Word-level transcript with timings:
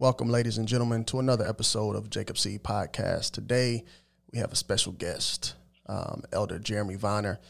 Welcome, 0.00 0.28
ladies 0.28 0.58
and 0.58 0.68
gentlemen, 0.68 1.02
to 1.06 1.18
another 1.18 1.44
episode 1.44 1.96
of 1.96 2.08
Jacob 2.08 2.38
C. 2.38 2.56
Podcast. 2.56 3.32
Today, 3.32 3.84
we 4.32 4.38
have 4.38 4.52
a 4.52 4.54
special 4.54 4.92
guest, 4.92 5.56
um, 5.88 6.22
Elder 6.32 6.60
Jeremy 6.60 6.94
Viner, 6.94 7.40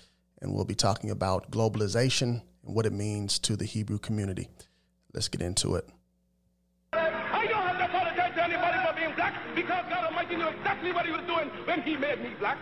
and 0.40 0.54
we'll 0.54 0.64
be 0.64 0.74
talking 0.74 1.10
about 1.10 1.50
globalization 1.50 2.40
and 2.64 2.74
what 2.74 2.86
it 2.86 2.94
means 2.94 3.38
to 3.40 3.54
the 3.54 3.66
Hebrew 3.66 3.98
community. 3.98 4.48
Let's 5.12 5.28
get 5.28 5.42
into 5.42 5.74
it. 5.74 5.90
I 6.94 7.46
don't 7.50 7.66
have 7.66 7.76
to 7.76 7.84
apologize 7.84 8.34
to 8.34 8.42
anybody 8.42 8.78
for 8.82 8.94
being 8.98 9.14
black 9.14 9.34
because 9.54 9.84
God 9.90 10.06
Almighty 10.06 10.36
knew 10.36 10.48
exactly 10.48 10.92
what 10.92 11.04
He 11.04 11.12
was 11.12 11.26
doing 11.26 11.50
when 11.66 11.82
He 11.82 11.98
made 11.98 12.22
me 12.22 12.30
black. 12.38 12.56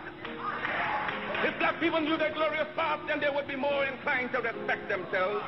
If 1.45 1.57
black 1.59 1.79
people 1.79 2.01
knew 2.01 2.17
their 2.17 2.33
glorious 2.33 2.67
past, 2.75 3.07
then 3.07 3.21
they 3.21 3.29
would 3.29 3.47
be 3.47 3.55
more 3.55 3.85
inclined 3.85 4.33
to 4.33 4.41
respect 4.41 4.89
themselves. 4.89 5.45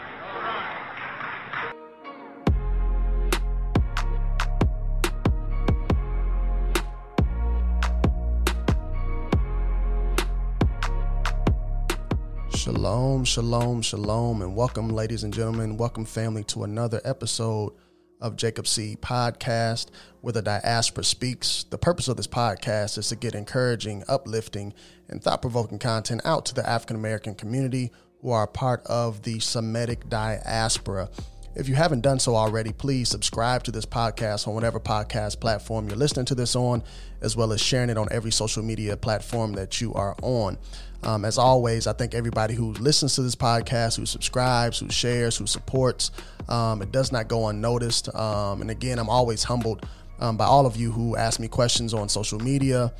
Shalom, 12.59 13.23
shalom, 13.23 13.81
shalom, 13.81 14.41
and 14.41 14.53
welcome, 14.53 14.89
ladies 14.89 15.23
and 15.23 15.33
gentlemen. 15.33 15.77
Welcome, 15.77 16.03
family, 16.03 16.43
to 16.43 16.65
another 16.65 16.99
episode 17.05 17.71
of 18.19 18.35
Jacob 18.35 18.67
C. 18.67 18.97
Podcast, 18.99 19.91
where 20.19 20.33
the 20.33 20.41
diaspora 20.41 21.05
speaks. 21.05 21.63
The 21.63 21.77
purpose 21.77 22.09
of 22.09 22.17
this 22.17 22.27
podcast 22.27 22.97
is 22.97 23.07
to 23.07 23.15
get 23.15 23.33
encouraging, 23.33 24.03
uplifting, 24.09 24.73
and 25.07 25.23
thought 25.23 25.41
provoking 25.41 25.79
content 25.79 26.19
out 26.25 26.45
to 26.47 26.53
the 26.53 26.69
African 26.69 26.97
American 26.97 27.33
community 27.33 27.93
who 28.21 28.31
are 28.31 28.45
part 28.45 28.85
of 28.87 29.21
the 29.21 29.39
Semitic 29.39 30.09
diaspora. 30.09 31.09
If 31.55 31.69
you 31.69 31.75
haven't 31.75 32.01
done 32.01 32.19
so 32.19 32.35
already, 32.35 32.73
please 32.73 33.07
subscribe 33.07 33.63
to 33.63 33.71
this 33.71 33.85
podcast 33.85 34.49
on 34.49 34.53
whatever 34.53 34.81
podcast 34.81 35.39
platform 35.39 35.87
you're 35.87 35.97
listening 35.97 36.25
to 36.25 36.35
this 36.35 36.57
on, 36.57 36.83
as 37.21 37.37
well 37.37 37.53
as 37.53 37.61
sharing 37.61 37.89
it 37.89 37.97
on 37.97 38.09
every 38.11 38.31
social 38.31 38.63
media 38.63 38.97
platform 38.97 39.53
that 39.53 39.79
you 39.79 39.93
are 39.93 40.17
on. 40.21 40.57
Um, 41.03 41.23
as 41.25 41.37
always, 41.37 41.87
I 41.87 41.93
thank 41.93 42.13
everybody 42.13 42.53
who 42.53 42.73
listens 42.73 43.15
to 43.15 43.21
this 43.21 43.35
podcast, 43.35 43.97
who 43.97 44.05
subscribes, 44.05 44.79
who 44.79 44.89
shares, 44.89 45.37
who 45.37 45.47
supports. 45.47 46.11
Um, 46.47 46.81
it 46.81 46.91
does 46.91 47.11
not 47.11 47.27
go 47.27 47.47
unnoticed. 47.47 48.13
Um, 48.13 48.61
and 48.61 48.69
again, 48.69 48.99
I'm 48.99 49.09
always 49.09 49.43
humbled 49.43 49.85
um, 50.19 50.35
by 50.35 50.45
all 50.45 50.65
of 50.65 50.75
you 50.75 50.91
who 50.91 51.15
ask 51.15 51.39
me 51.39 51.47
questions 51.47 51.93
on 51.93 52.09
social 52.09 52.39
media, 52.39 52.93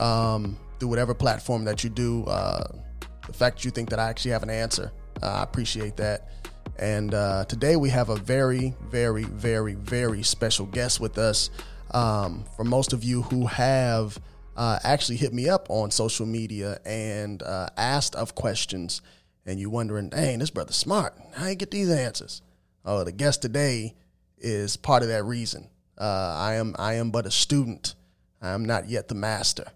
um, 0.00 0.56
through 0.78 0.88
whatever 0.88 1.14
platform 1.14 1.64
that 1.64 1.84
you 1.84 1.90
do. 1.90 2.24
Uh, 2.24 2.66
the 3.26 3.32
fact 3.32 3.58
that 3.58 3.64
you 3.64 3.70
think 3.70 3.90
that 3.90 3.98
I 3.98 4.08
actually 4.08 4.32
have 4.32 4.42
an 4.42 4.50
answer, 4.50 4.92
uh, 5.22 5.26
I 5.26 5.42
appreciate 5.42 5.96
that. 5.96 6.28
And 6.78 7.14
uh, 7.14 7.44
today 7.44 7.76
we 7.76 7.88
have 7.90 8.08
a 8.08 8.16
very, 8.16 8.74
very, 8.88 9.24
very, 9.24 9.74
very 9.74 10.22
special 10.22 10.66
guest 10.66 11.00
with 11.00 11.18
us. 11.18 11.50
Um, 11.92 12.44
for 12.56 12.64
most 12.64 12.92
of 12.92 13.04
you 13.04 13.22
who 13.22 13.46
have 13.46 14.18
uh, 14.56 14.78
actually 14.84 15.16
hit 15.16 15.32
me 15.32 15.48
up 15.48 15.66
on 15.68 15.90
social 15.90 16.26
media 16.26 16.78
and 16.84 17.42
uh, 17.42 17.68
asked 17.76 18.14
of 18.14 18.34
questions, 18.34 19.02
and 19.46 19.58
you 19.58 19.70
wondering, 19.70 20.08
dang, 20.08 20.38
this 20.38 20.50
brother 20.50 20.72
smart. 20.72 21.14
How 21.34 21.46
you 21.46 21.54
get 21.54 21.70
these 21.70 21.90
answers? 21.90 22.42
Oh, 22.84 23.04
the 23.04 23.12
guest 23.12 23.42
today 23.42 23.94
is 24.38 24.76
part 24.76 25.02
of 25.02 25.08
that 25.08 25.24
reason. 25.24 25.68
Uh, 25.98 26.34
I 26.36 26.54
am 26.54 26.74
I 26.78 26.94
am 26.94 27.10
but 27.10 27.26
a 27.26 27.30
student. 27.30 27.94
I 28.42 28.50
am 28.50 28.64
not 28.64 28.88
yet 28.88 29.08
the 29.08 29.14
master. 29.14 29.66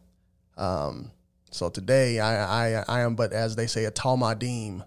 Um, 0.56 1.12
so 1.50 1.70
today 1.70 2.20
I, 2.20 2.78
I 2.78 2.84
I 2.88 3.00
am 3.00 3.14
but 3.14 3.32
as 3.32 3.56
they 3.56 3.66
say 3.66 3.84
a 3.84 3.90
talmudim, 3.90 4.84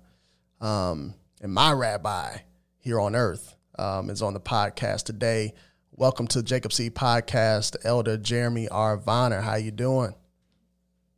um, 0.59 1.16
and 1.42 1.53
my 1.53 1.72
rabbi 1.72 2.38
here 2.80 3.00
on 3.00 3.16
earth 3.16 3.56
um, 3.80 4.09
is 4.09 4.22
on 4.22 4.34
the 4.34 4.39
podcast 4.39 5.03
today. 5.03 5.53
Welcome 6.02 6.26
to 6.30 6.42
Jacob 6.42 6.74
C 6.74 6.90
Podcast, 6.90 7.76
Elder 7.84 8.18
Jeremy 8.18 8.68
R. 8.68 8.98
Viner. 8.98 9.40
How 9.40 9.58
you 9.58 9.70
doing? 9.70 10.16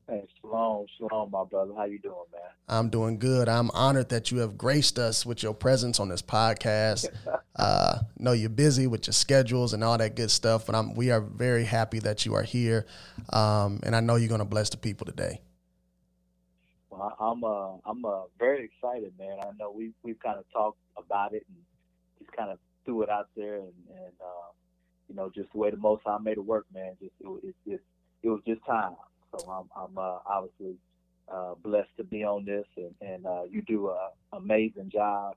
Hey, 0.09 0.27
shalom, 0.41 0.87
shalom, 0.97 1.31
my 1.31 1.45
brother. 1.45 1.71
How 1.73 1.85
you 1.85 1.99
doing, 1.99 2.25
man? 2.33 2.41
I'm 2.67 2.89
doing 2.89 3.17
good. 3.17 3.47
I'm 3.47 3.71
honored 3.71 4.09
that 4.09 4.29
you 4.29 4.39
have 4.39 4.57
graced 4.57 4.99
us 4.99 5.25
with 5.25 5.41
your 5.41 5.53
presence 5.53 6.01
on 6.01 6.09
this 6.09 6.21
podcast. 6.21 7.07
uh, 7.55 7.99
know 8.19 8.33
you're 8.33 8.49
busy 8.49 8.85
with 8.85 9.07
your 9.07 9.13
schedules 9.13 9.71
and 9.71 9.85
all 9.85 9.97
that 9.97 10.17
good 10.17 10.29
stuff, 10.29 10.65
but 10.65 10.75
I'm 10.75 10.93
we 10.95 11.11
are 11.11 11.21
very 11.21 11.63
happy 11.63 11.99
that 11.99 12.25
you 12.25 12.33
are 12.33 12.43
here, 12.43 12.85
um, 13.31 13.79
and 13.83 13.95
I 13.95 14.01
know 14.01 14.17
you're 14.17 14.27
going 14.27 14.39
to 14.39 14.45
bless 14.45 14.69
the 14.69 14.75
people 14.75 15.05
today. 15.05 15.39
Well, 16.89 17.15
I'm 17.21 17.41
uh, 17.41 17.89
I'm 17.89 18.03
uh, 18.03 18.23
very 18.37 18.65
excited, 18.65 19.13
man. 19.17 19.37
I 19.41 19.51
know 19.57 19.71
we 19.71 19.93
we've 20.03 20.19
kind 20.19 20.37
of 20.37 20.43
talked 20.51 20.79
about 20.97 21.33
it 21.33 21.45
and 21.47 21.57
just 22.19 22.35
kind 22.35 22.51
of 22.51 22.59
threw 22.83 23.01
it 23.03 23.09
out 23.09 23.29
there, 23.37 23.55
and 23.55 23.71
and 23.87 24.13
uh, 24.19 24.51
you 25.13 25.17
know, 25.17 25.29
just 25.33 25.51
the 25.51 25.59
way 25.59 25.69
the 25.69 25.77
Most 25.77 26.01
High 26.05 26.17
made 26.17 26.37
it 26.37 26.45
work, 26.45 26.65
man. 26.73 26.93
Just 26.99 27.13
it, 27.21 27.27
was- 27.27 27.41
just 27.67 27.83
it 28.23 28.29
was 28.29 28.41
just 28.47 28.65
time. 28.65 28.95
So 29.31 29.47
I'm 29.49 29.69
I'm 29.79 29.97
uh, 29.97 30.19
obviously 30.25 30.75
uh, 31.31 31.53
blessed 31.63 31.95
to 31.97 32.03
be 32.03 32.23
on 32.23 32.45
this, 32.45 32.65
and 32.77 32.93
and 33.01 33.25
uh, 33.25 33.43
you 33.49 33.61
do 33.61 33.89
a 33.89 34.09
amazing 34.33 34.89
job. 34.91 35.35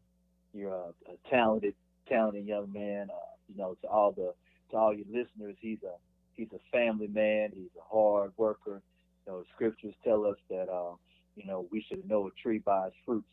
You're 0.54 0.72
a, 0.74 0.88
a 1.12 1.30
talented 1.30 1.74
talented 2.08 2.46
young 2.46 2.72
man. 2.72 3.08
Uh, 3.10 3.34
you 3.48 3.56
know, 3.56 3.76
to 3.82 3.88
all 3.88 4.12
the 4.12 4.32
to 4.70 4.76
all 4.76 4.94
your 4.94 5.06
listeners, 5.08 5.56
he's 5.60 5.82
a 5.82 5.94
he's 6.34 6.48
a 6.54 6.60
family 6.72 7.08
man. 7.08 7.50
He's 7.52 7.70
a 7.78 7.94
hard 7.94 8.32
worker. 8.38 8.80
You 9.26 9.32
know, 9.32 9.44
scriptures 9.54 9.94
tell 10.04 10.24
us 10.24 10.36
that 10.48 10.68
uh, 10.70 10.94
you 11.36 11.46
know 11.46 11.66
we 11.70 11.84
should 11.86 12.08
know 12.08 12.26
a 12.28 12.30
tree 12.42 12.58
by 12.58 12.86
its 12.88 12.96
fruits. 13.04 13.28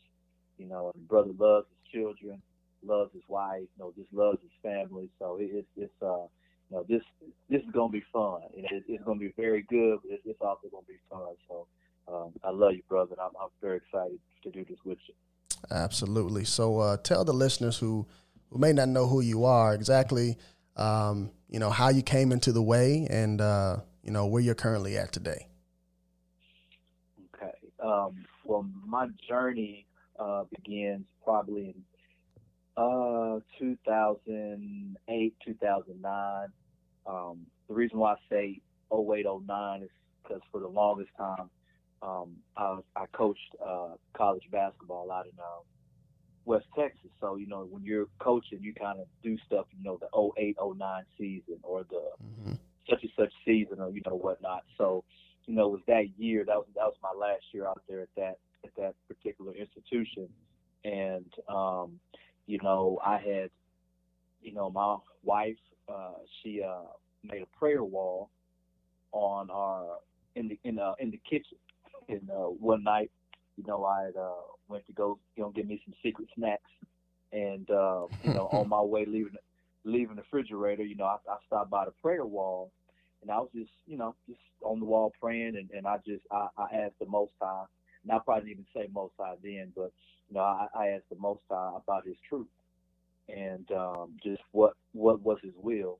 You 0.58 0.66
know, 0.66 0.92
and 0.94 1.08
brother 1.08 1.32
loves 1.38 1.66
his 1.70 2.00
children, 2.00 2.40
loves 2.84 3.12
his 3.12 3.22
wife. 3.28 3.62
You 3.62 3.78
know, 3.78 3.92
just 3.96 4.12
loves 4.12 4.38
his 4.42 4.50
family. 4.62 5.10
So 5.18 5.36
it, 5.40 5.50
it's 5.52 5.68
it's 5.76 6.02
uh 6.02 6.26
you 6.70 6.76
know 6.76 6.84
this 6.88 7.02
this 7.50 7.62
is 7.62 7.70
gonna 7.72 7.92
be 7.92 8.04
fun. 8.12 8.42
It, 8.54 8.70
it- 8.72 8.84
it's 8.88 9.04
gonna 9.04 9.18
be 9.20 9.32
very 9.36 9.62
good. 9.62 9.98
But 10.02 10.12
it's, 10.14 10.22
it's 10.26 10.40
also 10.40 10.68
gonna 10.70 10.86
be 10.88 10.98
fun. 11.10 11.34
So 11.48 11.66
um, 12.12 12.32
I 12.42 12.50
love 12.50 12.72
you, 12.72 12.82
brother. 12.88 13.12
And 13.12 13.20
I'm 13.20 13.30
I'm 13.40 13.50
very 13.60 13.78
excited 13.78 14.18
to 14.44 14.50
do 14.50 14.64
this 14.68 14.78
with 14.84 14.98
you. 15.08 15.14
Absolutely. 15.70 16.44
So 16.44 16.78
uh, 16.78 16.96
tell 16.98 17.24
the 17.24 17.32
listeners 17.32 17.78
who 17.78 18.06
who 18.50 18.58
may 18.58 18.72
not 18.72 18.88
know 18.88 19.06
who 19.06 19.20
you 19.20 19.44
are 19.44 19.74
exactly, 19.74 20.36
um, 20.76 21.30
you 21.48 21.58
know, 21.58 21.70
how 21.70 21.88
you 21.88 22.02
came 22.02 22.30
into 22.32 22.52
the 22.52 22.62
way, 22.62 23.06
and 23.10 23.40
uh, 23.40 23.78
you 24.02 24.10
know 24.10 24.26
where 24.26 24.42
you're 24.42 24.54
currently 24.54 24.96
at 24.96 25.12
today. 25.12 25.48
Okay. 27.34 27.52
Um, 27.82 28.24
well, 28.44 28.66
my 28.86 29.08
journey 29.28 29.86
uh, 30.18 30.44
begins 30.50 31.06
probably 31.24 31.68
in 31.70 31.74
uh, 32.76 33.40
2008, 33.58 35.34
2009. 35.44 36.48
Um, 37.06 37.46
the 37.68 37.74
reason 37.74 37.98
why 37.98 38.12
I 38.12 38.16
say 38.30 38.60
08, 38.92 39.26
09 39.46 39.82
is 39.82 39.90
because 40.22 40.42
for 40.50 40.60
the 40.60 40.68
longest 40.68 41.10
time, 41.16 41.50
um, 42.02 42.36
I, 42.56 42.78
I 42.96 43.06
coached 43.12 43.56
uh, 43.64 43.94
college 44.14 44.44
basketball 44.50 45.10
out 45.10 45.26
in 45.26 45.32
uh, 45.38 45.62
West 46.44 46.66
Texas. 46.76 47.10
So, 47.20 47.36
you 47.36 47.46
know, 47.46 47.66
when 47.70 47.82
you're 47.84 48.06
coaching, 48.18 48.58
you 48.62 48.74
kind 48.74 49.00
of 49.00 49.06
do 49.22 49.36
stuff, 49.46 49.66
you 49.76 49.82
know, 49.84 49.98
the 50.00 50.42
08, 50.42 50.56
09 50.60 51.04
season 51.18 51.58
or 51.62 51.84
the 51.90 52.02
hmm 52.20 52.54
such 52.88 53.02
and 53.02 53.12
such 53.18 53.32
season 53.44 53.80
or 53.80 53.90
you 53.90 54.02
know 54.06 54.16
whatnot. 54.16 54.62
So, 54.76 55.04
you 55.46 55.54
know, 55.54 55.68
it 55.68 55.72
was 55.72 55.80
that 55.86 56.04
year 56.18 56.44
that 56.44 56.56
was 56.56 56.66
that 56.74 56.84
was 56.84 56.96
my 57.02 57.12
last 57.18 57.44
year 57.52 57.66
out 57.66 57.82
there 57.88 58.02
at 58.02 58.08
that 58.16 58.38
at 58.64 58.74
that 58.76 58.94
particular 59.08 59.52
institution, 59.54 60.28
and 60.84 61.26
um, 61.48 61.98
you 62.46 62.58
know, 62.62 62.98
I 63.04 63.18
had, 63.18 63.50
you 64.42 64.52
know, 64.52 64.70
my 64.70 64.96
wife, 65.22 65.56
uh, 65.88 66.14
she 66.42 66.62
uh, 66.62 66.82
made 67.22 67.42
a 67.42 67.58
prayer 67.58 67.82
wall 67.82 68.30
on 69.12 69.50
our 69.50 69.98
in 70.34 70.48
the 70.48 70.58
in 70.64 70.78
uh, 70.78 70.94
in 70.98 71.10
the 71.10 71.20
kitchen, 71.28 71.58
and 72.08 72.28
uh, 72.30 72.46
one 72.46 72.82
night, 72.82 73.10
you 73.56 73.64
know, 73.66 73.84
I 73.84 74.10
uh, 74.18 74.42
went 74.68 74.86
to 74.86 74.92
go 74.92 75.18
you 75.36 75.42
know 75.42 75.50
get 75.50 75.66
me 75.68 75.80
some 75.84 75.94
secret 76.02 76.28
snacks, 76.34 76.70
and 77.32 77.70
uh, 77.70 78.06
you 78.24 78.34
know, 78.34 78.48
on 78.52 78.68
my 78.68 78.80
way 78.80 79.04
leaving 79.04 79.36
leaving 79.84 80.16
the 80.16 80.22
refrigerator, 80.22 80.82
you 80.82 80.96
know, 80.96 81.04
I, 81.04 81.16
I 81.30 81.36
stopped 81.46 81.70
by 81.70 81.84
the 81.84 81.90
prayer 82.02 82.24
wall. 82.24 82.72
And 83.22 83.30
I 83.30 83.38
was 83.38 83.48
just, 83.54 83.70
you 83.86 83.96
know, 83.96 84.14
just 84.28 84.40
on 84.62 84.80
the 84.80 84.86
wall 84.86 85.12
praying. 85.20 85.56
And, 85.56 85.70
and 85.70 85.86
I 85.86 85.96
just 86.06 86.22
I, 86.30 86.48
I 86.58 86.64
asked 86.74 86.98
the 87.00 87.06
most 87.06 87.32
high 87.40 87.64
and 88.04 88.12
I 88.12 88.18
probably 88.24 88.50
didn't 88.50 88.66
even 88.74 88.82
say 88.88 88.88
most 88.92 89.14
high 89.18 89.34
then, 89.42 89.72
but 89.74 89.92
you 90.28 90.36
know, 90.36 90.42
I, 90.42 90.68
I 90.74 90.88
asked 90.88 91.08
the 91.10 91.16
most 91.18 91.40
high 91.50 91.72
about 91.76 92.06
his 92.06 92.16
truth 92.28 92.46
and 93.28 93.70
um 93.72 94.12
just 94.22 94.42
what 94.52 94.74
what 94.92 95.20
was 95.22 95.38
his 95.42 95.54
will. 95.56 95.98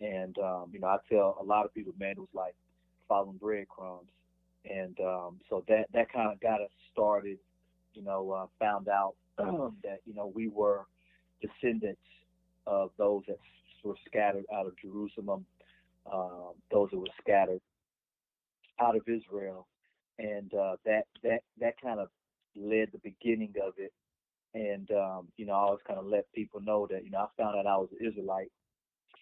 And 0.00 0.36
um, 0.38 0.70
you 0.72 0.80
know, 0.80 0.88
I 0.88 0.98
tell 1.10 1.38
a 1.40 1.44
lot 1.44 1.64
of 1.64 1.74
people, 1.74 1.94
man, 1.98 2.12
it 2.12 2.18
was 2.18 2.28
like 2.34 2.54
following 3.08 3.38
breadcrumbs. 3.38 4.10
And 4.70 4.98
um 5.00 5.40
so 5.48 5.64
that 5.68 5.86
that 5.92 6.12
kind 6.12 6.32
of 6.32 6.40
got 6.40 6.60
us 6.60 6.70
started, 6.92 7.38
you 7.94 8.02
know, 8.02 8.30
uh, 8.30 8.46
found 8.58 8.88
out 8.88 9.14
that, 9.38 10.00
you 10.06 10.14
know, 10.14 10.32
we 10.34 10.48
were 10.48 10.86
descendants 11.40 12.00
of 12.66 12.90
those 12.98 13.22
that 13.28 13.38
were 13.84 13.96
scattered 14.06 14.44
out 14.52 14.66
of 14.66 14.72
Jerusalem, 14.78 15.46
um, 16.12 16.52
those 16.72 16.90
that 16.90 16.98
were 16.98 17.06
scattered 17.20 17.60
out 18.80 18.96
of 18.96 19.02
Israel, 19.08 19.66
and 20.18 20.52
uh, 20.54 20.76
that 20.84 21.06
that 21.22 21.40
that 21.60 21.80
kind 21.80 22.00
of 22.00 22.08
led 22.54 22.90
the 22.92 22.98
beginning 22.98 23.54
of 23.64 23.74
it. 23.78 23.92
And 24.54 24.90
um, 24.92 25.28
you 25.36 25.46
know, 25.46 25.52
I 25.52 25.56
always 25.56 25.80
kind 25.86 25.98
of 25.98 26.06
let 26.06 26.32
people 26.32 26.60
know 26.60 26.86
that 26.90 27.04
you 27.04 27.10
know 27.10 27.18
I 27.18 27.26
found 27.36 27.56
out 27.56 27.66
I 27.66 27.76
was 27.76 27.88
an 27.98 28.06
Israelite 28.06 28.50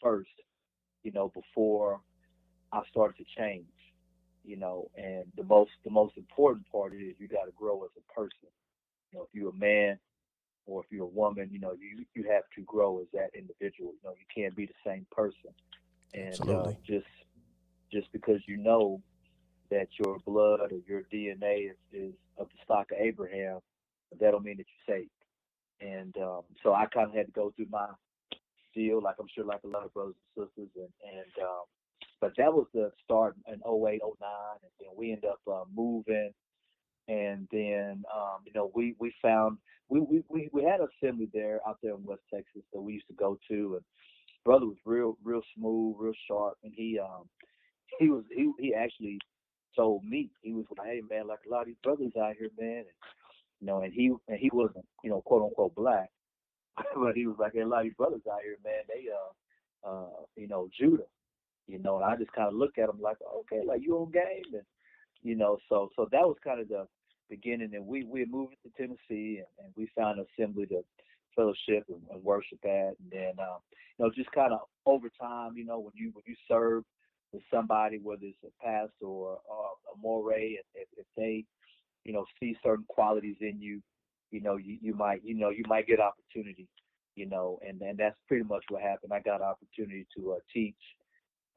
first, 0.03 0.31
you 1.03 1.13
know, 1.13 1.33
before 1.35 2.01
I 2.73 2.83
started 2.91 3.17
to 3.19 3.41
change, 3.41 3.67
you 4.45 4.57
know, 4.57 4.91
and 4.97 5.25
the 5.37 5.45
most 5.45 5.71
the 5.85 5.91
most 5.91 6.17
important 6.17 6.71
part 6.71 6.93
is 6.95 7.15
you 7.19 7.29
got 7.29 7.45
to 7.45 7.53
grow 7.57 7.83
as 7.85 7.91
a 7.97 8.13
person. 8.13 8.49
You 9.11 9.19
know, 9.19 9.23
if 9.25 9.29
you're 9.33 9.51
a 9.51 9.55
man 9.55 9.99
or 10.67 10.83
if 10.83 10.87
you're 10.91 11.05
a 11.05 11.09
woman, 11.09 11.49
you 11.51 11.59
know, 11.59 11.73
you 11.73 12.05
you 12.15 12.31
have 12.31 12.45
to 12.57 12.63
grow 12.63 13.01
as 13.01 13.07
that 13.13 13.31
individual. 13.35 13.93
You 13.93 14.01
know, 14.05 14.15
you 14.19 14.27
can't 14.35 14.55
be 14.55 14.67
the 14.67 14.73
same 14.85 15.07
person. 15.11 15.51
And 16.15 16.49
uh, 16.49 16.73
just 16.87 17.07
just 17.93 18.13
because 18.13 18.41
you 18.47 18.57
know 18.57 19.01
that 19.75 19.89
your 19.99 20.19
blood 20.25 20.61
or 20.61 20.71
your 20.87 21.03
DNA 21.13 21.71
is, 21.71 21.77
is 21.93 22.15
of 22.39 22.47
the 22.49 22.59
stock 22.63 22.87
of 22.93 22.99
Abraham, 22.99 23.59
that 24.21 24.31
don't 24.31 24.45
mean 24.45 24.59
that 24.59 24.67
you're 24.87 24.97
saved. 24.97 25.11
And 25.81 26.17
um, 26.23 26.43
so 26.63 26.73
I 26.73 26.87
kind 26.87 27.09
of 27.09 27.15
had 27.15 27.27
to 27.27 27.33
go 27.33 27.53
through 27.57 27.67
my 27.71 27.89
deal, 28.75 29.03
like 29.03 29.17
I'm 29.19 29.27
sure 29.35 29.45
like 29.45 29.63
a 29.65 29.69
lot 29.69 29.85
of 29.85 29.93
brothers 29.93 30.15
and 30.37 30.47
sisters, 30.47 30.71
and 30.77 31.19
and 31.19 31.45
um, 31.45 31.65
but 32.21 32.33
that 32.39 32.53
was 32.53 32.67
the 32.73 32.91
start 33.05 33.35
in 33.49 33.55
08, 33.55 33.63
09, 33.65 33.99
and 34.01 34.73
then 34.81 34.89
we 34.97 35.11
ended 35.11 35.31
up 35.31 35.41
uh, 35.51 35.65
moving, 35.75 36.31
and 37.09 37.49
then 37.51 38.05
um, 38.15 38.39
you 38.47 38.53
know 38.55 38.71
we 38.75 38.95
we 39.01 39.13
found 39.21 39.59
we, 39.89 40.01
we 40.01 40.23
we 40.29 40.49
we 40.53 40.63
had 40.63 40.81
an 40.81 40.89
assembly 41.03 41.29
there 41.35 41.61
out 41.67 41.79
there 41.83 41.95
in 41.95 42.05
West 42.05 42.23
Texas 42.33 42.63
that 42.73 42.81
we 42.81 42.95
used 42.95 43.09
to 43.09 43.15
go 43.15 43.37
to, 43.51 43.75
and 43.75 43.85
brother 44.45 44.67
was 44.67 44.77
real 44.85 45.19
real 45.25 45.43
smooth, 45.57 45.97
real 45.99 46.15
sharp, 46.29 46.55
and 46.63 46.73
he 46.75 46.99
um 47.01 47.29
he 47.99 48.09
was 48.09 48.25
he 48.31 48.53
he 48.59 48.75
actually 48.75 49.19
told 49.77 50.05
me. 50.05 50.31
He 50.43 50.53
was 50.53 50.65
like, 50.77 50.87
hey 50.87 51.03
man, 51.09 51.27
like 51.27 51.41
a 51.47 51.51
lot 51.51 51.63
of 51.63 51.67
these 51.67 51.83
brothers 51.83 52.13
out 52.21 52.35
here, 52.39 52.51
man, 52.59 52.79
and 52.79 52.87
you 53.61 53.67
know, 53.67 53.81
and 53.83 53.93
he 53.93 54.13
and 54.29 54.39
he 54.39 54.51
wasn't 54.53 54.85
you 55.03 55.11
know 55.11 55.23
quote 55.23 55.43
unquote 55.43 55.75
black, 55.75 56.11
but 56.97 57.15
he 57.15 57.27
was 57.27 57.37
like, 57.39 57.53
hey, 57.55 57.61
a 57.61 57.67
lot 57.67 57.81
of 57.81 57.85
these 57.85 57.95
brothers 57.95 58.23
out 58.31 58.41
here, 58.43 58.57
man, 58.65 58.83
they 58.89 59.07
uh 59.11 59.89
uh 59.89 60.25
you 60.37 60.49
know 60.49 60.69
Judah, 60.79 61.05
you 61.67 61.79
know, 61.79 61.97
and 61.97 62.05
I 62.05 62.17
just 62.17 62.33
kind 62.33 62.49
of 62.49 62.55
look 62.55 62.79
at 62.79 62.89
him 62.89 63.01
like, 63.01 63.19
okay, 63.41 63.63
like 63.67 63.83
you 63.83 63.97
on 63.97 64.11
game, 64.11 64.55
and 64.55 64.63
you 65.23 65.37
know, 65.37 65.59
so 65.69 65.89
so 65.97 66.09
that 66.13 66.23
was 66.23 66.37
kind 66.45 66.61
of 66.61 66.69
the 66.69 66.87
beginning, 67.29 67.75
and 67.75 67.87
we 67.87 68.05
we 68.05 68.25
moved 68.25 68.55
to 68.63 68.71
Tennessee, 68.77 69.41
and, 69.41 69.67
and 69.67 69.75
we 69.77 69.89
found 69.97 70.19
an 70.19 70.27
assembly 70.39 70.67
to 70.67 70.83
fellowship 71.35 71.85
and, 71.89 72.03
and 72.13 72.23
worship 72.23 72.59
at, 72.65 72.95
and 73.01 73.11
then 73.11 73.33
um, 73.41 73.59
you 73.99 74.05
know, 74.05 74.11
just 74.15 74.31
kind 74.33 74.53
of 74.53 74.61
over 74.87 75.09
time, 75.21 75.57
you 75.57 75.65
know, 75.65 75.79
when 75.79 75.93
you 75.95 76.11
when 76.13 76.25
you 76.27 76.35
serve 76.49 76.85
with 77.35 77.43
somebody, 77.53 77.99
whether 77.99 78.23
it's 78.23 78.39
a 78.45 78.65
pastor 78.65 79.07
or, 79.07 79.33
a 79.35 79.99
moray, 80.01 80.57
if, 80.75 80.89
if 80.97 81.07
they, 81.17 81.45
you 82.05 82.13
know, 82.13 82.25
see 82.41 82.57
certain 82.63 82.85
qualities 82.89 83.37
in 83.41 83.61
you, 83.61 83.83
you 84.31 84.41
know, 84.41 84.57
you, 84.57 84.79
you 84.81 84.95
might, 84.95 85.23
you 85.25 85.35
know, 85.35 85.51
you 85.51 85.65
might 85.67 85.87
get 85.87 86.01
opportunity, 86.01 86.69
you 87.17 87.27
know, 87.27 87.59
and 87.67 87.81
and 87.83 87.99
that's 87.99 88.17
pretty 88.29 88.45
much 88.45 88.65
what 88.69 88.83
happened. 88.83 89.13
I 89.13 89.21
got 89.21 89.43
opportunity 89.43 90.07
to 90.17 90.33
uh, 90.33 90.39
teach 90.53 90.75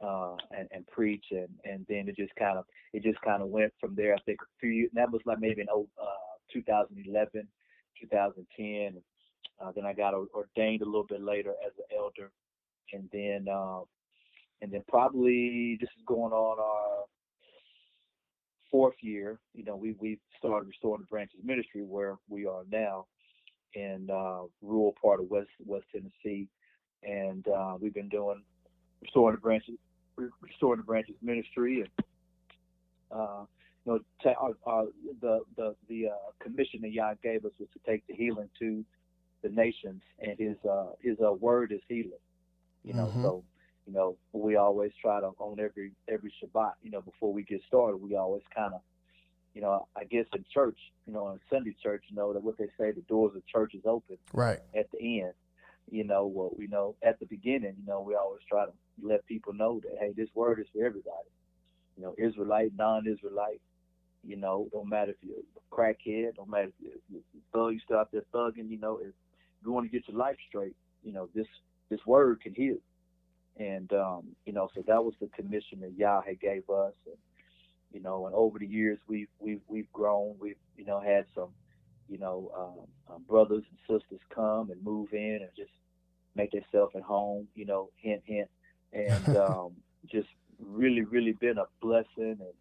uh, 0.04 0.36
and, 0.52 0.68
and 0.72 0.86
preach, 0.88 1.26
and 1.32 1.50
and 1.64 1.86
then 1.90 2.08
it 2.08 2.16
just 2.16 2.36
kind 2.36 2.58
of 2.58 2.66
it 2.94 3.04
just 3.04 3.22
kind 3.22 3.42
of 3.42 3.50
went 3.50 3.74
from 3.80 3.96
there. 3.96 4.14
I 4.14 4.20
think 4.26 4.40
a 4.42 4.46
few 4.60 4.70
years, 4.70 4.90
that 4.94 5.12
was 5.12 5.22
like 5.26 5.40
maybe 5.40 5.62
in 5.62 5.68
oh, 5.72 5.88
uh, 6.02 6.38
2011, 6.54 7.48
2010. 8.02 9.02
Uh, 9.60 9.72
then 9.76 9.86
I 9.86 9.94
got 9.94 10.14
ordained 10.14 10.84
a 10.84 10.86
little 10.86 11.08
bit 11.08 11.22
later 11.22 11.54
as 11.66 11.72
an 11.78 11.98
elder, 11.98 12.32
and 12.94 13.10
then 13.12 13.48
uh, 13.52 13.82
and 14.62 14.72
then 14.72 14.84
probably 14.88 15.78
this 15.80 15.90
is 15.98 16.04
going 16.06 16.34
on 16.34 16.60
our 16.60 17.06
fourth 18.72 18.96
year. 19.02 19.40
You 19.54 19.64
know, 19.64 19.76
we 19.76 19.96
we 20.00 20.20
started 20.38 20.68
restoring 20.68 21.02
the 21.02 21.08
branches 21.08 21.40
ministry 21.44 21.84
where 21.84 22.18
we 22.30 22.46
are 22.46 22.64
now 22.72 23.06
in 23.74 24.10
uh, 24.12 24.42
rural 24.62 24.96
part 25.02 25.20
of 25.20 25.30
West 25.30 25.50
West 25.66 25.86
Tennessee, 25.92 26.48
and 27.04 27.48
uh, 27.48 27.76
we've 27.80 27.94
been 27.94 28.10
doing 28.10 28.42
restoring 29.02 29.36
the 29.36 29.42
branches 29.42 29.76
restoring 30.42 30.80
the 30.80 30.86
branches 30.86 31.16
ministry 31.22 31.82
and 31.82 32.06
uh, 33.12 33.46
you 33.86 33.94
know 33.94 34.00
ta- 34.24 34.40
our, 34.42 34.54
our, 34.66 34.86
the 35.22 35.42
the 35.56 35.76
the 35.88 36.08
uh, 36.08 36.32
commission 36.44 36.82
that 36.82 36.92
Yah 36.92 37.14
gave 37.24 37.46
us 37.46 37.52
was 37.60 37.70
to 37.74 37.80
take 37.90 38.06
the 38.08 38.16
healing 38.16 38.50
to 38.60 38.84
the 39.44 39.50
nations, 39.50 40.02
and 40.20 40.38
his 40.38 40.58
uh, 40.70 40.88
his 41.02 41.18
uh, 41.24 41.32
word 41.34 41.72
is 41.72 41.82
healing. 41.88 42.12
You 42.84 42.94
know, 42.94 43.08
mm-hmm. 43.08 43.22
so 43.22 43.44
you 43.88 43.94
know, 43.94 44.18
we 44.34 44.58
always 44.58 44.92
try 45.02 45.22
to 45.22 45.28
on 45.40 45.60
every 45.60 45.94
every 46.10 46.34
Shabbat, 46.44 46.74
you 46.84 46.92
know, 46.92 47.02
before 47.02 47.32
we 47.32 47.44
get 47.44 47.62
started, 47.68 47.98
we 47.98 48.16
always 48.18 48.44
kind 48.54 48.74
of, 48.74 48.82
you 49.56 49.62
know, 49.62 49.88
I 49.96 50.04
guess 50.04 50.26
in 50.36 50.44
church, 50.54 50.78
you 51.08 51.14
know, 51.14 51.30
in 51.30 51.40
Sunday 51.50 51.76
church, 51.82 52.04
you 52.10 52.16
know, 52.16 52.34
that 52.34 52.44
what 52.44 52.58
they 52.58 52.68
say, 52.78 52.92
the 52.92 53.02
doors 53.08 53.36
of 53.36 53.48
church 53.48 53.74
is 53.74 53.86
open. 53.86 54.18
Right. 54.34 54.60
At 54.76 54.92
the 54.92 55.22
end, 55.22 55.34
you 55.90 56.04
know, 56.04 56.26
what 56.26 56.52
well, 56.52 56.56
we 56.58 56.68
know 56.68 56.96
at 57.02 57.18
the 57.20 57.26
beginning, 57.26 57.76
you 57.80 57.86
know, 57.88 58.02
we 58.02 58.14
always 58.16 58.42
try 58.50 58.66
to 58.66 58.74
let 59.02 59.26
people 59.26 59.54
know 59.54 59.80
that 59.80 59.98
hey, 60.00 60.12
this 60.16 60.30
word 60.36 60.60
is 60.60 60.68
for 60.74 60.86
everybody. 60.86 61.30
You 61.96 62.04
know, 62.04 62.16
Israelite, 62.18 62.74
non-Israelite. 62.78 63.62
You 64.24 64.36
know, 64.36 64.68
don't 64.74 64.90
matter 64.90 65.12
if 65.12 65.18
you're 65.22 65.38
a 65.38 65.74
crackhead, 65.74 66.36
don't 66.36 66.50
matter 66.50 66.72
if 66.84 66.92
you're, 67.10 67.22
a 67.22 67.58
thug, 67.58 67.74
you 67.74 67.80
still 67.80 67.98
out 67.98 68.12
there 68.12 68.24
thugging. 68.34 68.70
You 68.70 68.80
know, 68.80 69.00
if 69.02 69.14
you 69.64 69.72
want 69.72 69.90
to 69.90 69.92
get 69.92 70.08
your 70.10 70.18
life 70.18 70.36
straight, 70.50 70.76
you 71.04 71.14
know, 71.14 71.30
this 71.34 71.48
this 71.90 72.06
word 72.06 72.42
can 72.42 72.54
heal. 72.54 72.76
And 73.60 73.92
um, 73.94 74.24
you 74.46 74.54
know, 74.54 74.70
so 74.76 74.84
that 74.88 75.04
was 75.04 75.14
the 75.20 75.28
commission 75.28 75.80
that 75.82 75.94
Yah 75.98 76.22
had 76.22 76.40
gave 76.40 76.70
us. 76.70 76.94
And, 77.06 77.16
you 77.92 78.02
know, 78.02 78.28
and 78.28 78.36
over 78.36 78.60
the 78.60 78.68
years 78.68 79.00
we've 79.08 79.30
we've 79.40 79.62
we've 79.68 79.92
grown. 79.92 80.36
We've 80.40 80.58
you 80.76 80.86
know 80.86 81.00
had 81.00 81.26
some, 81.34 81.50
you 82.08 82.18
know, 82.18 82.52
um, 82.56 83.16
um, 83.16 83.24
brothers 83.28 83.64
and 83.70 84.00
sisters 84.00 84.20
come 84.34 84.70
and 84.70 84.84
move 84.84 85.14
in 85.14 85.40
and 85.42 85.50
just 85.56 85.72
make 86.36 86.52
themselves 86.52 86.94
at 86.96 87.02
home. 87.02 87.48
You 87.56 87.66
know, 87.66 87.90
hint 87.98 88.22
hint, 88.26 88.50
and 88.94 89.38
um, 89.38 89.72
just 90.12 90.30
really 90.60 91.02
really 91.02 91.34
been 91.34 91.58
a 91.58 91.66
blessing 91.82 92.38
and 92.40 92.54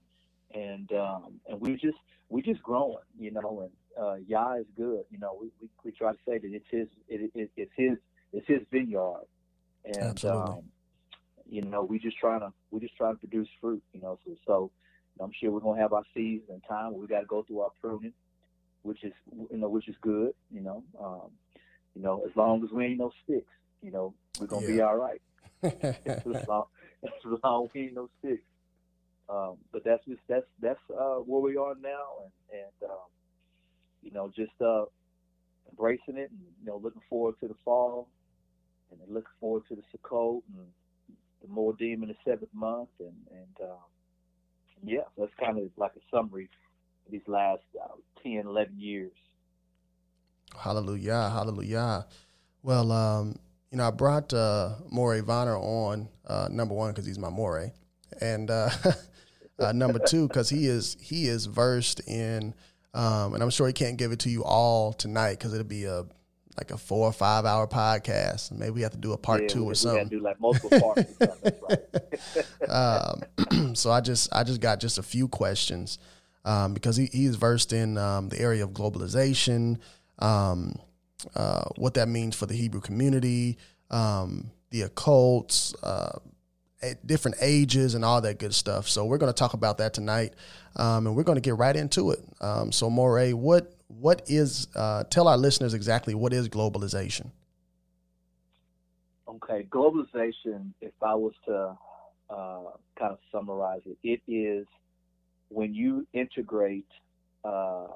and 0.54 0.92
um, 0.92 1.40
and 1.48 1.60
we 1.60 1.72
just 1.72 1.98
we 2.28 2.40
just 2.40 2.62
growing. 2.62 2.96
You 3.18 3.32
know, 3.32 3.68
and 3.68 4.02
uh, 4.02 4.14
Yah 4.26 4.54
is 4.54 4.66
good. 4.76 5.02
You 5.10 5.18
know, 5.18 5.36
we, 5.40 5.48
we, 5.60 5.68
we 5.84 5.92
try 5.92 6.12
to 6.12 6.18
say 6.26 6.38
that 6.38 6.50
it's 6.50 6.66
his 6.70 6.88
it, 7.08 7.30
it, 7.34 7.50
it's 7.56 7.72
his 7.76 7.98
it's 8.32 8.46
his 8.46 8.60
vineyard. 8.70 9.24
And 9.84 9.96
Absolutely. 9.98 10.40
Um, 10.40 10.62
you 11.48 11.62
know, 11.62 11.82
we 11.82 11.98
just 11.98 12.18
trying 12.18 12.40
to 12.40 12.52
we 12.70 12.80
just 12.80 12.96
trying 12.96 13.14
to 13.14 13.20
produce 13.20 13.48
fruit. 13.60 13.82
You 13.92 14.00
know, 14.00 14.18
so 14.24 14.36
so 14.46 14.70
I'm 15.20 15.32
sure 15.40 15.50
we're 15.50 15.60
gonna 15.60 15.80
have 15.80 15.92
our 15.92 16.04
season 16.14 16.46
and 16.50 16.62
time 16.68 16.94
we 16.94 17.06
got 17.06 17.20
to 17.20 17.26
go 17.26 17.42
through 17.42 17.60
our 17.60 17.70
pruning, 17.80 18.12
which 18.82 19.04
is 19.04 19.12
you 19.50 19.58
know 19.58 19.68
which 19.68 19.88
is 19.88 19.96
good. 20.00 20.32
You 20.52 20.60
know, 20.60 20.84
um, 21.00 21.30
you 21.94 22.02
know 22.02 22.22
as 22.28 22.34
long 22.36 22.64
as 22.64 22.70
we 22.70 22.86
ain't 22.86 22.98
no 22.98 23.12
sticks, 23.24 23.52
you 23.82 23.90
know, 23.90 24.14
we're 24.40 24.46
gonna 24.46 24.66
yeah. 24.66 24.72
be 24.72 24.80
all 24.80 24.96
right. 24.96 25.20
as 25.62 26.48
long 26.48 26.64
as 27.04 27.10
long 27.42 27.64
as 27.64 27.70
we 27.74 27.82
ain't 27.82 27.94
no 27.94 28.08
sticks. 28.18 28.42
Um, 29.28 29.56
but 29.72 29.84
that's 29.84 30.04
just 30.04 30.20
that's 30.28 30.46
that's 30.60 30.80
uh, 30.90 31.16
where 31.16 31.40
we 31.40 31.56
are 31.56 31.74
now, 31.80 32.22
and 32.22 32.60
and 32.60 32.90
um, 32.90 33.06
you 34.02 34.12
know 34.12 34.30
just 34.34 34.52
uh, 34.60 34.84
embracing 35.70 36.16
it, 36.16 36.30
and 36.30 36.40
you 36.60 36.66
know 36.66 36.80
looking 36.82 37.02
forward 37.08 37.34
to 37.40 37.48
the 37.48 37.56
fall, 37.64 38.08
and 38.90 39.00
looking 39.08 39.32
forward 39.40 39.62
to 39.68 39.74
the 39.74 39.82
Sukkot, 39.92 40.42
and 40.56 40.66
the 41.46 41.54
Moedim 41.54 42.02
in 42.02 42.08
the 42.08 42.16
seventh 42.24 42.52
month, 42.54 42.88
and 43.00 43.14
and 43.30 43.70
um, 43.70 43.78
yeah, 44.84 45.00
that's 45.16 45.32
kind 45.38 45.58
of 45.58 45.70
like 45.76 45.92
a 45.96 46.16
summary 46.16 46.48
of 47.06 47.12
these 47.12 47.26
last 47.26 47.62
uh, 47.82 47.94
10, 48.22 48.44
11 48.46 48.78
years. 48.78 49.12
Hallelujah, 50.58 51.30
hallelujah. 51.30 52.06
Well, 52.62 52.92
um, 52.92 53.36
you 53.70 53.78
know, 53.78 53.88
I 53.88 53.90
brought 53.90 54.32
uh, 54.32 54.76
Morey 54.90 55.22
Vonner 55.22 55.58
on 55.60 56.08
uh, 56.26 56.48
number 56.50 56.74
one 56.74 56.92
because 56.92 57.06
he's 57.06 57.18
my 57.18 57.30
Morey, 57.30 57.72
and 58.20 58.50
uh, 58.50 58.70
uh, 59.58 59.72
number 59.72 59.98
two 59.98 60.28
because 60.28 60.48
he 60.48 60.66
is 60.66 60.96
he 61.00 61.26
is 61.26 61.46
versed 61.46 62.00
in, 62.08 62.54
um, 62.94 63.34
and 63.34 63.42
I'm 63.42 63.50
sure 63.50 63.66
he 63.66 63.72
can't 63.72 63.96
give 63.96 64.12
it 64.12 64.20
to 64.20 64.30
you 64.30 64.44
all 64.44 64.92
tonight 64.92 65.32
because 65.32 65.52
it'll 65.52 65.64
be 65.64 65.84
a 65.84 66.04
like 66.56 66.70
a 66.70 66.78
four 66.78 67.06
or 67.06 67.12
five 67.12 67.44
hour 67.44 67.66
podcast. 67.66 68.52
Maybe 68.52 68.70
we 68.70 68.82
have 68.82 68.92
to 68.92 68.98
do 68.98 69.12
a 69.12 69.18
part 69.18 69.42
yeah, 69.42 69.48
two 69.48 69.64
we, 69.64 69.72
or 69.72 69.74
something. 69.74 70.08
do 70.08 70.20
like 70.20 70.40
multiple 70.40 70.70
parts. 70.80 71.12
um, 72.68 73.74
so 73.74 73.90
I 73.90 74.00
just 74.00 74.32
I 74.34 74.44
just 74.44 74.60
got 74.60 74.80
just 74.80 74.98
a 74.98 75.02
few 75.02 75.28
questions 75.28 75.98
um, 76.44 76.74
because 76.74 76.96
he, 76.96 77.06
he's 77.06 77.36
versed 77.36 77.72
in 77.72 77.98
um, 77.98 78.28
the 78.28 78.40
area 78.40 78.64
of 78.64 78.70
globalization, 78.70 79.78
um, 80.18 80.76
uh, 81.34 81.64
what 81.76 81.94
that 81.94 82.08
means 82.08 82.34
for 82.34 82.46
the 82.46 82.54
Hebrew 82.54 82.80
community, 82.80 83.58
um, 83.90 84.50
the 84.70 84.82
occults. 84.82 85.74
Uh, 85.82 86.18
different 87.04 87.36
ages 87.40 87.94
and 87.94 88.04
all 88.04 88.20
that 88.20 88.38
good 88.38 88.54
stuff. 88.54 88.88
So 88.88 89.06
we're 89.06 89.18
going 89.18 89.32
to 89.32 89.36
talk 89.36 89.54
about 89.54 89.78
that 89.78 89.92
tonight, 89.92 90.34
um, 90.76 91.08
and 91.08 91.16
we're 91.16 91.24
going 91.24 91.36
to 91.36 91.40
get 91.42 91.56
right 91.56 91.74
into 91.74 92.12
it. 92.12 92.20
Um, 92.40 92.70
so 92.70 92.88
Moray, 92.88 93.32
what 93.32 93.75
what 93.88 94.22
is 94.26 94.68
uh, 94.74 95.04
tell 95.04 95.28
our 95.28 95.36
listeners 95.36 95.74
exactly 95.74 96.14
what 96.14 96.32
is 96.32 96.48
globalization? 96.48 97.30
Okay, 99.28 99.66
globalization. 99.70 100.72
If 100.80 100.92
I 101.02 101.14
was 101.14 101.34
to 101.46 101.76
uh, 102.30 102.70
kind 102.98 103.12
of 103.12 103.18
summarize 103.30 103.82
it, 103.86 103.98
it 104.02 104.20
is 104.30 104.66
when 105.48 105.74
you 105.74 106.06
integrate 106.12 106.86
uh, 107.44 107.86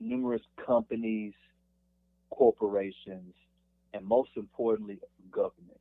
numerous 0.00 0.42
companies, 0.66 1.34
corporations, 2.30 3.34
and 3.92 4.04
most 4.04 4.30
importantly, 4.36 4.98
governments. 5.30 5.80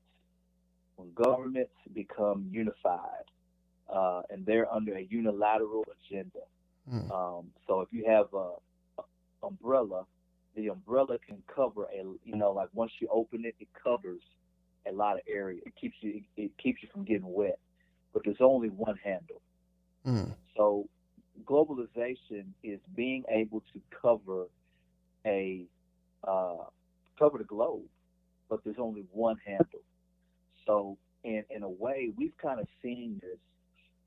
When 0.95 1.11
governments 1.15 1.73
become 1.93 2.47
unified, 2.51 3.25
uh, 3.93 4.21
and 4.29 4.45
they're 4.45 4.71
under 4.71 4.95
a 4.95 5.01
unilateral 5.01 5.85
agenda. 6.05 6.39
Mm. 6.91 7.11
Um, 7.11 7.45
so 7.67 7.81
if 7.81 7.89
you 7.91 8.05
have 8.07 8.27
a, 8.33 8.37
a 8.37 8.57
umbrella, 9.43 10.05
the 10.55 10.69
umbrella 10.69 11.17
can 11.25 11.41
cover 11.53 11.85
a 11.85 12.03
you 12.23 12.35
know 12.35 12.51
like 12.51 12.69
once 12.73 12.91
you 12.99 13.07
open 13.11 13.45
it, 13.45 13.55
it 13.59 13.67
covers 13.81 14.21
a 14.87 14.91
lot 14.91 15.15
of 15.15 15.21
area. 15.27 15.61
It 15.65 15.73
keeps 15.79 15.95
you 16.01 16.21
it 16.37 16.51
keeps 16.61 16.81
you 16.81 16.89
from 16.91 17.03
getting 17.03 17.31
wet, 17.31 17.59
but 18.13 18.23
there's 18.25 18.41
only 18.41 18.69
one 18.69 18.97
handle. 19.03 19.41
Mm. 20.05 20.33
So 20.55 20.87
globalization 21.45 22.45
is 22.63 22.79
being 22.95 23.23
able 23.29 23.61
to 23.73 23.81
cover 24.01 24.47
a 25.25 25.65
uh, 26.27 26.65
cover 27.17 27.37
the 27.37 27.43
globe, 27.43 27.83
but 28.49 28.63
there's 28.63 28.77
only 28.79 29.03
one 29.11 29.37
handle. 29.45 29.81
So 30.65 30.97
in 31.23 31.43
in 31.49 31.63
a 31.63 31.69
way, 31.69 32.11
we've 32.15 32.37
kind 32.41 32.59
of 32.59 32.67
seen 32.81 33.19
this. 33.21 33.39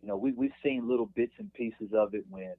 You 0.02 0.08
know, 0.08 0.16
we 0.16 0.32
we've 0.32 0.52
seen 0.62 0.88
little 0.88 1.06
bits 1.06 1.32
and 1.38 1.52
pieces 1.54 1.92
of 1.94 2.14
it 2.14 2.24
when 2.28 2.54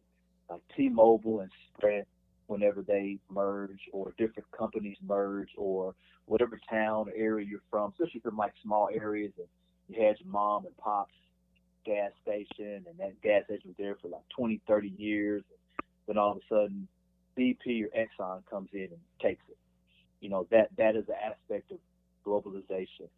uh, 0.49 0.57
T-Mobile 0.75 1.41
and 1.41 1.51
Sprint, 1.69 2.07
whenever 2.47 2.81
they 2.81 3.19
merge, 3.29 3.79
or 3.93 4.13
different 4.17 4.49
companies 4.57 4.97
merge, 5.01 5.49
or 5.57 5.95
whatever 6.25 6.59
town 6.69 7.07
or 7.09 7.13
area 7.15 7.45
you're 7.49 7.61
from, 7.69 7.91
especially 7.91 8.21
from 8.21 8.37
like 8.37 8.53
small 8.63 8.89
areas, 8.93 9.33
and 9.37 9.47
you 9.87 10.03
had 10.03 10.19
your 10.19 10.29
mom 10.29 10.65
and 10.65 10.77
pop's 10.77 11.13
gas 11.85 12.11
station, 12.21 12.85
and 12.87 12.97
that 12.99 13.21
gas 13.21 13.43
station 13.45 13.69
was 13.69 13.77
there 13.77 13.95
for 14.01 14.09
like 14.09 14.23
20, 14.35 14.61
30 14.67 14.93
years. 14.97 15.43
Then 16.07 16.17
all 16.17 16.31
of 16.31 16.37
a 16.37 16.41
sudden, 16.49 16.87
BP 17.37 17.83
or 17.83 17.89
Exxon 17.97 18.43
comes 18.49 18.69
in 18.73 18.83
and 18.91 18.99
takes 19.21 19.43
it. 19.49 19.57
You 20.21 20.29
know 20.29 20.47
that 20.51 20.69
that 20.77 20.95
is 20.95 21.05
an 21.09 21.15
aspect 21.23 21.71
of 21.71 21.79
globalization. 22.25 23.09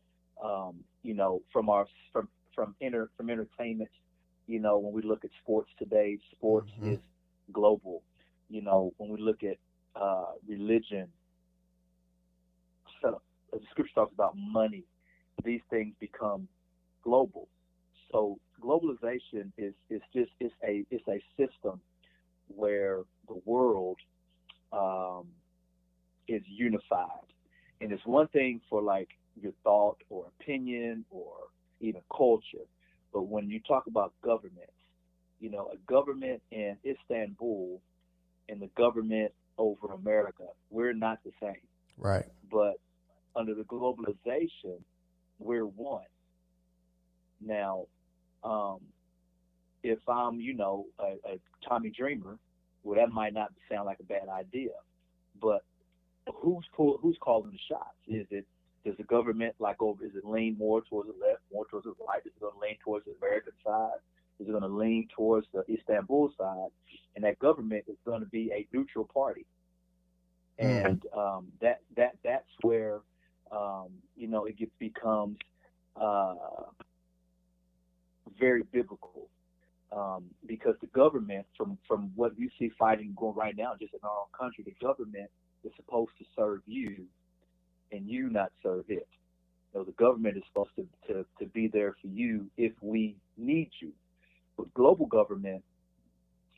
Um, 0.44 0.84
you 1.04 1.14
know, 1.14 1.42
from 1.52 1.70
our 1.70 1.86
from 2.12 2.30
from 2.56 2.76
inter 2.80 3.10
from 3.18 3.30
entertainment. 3.30 3.90
You 4.48 4.60
know, 4.60 4.78
when 4.80 4.94
we 4.94 5.02
look 5.02 5.24
at 5.26 5.32
sports 5.44 5.70
today, 5.78 6.18
sports 6.36 6.70
Mhm. 6.80 6.84
is 6.84 7.00
global. 7.52 8.04
You 8.50 8.62
know, 8.62 8.94
when 8.98 9.10
we 9.12 9.22
look 9.22 9.44
at 9.44 9.58
uh, 9.96 10.34
religion, 10.48 11.08
so 13.02 13.22
the 13.52 13.60
scripture 13.72 13.94
talks 13.96 14.14
about 14.14 14.36
money. 14.38 14.84
These 15.44 15.62
things 15.70 15.94
become 16.00 16.48
global. 17.04 17.48
So 18.12 18.40
globalization 18.62 19.52
is 19.58 19.74
is 19.90 20.02
just 20.14 20.32
it's 20.40 20.54
a 20.68 20.86
it's 20.90 21.08
a 21.08 21.22
system 21.38 21.80
where 22.48 23.02
the 23.28 23.40
world 23.46 23.98
um, 24.74 25.28
is 26.28 26.42
unified, 26.48 27.28
and 27.82 27.92
it's 27.92 28.06
one 28.06 28.28
thing 28.30 28.62
for 28.70 28.82
like 28.82 29.10
your 29.42 29.54
thought 29.64 29.98
or 30.10 30.26
opinion 30.40 31.06
or 31.12 31.34
even 31.80 32.02
culture, 32.16 32.66
but 33.14 33.22
when 33.24 33.50
you 33.50 33.60
talk 33.62 33.88
about 33.88 34.14
governments, 34.22 34.74
you 35.40 35.50
know, 35.50 35.72
a 35.74 35.78
government 35.92 36.42
in 36.52 36.76
Istanbul 36.86 37.80
and 38.50 38.62
the 38.62 38.70
government 38.76 39.32
over 39.58 39.94
America, 39.94 40.46
we're 40.70 40.94
not 40.94 41.20
the 41.24 41.32
same 41.42 41.62
Right. 41.98 42.26
but 42.52 42.80
under 43.36 43.54
the 43.54 43.64
globalization, 43.64 44.80
we're 45.38 45.66
one. 45.66 46.04
Now, 47.42 47.86
um, 48.44 48.80
if 49.84 50.00
I'm, 50.08 50.40
you 50.40 50.54
know, 50.54 50.86
a, 51.00 51.16
a 51.30 51.40
Tommy 51.68 51.90
Dreamer, 51.90 52.38
well, 52.84 52.98
that 53.00 53.14
might 53.14 53.34
not 53.34 53.52
sound 53.72 53.86
like 53.86 54.00
a 54.00 54.04
bad 54.04 54.28
idea, 54.30 54.72
but 55.42 55.64
who's 56.34 56.66
pull, 56.76 57.00
who's 57.02 57.18
calling 57.22 57.52
the 57.52 57.60
shots? 57.70 57.96
Is 58.08 58.26
it 58.32 58.46
does 58.86 58.96
the 58.98 59.04
government 59.04 59.56
like 59.60 59.82
over? 59.82 60.06
Is 60.06 60.16
it 60.16 60.26
lean 60.26 60.58
more 60.58 60.82
towards 60.82 61.10
the 61.10 61.16
left, 61.26 61.42
more 61.52 61.66
towards 61.68 61.86
the 61.86 61.94
right? 62.08 62.22
Is 62.26 62.32
it 62.36 62.40
going 62.40 62.54
to 62.54 62.60
lean 62.60 62.78
towards 62.84 63.06
the 63.06 63.14
American 63.22 63.54
side? 63.64 64.00
Is 64.40 64.48
going 64.48 64.62
to 64.62 64.68
lean 64.68 65.08
towards 65.16 65.48
the 65.54 65.64
Istanbul 65.70 66.32
side? 66.38 66.70
And 67.16 67.26
that 67.26 67.40
government 67.40 67.84
is 67.88 67.98
going 68.06 68.22
to 68.22 68.28
be 68.28 68.52
a 68.54 68.68
neutral 68.74 69.10
party 69.14 69.46
Mm. 70.62 70.86
and 70.86 71.04
um, 71.18 71.48
that 71.62 71.80
that 71.96 72.18
that's 72.24 72.50
where 72.62 73.00
um, 73.52 73.88
you 74.18 74.28
know 74.28 74.46
it 74.46 74.58
gets, 74.58 74.72
becomes 74.78 75.38
uh, 76.00 76.36
very 78.40 78.64
biblical 78.64 79.30
um, 79.96 80.26
because 80.46 80.76
the 80.82 80.88
government, 80.88 81.46
from 81.58 81.78
from 81.88 82.12
what 82.16 82.38
we 82.38 82.52
see 82.60 82.72
fighting 82.78 83.14
going 83.18 83.36
right 83.36 83.56
now, 83.58 83.74
just 83.80 83.94
in 83.94 84.00
our 84.04 84.10
own 84.10 84.28
country, 84.38 84.64
the 84.66 84.86
government 84.86 85.30
is 85.64 85.72
supposed 85.78 86.12
to 86.20 86.26
serve 86.36 86.60
you, 86.66 87.06
and 87.92 88.08
you 88.08 88.30
not 88.30 88.52
serve 88.62 88.86
it. 88.90 89.08
So 89.74 89.84
the 89.84 89.92
government 89.94 90.36
is 90.36 90.44
supposed 90.52 90.72
to, 90.78 90.88
to, 91.08 91.26
to 91.40 91.46
be 91.46 91.68
there 91.68 91.96
for 92.02 92.08
you 92.08 92.48
if 92.58 92.74
we 92.82 93.16
need 93.38 93.70
you. 93.80 93.92
Global 94.74 95.06
government 95.06 95.64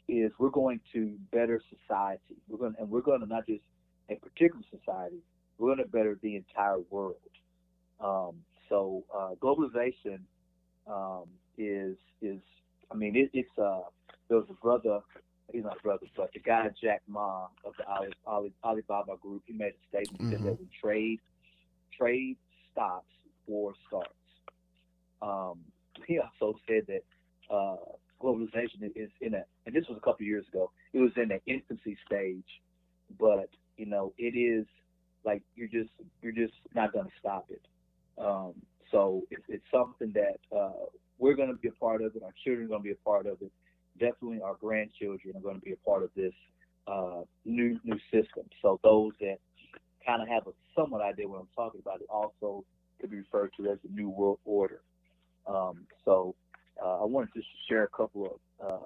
is 0.07 0.31
we're 0.39 0.49
going 0.49 0.79
to 0.93 1.17
better 1.31 1.61
society. 1.69 2.35
We're 2.47 2.57
going 2.57 2.75
and 2.79 2.89
we're 2.89 3.01
going 3.01 3.21
to 3.21 3.25
not 3.27 3.45
just 3.47 3.61
a 4.09 4.15
particular 4.15 4.63
society. 4.69 5.17
We're 5.57 5.75
going 5.75 5.85
to 5.85 5.91
better 5.91 6.17
the 6.21 6.35
entire 6.35 6.79
world. 6.89 7.15
Um, 7.99 8.35
so 8.69 9.03
uh, 9.15 9.31
globalization 9.41 10.19
um, 10.87 11.25
is 11.57 11.95
is 12.21 12.39
I 12.91 12.95
mean 12.95 13.15
it, 13.15 13.29
it's 13.33 13.57
uh 13.57 13.81
there 14.27 14.37
was 14.37 14.47
a 14.49 14.53
brother 14.53 14.99
he's 15.51 15.63
not 15.63 15.77
a 15.77 15.81
brother 15.81 16.07
but 16.15 16.31
the 16.33 16.39
guy 16.39 16.67
Jack 16.81 17.01
Ma 17.07 17.47
of 17.65 17.73
the 17.77 17.85
Ali, 17.87 18.09
Ali, 18.25 18.53
Alibaba 18.63 19.17
group 19.21 19.43
he 19.45 19.53
made 19.53 19.73
a 19.73 19.87
statement 19.89 20.21
Mhm. 20.21 20.43
that 20.43 20.59
when 20.59 20.69
trade 20.81 21.19
trade 21.97 22.37
stops 22.71 23.05
war 23.47 23.73
starts. 23.87 24.13
Um, 25.21 25.59
he 26.07 26.19
also 26.19 26.57
said 26.67 26.83
that 26.87 27.03
uh, 27.51 27.75
globalization 28.21 28.83
is 28.95 29.09
in 29.21 29.33
a 29.33 29.43
and 29.65 29.75
this 29.75 29.85
was 29.89 29.97
a 29.97 30.01
couple 30.01 30.25
years 30.25 30.45
ago 30.53 30.71
it 30.93 30.99
was 30.99 31.11
in 31.17 31.31
an 31.31 31.39
infancy 31.47 31.97
stage 32.05 32.61
but 33.19 33.49
you 33.77 33.85
know 33.85 34.13
it 34.17 34.37
is 34.37 34.65
like 35.25 35.41
you're 35.55 35.67
just 35.67 35.91
you're 36.21 36.31
just 36.31 36.53
not 36.75 36.93
going 36.93 37.05
to 37.05 37.11
stop 37.19 37.45
it. 37.49 37.61
Um, 38.17 38.53
so 38.91 39.23
it's, 39.31 39.43
it's 39.47 39.63
something 39.71 40.13
that 40.13 40.37
uh, 40.55 40.85
we're 41.17 41.35
going 41.35 41.49
to 41.49 41.55
be 41.55 41.69
a 41.69 41.73
part 41.73 42.01
of 42.01 42.15
it 42.15 42.23
our 42.23 42.33
children 42.43 42.65
are 42.65 42.69
going 42.69 42.81
to 42.81 42.85
be 42.85 42.91
a 42.91 43.05
part 43.05 43.25
of 43.25 43.37
it 43.41 43.51
definitely 43.99 44.41
our 44.41 44.55
grandchildren 44.55 45.35
are 45.35 45.41
going 45.41 45.55
to 45.55 45.61
be 45.61 45.73
a 45.73 45.89
part 45.89 46.03
of 46.03 46.09
this 46.15 46.33
uh, 46.87 47.21
new 47.45 47.79
new 47.83 47.99
system. 48.11 48.43
So 48.61 48.79
those 48.83 49.11
that 49.19 49.37
kind 50.05 50.21
of 50.21 50.27
have 50.27 50.47
a 50.47 50.51
somewhat 50.75 51.01
idea 51.01 51.27
what 51.27 51.39
i'm 51.39 51.47
talking 51.55 51.79
about 51.79 52.01
it 52.01 52.07
also 52.09 52.65
could 52.99 53.11
be 53.11 53.17
referred 53.17 53.51
to 53.57 53.69
as 53.69 53.77
the 53.83 53.93
new 53.93 54.09
world 54.09 54.39
order. 54.45 54.81
Um, 55.47 55.85
so 56.05 56.35
uh, 56.83 57.01
i 57.01 57.05
wanted 57.05 57.29
to 57.33 57.41
share 57.69 57.83
a 57.83 57.89
couple 57.89 58.39
of 58.61 58.67
uh, 58.67 58.77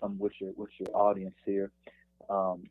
some 0.00 0.18
with 0.18 0.32
your 0.40 0.52
with 0.56 0.70
your 0.78 0.88
audience 0.96 1.34
here 1.44 1.70
um, 2.28 2.64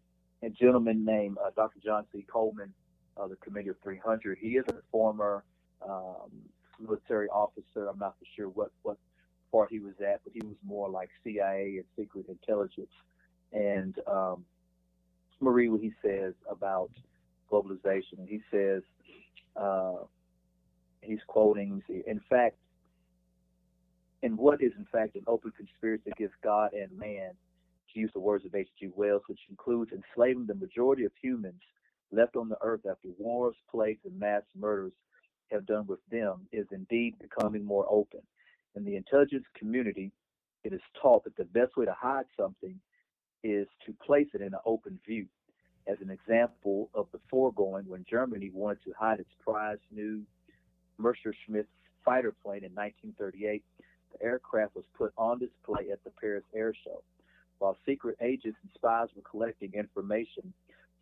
a 0.44 0.50
gentleman 0.50 1.03
named 1.05 1.38
uh, 1.44 1.50
Dr. 1.55 1.79
John 1.84 2.05
C. 2.12 2.25
Coleman 2.32 2.74
of 3.17 3.29
the 3.29 3.36
Committee 3.38 3.70
of 3.70 3.77
300. 3.84 4.38
He 4.39 4.50
is 4.50 4.65
a 4.70 4.75
former 4.91 5.44
um, 5.88 6.29
military 6.79 7.27
officer. 7.29 7.88
I'm 7.88 8.00
not 8.00 8.15
sure 8.36 8.50
what, 8.50 8.72
what 8.84 8.98
part 9.51 9.72
he 9.72 9.79
was 9.79 9.94
at, 10.01 10.22
but 10.24 10.34
he 10.34 10.41
was 10.46 10.55
more 10.65 10.89
like 10.89 11.10
CIA 11.24 11.77
and 11.77 11.86
secret 11.98 12.25
intelligence. 12.27 12.91
And 13.53 13.96
um, 14.08 14.46
Moray, 15.39 15.70
what 15.70 15.82
he 15.82 15.94
says 16.03 16.34
about 16.50 16.91
globalization, 17.51 18.27
he 18.27 18.41
says, 18.51 18.82
uh, 19.55 20.03
he's 21.01 21.20
quoting, 21.27 21.82
in 21.88 22.20
fact, 22.29 22.58
in 24.24 24.38
what 24.38 24.62
is 24.62 24.72
in 24.77 24.86
fact 24.91 25.15
an 25.15 25.24
open 25.27 25.51
conspiracy 25.55 26.12
against 26.12 26.36
God 26.43 26.74
and 26.74 26.91
man, 26.98 27.31
to 27.93 28.00
use 28.00 28.12
the 28.13 28.19
words 28.19 28.45
of 28.45 28.55
H.G. 28.55 28.89
Wells, 28.95 29.22
which 29.27 29.39
includes 29.50 29.91
enslaving 29.91 30.48
the 30.48 30.55
majority 30.55 31.05
of 31.05 31.12
humans 31.22 31.62
left 32.12 32.36
on 32.36 32.50
the 32.50 32.57
earth 32.62 32.81
after 32.89 33.10
wars, 33.17 33.55
plagues, 33.69 34.01
and 34.05 34.19
mass 34.19 34.43
murders 34.57 34.93
have 35.51 35.65
done 35.65 35.86
with 35.88 36.00
them, 36.12 36.48
is 36.51 36.67
indeed 36.72 37.15
becoming 37.19 37.63
more 37.63 37.86
open. 37.89 38.22
In 38.75 38.84
the 38.84 38.95
intelligence 38.95 39.45
community, 39.57 40.12
it 40.63 40.74
is 40.74 40.81
taught 41.01 41.24
that 41.24 41.38
the 41.38 41.45
best 41.45 41.77
way 41.77 41.86
to 41.86 41.95
hide 41.98 42.25
something 42.38 42.79
is 43.43 43.67
to 43.86 43.93
place 44.05 44.27
it 44.34 44.41
in 44.41 44.48
an 44.48 44.60
open 44.65 45.00
view. 45.05 45.27
As 45.88 45.98
an 46.01 46.10
example 46.10 46.89
of 46.95 47.07
the 47.12 47.19
foregoing, 47.29 47.86
when 47.88 48.05
Germany 48.10 48.50
wanted 48.51 48.84
to 48.86 48.93
hide 49.00 49.19
its 49.19 49.29
prized 49.39 49.81
new 49.91 50.24
Messerschmitt 50.98 51.67
fighter 52.03 52.34
plane 52.43 52.63
in 52.63 52.74
1938, 52.74 53.63
aircraft 54.22 54.75
was 54.75 54.86
put 54.98 55.13
on 55.17 55.39
display 55.39 55.91
at 55.91 56.03
the 56.03 56.12
Paris 56.22 56.43
Air 56.53 56.74
Show. 56.84 57.03
While 57.60 57.77
secret 57.86 58.17
agents 58.22 58.57
and 58.62 58.72
spies 58.75 59.07
were 59.15 59.22
collecting 59.22 59.74
information 59.74 60.53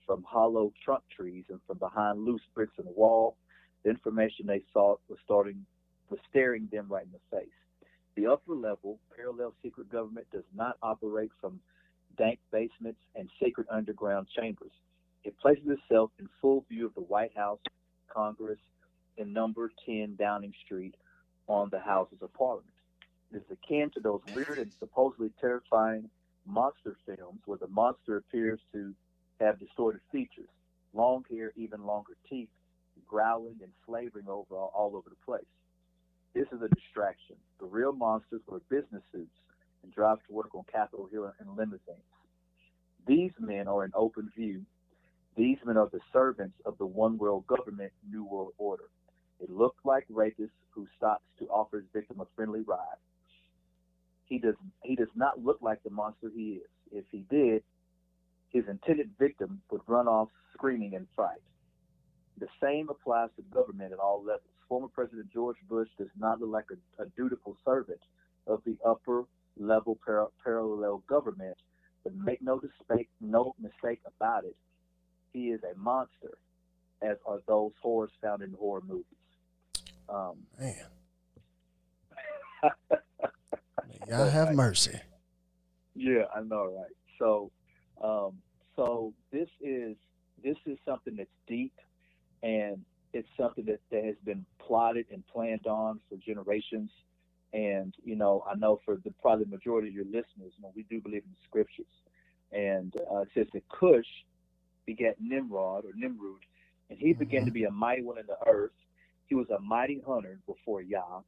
from 0.06 0.24
hollow 0.24 0.72
trunk 0.84 1.04
trees 1.16 1.46
and 1.50 1.60
from 1.66 1.78
behind 1.78 2.26
loose 2.26 2.42
bricks 2.54 2.74
in 2.78 2.86
the 2.86 2.92
wall, 2.92 3.38
the 3.84 3.90
information 3.90 4.46
they 4.46 4.64
sought 4.72 5.00
was 5.10 5.20
starting 5.24 5.66
was 6.10 6.20
staring 6.30 6.68
them 6.72 6.88
right 6.90 7.06
in 7.06 7.12
the 7.12 7.38
face. 7.38 7.50
The 8.16 8.28
upper 8.28 8.54
level 8.54 9.00
parallel 9.16 9.54
secret 9.64 9.92
government 9.92 10.28
does 10.32 10.44
not 10.56 10.78
operate 10.84 11.32
from 11.42 11.60
dank 12.18 12.40
basements 12.52 13.00
and 13.16 13.30
secret 13.44 13.68
underground 13.72 14.28
chambers. 14.36 14.72
It 15.24 15.38
places 15.40 15.66
itself 15.68 16.12
in 16.20 16.30
full 16.42 16.66
view 16.70 16.86
of 16.86 16.94
the 16.94 17.02
White 17.02 17.36
House, 17.36 17.60
Congress, 18.08 18.60
and 19.18 19.34
number 19.34 19.72
10 19.86 20.16
Downing 20.18 20.54
Street, 20.66 20.96
on 21.48 21.70
the 21.72 21.80
Houses 21.80 22.20
of 22.22 22.34
Parliament. 22.34 22.73
It's 23.34 23.50
akin 23.50 23.90
to 23.96 24.00
those 24.00 24.22
weird 24.36 24.60
and 24.60 24.72
supposedly 24.80 25.32
terrifying 25.42 26.10
monster 26.46 26.96
films 27.06 27.42
where 27.46 27.58
the 27.58 27.68
monster 27.68 28.18
appears 28.18 28.60
to 28.74 28.94
have 29.40 29.60
distorted 29.60 30.02
features, 30.12 30.50
long 30.94 31.26
hair, 31.32 31.52
even 31.56 31.84
longer 31.84 32.14
teeth, 32.30 32.50
growling 33.08 33.56
and 33.62 33.72
slavering 33.86 34.28
over 34.28 34.56
all, 34.56 34.72
all 34.76 34.96
over 34.96 35.10
the 35.10 35.26
place. 35.26 35.44
This 36.36 36.48
is 36.52 36.62
a 36.62 36.70
distraction. 36.76 37.36
The 37.60 37.66
real 37.66 37.92
monsters 37.92 38.42
wear 38.48 38.60
business 38.70 39.02
suits 39.12 39.38
and 39.84 39.94
drive 39.94 40.18
to 40.28 40.34
work 40.34 40.54
on 40.54 40.64
Capitol 40.72 41.10
Hill 41.12 41.32
in 41.42 41.56
limousines. 41.56 41.98
These 43.08 43.32
men 43.40 43.68
are 43.68 43.84
in 43.84 43.92
open 43.96 44.32
view. 44.36 44.62
These 45.36 45.58
men 45.66 45.78
are 45.78 45.90
the 45.92 46.00
servants 46.12 46.58
of 46.66 46.78
the 46.78 46.86
one 46.86 47.18
world 47.18 47.48
government, 47.48 47.92
New 48.10 48.24
World 48.24 48.54
Order. 48.60 48.86
They 49.40 49.48
look 49.50 49.76
like 49.84 50.08
rapists 50.12 50.52
who 50.72 50.88
stops 50.96 51.24
to 51.40 51.46
offer 51.48 51.78
his 51.78 51.86
victim 51.94 52.20
a 52.20 52.28
friendly 52.36 52.62
ride. 52.62 52.98
He 54.26 54.40
does 54.40 54.56
he 54.84 54.96
does 54.96 55.10
not 55.16 55.44
look 55.44 55.60
like 55.62 55.84
the 55.84 55.90
monster 55.90 56.32
he 56.36 56.62
is. 56.62 56.70
If 56.92 57.06
he 57.12 57.26
did, 57.30 57.64
his 58.50 58.64
intended 58.68 59.10
victim 59.20 59.62
would 59.72 59.82
run 59.88 60.08
off 60.08 60.30
screaming 60.54 60.94
in 60.94 61.08
fright. 61.16 61.42
The 62.40 62.48
same 62.62 62.90
applies 62.90 63.30
to 63.36 63.42
government 63.54 63.94
at 63.94 64.00
all 64.00 64.24
levels. 64.24 64.42
Former 64.68 64.88
President 64.88 65.32
George 65.32 65.58
Bush 65.70 65.90
does 65.98 66.08
not 66.18 66.40
look 66.40 66.50
like 66.50 66.66
a, 66.72 67.04
a 67.04 67.06
dutiful 67.18 67.58
servant 67.66 68.00
of 68.48 68.62
the 68.66 68.78
upper 68.86 69.26
level 69.58 70.00
par- 70.04 70.30
parallel 70.44 71.04
government, 71.08 71.58
but 72.04 72.16
make 72.16 72.42
no 72.42 72.60
mistake, 72.62 73.10
no 73.22 73.54
mistake 73.62 74.00
about 74.18 74.46
it, 74.46 74.56
he 75.32 75.48
is 75.50 75.62
a 75.64 75.78
monster, 75.78 76.38
as 77.02 77.18
are 77.26 77.40
those 77.48 77.72
horrors 77.82 78.12
found 78.22 78.42
in 78.42 78.54
horror 78.54 78.82
movies. 78.88 79.06
Um, 80.10 80.38
Man. 80.60 80.88
Y'all 84.08 84.30
have 84.30 84.54
mercy. 84.54 85.00
Yeah, 85.96 86.24
I 86.36 86.42
know, 86.42 86.74
right? 86.78 86.92
So, 87.20 87.52
um, 88.04 88.38
so 88.76 89.14
this 89.32 89.48
is 89.62 89.96
this 90.44 90.58
is 90.66 90.78
something 90.86 91.16
that's 91.16 91.30
deep, 91.48 91.74
and 92.42 92.84
it's 93.14 93.28
something 93.38 93.66
that, 93.66 93.80
that 93.92 94.04
has 94.04 94.16
been 94.26 94.46
plotted 94.60 95.06
and 95.12 95.26
planned 95.28 95.68
on 95.68 96.00
for 96.10 96.18
generations. 96.18 96.90
And 97.54 97.94
you 98.04 98.16
know, 98.16 98.44
I 98.50 98.56
know 98.56 98.82
for 98.84 98.98
the 99.04 99.12
probably 99.22 99.46
the 99.46 99.52
majority 99.52 99.90
of 99.90 99.94
your 99.94 100.06
listeners, 100.06 100.54
you 100.58 100.64
know, 100.64 100.72
we 100.76 100.84
do 100.90 101.00
believe 101.00 101.24
in 101.24 101.32
the 101.32 101.48
scriptures. 101.48 101.86
And 102.52 102.94
uh, 103.12 103.20
it 103.20 103.30
says 103.34 103.48
that 103.54 103.64
Cush 103.70 104.06
begat 104.86 105.16
Nimrod 105.20 105.86
or 105.86 105.92
Nimrod, 105.96 106.42
and 106.90 107.00
he 107.00 107.14
began 107.14 107.46
to 107.46 107.52
be 107.52 107.64
a 107.64 107.72
mighty 107.72 108.04
one 108.04 108.18
in 108.18 108.26
the 108.26 108.38
earth. 108.48 108.72
He 109.28 109.36
was 109.36 109.50
a 109.50 109.60
mighty 109.60 110.02
hunter 110.06 110.40
before 110.46 110.82
Yah. 110.82 111.22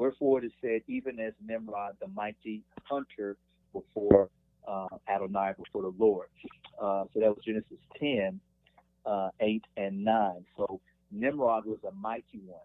Wherefore 0.00 0.38
it 0.38 0.46
is 0.46 0.52
said, 0.62 0.80
even 0.86 1.20
as 1.20 1.34
Nimrod, 1.46 1.94
the 2.00 2.08
mighty 2.08 2.62
hunter 2.84 3.36
before 3.74 4.30
uh, 4.66 4.86
Adonai, 5.06 5.52
before 5.62 5.82
the 5.82 5.92
Lord. 5.98 6.28
Uh, 6.80 7.04
so 7.12 7.20
that 7.20 7.28
was 7.28 7.36
Genesis 7.44 7.76
10, 8.00 8.40
uh, 9.04 9.28
8, 9.40 9.62
and 9.76 10.02
9. 10.02 10.46
So 10.56 10.80
Nimrod 11.12 11.66
was 11.66 11.80
a 11.86 11.92
mighty 11.92 12.40
one. 12.46 12.60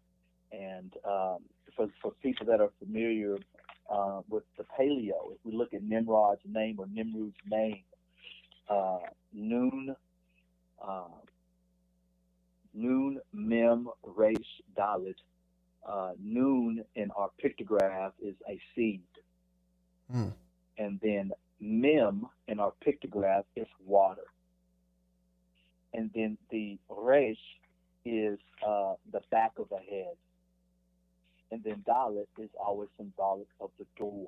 And 0.53 0.93
um, 1.03 1.39
for, 1.75 1.89
for 2.01 2.13
people 2.23 2.45
that 2.45 2.61
are 2.61 2.71
familiar 2.79 3.35
uh, 3.91 4.21
with 4.29 4.43
the 4.57 4.63
paleo, 4.63 5.33
if 5.33 5.39
we 5.43 5.51
look 5.51 5.73
at 5.73 5.83
Nimrod's 5.83 6.39
name 6.45 6.77
or 6.79 6.87
Nimrod's 6.87 7.35
name, 7.51 7.83
uh, 8.69 8.99
Noon, 9.33 9.93
uh, 10.81 11.03
Noon, 12.73 13.19
Mem, 13.33 13.89
Resh, 14.05 14.37
Dalet, 14.77 15.15
uh, 15.87 16.11
Noon 16.21 16.83
in 16.95 17.11
our 17.11 17.29
pictograph 17.43 18.11
is 18.21 18.35
a 18.49 18.59
seed. 18.75 19.01
Hmm. 20.11 20.29
And 20.77 20.99
then 21.01 21.31
Mem 21.59 22.27
in 22.47 22.59
our 22.59 22.73
pictograph 22.85 23.45
is 23.55 23.67
water. 23.85 24.25
And 25.93 26.11
then 26.13 26.37
the 26.51 26.77
Resh 26.89 27.37
is 28.03 28.37
uh, 28.65 28.93
the 29.11 29.21
back 29.31 29.53
of 29.57 29.69
the 29.69 29.77
head. 29.77 30.15
And 31.51 31.63
then 31.63 31.83
Dalet 31.87 32.25
is 32.37 32.49
always 32.59 32.89
symbolic 32.97 33.47
of 33.61 33.69
the 33.79 33.85
door. 33.97 34.27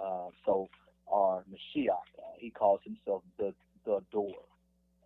Uh, 0.00 0.30
so 0.44 0.68
our 1.10 1.44
Mashiach, 1.50 1.90
uh, 2.18 2.22
he 2.38 2.50
calls 2.50 2.80
himself 2.84 3.22
the, 3.38 3.54
the 3.84 4.00
door. 4.10 4.34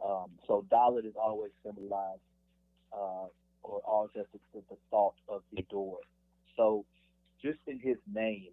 Um, 0.04 0.30
so 0.46 0.64
Dalet 0.70 1.06
is 1.06 1.14
always 1.20 1.50
symbolized 1.64 2.20
uh, 2.92 3.26
or 3.62 3.80
all 3.86 4.08
has 4.16 4.26
the, 4.32 4.60
the 4.70 4.76
thought 4.90 5.14
of 5.28 5.42
the 5.54 5.62
door. 5.70 5.98
So 6.56 6.84
just 7.42 7.58
in 7.66 7.78
his 7.80 7.96
name, 8.12 8.50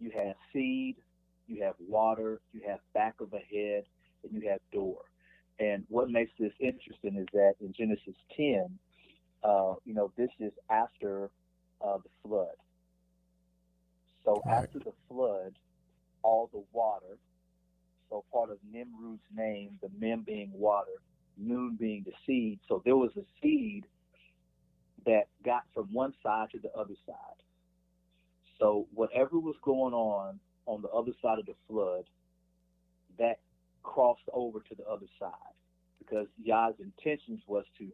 you 0.00 0.10
have 0.16 0.34
seed, 0.52 0.96
you 1.46 1.62
have 1.64 1.74
water, 1.88 2.40
you 2.52 2.62
have 2.68 2.80
back 2.94 3.14
of 3.20 3.32
a 3.32 3.38
head, 3.54 3.84
and 4.24 4.32
you 4.42 4.48
have 4.48 4.60
door. 4.72 4.98
And 5.58 5.84
what 5.88 6.10
makes 6.10 6.32
this 6.38 6.52
interesting 6.60 7.16
is 7.16 7.26
that 7.32 7.54
in 7.60 7.72
Genesis 7.76 8.14
10, 8.36 8.66
uh, 9.44 9.74
you 9.84 9.94
know, 9.94 10.12
this 10.16 10.30
is 10.40 10.52
after 10.70 11.30
uh, 11.84 11.98
the 11.98 12.10
flood. 12.28 12.56
So 14.24 14.42
Right. 14.46 14.64
after 14.64 14.78
the 14.78 14.92
flood, 15.08 15.54
all 16.22 16.48
the 16.52 16.62
water, 16.72 17.18
so 18.10 18.24
part 18.32 18.50
of 18.50 18.58
Nimrod's 18.72 19.22
name, 19.34 19.78
the 19.82 19.88
Mem 19.98 20.22
being 20.22 20.50
water, 20.52 21.00
Noon 21.36 21.76
being 21.78 22.04
the 22.04 22.12
seed. 22.26 22.60
So 22.68 22.82
there 22.84 22.96
was 22.96 23.10
a 23.16 23.24
seed 23.42 23.84
that 25.06 25.24
got 25.44 25.62
from 25.74 25.92
one 25.92 26.14
side 26.22 26.50
to 26.52 26.58
the 26.58 26.72
other 26.72 26.94
side. 27.06 27.42
So 28.60 28.86
whatever 28.94 29.38
was 29.38 29.56
going 29.62 29.94
on 29.94 30.38
on 30.66 30.82
the 30.82 30.88
other 30.88 31.12
side 31.22 31.38
of 31.38 31.46
the 31.46 31.54
flood, 31.68 32.04
that 33.18 33.40
crossed 33.82 34.28
over 34.32 34.60
to 34.60 34.74
the 34.76 34.84
other 34.84 35.06
side 35.18 35.30
because 35.98 36.26
Yah's 36.42 36.74
intentions 36.80 37.40
was 37.46 37.64
to 37.78 37.88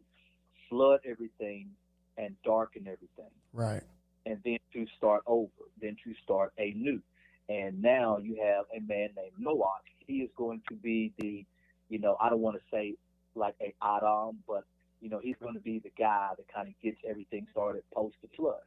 flood 0.69 0.99
everything 1.05 1.69
and 2.17 2.35
darken 2.43 2.83
everything 2.87 3.31
Right. 3.53 3.83
and 4.25 4.39
then 4.43 4.59
to 4.73 4.85
start 4.97 5.23
over, 5.25 5.51
then 5.81 5.95
to 6.03 6.13
start 6.23 6.53
anew. 6.57 7.01
And 7.49 7.81
now 7.81 8.17
you 8.19 8.35
have 8.43 8.65
a 8.75 8.81
man 8.85 9.09
named 9.15 9.33
Noah. 9.39 9.79
He 10.05 10.17
is 10.17 10.29
going 10.37 10.61
to 10.69 10.75
be 10.75 11.13
the, 11.17 11.45
you 11.89 11.99
know, 11.99 12.17
I 12.21 12.29
don't 12.29 12.41
want 12.41 12.57
to 12.57 12.61
say 12.71 12.95
like 13.35 13.55
a 13.61 13.73
Adam, 13.83 14.39
but 14.47 14.65
you 15.01 15.09
know, 15.09 15.19
he's 15.21 15.35
going 15.41 15.53
to 15.53 15.59
be 15.59 15.79
the 15.79 15.91
guy 15.97 16.29
that 16.35 16.53
kind 16.53 16.67
of 16.67 16.73
gets 16.81 16.97
everything 17.09 17.47
started 17.51 17.83
post 17.93 18.15
the 18.21 18.27
flood. 18.35 18.61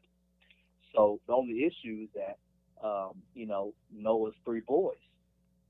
So 0.94 1.20
the 1.26 1.32
only 1.32 1.64
issue 1.64 2.04
is 2.04 2.08
that, 2.14 2.38
um, 2.86 3.12
you 3.34 3.46
know, 3.46 3.72
Noah's 3.94 4.34
three 4.44 4.60
boys 4.60 4.96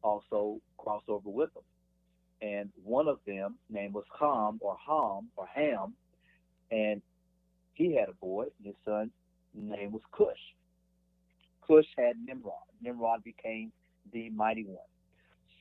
also 0.02 0.60
crossed 0.78 1.08
over 1.08 1.30
with 1.30 1.50
him. 1.54 2.48
And 2.48 2.70
one 2.82 3.06
of 3.06 3.18
them, 3.26 3.56
name 3.70 3.92
was 3.92 4.04
Ham 4.18 4.58
or 4.60 4.76
Ham 4.86 5.28
or 5.36 5.46
Ham, 5.54 5.94
and 6.70 7.00
he 7.74 7.94
had 7.94 8.08
a 8.08 8.14
boy, 8.14 8.46
and 8.58 8.66
his 8.66 8.74
son 8.84 9.10
name 9.54 9.92
was 9.92 10.02
Cush. 10.10 10.26
Cush 11.66 11.86
had 11.96 12.16
Nimrod. 12.24 12.54
Nimrod 12.82 13.22
became 13.22 13.70
the 14.12 14.30
mighty 14.30 14.64
one. 14.64 14.78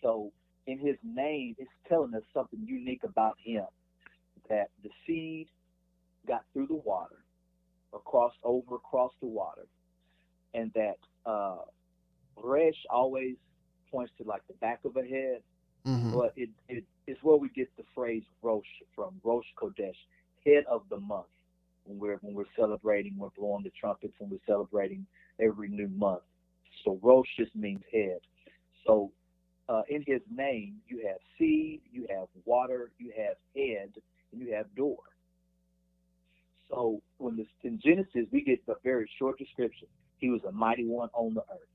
So 0.01 0.31
in 0.65 0.79
his 0.79 0.95
name, 1.03 1.55
it's 1.59 1.69
telling 1.87 2.15
us 2.15 2.23
something 2.33 2.59
unique 2.65 3.03
about 3.03 3.37
him 3.43 3.65
that 4.51 4.69
the 4.83 4.89
seed 5.07 5.47
got 6.27 6.43
through 6.53 6.67
the 6.67 6.75
water, 6.75 7.23
or 7.93 8.01
crossed 8.01 8.37
over 8.43 8.75
across 8.75 9.13
the 9.21 9.27
water, 9.27 9.65
and 10.53 10.71
that 10.73 10.97
uh, 11.25 11.59
Resh 12.43 12.75
always 12.89 13.35
points 13.89 14.11
to 14.17 14.27
like 14.27 14.41
the 14.47 14.53
back 14.55 14.79
of 14.85 14.97
a 14.97 15.03
head, 15.03 15.41
hmm 15.85 16.11
but 16.11 16.33
it, 16.35 16.49
it 16.67 16.83
it's 17.07 17.23
where 17.23 17.37
we 17.37 17.49
get 17.49 17.69
the 17.77 17.83
phrase 17.95 18.23
Rosh 18.41 18.65
from 18.95 19.15
Rosh 19.23 19.45
Chodesh, 19.61 19.95
head 20.45 20.65
of 20.69 20.83
the 20.89 20.99
month. 20.99 21.27
When 21.85 21.97
we're 21.97 22.17
when 22.21 22.35
we're 22.35 22.53
celebrating, 22.57 23.15
we're 23.17 23.29
blowing 23.37 23.63
the 23.63 23.71
trumpets 23.79 24.13
and 24.19 24.29
we're 24.29 24.37
celebrating 24.45 25.05
every 25.39 25.69
new 25.69 25.87
month. 25.89 26.21
So 26.83 26.99
Rosh 27.01 27.27
just 27.37 27.55
means 27.55 27.81
head. 27.91 28.19
So 28.85 29.11
uh, 29.69 29.83
in 29.89 30.03
his 30.05 30.21
name, 30.33 30.75
you 30.87 31.01
have 31.07 31.17
seed, 31.37 31.81
you 31.91 32.05
have 32.09 32.27
water, 32.45 32.91
you 32.97 33.11
have 33.17 33.37
head, 33.55 33.91
and 34.31 34.41
you 34.41 34.53
have 34.53 34.73
door. 34.75 34.97
So 36.69 37.01
when 37.17 37.35
this 37.35 37.47
in 37.63 37.79
Genesis, 37.83 38.27
we 38.31 38.43
get 38.43 38.59
a 38.67 38.73
very 38.83 39.09
short 39.19 39.37
description. 39.37 39.87
He 40.17 40.29
was 40.29 40.41
a 40.47 40.51
mighty 40.51 40.85
one 40.85 41.09
on 41.13 41.33
the 41.33 41.41
earth. 41.41 41.67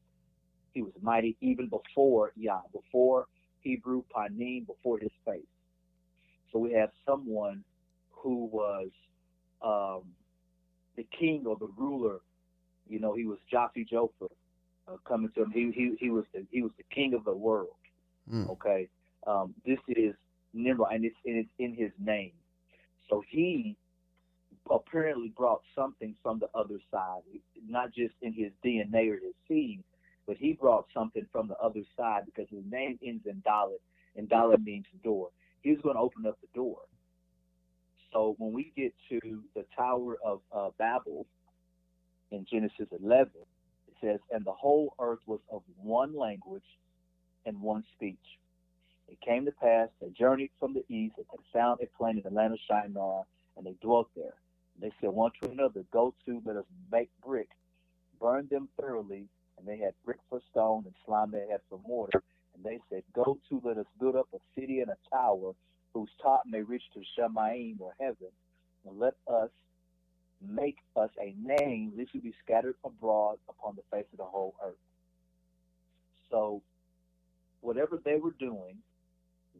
He 0.73 0.83
was 0.83 0.93
mighty 1.01 1.37
even 1.41 1.69
before 1.69 2.33
Yah, 2.37 2.61
before 2.73 3.27
Hebrew 3.61 4.03
Panim, 4.15 4.67
before 4.67 4.99
his 4.99 5.11
face. 5.25 5.43
So 6.53 6.59
we 6.59 6.73
have 6.73 6.91
someone 7.07 7.65
who 8.11 8.47
was 8.47 8.89
um, 9.63 10.05
the 10.97 11.07
king 11.19 11.45
or 11.47 11.57
the 11.59 11.69
ruler. 11.77 12.21
You 12.89 13.01
know, 13.01 13.15
he 13.15 13.25
was 13.25 13.39
Jaffe 13.51 13.87
Jopher 13.91 14.31
uh, 14.89 14.97
coming 15.07 15.31
to 15.35 15.43
him. 15.43 15.51
He, 15.53 15.73
he 15.75 15.97
he 15.99 16.11
was 16.11 16.25
the 16.33 16.47
he 16.51 16.63
was 16.63 16.73
the 16.79 16.85
king 16.95 17.15
of 17.15 17.25
the 17.25 17.35
world. 17.35 17.77
Mm. 18.33 18.49
Okay, 18.51 18.89
um, 19.27 19.55
this 19.65 19.79
is 19.89 20.15
Nimrod, 20.55 20.93
and 20.93 21.05
it's, 21.05 21.17
and 21.25 21.37
it's 21.37 21.51
in 21.59 21.75
his 21.75 21.91
name. 21.99 22.33
So 23.09 23.23
he 23.29 23.77
apparently 24.71 25.33
brought 25.37 25.63
something 25.75 26.15
from 26.23 26.39
the 26.41 26.49
other 26.55 26.81
side, 26.91 27.21
not 27.69 27.93
just 27.95 28.15
in 28.23 28.33
his 28.33 28.53
DNA 28.65 29.11
or 29.11 29.15
his 29.15 29.35
seed, 29.49 29.83
but 30.27 30.37
he 30.37 30.55
brought 30.55 30.87
something 30.93 31.27
from 31.31 31.49
the 31.49 31.57
other 31.59 31.83
side 31.97 32.23
because 32.27 32.49
his 32.51 32.65
name 32.71 32.99
ends 33.05 33.25
in 33.27 33.43
Dalet, 33.47 33.79
and 34.17 34.29
Dalet 34.29 34.63
means 34.65 34.87
door. 35.05 35.29
He 35.63 35.71
was 35.71 35.81
going 35.83 35.97
to 35.97 36.01
open 36.01 36.27
up 36.27 36.39
the 36.41 36.49
door. 36.55 36.79
So 38.13 38.35
when 38.39 38.53
we 38.53 38.73
get 38.77 38.95
to 39.11 39.43
the 39.55 39.65
Tower 39.77 40.17
of 40.25 40.41
uh, 40.53 40.71
Babel 40.79 41.27
in 42.31 42.47
Genesis 42.51 42.87
11, 43.01 43.29
it 43.89 43.95
says, 44.03 44.21
And 44.31 44.45
the 44.45 44.53
whole 44.53 44.95
earth 45.01 45.21
was 45.27 45.41
of 45.51 45.63
one 45.77 46.17
language 46.17 46.65
and 47.45 47.61
one 47.61 47.85
speech. 47.95 48.19
It 49.09 49.21
came 49.21 49.45
to 49.45 49.53
pass, 49.53 49.89
they 50.01 50.11
journeyed 50.11 50.51
from 50.59 50.75
the 50.75 50.85
east, 50.89 51.15
and 51.19 51.27
found 51.53 51.81
a 51.81 51.87
plain 51.97 52.17
in 52.17 52.23
the 52.23 52.31
land 52.31 52.53
of 52.53 52.59
Shinar, 52.69 53.23
and 53.57 53.67
they 53.67 53.75
dwelt 53.81 54.09
there. 54.17 54.35
They 54.81 54.91
said 55.01 55.11
one 55.11 55.31
to 55.43 55.51
another, 55.51 55.85
Go 55.93 56.15
to, 56.27 56.43
let 56.45 56.57
us 56.57 56.65
make 56.91 57.11
brick, 57.25 57.49
burn 58.21 58.49
them 58.51 58.69
thoroughly. 58.79 59.29
And 59.59 59.67
they 59.67 59.79
had 59.79 59.95
brick 60.05 60.19
for 60.29 60.41
stone, 60.51 60.83
and 60.85 60.95
slime 61.07 61.31
they 61.31 61.47
had 61.51 61.61
for 61.71 61.81
mortar. 61.87 62.23
And 62.55 62.65
they 62.65 62.79
said, 62.91 63.03
Go 63.15 63.39
to, 63.49 63.63
let 63.65 63.79
us 63.79 63.87
build 63.99 64.17
up 64.17 64.29
a 64.35 64.39
city 64.59 64.81
and 64.81 64.91
a 64.91 64.97
tower, 65.11 65.53
whose 65.95 66.11
top 66.23 66.43
may 66.47 66.63
reach 66.63 66.83
to 66.93 67.01
Shemaim 67.19 67.81
or 67.81 67.95
heaven, 67.99 68.31
and 68.87 68.99
let 68.99 69.15
us 69.27 69.51
make 70.47 70.77
us 70.95 71.11
a 71.21 71.35
name, 71.39 71.93
lest 71.97 72.11
we 72.13 72.21
be 72.21 72.35
scattered 72.45 72.75
abroad 72.85 73.39
upon 73.49 73.77
the 73.77 73.83
face 73.91 74.07
of 74.13 74.19
the 74.19 74.25
whole 74.25 74.55
earth. 74.63 74.75
So, 76.31 76.63
whatever 77.61 77.99
they 78.05 78.17
were 78.17 78.35
doing, 78.39 78.77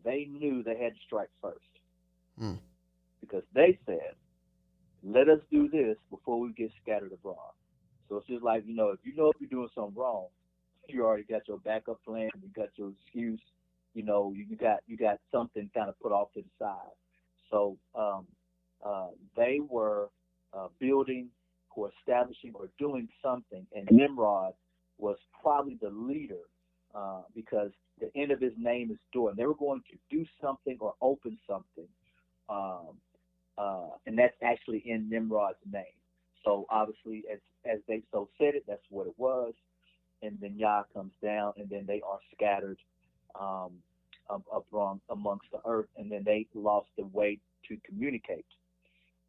they 0.07 0.27
knew 0.31 0.63
they 0.63 0.79
had 0.79 0.95
to 0.95 1.01
strike 1.05 1.29
first. 1.43 1.59
Hmm. 2.39 2.55
Because 3.21 3.43
they 3.55 3.79
said, 3.85 4.15
let 5.03 5.29
us 5.29 5.41
do 5.51 5.69
this 5.69 5.97
before 6.11 6.41
we 6.41 6.53
get 6.53 6.71
scattered 6.83 7.13
abroad. 7.13 7.53
So 8.09 8.19
it's 8.19 8.29
just 8.29 8.45
like, 8.45 8.63
you 8.67 8.75
know, 8.75 8.91
if 8.91 9.01
you 9.03 9.15
know 9.17 9.31
if 9.31 9.37
you're 9.41 9.51
doing 9.51 9.69
something 9.75 10.01
wrong, 10.01 10.29
you 10.89 11.05
already 11.05 11.25
got 11.25 11.49
your 11.49 11.59
backup 11.59 12.03
plan, 12.05 12.31
you 12.41 12.49
got 12.55 12.69
your 12.77 12.93
excuse, 12.93 13.41
you 13.95 14.05
know, 14.05 14.33
you, 14.35 14.57
got 14.57 14.81
you 14.87 14.97
got 14.97 15.19
something 15.33 15.69
kind 15.75 15.89
of 15.89 15.99
put 16.01 16.13
off 16.13 16.33
to 16.35 16.43
the 16.43 16.49
side. 16.65 16.95
So 17.51 17.77
um, 17.97 18.27
uh, 18.85 19.09
they 19.37 19.59
were 19.69 20.11
uh, 20.57 20.69
building 20.79 21.29
or 21.75 21.91
establishing 22.01 22.53
or 22.55 22.71
doing 22.79 23.09
something, 23.23 23.67
and 23.75 23.87
Nimrod 23.91 24.55
was 24.99 25.17
probably 25.43 25.77
the 25.81 25.91
leader 25.91 26.45
uh, 26.97 27.23
because 27.35 27.71
the 28.01 28.11
end 28.17 28.31
of 28.31 28.41
his 28.41 28.53
name 28.57 28.91
is 28.91 28.99
door, 29.13 29.31
and 29.31 29.39
they 29.39 29.47
were 29.47 29.55
going 29.55 29.83
to 29.91 29.97
do 30.11 30.25
something 30.41 30.77
or 30.81 30.95
open 31.01 31.39
something, 31.49 31.89
um, 32.49 32.97
uh, 33.59 33.89
and 34.07 34.19
that's 34.19 34.37
actually 34.43 34.83
in 34.87 35.09
Nimrod's 35.09 35.59
name. 35.71 35.85
So 36.45 36.67
obviously, 36.71 37.25
as 37.33 37.39
as 37.65 37.81
they 37.89 38.03
so 38.13 38.29
said 38.39 38.55
it, 38.55 38.65
that's 38.67 38.85
what 38.91 39.07
it 39.07 39.15
was, 39.17 39.55
and 40.23 40.39
then 40.41 40.59
Yah 40.59 40.85
comes 40.95 41.13
down, 41.23 41.53
and 41.57 41.69
then 41.69 41.85
they 41.87 42.01
are 42.09 42.19
scattered 42.35 42.79
um, 43.39 43.73
among, 44.73 45.01
amongst 45.11 45.47
the 45.53 45.61
earth, 45.67 45.89
and 45.97 46.11
then 46.11 46.23
they 46.25 46.47
lost 46.55 46.89
the 46.97 47.05
way 47.07 47.39
to 47.69 47.77
communicate. 47.85 48.47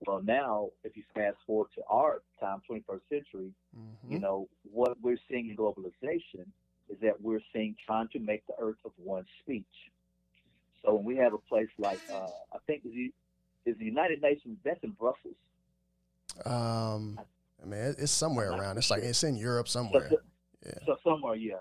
Well, 0.06 0.22
now, 0.24 0.70
if 0.84 0.96
you 0.96 1.04
fast 1.14 1.38
forward 1.46 1.70
to 1.76 1.82
our 1.90 2.22
time, 2.40 2.62
21st 2.70 3.02
century, 3.10 3.52
Mhm. 3.76 4.12
you 4.12 4.20
know, 4.20 4.48
what 4.72 5.00
we're 5.02 5.18
seeing 5.28 5.50
in 5.50 5.58
globalization 5.58 6.46
is 6.90 6.98
that 7.02 7.22
we're 7.22 7.42
seeing 7.54 7.76
trying 7.86 8.08
to 8.10 8.20
make 8.20 8.46
the 8.48 8.54
earth 8.60 8.78
of 8.86 8.92
one 8.98 9.26
speech. 9.42 9.66
So 10.84 10.96
when 10.96 11.06
we 11.06 11.18
have 11.18 11.34
a 11.34 11.38
place 11.38 11.68
like, 11.78 12.00
uh, 12.12 12.28
I 12.54 12.58
think 12.66 12.84
is 12.86 12.92
the, 12.94 13.14
is 13.70 13.78
the 13.78 13.86
United 13.86 14.22
Nations, 14.22 14.58
that's 14.64 14.82
in 14.84 14.92
Brussels. 14.92 15.36
Um, 16.46 17.20
I 17.62 17.66
mean, 17.66 17.96
it's 17.98 18.12
somewhere 18.12 18.52
around. 18.52 18.78
It's 18.78 18.90
like 18.90 19.04
it's 19.04 19.24
in 19.24 19.36
Europe 19.36 19.68
So, 19.68 19.80
somewhere. 19.80 20.12
Yeah. 20.66 20.72
so 20.86 20.98
somewhere, 21.04 21.36
yeah, 21.36 21.56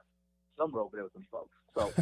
somewhere 0.58 0.82
over 0.82 0.96
there 0.96 1.04
with 1.04 1.12
them 1.12 1.26
folks. 1.30 1.56
So, 1.74 1.92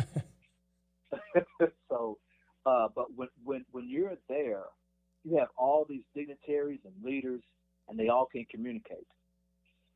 so, 1.89 2.19
uh, 2.67 2.89
but 2.95 3.07
when, 3.15 3.29
when, 3.45 3.65
when 3.73 3.89
you're 3.89 4.17
there, 4.29 4.65
you 5.25 5.39
have 5.39 5.49
all 5.57 5.87
these 5.89 6.03
dignitaries 6.15 6.81
and 6.85 6.93
leaders, 7.05 7.43
and 7.89 7.99
they 7.99 8.09
all 8.09 8.27
can 8.27 8.45
communicate. 8.51 9.07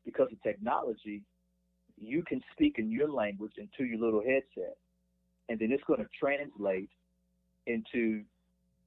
Because 0.05 0.29
of 0.31 0.41
technology, 0.41 1.21
you 1.99 2.23
can 2.23 2.41
speak 2.53 2.75
in 2.79 2.91
your 2.91 3.09
language 3.09 3.53
into 3.57 3.85
your 3.85 3.99
little 3.99 4.21
headset, 4.21 4.77
and 5.49 5.59
then 5.59 5.71
it's 5.71 5.83
going 5.85 5.99
to 5.99 6.09
translate 6.19 6.89
into 7.67 8.23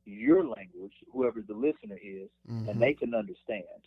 your 0.04 0.44
language, 0.44 0.92
whoever 1.12 1.42
the 1.42 1.54
listener 1.54 1.98
is, 2.02 2.28
Mhm. 2.48 2.68
and 2.68 2.80
they 2.80 2.94
can 2.94 3.14
understand. 3.14 3.86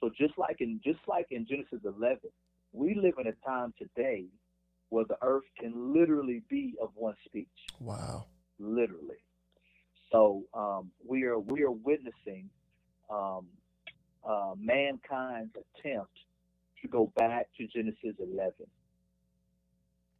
So 0.00 0.10
just 0.10 0.36
like 0.38 0.60
in 0.60 0.80
just 0.84 1.06
like 1.06 1.30
in 1.30 1.46
Genesis 1.46 1.84
11, 1.84 2.30
we 2.72 2.94
live 2.94 3.14
in 3.18 3.28
a 3.28 3.32
time 3.46 3.72
today 3.78 4.26
where 4.88 5.04
the 5.04 5.18
earth 5.22 5.44
can 5.58 5.92
literally 5.92 6.40
be 6.48 6.76
of 6.80 6.90
one 6.96 7.16
speech, 7.24 7.46
Wow. 7.80 8.26
literally. 8.58 9.22
So 10.10 10.44
um, 10.54 10.90
we 11.06 11.22
are 11.24 11.38
we 11.38 11.62
are 11.62 11.70
witnessing 11.70 12.50
um, 13.08 13.46
uh, 14.24 14.54
mankind's 14.58 15.54
attempt 15.56 16.18
to 16.82 16.88
go 16.88 17.12
back 17.16 17.48
to 17.56 17.66
Genesis 17.66 18.16
11. 18.18 18.52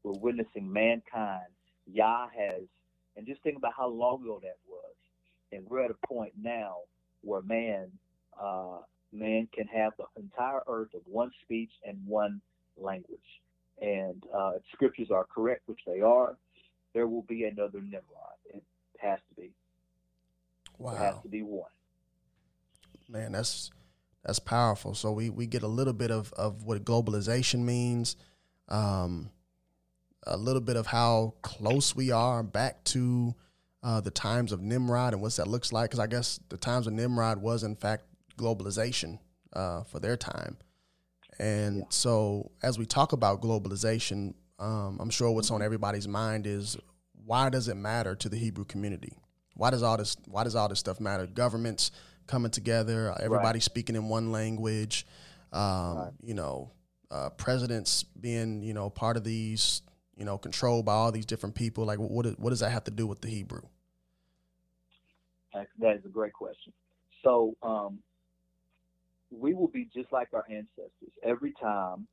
We're 0.03 0.13
witnessing 0.13 0.73
mankind. 0.73 1.47
Yah 1.87 2.29
has, 2.29 2.63
and 3.17 3.27
just 3.27 3.43
think 3.43 3.57
about 3.57 3.73
how 3.77 3.89
long 3.89 4.23
ago 4.23 4.41
that 4.43 4.57
was. 4.69 4.95
And 5.53 5.67
we're 5.69 5.85
at 5.85 5.91
a 5.91 6.07
point 6.07 6.33
now 6.41 6.77
where 7.23 7.43
man, 7.43 7.89
uh, 8.41 8.79
man 9.13 9.49
can 9.55 9.67
have 9.67 9.93
the 9.99 10.05
entire 10.21 10.61
earth 10.67 10.95
of 10.95 11.03
one 11.05 11.31
speech 11.43 11.71
and 11.85 11.99
one 12.07 12.41
language. 12.77 13.21
And 13.81 14.23
uh, 14.35 14.53
if 14.57 14.63
scriptures 14.73 15.09
are 15.11 15.27
correct, 15.33 15.63
which 15.67 15.81
they 15.87 16.01
are, 16.01 16.37
there 16.95 17.07
will 17.07 17.23
be 17.23 17.45
another 17.45 17.81
Nimrod. 17.81 18.03
It 18.47 18.63
has 18.99 19.19
to 19.29 19.41
be. 19.41 19.51
Wow. 20.79 20.93
There 20.93 21.01
has 21.01 21.23
to 21.23 21.29
be 21.29 21.43
one. 21.43 21.71
Man, 23.09 23.33
that's 23.33 23.71
that's 24.25 24.39
powerful. 24.39 24.95
So 24.95 25.13
we 25.13 25.31
we 25.31 25.47
get 25.47 25.63
a 25.63 25.69
little 25.69 25.93
bit 25.93 26.11
of 26.11 26.33
of 26.35 26.65
what 26.65 26.85
globalization 26.85 27.61
means, 27.61 28.17
um, 28.69 29.31
a 30.27 30.37
little 30.37 30.61
bit 30.63 30.77
of 30.77 30.87
how 30.87 31.35
close 31.43 31.95
we 31.97 32.11
are 32.11 32.43
back 32.43 32.85
to 32.85 33.35
uh, 33.83 34.01
the 34.01 34.11
times 34.11 34.53
of 34.53 34.61
Nimrod 34.61 35.13
and 35.13 35.23
what 35.23 35.33
that 35.37 35.49
looks 35.49 35.73
like. 35.73 35.91
Because 35.91 35.99
I 36.01 36.07
guess 36.07 36.39
the 36.49 36.57
times 36.57 36.87
of 36.87 36.93
Nimrod 36.93 37.39
was 37.39 37.65
in 37.65 37.75
fact 37.75 38.05
globalization 38.39 39.19
uh, 39.53 39.83
for 39.83 39.99
their 40.01 40.17
time. 40.17 40.57
And 41.39 41.79
Yeah. 41.79 41.85
so 41.89 42.51
as 42.63 42.79
we 42.79 42.87
talk 42.87 43.13
about 43.13 43.41
globalization, 43.43 44.35
um, 44.59 44.99
I'm 45.01 45.11
sure 45.11 45.31
what's 45.33 45.49
Mm-hmm. 45.49 45.55
on 45.57 45.63
everybody's 45.63 46.07
mind 46.07 46.47
is 46.47 46.77
why 47.25 47.49
does 47.51 47.69
it 47.69 47.77
matter 47.77 48.15
to 48.17 48.29
the 48.29 48.37
Hebrew 48.37 48.65
community? 48.65 49.13
Why 49.55 49.71
does 49.71 49.83
all 49.83 49.97
this 49.97 50.17
Why 50.27 50.45
does 50.45 50.55
all 50.55 50.69
this 50.69 50.79
stuff 50.79 51.01
matter? 51.01 51.27
Governments 51.27 51.91
coming 52.27 52.51
together, 52.51 53.15
everybody 53.21 53.61
speaking 53.61 53.97
in 53.97 54.09
one 54.09 54.33
language, 54.33 55.07
um, 55.53 55.97
Right. 55.99 56.13
you 56.23 56.35
know, 56.35 56.71
uh, 57.11 57.31
presidents 57.31 58.03
being 58.03 58.63
you 58.63 58.73
know 58.73 58.89
part 58.91 59.17
of 59.17 59.25
these, 59.25 59.83
you 60.17 60.25
know, 60.25 60.39
controlled 60.39 60.85
by 60.87 60.95
all 60.95 61.13
these 61.13 61.27
different 61.27 61.55
people. 61.55 61.85
Like, 61.85 61.99
what 61.99 62.39
what 62.39 62.51
does 62.51 62.61
that 62.61 62.71
have 62.71 62.85
to 62.85 62.91
do 62.91 63.07
with 63.07 63.21
the 63.21 63.29
Hebrew? 63.29 63.63
That 65.55 65.69
that 65.79 65.97
is 65.97 66.05
a 66.05 66.09
great 66.09 66.33
question. 66.33 66.73
So 67.23 67.55
um, 67.63 67.99
we 69.31 69.55
will 69.55 69.69
be 69.69 69.89
just 69.95 70.11
like 70.13 70.29
our 70.33 70.45
ancestors. 70.49 71.13
Every 71.23 71.53
time 71.53 72.07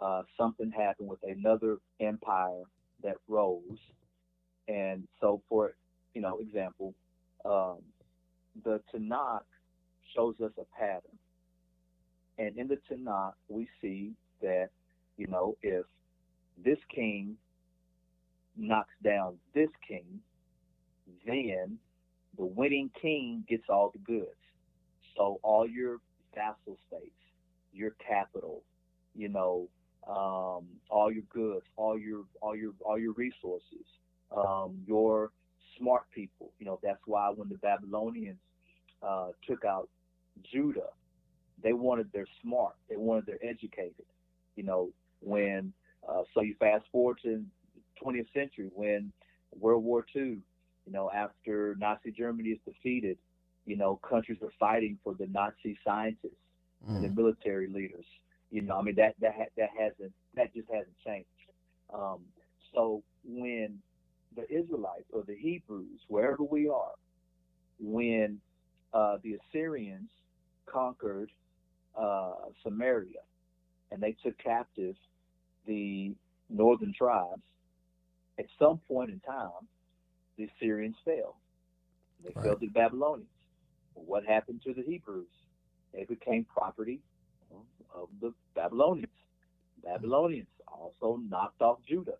uh, 0.00 0.22
something 0.36 0.70
happened 0.70 1.08
with 1.08 1.20
another 1.22 1.78
empire 2.00 2.62
that 3.02 3.16
rose, 3.26 3.78
and 4.68 5.06
so 5.20 5.42
for 5.48 5.74
you 6.14 6.20
know 6.20 6.38
example, 6.38 6.94
um, 7.44 7.78
the 8.64 8.80
Tanakh 8.94 9.42
shows 10.14 10.34
us 10.42 10.52
a 10.58 10.78
pattern, 10.78 11.18
and 12.38 12.56
in 12.56 12.68
the 12.68 12.78
Tanakh 12.90 13.34
we 13.48 13.68
see 13.80 14.12
that 14.40 14.68
you 15.16 15.26
know 15.26 15.56
if 15.62 15.84
this 16.64 16.78
king 16.94 17.36
knocks 18.56 18.94
down 19.04 19.36
this 19.54 19.70
king, 19.86 20.20
then 21.26 21.78
the 22.36 22.44
winning 22.44 22.90
king 23.00 23.44
gets 23.48 23.64
all 23.68 23.90
the 23.92 23.98
goods. 23.98 24.28
So 25.16 25.38
all 25.42 25.66
your 25.66 25.98
vassal 26.34 26.78
states, 26.88 27.12
your 27.72 27.92
capital, 28.06 28.62
you 29.14 29.28
know, 29.28 29.68
um, 30.08 30.66
all 30.90 31.10
your 31.12 31.24
goods, 31.32 31.64
all 31.76 31.98
your 31.98 32.24
all 32.40 32.56
your 32.56 32.72
all 32.84 32.98
your 32.98 33.12
resources, 33.12 33.84
um, 34.36 34.78
your 34.86 35.30
smart 35.78 36.04
people. 36.14 36.52
You 36.58 36.66
know, 36.66 36.78
that's 36.82 37.00
why 37.06 37.30
when 37.34 37.48
the 37.48 37.58
Babylonians 37.58 38.38
uh, 39.02 39.28
took 39.46 39.64
out 39.64 39.88
Judah, 40.50 40.90
they 41.62 41.72
wanted 41.72 42.10
their 42.12 42.26
smart, 42.42 42.74
they 42.88 42.96
wanted 42.96 43.26
their 43.26 43.38
educated. 43.42 44.06
You 44.56 44.64
know, 44.64 44.90
when 45.20 45.72
uh, 46.08 46.22
so 46.34 46.42
you 46.42 46.54
fast 46.58 46.84
forward 46.90 47.18
to 47.22 47.44
20th 48.02 48.32
century 48.32 48.70
when 48.74 49.12
World 49.58 49.84
War 49.84 50.04
II 50.14 50.38
you 50.88 50.94
know, 50.94 51.10
after 51.14 51.76
Nazi 51.78 52.10
Germany 52.10 52.50
is 52.50 52.58
defeated, 52.64 53.18
You 53.66 53.76
know, 53.76 53.96
countries 53.96 54.38
are 54.42 54.52
fighting 54.58 54.98
for 55.04 55.14
the 55.14 55.26
Nazi 55.26 55.78
scientists 55.84 56.42
mm. 56.82 56.96
and 56.96 57.04
the 57.04 57.08
mm. 57.08 57.16
military 57.16 57.68
leaders. 57.68 58.06
You 58.50 58.62
know, 58.62 58.78
I 58.78 58.82
mean 58.82 58.94
that 58.94 59.14
that 59.20 59.34
that 59.58 59.68
hasn't 59.78 60.12
that 60.34 60.54
just 60.54 60.68
hasn't 60.70 60.96
changed. 61.04 61.28
Um, 61.92 62.20
so 62.74 63.02
when 63.24 63.78
the 64.34 64.50
Israelites 64.50 65.10
or 65.12 65.22
the 65.22 65.36
Hebrews, 65.36 66.00
wherever 66.08 66.42
we 66.42 66.68
are, 66.68 66.94
when 67.78 68.40
uh, 68.92 69.16
the 69.22 69.38
Assyrians 69.38 70.10
conquered 70.66 71.30
uh, 71.96 72.32
Samaria 72.62 73.20
and 73.90 74.02
they 74.02 74.16
took 74.22 74.36
captive 74.38 74.94
the 75.66 76.14
northern 76.48 76.92
tribes, 76.96 77.42
at 78.38 78.46
some 78.58 78.78
point 78.88 79.10
in 79.10 79.20
time, 79.20 79.66
the 80.36 80.48
Assyrians 80.56 80.96
fell. 81.04 81.36
They 82.24 82.32
right. 82.34 82.44
fell 82.44 82.54
to 82.54 82.66
the 82.66 82.72
Babylonians. 82.72 83.28
What 83.94 84.24
happened 84.24 84.62
to 84.64 84.72
the 84.72 84.82
Hebrews? 84.82 85.26
They 85.92 86.04
became 86.04 86.44
property 86.44 87.00
of 87.94 88.08
the 88.20 88.32
Babylonians. 88.54 89.08
Babylonians 89.84 90.48
also 90.66 91.20
knocked 91.28 91.62
off 91.62 91.78
Judah. 91.88 92.18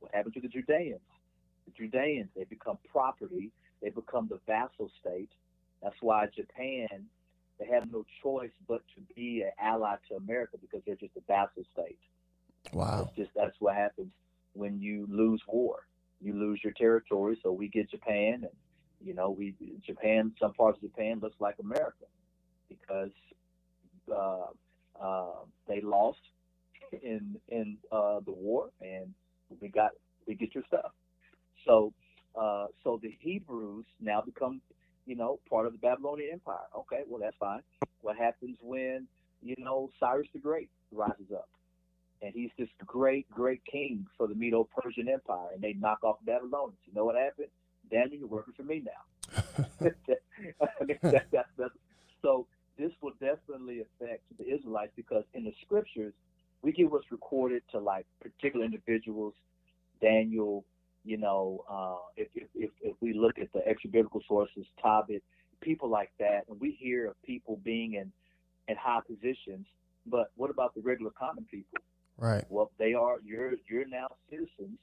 What 0.00 0.14
happened 0.14 0.34
to 0.34 0.40
the 0.40 0.48
Judeans? 0.48 1.00
The 1.66 1.72
Judeans, 1.76 2.28
they 2.36 2.44
become 2.44 2.78
property. 2.90 3.50
They 3.82 3.90
become 3.90 4.28
the 4.28 4.38
vassal 4.46 4.90
state. 5.00 5.30
That's 5.82 5.96
why 6.00 6.26
Japan, 6.34 7.06
they 7.58 7.66
have 7.66 7.90
no 7.90 8.04
choice 8.22 8.50
but 8.68 8.82
to 8.94 9.14
be 9.14 9.42
an 9.42 9.50
ally 9.60 9.96
to 10.08 10.16
America 10.16 10.56
because 10.60 10.82
they're 10.86 10.96
just 10.96 11.16
a 11.16 11.20
vassal 11.26 11.64
state. 11.72 11.98
Wow. 12.72 13.04
That's 13.04 13.16
just 13.16 13.30
that's 13.34 13.56
what 13.58 13.74
happens 13.74 14.12
when 14.54 14.80
you 14.80 15.06
lose 15.10 15.42
war. 15.46 15.80
You 16.20 16.34
lose 16.34 16.60
your 16.62 16.72
territory. 16.74 17.38
So 17.42 17.50
we 17.52 17.68
get 17.68 17.90
Japan, 17.90 18.34
and 18.42 18.56
you 19.00 19.14
know, 19.14 19.30
we 19.30 19.54
Japan. 19.84 20.32
Some 20.40 20.52
parts 20.54 20.78
of 20.78 20.82
Japan 20.82 21.18
looks 21.20 21.40
like 21.40 21.56
America 21.60 22.06
because 22.68 23.10
uh, 24.10 24.46
uh, 25.00 25.44
they 25.66 25.80
lost 25.80 26.20
in 26.92 27.36
in 27.48 27.76
uh, 27.90 28.20
the 28.24 28.32
war, 28.32 28.70
and 28.80 29.12
we 29.60 29.68
got 29.68 29.90
we 30.26 30.34
get 30.34 30.54
your 30.54 30.64
stuff. 30.68 30.92
So 31.66 31.92
uh, 32.40 32.66
so 32.84 33.00
the 33.02 33.16
Hebrews 33.20 33.86
now 34.00 34.20
become 34.20 34.60
you 35.06 35.16
know 35.16 35.38
part 35.48 35.66
of 35.66 35.72
the 35.72 35.78
Babylonian 35.78 36.30
Empire. 36.32 36.66
Okay, 36.76 37.02
well 37.08 37.20
that's 37.20 37.36
fine. 37.38 37.62
What 38.00 38.16
happens 38.16 38.56
when 38.62 39.06
you 39.42 39.54
know 39.58 39.90
Cyrus 39.98 40.28
the 40.32 40.38
Great 40.38 40.68
rises 40.92 41.30
up? 41.34 41.48
and 42.22 42.32
he's 42.34 42.50
this 42.56 42.68
great, 42.86 43.28
great 43.30 43.60
king 43.64 44.06
for 44.16 44.28
the 44.28 44.34
Medo-Persian 44.34 45.08
Empire, 45.08 45.48
and 45.52 45.60
they 45.60 45.72
knock 45.74 45.98
off 46.04 46.18
the 46.24 46.32
Babylonians. 46.32 46.78
You 46.86 46.94
know 46.94 47.04
what 47.04 47.16
happened? 47.16 47.48
Daniel, 47.90 48.20
you're 48.20 48.28
working 48.28 48.54
for 48.54 48.62
me 48.62 48.82
now. 48.84 49.44
that, 49.80 51.26
that, 51.32 51.46
that, 51.56 51.70
so 52.22 52.46
this 52.78 52.92
will 53.00 53.12
definitely 53.20 53.80
affect 53.80 54.22
the 54.38 54.48
Israelites 54.48 54.92
because 54.94 55.24
in 55.34 55.44
the 55.44 55.52
scriptures, 55.64 56.14
we 56.62 56.72
get 56.72 56.90
what's 56.90 57.10
recorded 57.10 57.62
to 57.72 57.80
like 57.80 58.06
particular 58.20 58.64
individuals, 58.64 59.34
Daniel, 60.00 60.64
you 61.04 61.16
know, 61.16 61.64
uh, 61.68 61.96
if, 62.16 62.28
if, 62.54 62.70
if, 62.80 62.94
we 63.00 63.12
look 63.12 63.38
at 63.38 63.52
the 63.52 63.66
extra 63.66 63.90
biblical 63.90 64.22
sources, 64.28 64.66
Tobit, 64.82 65.22
people 65.60 65.88
like 65.88 66.12
that, 66.18 66.42
and 66.48 66.60
we 66.60 66.76
hear 66.78 67.06
of 67.08 67.22
people 67.22 67.60
being 67.64 67.94
in, 67.94 68.12
in 68.68 68.76
high 68.76 69.00
positions, 69.06 69.66
but 70.06 70.30
what 70.36 70.50
about 70.50 70.74
the 70.74 70.80
regular 70.80 71.10
common 71.18 71.44
people? 71.50 71.80
Right. 72.18 72.44
Well, 72.48 72.70
they 72.78 72.94
are. 72.94 73.16
You're 73.24 73.54
you're 73.68 73.88
now 73.88 74.06
citizens 74.30 74.78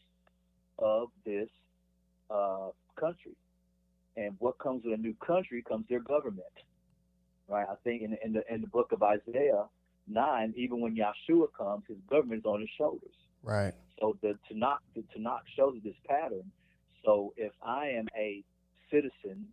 of 0.77 1.09
this 1.25 1.47
uh, 2.29 2.69
country, 2.99 3.35
and 4.17 4.35
what 4.39 4.57
comes 4.57 4.83
with 4.83 4.99
a 4.99 5.01
new 5.01 5.15
country 5.25 5.61
comes 5.61 5.85
their 5.89 6.01
government. 6.01 6.43
Right. 7.47 7.65
I 7.69 7.75
think 7.83 8.01
in, 8.01 8.17
in 8.23 8.33
the 8.33 8.41
in 8.53 8.61
the 8.61 8.67
book 8.67 8.91
of 8.91 9.03
Isaiah 9.03 9.65
nine, 10.07 10.53
even 10.57 10.81
when 10.81 10.95
Yeshua 10.97 11.47
comes, 11.57 11.83
his 11.87 11.97
government 12.09 12.39
is 12.39 12.45
on 12.45 12.59
his 12.61 12.69
shoulders. 12.77 13.15
Right. 13.43 13.73
So 13.99 14.17
the 14.21 14.35
not 14.51 14.79
the 14.95 15.03
not 15.17 15.41
show 15.55 15.73
this 15.83 15.95
pattern. 16.07 16.51
So 17.05 17.33
if 17.37 17.53
I 17.63 17.87
am 17.89 18.07
a 18.17 18.43
citizen, 18.91 19.47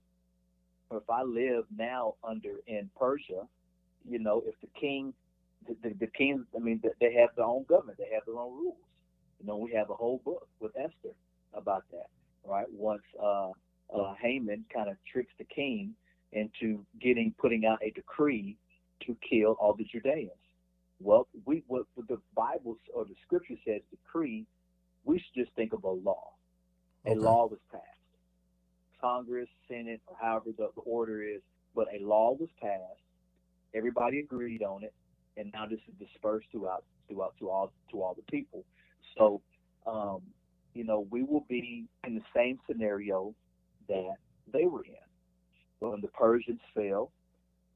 or 0.91 0.99
if 0.99 1.11
I 1.11 1.23
live 1.23 1.65
now 1.77 2.15
under 2.25 2.57
in 2.67 2.91
Persia, 2.99 3.47
you 4.09 4.19
know, 4.19 4.43
if 4.47 4.55
the 4.61 4.69
king 4.81 5.13
the, 5.67 5.77
the, 5.83 5.95
the 6.01 6.07
kings, 6.07 6.45
I 6.55 6.59
mean, 6.59 6.81
they 7.01 7.13
have 7.15 7.31
their 7.37 7.45
own 7.45 7.65
government. 7.69 7.99
They 7.99 8.15
have 8.15 8.25
their 8.27 8.39
own 8.39 8.53
rules. 8.53 8.77
You 9.41 9.47
know, 9.47 9.57
we 9.57 9.73
have 9.73 9.91
a 9.91 9.95
whole 9.95 10.21
book 10.25 10.49
with 10.61 10.73
Esther 10.77 11.15
about 11.55 11.85
that, 11.93 12.09
right? 12.45 12.67
Once 12.73 13.03
uh, 13.23 13.51
uh, 13.95 14.15
Haman 14.21 14.65
kind 14.73 14.89
of 14.89 14.97
tricks 15.11 15.33
the 15.39 15.45
king 15.45 15.95
into 16.33 16.85
getting 17.01 17.35
putting 17.39 17.67
out 17.67 17.79
a 17.83 17.91
decree 17.91 18.57
to 19.07 19.17
kill 19.29 19.57
all 19.61 19.75
the 19.75 19.85
Judeans. 19.85 20.31
Well, 21.01 21.29
we 21.45 21.63
what, 21.67 21.85
the 21.97 22.19
Bible 22.35 22.79
or 22.95 23.05
the 23.05 23.15
Scripture 23.25 23.55
says 23.67 23.83
decree, 23.91 24.47
we 25.05 25.19
should 25.19 25.45
just 25.45 25.55
think 25.55 25.73
of 25.73 25.85
a 25.85 25.91
law. 25.91 26.33
A 27.07 27.11
okay. 27.11 27.19
law 27.19 27.47
was 27.47 27.61
passed. 27.71 27.85
Congress, 29.01 29.49
Senate, 29.69 30.01
or 30.07 30.17
however 30.21 30.51
the, 30.57 30.71
the 30.75 30.81
order 30.83 31.23
is, 31.23 31.43
but 31.75 31.87
a 31.95 32.03
law 32.03 32.35
was 32.39 32.49
passed. 32.61 33.03
Everybody 33.75 34.21
agreed 34.21 34.63
on 34.63 34.83
it 34.85 34.95
and 35.37 35.51
now 35.53 35.67
this 35.67 35.81
is 35.89 35.95
dispersed 35.99 36.47
throughout 36.51 36.85
throughout 37.09 37.35
to 37.39 37.51
all 37.51 37.73
to 37.91 38.03
all 38.03 38.15
the 38.15 38.23
people. 38.31 38.65
So, 39.17 39.41
um, 39.87 40.21
you 40.75 40.85
know, 40.85 41.07
we 41.11 41.23
will 41.23 41.45
be 41.49 41.87
in 42.07 42.15
the 42.15 42.23
same 42.35 42.59
scenario 42.69 43.35
that 43.89 44.15
they 44.53 44.67
were 44.67 44.85
in 44.85 44.95
when 45.79 46.01
the 46.01 46.09
Persians 46.09 46.61
fell 46.75 47.13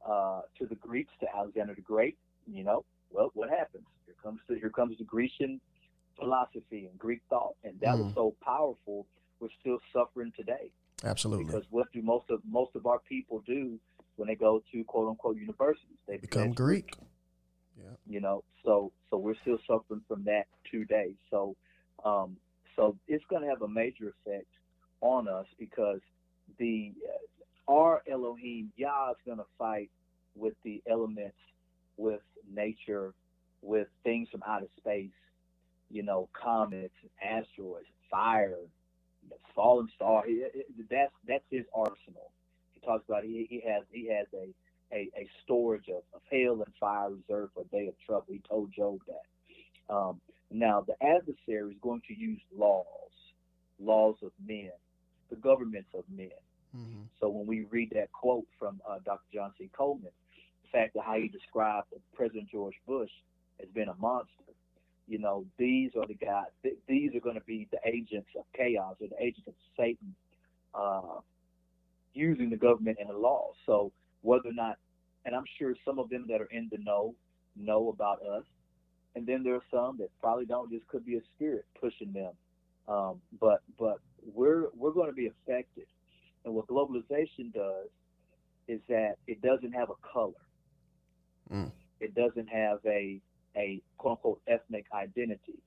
uh, 0.06 0.42
to 0.58 0.66
the 0.66 0.74
Greeks, 0.76 1.12
to 1.20 1.26
Alexander 1.36 1.74
the 1.74 1.82
Great. 1.82 2.16
You 2.46 2.64
know, 2.64 2.84
well, 3.10 3.30
what 3.34 3.50
happens? 3.50 3.84
Here 4.06 4.14
comes 4.22 4.40
the 4.48 4.56
here 4.56 4.70
comes 4.70 4.98
the 4.98 5.04
Grecian 5.04 5.60
philosophy 6.18 6.86
and 6.90 6.98
Greek 6.98 7.20
thought, 7.28 7.54
and 7.64 7.78
that 7.80 7.94
mm. 7.94 8.04
was 8.04 8.14
so 8.14 8.34
powerful. 8.42 9.06
We're 9.40 9.48
still 9.60 9.78
suffering 9.92 10.32
today. 10.36 10.70
Absolutely. 11.04 11.46
Because 11.46 11.64
what 11.70 11.90
do 11.92 12.02
most 12.02 12.30
of 12.30 12.40
most 12.48 12.74
of 12.74 12.86
our 12.86 12.98
people 13.08 13.42
do 13.46 13.78
when 14.16 14.28
they 14.28 14.34
go 14.34 14.62
to 14.72 14.84
quote 14.84 15.08
unquote 15.08 15.36
universities? 15.36 15.96
They 16.06 16.18
become 16.18 16.52
Greek. 16.52 16.94
Yeah. 17.78 17.84
You 18.06 18.20
know, 18.20 18.44
so 18.64 18.92
so 19.08 19.16
we're 19.16 19.36
still 19.42 19.58
suffering 19.66 20.02
from 20.06 20.24
that 20.24 20.44
today. 20.70 21.14
So 21.30 21.56
um, 22.04 22.36
so 22.76 22.96
it's 23.08 23.24
going 23.30 23.42
to 23.42 23.48
have 23.48 23.62
a 23.62 23.68
major 23.68 24.14
effect 24.26 24.46
on 25.00 25.28
us 25.28 25.46
because 25.58 26.00
the 26.58 26.92
uh, 27.08 27.72
our 27.72 28.02
Elohim 28.10 28.72
Yah 28.76 29.10
is 29.10 29.16
going 29.24 29.38
to 29.38 29.46
fight 29.58 29.90
with 30.34 30.54
the 30.64 30.82
elements, 30.90 31.36
with 32.00 32.20
nature, 32.52 33.14
with 33.62 33.88
things 34.04 34.28
from 34.30 34.42
outer 34.46 34.68
space. 34.78 35.10
You 35.92 36.04
know, 36.04 36.28
comets, 36.40 36.94
asteroids, 37.20 37.86
fire, 38.10 38.54
fallen 39.54 39.88
star. 39.94 40.24
That's 40.88 41.12
that's 41.26 41.44
his 41.50 41.64
arsenal. 41.74 42.30
He 42.72 42.80
talks 42.80 43.04
about 43.08 43.24
he, 43.24 43.46
he 43.50 43.62
has 43.68 43.82
he 43.90 44.08
has 44.08 44.26
a 44.32 44.48
a, 44.92 45.08
a 45.16 45.28
storage 45.44 45.88
of, 45.88 46.02
of 46.14 46.20
hail 46.30 46.54
and 46.54 46.74
fire 46.78 47.10
reserved 47.10 47.52
for 47.54 47.62
a 47.62 47.76
day 47.76 47.88
of 47.88 47.94
trouble. 48.04 48.26
He 48.28 48.40
told 48.48 48.72
Job 48.72 48.98
that. 49.06 49.94
Um, 49.94 50.20
now, 50.50 50.84
the 50.86 50.94
adversary 51.04 51.72
is 51.72 51.78
going 51.80 52.02
to 52.08 52.14
use 52.14 52.40
laws, 52.56 52.86
laws 53.78 54.16
of 54.22 54.32
men, 54.44 54.70
the 55.28 55.36
governments 55.36 55.90
of 55.94 56.04
men. 56.14 56.30
Mm-hmm. 56.76 57.02
So 57.20 57.28
when 57.28 57.46
we 57.46 57.66
read 57.70 57.90
that 57.94 58.10
quote 58.12 58.46
from 58.58 58.80
uh, 58.88 58.98
Dr. 59.04 59.26
John 59.32 59.52
C. 59.58 59.70
Coleman, 59.76 60.10
fact 60.72 60.96
of 60.96 61.04
how 61.04 61.14
he 61.14 61.28
described 61.28 61.88
President 62.14 62.48
George 62.50 62.74
Bush 62.86 63.10
as 63.62 63.68
being 63.74 63.88
a 63.88 63.94
monster, 63.94 64.52
you 65.06 65.18
know, 65.18 65.44
these 65.58 65.90
are 65.96 66.06
the 66.06 66.14
guys, 66.14 66.46
th- 66.62 66.76
these 66.86 67.14
are 67.14 67.20
going 67.20 67.34
to 67.34 67.44
be 67.44 67.68
the 67.72 67.78
agents 67.84 68.28
of 68.38 68.44
chaos 68.56 68.96
or 69.00 69.08
the 69.08 69.22
agents 69.22 69.48
of 69.48 69.54
Satan 69.76 70.14
uh, 70.74 71.20
using 72.14 72.50
the 72.50 72.56
government 72.56 72.98
and 73.00 73.10
the 73.10 73.18
law. 73.18 73.50
So 73.66 73.92
whether 74.22 74.48
or 74.48 74.54
not, 74.54 74.76
and 75.24 75.34
I'm 75.34 75.44
sure 75.58 75.74
some 75.84 75.98
of 75.98 76.08
them 76.10 76.26
that 76.28 76.40
are 76.40 76.48
in 76.50 76.68
the 76.70 76.78
know 76.78 77.14
know 77.56 77.88
about 77.88 78.22
us, 78.22 78.44
and 79.16 79.26
then 79.26 79.42
there 79.42 79.54
are 79.54 79.64
some 79.70 79.98
that 79.98 80.08
probably 80.20 80.46
don't. 80.46 80.70
Just 80.70 80.86
could 80.86 81.04
be 81.04 81.16
a 81.16 81.20
spirit 81.34 81.64
pushing 81.80 82.12
them. 82.12 82.32
Um, 82.88 83.20
but 83.40 83.62
but 83.78 83.98
we're 84.32 84.68
we're 84.76 84.92
going 84.92 85.08
to 85.08 85.14
be 85.14 85.26
affected, 85.26 85.86
and 86.44 86.54
what 86.54 86.68
globalization 86.68 87.52
does 87.52 87.88
is 88.68 88.80
that 88.88 89.16
it 89.26 89.42
doesn't 89.42 89.72
have 89.72 89.90
a 89.90 90.12
color. 90.12 90.32
Mm. 91.52 91.70
It 92.00 92.14
doesn't 92.14 92.48
have 92.48 92.78
a 92.86 93.20
a 93.56 93.80
quote 93.98 94.18
unquote 94.18 94.40
ethnic 94.46 94.86
identity. 94.94 95.58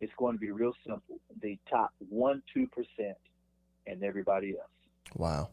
It's 0.00 0.12
going 0.18 0.34
to 0.34 0.38
be 0.38 0.50
real 0.50 0.72
simple. 0.86 1.18
The 1.42 1.58
top 1.68 1.92
one 2.08 2.42
two 2.52 2.66
percent 2.68 3.18
and 3.86 4.02
everybody 4.02 4.50
else. 4.52 4.70
Wow. 5.14 5.50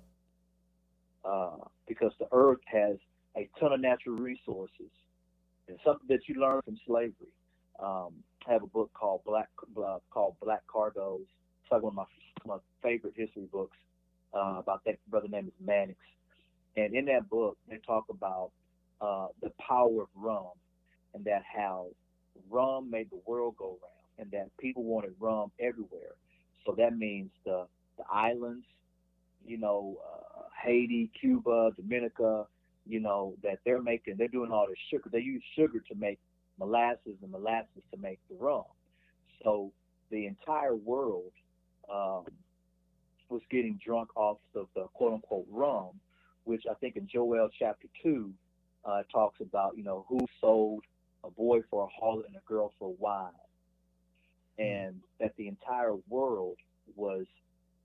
Uh, 1.24 1.66
because 1.88 2.12
the 2.20 2.28
earth 2.32 2.60
has 2.66 2.98
a 3.38 3.50
ton 3.60 3.72
of 3.74 3.80
natural 3.80 4.16
resources 4.16 4.92
and 5.68 5.78
something 5.86 6.08
that 6.10 6.28
you 6.28 6.36
learn 6.36 6.62
from 6.64 6.78
slavery. 6.86 7.32
Um, 7.80 8.14
I 8.48 8.54
have 8.54 8.64
a 8.64 8.68
book 8.68 8.92
called 8.94 9.22
Black 9.26 9.50
uh, 9.78 10.00
called 10.12 10.36
Black 10.42 10.62
Cargoes. 10.68 11.22
It's 11.64 11.72
like 11.72 11.82
one 11.82 11.92
of 11.92 11.96
my 11.96 12.06
my 12.46 12.58
favorite 12.82 13.14
history 13.16 13.48
books 13.52 13.78
uh, 14.34 14.56
about 14.60 14.84
that 14.86 14.98
brother 15.10 15.28
name 15.28 15.48
is 15.48 15.54
Mannix. 15.66 16.00
And 16.76 16.94
in 16.94 17.06
that 17.06 17.30
book, 17.30 17.58
they 17.70 17.78
talk 17.78 18.06
about 18.10 18.52
uh, 19.04 19.28
the 19.42 19.52
power 19.60 20.04
of 20.04 20.08
rum 20.16 20.54
and 21.14 21.26
that 21.26 21.44
how 21.44 21.88
rum 22.50 22.90
made 22.90 23.10
the 23.12 23.20
world 23.26 23.56
go 23.58 23.78
round 23.82 24.18
and 24.18 24.32
that 24.32 24.56
people 24.58 24.84
wanted 24.84 25.14
rum 25.20 25.52
everywhere. 25.60 26.16
So 26.66 26.74
that 26.78 26.96
means 26.96 27.30
the, 27.46 27.66
the 27.98 28.04
islands, 28.12 28.66
you 29.46 29.58
know, 29.58 29.98
uh, 30.06 30.44
Haiti, 30.64 31.12
Cuba, 31.20 31.72
Dominica, 31.76 32.46
you 32.88 33.02
know, 33.02 33.36
that 33.44 33.60
they're 33.66 33.82
making, 33.82 34.16
they're 34.18 34.28
doing 34.30 34.52
all 34.52 34.68
this 34.68 34.78
sugar. 34.90 35.10
They 35.12 35.20
use 35.20 35.44
sugar 35.56 35.80
to 35.90 35.96
make 35.96 36.20
molasses 36.58 37.18
and 37.22 37.32
molasses 37.32 37.84
to 37.92 38.00
make 38.00 38.20
the 38.30 38.38
rum. 38.38 38.64
So 39.44 39.74
the 40.12 40.28
entire 40.28 40.76
world 40.76 41.32
um, 41.94 42.26
was 43.30 43.42
getting 43.52 43.80
drunk 43.86 44.16
off 44.16 44.38
of 44.56 44.68
the 44.76 44.86
quote 44.94 45.14
unquote 45.14 45.48
rum, 45.52 45.90
which 46.46 46.64
I 46.70 46.74
think 46.76 46.96
in 46.96 47.08
Joel 47.12 47.50
chapter 47.60 47.88
2 48.02 48.32
uh, 48.86 49.04
talks 49.12 49.40
about, 49.42 49.78
you 49.78 49.84
know, 49.84 50.06
who 50.08 50.20
sold 50.42 50.84
a 51.24 51.30
boy 51.30 51.62
for 51.70 51.90
a 51.90 52.04
harlot 52.04 52.28
and 52.28 52.36
a 52.36 52.42
girl 52.48 52.74
for 52.78 52.90
a 52.90 52.92
wine. 52.92 53.32
And 54.58 55.02
that 55.20 55.36
the 55.38 55.48
entire 55.48 55.96
world 56.10 56.58
was, 56.96 57.26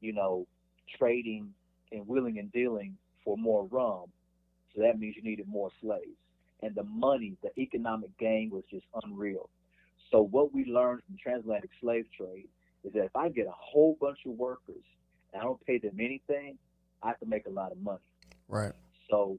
you 0.01 0.13
know, 0.13 0.47
trading 0.99 1.53
and 1.93 2.07
willing 2.07 2.39
and 2.39 2.53
dealing 2.53 2.97
for 3.25 3.37
more 3.37 3.65
rum. 3.67 4.07
So 4.75 4.83
that 4.83 4.99
means 4.99 5.17
you 5.17 5.23
needed 5.23 5.49
more 5.49 5.71
slaves. 5.81 6.19
And 6.63 6.75
the 6.75 6.83
money, 6.85 7.37
the 7.43 7.51
economic 7.59 8.17
gain 8.19 8.51
was 8.51 8.65
just 8.71 8.85
unreal. 9.03 9.49
So 10.11 10.23
what 10.23 10.53
we 10.53 10.65
learned 10.65 11.03
from 11.07 11.17
transatlantic 11.23 11.71
slave 11.81 12.07
trade 12.17 12.49
is 12.85 12.93
that 12.95 13.05
if 13.05 13.17
I 13.17 13.29
get 13.29 13.47
a 13.47 13.55
whole 13.55 13.97
bunch 14.01 14.19
of 14.27 14.33
workers 14.33 14.85
and 15.33 15.41
I 15.41 15.45
don't 15.45 15.65
pay 15.65 15.79
them 15.79 15.99
anything, 16.01 16.59
I 17.03 17.13
can 17.13 17.29
make 17.29 17.47
a 17.47 17.51
lot 17.51 17.73
of 17.73 17.79
money. 17.79 17.99
Right. 18.49 18.73
So 19.11 19.39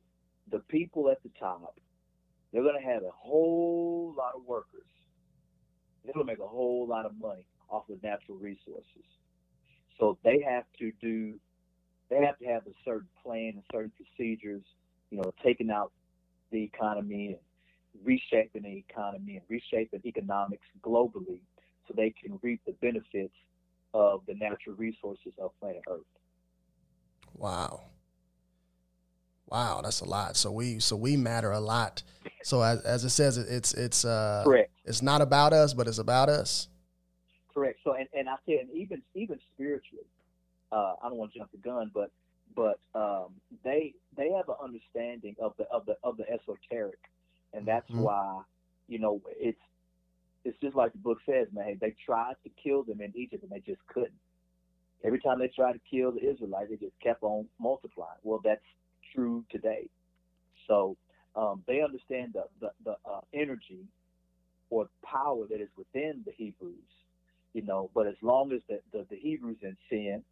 the 0.51 0.59
people 0.59 1.09
at 1.09 1.21
the 1.23 1.29
top, 1.39 1.75
they're 2.51 2.63
going 2.63 2.79
to 2.81 2.88
have 2.88 3.03
a 3.03 3.12
whole 3.12 4.13
lot 4.17 4.33
of 4.35 4.45
workers. 4.45 4.88
They're 6.03 6.13
going 6.13 6.25
to 6.25 6.31
make 6.31 6.39
a 6.39 6.47
whole 6.47 6.88
lot 6.88 7.05
of 7.05 7.12
money 7.19 7.45
off 7.69 7.89
of 7.89 8.01
natural 8.01 8.38
resources. 8.38 9.05
So 9.99 10.17
they 10.23 10.41
have 10.47 10.63
to 10.79 10.91
do, 11.01 11.35
they 12.09 12.23
have 12.23 12.38
to 12.39 12.45
have 12.45 12.65
a 12.65 12.73
certain 12.85 13.09
plan 13.23 13.53
and 13.55 13.63
certain 13.71 13.91
procedures, 13.95 14.63
you 15.12 15.17
know, 15.17 15.33
taking 15.43 15.69
out 15.69 15.91
the 16.51 16.63
economy 16.63 17.27
and 17.27 18.03
reshaping 18.03 18.63
the 18.63 18.83
economy 18.89 19.35
and 19.35 19.45
reshaping 19.49 20.01
economics 20.05 20.65
globally 20.81 21.41
so 21.88 21.93
they 21.95 22.12
can 22.12 22.39
reap 22.41 22.62
the 22.65 22.73
benefits 22.81 23.33
of 23.93 24.21
the 24.27 24.35
natural 24.35 24.75
resources 24.75 25.33
of 25.39 25.51
planet 25.59 25.81
Earth. 25.89 26.01
Wow. 27.35 27.81
Wow, 29.49 29.81
that's 29.83 30.01
a 30.01 30.05
lot. 30.05 30.38
So 30.38 30.51
we 30.51 30.79
so 30.79 30.95
we 30.95 31.17
matter 31.17 31.51
a 31.51 31.59
lot. 31.59 32.03
So 32.43 32.62
as, 32.62 32.81
as 32.81 33.03
it 33.03 33.09
says, 33.09 33.38
it's 33.38 33.73
it's 33.73 34.05
uh 34.05 34.43
Correct. 34.45 34.71
it's 34.85 35.01
not 35.01 35.21
about 35.21 35.53
us, 35.53 35.73
but 35.73 35.88
it's 35.88 35.97
about 35.97 36.29
us. 36.29 36.67
Correct. 37.53 37.79
So 37.83 37.93
and, 37.93 38.07
and 38.13 38.29
I 38.29 38.35
and 38.47 38.69
even 38.73 39.01
even 39.15 39.39
spiritually, 39.53 40.05
uh, 40.71 40.95
I 41.03 41.09
don't 41.09 41.17
want 41.17 41.33
to 41.33 41.39
jump 41.39 41.51
the 41.51 41.57
gun, 41.57 41.91
but 41.93 42.12
but 42.55 42.79
um, 42.95 43.27
they 43.63 43.93
they 44.15 44.29
have 44.31 44.49
an 44.49 44.55
understanding 44.63 45.35
of 45.41 45.53
the 45.57 45.65
of 45.71 45.85
the 45.85 45.95
of 46.03 46.17
the 46.17 46.25
esoteric, 46.29 46.99
and 47.53 47.65
that's 47.65 47.89
Mhm. 47.89 48.03
why 48.03 48.41
you 48.88 48.99
know 48.99 49.21
it's 49.39 49.59
it's 50.45 50.59
just 50.62 50.75
like 50.75 50.91
the 50.93 50.99
book 50.99 51.19
says, 51.25 51.47
man. 51.51 51.77
They 51.81 51.95
tried 52.05 52.35
to 52.43 52.49
kill 52.63 52.83
them 52.83 53.01
in 53.01 53.12
Egypt, 53.15 53.43
and 53.43 53.51
they 53.51 53.59
just 53.59 53.85
couldn't. 53.88 54.13
Every 55.03 55.19
time 55.19 55.39
they 55.39 55.47
tried 55.47 55.73
to 55.73 55.79
kill 55.89 56.12
the 56.12 56.29
Israelites, 56.29 56.69
they 56.69 56.77
just 56.77 56.99
kept 57.01 57.23
on 57.23 57.47
multiplying. 57.59 58.19
Well, 58.23 58.41
that's 58.43 58.62
true 59.13 59.43
today. 59.50 59.89
So 60.67 60.98
um, 61.36 61.63
they 61.67 61.82
understand 61.82 62.34
the 62.34 62.43
the, 62.60 62.72
the 62.84 62.95
uh, 63.10 63.22
energy 63.34 63.86
or 64.69 64.89
power 65.04 65.45
that 65.50 65.62
is 65.62 65.69
within 65.78 66.22
the 66.26 66.32
Hebrews, 66.32 66.76
you 67.54 67.63
know. 67.63 67.89
But 67.95 68.08
as 68.08 68.15
long 68.22 68.52
as 68.52 68.62
the, 68.69 68.80
the, 68.91 69.06
the 69.10 69.15
Hebrews 69.15 69.58
in 69.62 69.76
sin 69.89 70.24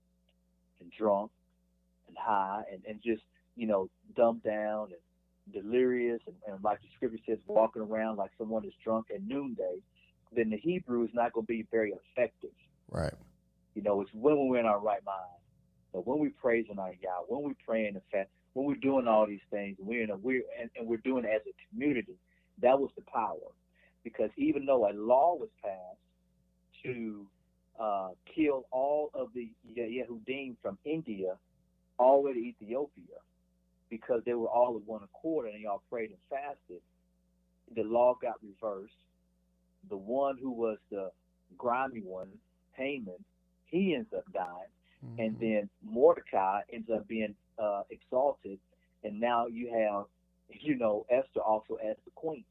and 0.80 0.92
drunk 0.98 1.32
and 2.08 2.18
high 2.18 2.64
and, 2.72 2.82
and 2.88 3.02
just 3.04 3.24
you 3.56 3.68
know 3.68 3.90
dumbed 4.16 4.44
down 4.44 4.90
and 4.92 5.02
delirious 5.54 6.20
and, 6.28 6.36
and 6.48 6.64
like 6.64 6.82
the 6.82 6.88
scripture 6.96 7.20
says, 7.28 7.38
walking 7.48 7.82
around 7.82 8.18
like 8.18 8.32
someone 8.38 8.66
is 8.66 8.74
drunk 8.84 9.08
at 9.14 9.22
noonday, 9.24 9.78
then 10.36 10.50
the 10.50 10.58
Hebrew 10.58 11.04
is 11.04 11.12
not 11.14 11.34
going 11.34 11.46
to 11.46 11.48
be 11.48 11.66
very 11.72 11.94
effective. 11.94 12.52
Right. 12.90 13.14
You 13.76 13.82
know, 13.82 14.02
it's 14.02 14.12
when 14.14 14.48
we're 14.48 14.60
in 14.60 14.66
our 14.66 14.80
right 14.80 15.04
mind. 15.06 15.42
But 15.94 16.06
when 16.06 16.20
we 16.20 16.30
praising 16.30 16.80
our 16.80 16.94
Yah, 17.02 17.24
when 17.28 17.44
we 17.48 17.56
praying 17.66 17.96
and 17.96 18.02
fast, 18.12 18.30
when 18.58 18.66
we're 18.66 18.76
doing 18.76 19.08
all 19.08 19.28
these 19.28 19.46
things, 19.52 19.78
and 19.78 19.88
we're 19.88 20.02
in 20.04 20.10
a 20.10 20.18
we're 20.18 20.42
and, 20.60 20.68
and 20.76 20.88
we're 20.88 20.98
doing 20.98 21.26
it 21.26 21.30
as 21.30 21.42
a 21.48 21.54
community, 21.70 22.16
that 22.60 22.80
was 22.80 22.90
the 22.96 23.04
power. 23.04 23.52
Because 24.04 24.32
even 24.36 24.66
though 24.66 24.90
a 24.90 24.94
law 24.94 25.36
was 25.36 25.50
passed 25.64 26.84
to 26.84 27.28
uh, 27.80 28.10
kill 28.34 28.66
all 28.72 29.12
of 29.14 29.28
the 29.36 29.52
Ye- 29.64 30.04
Yehudim 30.04 30.56
from 30.60 30.80
India 30.86 31.38
all 32.00 32.24
the 32.24 32.30
way 32.30 32.34
to 32.34 32.40
Ethiopia, 32.40 33.20
because 33.92 34.22
they 34.26 34.34
were 34.34 34.48
all 34.48 34.76
of 34.76 34.88
one 34.88 35.04
accord 35.04 35.50
and 35.52 35.62
y'all 35.62 35.84
prayed 35.88 36.10
and 36.10 36.18
fasted, 36.28 36.82
the 37.76 37.84
law 37.84 38.16
got 38.20 38.36
reversed. 38.42 38.96
The 39.88 39.98
one 39.98 40.36
who 40.42 40.50
was 40.50 40.80
the 40.90 41.12
grimy 41.60 42.02
one, 42.02 42.30
Haman, 42.74 43.24
he 43.66 43.94
ends 43.94 44.10
up 44.18 44.26
dying 44.34 44.72
and 45.20 45.36
Mhm. 45.36 45.40
then 45.40 45.70
Mordecai 45.84 46.62
ends 46.74 46.90
up 46.90 47.08
being 47.08 47.36
uh, 47.60 47.82
exalted, 47.90 48.60
and 49.04 49.20
now 49.20 49.48
you 49.48 49.70
have, 49.72 50.06
you 50.50 50.76
know, 50.78 51.06
Esther 51.10 51.42
also 51.42 51.76
as 51.76 51.96
the 52.06 52.12
queen. 52.16 52.44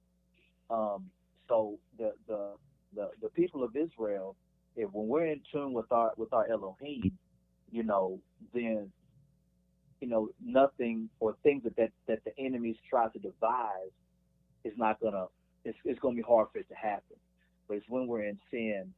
Um, 0.71 1.11
so 1.49 1.79
the, 1.99 2.13
the 2.27 2.55
the 2.95 3.11
the 3.23 3.29
people 3.31 3.63
of 3.63 3.77
Israel, 3.77 4.37
if 4.77 4.91
when 4.93 5.07
we're 5.09 5.27
in 5.27 5.41
tune 5.53 5.73
with 5.73 5.91
our 5.93 6.13
with 6.17 6.33
our 6.33 6.49
Elohim, 6.51 7.13
you 7.71 7.83
know, 7.83 8.19
then 8.53 8.91
you 10.01 10.09
know 10.09 10.29
nothing 10.45 11.09
or 11.21 11.37
things 11.43 11.63
that 11.65 11.77
that, 11.77 11.91
that 12.09 12.25
the 12.25 12.33
enemies 12.39 12.77
try 12.89 13.09
to 13.09 13.19
devise 13.19 13.93
is 14.65 14.73
not 14.77 15.01
gonna 15.01 15.27
it's, 15.65 15.79
it's 15.85 16.01
gonna 16.01 16.17
be 16.17 16.23
hard 16.23 16.49
for 16.53 16.59
it 16.59 16.69
to 16.69 16.75
happen. 16.75 17.17
But 17.69 17.79
it's 17.79 17.87
when 17.89 18.07
we're 18.07 18.25
in 18.25 18.39
sin 18.51 18.93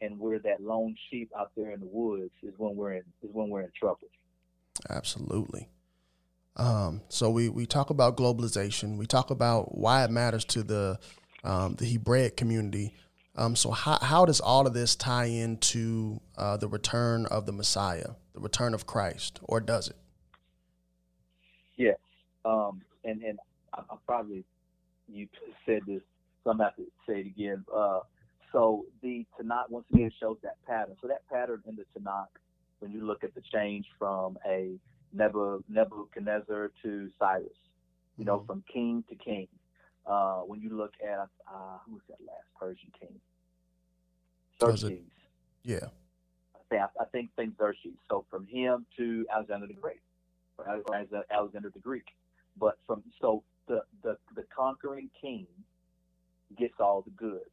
and 0.00 0.18
we're 0.18 0.38
that 0.40 0.62
lone 0.62 0.94
sheep 1.10 1.30
out 1.38 1.52
there 1.56 1.72
in 1.72 1.80
the 1.80 1.88
woods 1.90 2.32
is 2.42 2.54
when 2.56 2.76
we're 2.76 2.94
in 2.94 3.02
is 3.22 3.30
when 3.32 3.48
we're 3.48 3.62
in 3.62 3.70
trouble. 3.78 4.08
Absolutely. 4.88 5.68
Um, 6.56 7.02
so 7.08 7.30
we, 7.30 7.48
we 7.48 7.66
talk 7.66 7.90
about 7.90 8.16
globalization. 8.16 8.98
We 8.98 9.06
talk 9.06 9.30
about 9.30 9.76
why 9.76 10.04
it 10.04 10.10
matters 10.10 10.44
to 10.46 10.62
the 10.62 10.98
um, 11.42 11.74
the 11.76 11.86
Hebraic 11.86 12.36
community. 12.36 12.94
Um, 13.36 13.56
so 13.56 13.70
how 13.70 13.98
how 14.02 14.26
does 14.26 14.40
all 14.40 14.66
of 14.66 14.74
this 14.74 14.94
tie 14.94 15.26
into 15.26 16.20
uh, 16.36 16.56
the 16.56 16.68
return 16.68 17.26
of 17.26 17.46
the 17.46 17.52
Messiah, 17.52 18.10
the 18.34 18.40
return 18.40 18.74
of 18.74 18.86
Christ, 18.86 19.40
or 19.44 19.60
does 19.60 19.88
it? 19.88 19.96
Yes. 21.76 21.96
Um, 22.44 22.82
and 23.04 23.22
and 23.22 23.38
I, 23.72 23.80
I 23.90 23.96
probably 24.06 24.44
you 25.08 25.28
said 25.64 25.80
this, 25.86 26.02
so 26.44 26.50
I'm 26.50 26.58
gonna 26.58 26.64
have 26.64 26.76
to 26.76 26.86
say 27.06 27.20
it 27.20 27.26
again. 27.26 27.64
Uh, 27.74 28.00
so 28.52 28.84
the 29.02 29.24
Tanakh 29.38 29.70
once 29.70 29.86
again 29.92 30.10
shows 30.20 30.36
that 30.42 30.56
pattern. 30.66 30.96
So 31.00 31.08
that 31.08 31.26
pattern 31.28 31.62
in 31.66 31.76
the 31.76 31.84
Tanakh, 31.98 32.26
when 32.80 32.90
you 32.92 33.06
look 33.06 33.22
at 33.22 33.34
the 33.34 33.42
change 33.42 33.86
from 33.98 34.38
a 34.46 34.78
Nebuchadnezzar 35.12 36.72
to 36.82 37.10
Cyrus, 37.18 37.48
you 38.16 38.24
know, 38.24 38.40
Mhm. 38.40 38.46
from 38.46 38.62
king 38.62 39.02
to 39.04 39.14
king. 39.14 39.48
Uh, 40.06 40.40
when 40.40 40.60
you 40.60 40.70
look 40.70 40.94
at 41.02 41.28
uh, 41.46 41.78
was 41.88 42.02
that 42.08 42.20
last 42.24 42.46
Persian 42.58 42.90
king? 42.98 43.20
Xerxes. 44.58 45.04
Yeah. 45.62 45.88
I 46.54 46.58
think 46.68 46.82
I 47.00 47.04
think 47.06 47.34
think 47.34 47.56
Xerxes. 47.58 47.96
So 48.08 48.22
from 48.30 48.46
him 48.46 48.86
to 48.96 49.26
Alexander 49.30 49.66
the 49.66 49.74
Great, 49.74 50.00
or 50.58 50.66
Alexander 50.68 51.70
the 51.70 51.78
Greek. 51.80 52.08
But 52.56 52.78
from 52.86 53.04
so 53.20 53.44
the 53.66 53.84
the 54.02 54.18
the 54.34 54.44
conquering 54.44 55.10
king 55.20 55.46
gets 56.56 56.80
all 56.80 57.02
the 57.02 57.10
goods. 57.10 57.50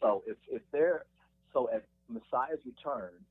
So 0.00 0.22
if 0.26 0.36
if 0.48 0.62
there 0.70 1.06
so 1.52 1.70
at 1.70 1.86
Messiah's 2.08 2.64
return, 2.66 3.24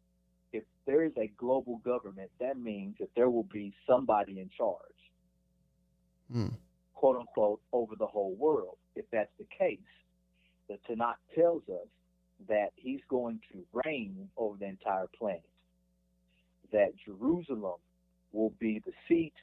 if 0.58 0.64
there 0.86 1.04
is 1.04 1.12
a 1.18 1.28
global 1.38 1.78
government, 1.78 2.32
that 2.40 2.58
means 2.58 2.96
that 3.00 3.10
there 3.16 3.30
will 3.30 3.44
be 3.44 3.74
somebody 3.86 4.40
in 4.40 4.50
charge, 4.50 5.12
Mm. 6.32 6.54
quote 6.94 7.18
unquote, 7.18 7.62
over 7.72 7.96
the 7.96 8.08
whole 8.08 8.36
world. 8.36 8.78
If 8.96 9.10
that's 9.12 9.34
the 9.38 9.46
case, 9.46 9.80
the 10.68 10.78
Tanakh 10.88 11.20
tells 11.36 11.64
us 11.70 11.88
that 12.48 12.72
he's 12.76 13.04
going 13.06 13.40
to 13.52 13.66
reign 13.86 14.30
over 14.38 14.58
the 14.58 14.66
entire 14.66 15.08
planet. 15.08 15.50
That 16.72 16.96
Jerusalem 16.98 17.80
will 18.32 18.52
be 18.52 18.80
the 18.80 18.94
seat, 19.08 19.34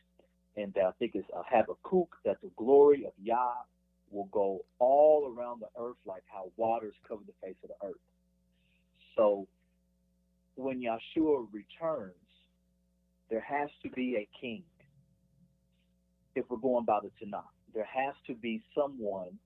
and 0.56 0.72
that 0.74 0.84
I 0.84 0.92
think 0.92 1.14
it's 1.14 1.28
Habakkuk, 1.32 2.16
that 2.24 2.40
the 2.40 2.50
glory 2.56 3.04
of 3.06 3.12
Yah 3.18 3.64
will 4.10 4.26
go 4.26 4.64
all 4.78 5.34
around 5.34 5.60
the 5.60 5.70
earth 5.76 5.96
like 6.04 6.22
how 6.26 6.52
waters 6.56 6.94
cover 7.08 7.22
the 7.26 7.32
face 7.40 7.56
of 7.64 7.70
the 7.70 7.86
earth. 7.86 8.00
So 9.16 9.48
when 10.56 10.80
Yahshua 10.80 11.46
returns, 11.52 12.14
there 13.30 13.40
has 13.40 13.70
to 13.82 13.90
be 13.90 14.16
a 14.16 14.28
king. 14.40 14.62
if 16.34 16.44
we're 16.50 16.56
going 16.56 16.84
by 16.84 16.98
the 17.00 17.10
Tanakh. 17.24 17.44
There 17.74 17.84
has 17.92 18.14
to 18.26 18.34
be 18.34 18.62
someone 18.74 19.38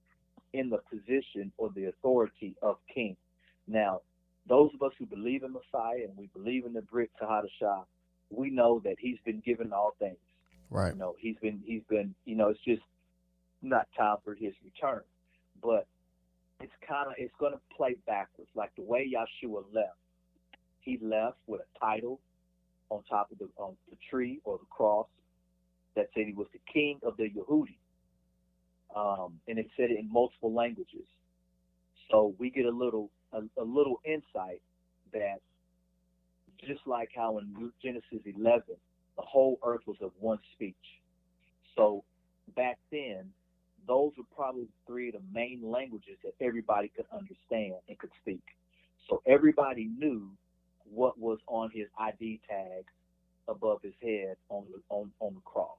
in 0.53 0.71
the 0.71 0.79
position 0.91 1.53
or 1.59 1.71
the 1.75 1.87
authority 1.87 2.57
of 2.63 2.77
king. 2.93 3.17
Now, 3.67 4.01
those 4.49 4.71
of 4.75 4.83
us 4.83 4.93
who 4.99 5.07
believe 5.07 5.43
in 5.43 5.53
Messiah 5.53 6.05
and 6.05 6.17
we 6.17 6.29
believe 6.35 6.65
in 6.65 6.73
the 6.73 6.83
Brit 6.83 7.11
Kahadashah, 7.21 7.85
we 8.31 8.51
know 8.51 8.81
that 8.85 8.97
he's 8.99 9.19
been 9.25 9.41
given 9.41 9.73
all 9.73 9.95
things. 9.99 10.17
Right. 10.71 10.93
You 10.95 10.99
know, 10.99 11.15
he's 11.19 11.37
been 11.41 11.63
he's 11.65 11.83
been 11.89 12.15
you 12.25 12.37
know, 12.37 12.49
it's 12.49 12.61
just 12.65 12.83
not 13.63 13.87
time 13.97 14.17
for 14.25 14.35
his 14.35 14.55
return. 14.65 15.03
But 15.63 15.87
it's 16.61 16.73
kind 16.87 17.09
of 17.09 17.15
it's 17.19 17.35
going 17.39 17.53
to 17.53 17.61
play 17.77 17.97
backwards, 18.07 18.51
like 18.55 18.75
the 18.77 18.83
way 18.83 19.11
Yeshua 19.15 19.65
left. 19.73 19.99
He 20.89 20.99
left 21.03 21.37
with 21.47 21.61
a 21.61 21.79
title 21.79 22.19
on 22.89 23.03
top 23.11 23.31
of 23.31 23.37
the 23.37 23.49
on 23.59 23.77
the 23.91 23.97
tree 24.09 24.41
or 24.45 24.57
the 24.57 24.65
cross 24.71 25.07
that 25.95 26.07
said 26.15 26.25
he 26.27 26.33
was 26.33 26.47
the 26.55 26.61
king 26.73 26.99
of 27.03 27.15
the 27.19 27.25
Yehudi, 27.25 27.77
um, 28.97 29.39
and 29.47 29.59
it 29.59 29.67
said 29.77 29.91
it 29.91 29.99
in 29.99 30.11
multiple 30.11 30.55
languages. 30.55 31.05
So 32.11 32.35
we 32.39 32.49
get 32.49 32.65
a 32.65 32.71
little 32.71 33.11
a, 33.35 33.41
a 33.61 33.65
little 33.65 34.01
insight 34.07 34.63
that 35.13 35.43
just 36.59 36.81
like 36.87 37.11
how 37.15 37.37
in 37.37 37.71
Genesis 37.83 38.25
11, 38.25 38.63
the 39.17 39.23
whole 39.23 39.59
earth 39.63 39.83
was 39.87 39.99
of 40.01 40.13
one 40.19 40.39
speech. 40.55 40.75
So 41.77 42.03
back 42.57 42.79
then, 42.91 43.29
those 43.87 44.13
were 44.17 44.25
probably 44.35 44.69
three 44.87 45.09
of 45.09 45.17
the 45.17 45.23
main 45.35 45.61
languages 45.63 46.17
that 46.25 46.33
everybody 46.41 46.91
could 46.97 47.05
understand 47.13 47.75
and 47.91 47.99
could 47.99 48.11
speak. 48.23 48.43
So 49.11 49.21
everybody 49.27 49.85
knew 49.85 50.31
what 50.93 51.19
was 51.19 51.39
on 51.47 51.71
his 51.73 51.87
ID 51.99 52.41
tag 52.49 52.85
above 53.49 53.81
his 53.83 53.95
head 54.03 54.37
on 54.49 54.65
the 54.71 54.81
on, 54.89 55.11
on 55.21 55.35
the 55.35 55.41
cross. 55.41 55.79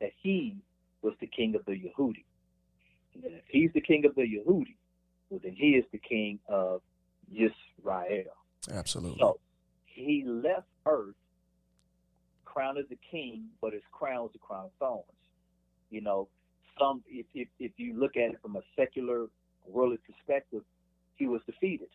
That 0.00 0.10
he 0.22 0.56
was 1.02 1.14
the 1.20 1.26
king 1.26 1.54
of 1.54 1.64
the 1.66 1.72
Yehudi. 1.72 2.24
And 3.14 3.24
if 3.24 3.44
he's 3.48 3.70
the 3.74 3.80
king 3.80 4.04
of 4.04 4.14
the 4.14 4.22
Yehudi, 4.22 4.76
well 5.28 5.40
then 5.42 5.54
he 5.56 5.70
is 5.70 5.84
the 5.92 5.98
king 5.98 6.38
of 6.48 6.82
Yisrael. 7.32 8.24
Absolutely. 8.72 9.18
So 9.20 9.38
he 9.86 10.24
left 10.26 10.66
earth 10.86 11.14
crowned 12.44 12.78
as 12.78 12.86
a 12.90 12.98
king, 13.10 13.44
but 13.60 13.72
his 13.72 13.82
crown 13.92 14.22
was 14.22 14.32
a 14.34 14.38
crown 14.38 14.66
of 14.66 14.70
thorns. 14.78 15.04
You 15.90 16.00
know, 16.00 16.28
some 16.78 17.02
if, 17.08 17.26
if 17.34 17.48
if 17.58 17.72
you 17.76 17.98
look 17.98 18.16
at 18.16 18.30
it 18.30 18.38
from 18.42 18.56
a 18.56 18.62
secular 18.76 19.26
worldly 19.66 19.98
perspective, 19.98 20.62
he 21.16 21.26
was 21.26 21.40
defeated. 21.46 21.88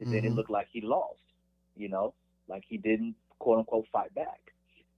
And 0.00 0.12
then 0.12 0.24
it 0.24 0.32
Mhm. 0.32 0.36
looked 0.36 0.50
like 0.50 0.66
he 0.72 0.80
lost, 0.80 1.20
you 1.80 1.88
know, 1.88 2.14
like 2.48 2.62
he 2.68 2.76
didn't 2.76 3.14
quote 3.38 3.58
unquote 3.58 3.86
fight 3.92 4.14
back. 4.14 4.40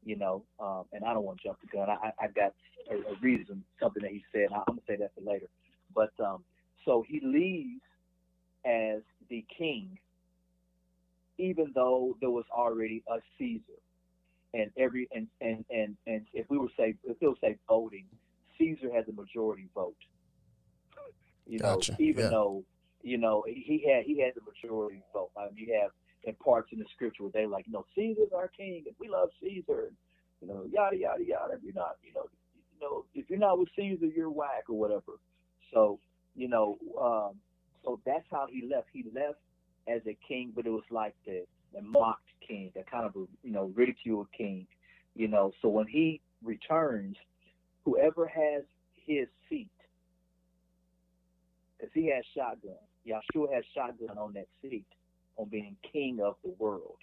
You 0.05 0.16
know, 0.16 0.43
um, 0.59 0.85
and 0.93 1.05
I 1.05 1.14
don't 1.14 1.24
want 1.24 1.39
to 1.41 1.49
jump 1.49 1.61
the 1.61 1.68
gun. 1.68 1.89
I, 1.89 2.09
I 2.09 2.24
I 2.24 2.26
got 2.28 2.53
a, 2.91 2.97
a 2.97 3.14
reason, 3.22 3.62
something 3.80 4.03
that 4.03 4.11
he 4.11 4.24
said. 4.33 4.49
I'm 4.53 4.64
gonna 4.66 4.80
say 4.89 4.97
that 4.97 5.12
for 5.14 5.20
later. 5.20 5.47
But 5.95 6.11
um, 6.18 6.45
so 6.85 7.05
he 7.07 7.20
leaves 7.22 7.80
as 8.64 9.03
the 9.30 9.45
king, 9.57 9.97
even 11.39 11.70
though 11.74 12.16
there 12.20 12.30
was 12.30 12.45
already 12.53 13.05
a 13.09 13.18
Caesar, 13.39 13.78
and 14.55 14.70
every 14.76 15.09
and 15.12 15.28
and 15.41 15.64
and 15.70 15.97
and 16.09 16.26
if 16.35 16.51
we 16.51 16.59
were 16.59 16.70
say 16.76 16.95
if 17.05 17.16
we 17.20 17.28
were 17.28 17.35
say 17.41 17.57
voting, 17.68 18.07
Caesar 18.59 18.93
had 18.93 19.07
the 19.07 19.12
majority 19.12 19.68
vote. 19.72 19.95
You 21.47 21.61
know, 21.61 21.80
even 21.99 22.24
Yeah. 22.24 22.30
though 22.30 22.64
you 23.03 23.18
know 23.18 23.45
he 23.47 23.85
had 23.89 24.05
he 24.05 24.20
had 24.20 24.35
the 24.35 24.41
majority 24.43 25.03
vote. 25.12 25.30
I 25.37 25.47
mean, 25.47 25.57
you 25.57 25.78
have 25.80 25.93
in 26.25 26.35
parts 26.35 26.70
in 26.73 26.79
the 26.79 26.85
scripture 26.95 27.25
where 27.25 27.33
they 27.33 27.47
like, 27.47 27.66
you 27.66 27.73
know, 27.73 27.85
Caesar's 27.95 28.33
our 28.35 28.49
king, 28.49 28.85
and 28.87 28.95
we 28.99 29.09
love 29.09 29.31
Caesar, 29.41 29.89
and, 29.89 29.97
you 30.41 30.49
know, 30.49 30.64
yada 30.70 30.97
yada 30.97 31.25
yada. 31.25 31.55
If 31.55 31.62
you're 31.64 31.75
not, 31.75 31.97
you 32.03 32.12
know, 32.14 32.27
you 32.75 32.81
know, 32.81 33.05
if 33.14 33.29
you're 33.29 33.39
not 33.39 33.59
with 33.59 33.68
Caesar, 33.77 34.07
you're 34.07 34.31
whack 34.31 34.64
or 34.68 34.79
whatever. 34.79 35.18
So, 35.73 35.99
you 36.35 36.49
know, 36.49 36.79
um, 37.01 37.37
so 37.85 38.01
that's 38.07 38.27
how 38.31 38.47
he 38.51 38.68
left. 38.68 38.89
He 38.93 39.05
left 39.14 39.39
as 39.89 40.01
a 40.07 40.16
king, 40.27 40.53
but 40.55 40.66
it 40.66 40.70
was 40.70 40.85
like 40.91 41.14
the, 41.27 41.45
the 41.75 41.83
mocked 41.83 42.29
king, 42.47 42.70
the 42.75 42.83
kind 42.91 43.05
of 43.05 43.14
you 43.43 43.53
know 43.53 43.73
ridiculed 43.75 44.29
king, 44.37 44.66
you 45.14 45.29
know. 45.29 45.53
So 45.61 45.68
when 45.68 45.87
he 45.87 46.20
returns, 46.43 47.16
whoever 47.85 48.27
has 48.27 48.62
his 49.07 49.27
seat, 49.49 49.70
because 51.79 51.93
he 51.95 52.12
has 52.14 52.25
shotgun, 52.37 52.77
Yahshua 53.07 53.53
has 53.53 53.64
shotgun 53.75 54.16
on 54.18 54.35
that 54.35 54.47
seat 54.61 54.87
on 55.37 55.49
being 55.49 55.76
king 55.83 56.20
of 56.20 56.37
the 56.45 56.51
world. 56.59 56.99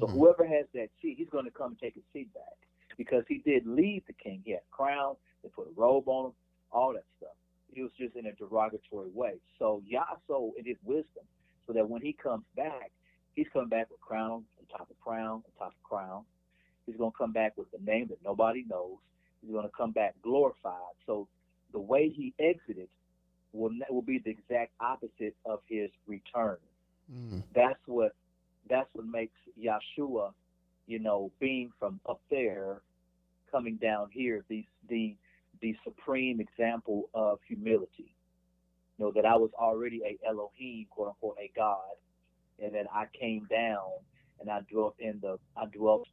So 0.00 0.06
Mhm. 0.06 0.12
whoever 0.12 0.46
has 0.46 0.66
that 0.74 0.90
seat, 1.00 1.16
he's 1.18 1.28
going 1.30 1.44
to 1.44 1.50
come 1.50 1.72
and 1.72 1.78
take 1.78 1.94
his 1.94 2.04
seat 2.12 2.32
back 2.34 2.56
because 2.96 3.24
he 3.28 3.38
did 3.38 3.66
leave 3.66 4.04
the 4.06 4.12
king. 4.14 4.42
He 4.44 4.52
had 4.52 4.62
a 4.62 4.74
crown, 4.74 5.16
they 5.42 5.48
put 5.48 5.68
a 5.68 5.72
robe 5.72 6.08
on 6.08 6.26
him, 6.26 6.34
all 6.72 6.92
that 6.94 7.04
stuff. 7.16 7.36
It 7.72 7.82
was 7.82 7.92
just 7.92 8.16
in 8.16 8.26
a 8.26 8.32
derogatory 8.32 9.10
way. 9.10 9.40
So 9.58 9.82
Yahso 9.82 10.52
in 10.56 10.64
his 10.64 10.78
wisdom, 10.84 11.24
so 11.66 11.72
that 11.72 11.88
when 11.88 12.02
he 12.02 12.12
comes 12.12 12.44
back, 12.56 12.92
he's 13.34 13.48
coming 13.48 13.68
back 13.68 13.90
with 13.90 14.00
crown 14.00 14.44
on 14.58 14.66
top 14.66 14.90
of 14.90 15.00
crown 15.00 15.42
on 15.44 15.52
top 15.58 15.74
of 15.74 15.82
crown. 15.82 16.24
He's 16.86 16.96
going 16.96 17.12
to 17.12 17.16
come 17.16 17.32
back 17.32 17.56
with 17.56 17.68
a 17.72 17.82
name 17.82 18.08
that 18.08 18.22
nobody 18.22 18.64
knows. 18.68 18.98
He's 19.40 19.50
going 19.50 19.64
to 19.64 19.72
come 19.76 19.92
back 19.92 20.14
glorified. 20.22 20.94
So 21.06 21.28
the 21.72 21.80
way 21.80 22.08
he 22.08 22.34
exited 22.38 22.88
will 23.52 23.70
will 23.88 24.02
be 24.02 24.18
the 24.18 24.30
exact 24.30 24.72
opposite 24.80 25.36
of 25.46 25.60
his 25.68 25.90
return 26.06 26.58
Mm. 27.12 27.42
that's 27.54 27.80
what 27.86 28.12
that's 28.68 28.88
what 28.94 29.06
makes 29.06 29.36
Yahshua, 29.60 30.32
you 30.86 30.98
know, 30.98 31.30
being 31.38 31.70
from 31.78 32.00
up 32.08 32.20
there, 32.30 32.80
coming 33.50 33.76
down 33.76 34.08
here, 34.10 34.44
the 34.48 34.64
the 34.88 35.16
the 35.60 35.76
supreme 35.84 36.40
example 36.40 37.08
of 37.14 37.38
humility. 37.46 38.14
You 38.98 39.06
know 39.06 39.12
that 39.14 39.26
I 39.26 39.36
was 39.36 39.50
already 39.58 40.00
a 40.04 40.28
Elohim, 40.28 40.86
quote 40.90 41.08
unquote, 41.08 41.36
a 41.40 41.50
God, 41.56 41.96
and 42.62 42.74
then 42.74 42.86
I 42.92 43.06
came 43.18 43.46
down 43.50 43.90
and 44.40 44.50
I 44.50 44.60
dwelt 44.70 44.94
in 44.98 45.18
the 45.20 45.38
I 45.56 45.66
dwelt 45.66 46.06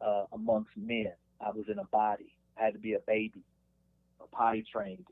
uh, 0.00 0.24
amongst 0.32 0.70
men. 0.76 1.12
I 1.40 1.50
was 1.50 1.66
in 1.70 1.78
a 1.78 1.84
body. 1.84 2.32
I 2.60 2.64
had 2.64 2.74
to 2.74 2.80
be 2.80 2.94
a 2.94 3.00
baby, 3.06 3.42
a 4.20 4.26
potty 4.26 4.64
trained, 4.70 5.06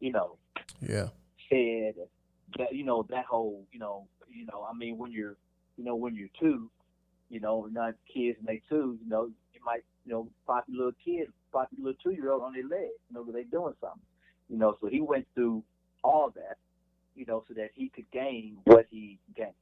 you 0.00 0.12
know, 0.12 0.36
Yeah. 0.80 1.08
fed 1.48 1.94
that 2.58 2.74
you 2.74 2.84
know 2.84 3.04
that 3.10 3.24
whole 3.24 3.66
you 3.72 3.78
know 3.78 4.06
you 4.32 4.46
know 4.46 4.66
I 4.68 4.74
mean 4.76 4.98
when 4.98 5.12
you're 5.12 5.36
you 5.76 5.84
know 5.84 5.96
when 5.96 6.14
you're 6.14 6.28
two 6.40 6.70
you 7.28 7.40
know 7.40 7.68
not 7.70 7.94
kids 8.12 8.38
and 8.38 8.48
they 8.48 8.62
two 8.68 8.98
you 9.02 9.08
know 9.08 9.26
you 9.52 9.60
might 9.64 9.84
you 10.04 10.12
know 10.12 10.28
pop 10.46 10.64
your 10.68 10.78
little 10.86 11.00
kid 11.04 11.28
pop 11.52 11.68
your 11.76 11.86
little 11.86 12.00
two 12.02 12.12
year 12.12 12.32
old 12.32 12.42
on 12.42 12.52
their 12.52 12.62
leg 12.66 12.90
you 13.08 13.14
know, 13.14 13.20
know 13.20 13.24
'cause 13.24 13.34
they 13.34 13.44
doing 13.44 13.74
something 13.80 14.02
you 14.48 14.56
know 14.58 14.76
so 14.80 14.88
he 14.88 15.00
went 15.00 15.26
through 15.34 15.62
all 16.02 16.30
that 16.34 16.58
you 17.14 17.24
know 17.26 17.44
so 17.48 17.54
that 17.54 17.70
he 17.74 17.88
could 17.88 18.10
gain 18.10 18.56
what 18.64 18.86
he 18.90 19.18
gained. 19.36 19.54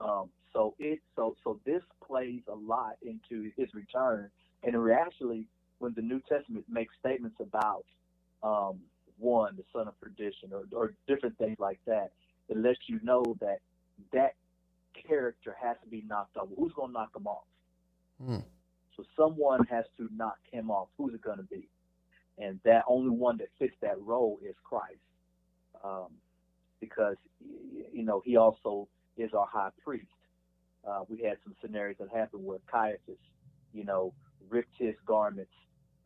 Um 0.00 0.30
so 0.52 0.74
it 0.78 1.00
so 1.14 1.36
so 1.44 1.60
this 1.64 1.82
plays 2.06 2.42
a 2.48 2.54
lot 2.54 2.96
into 3.02 3.50
his 3.56 3.72
return 3.74 4.30
and 4.62 4.74
actually 4.90 5.46
when 5.78 5.92
the 5.94 6.02
New 6.02 6.20
Testament 6.28 6.64
makes 6.68 6.94
statements 6.98 7.36
about 7.40 7.84
um 8.42 8.80
one, 9.18 9.56
the 9.56 9.64
son 9.72 9.88
of 9.88 9.98
perdition, 10.00 10.52
or, 10.52 10.64
or 10.72 10.94
different 11.08 11.38
things 11.38 11.56
like 11.58 11.80
that, 11.86 12.10
it 12.48 12.56
lets 12.58 12.78
you 12.86 13.00
know 13.02 13.24
that 13.40 13.60
that 14.12 14.34
character 15.06 15.56
has 15.60 15.76
to 15.82 15.88
be 15.88 16.04
knocked 16.06 16.36
off. 16.36 16.48
Who's 16.56 16.72
going 16.72 16.88
to 16.88 16.92
knock 16.92 17.10
him 17.16 17.26
off? 17.26 17.44
Mm. 18.22 18.44
So 18.96 19.04
someone 19.16 19.64
has 19.66 19.84
to 19.98 20.08
knock 20.14 20.38
him 20.50 20.70
off. 20.70 20.88
Who's 20.96 21.14
it 21.14 21.22
going 21.22 21.38
to 21.38 21.44
be? 21.44 21.68
And 22.38 22.60
that 22.64 22.82
only 22.88 23.10
one 23.10 23.38
that 23.38 23.48
fits 23.58 23.74
that 23.82 24.00
role 24.00 24.38
is 24.46 24.54
Christ, 24.62 25.00
um, 25.82 26.08
because 26.80 27.16
you 27.92 28.02
know 28.02 28.22
he 28.24 28.36
also 28.36 28.88
is 29.16 29.32
our 29.32 29.46
high 29.50 29.70
priest. 29.82 30.06
Uh, 30.86 31.00
we 31.08 31.22
had 31.22 31.38
some 31.44 31.54
scenarios 31.62 31.96
that 31.98 32.08
happened 32.14 32.44
where 32.44 32.58
Caiaphas, 32.70 33.18
you 33.72 33.84
know, 33.84 34.12
ripped 34.48 34.74
his 34.78 34.94
garments. 35.06 35.50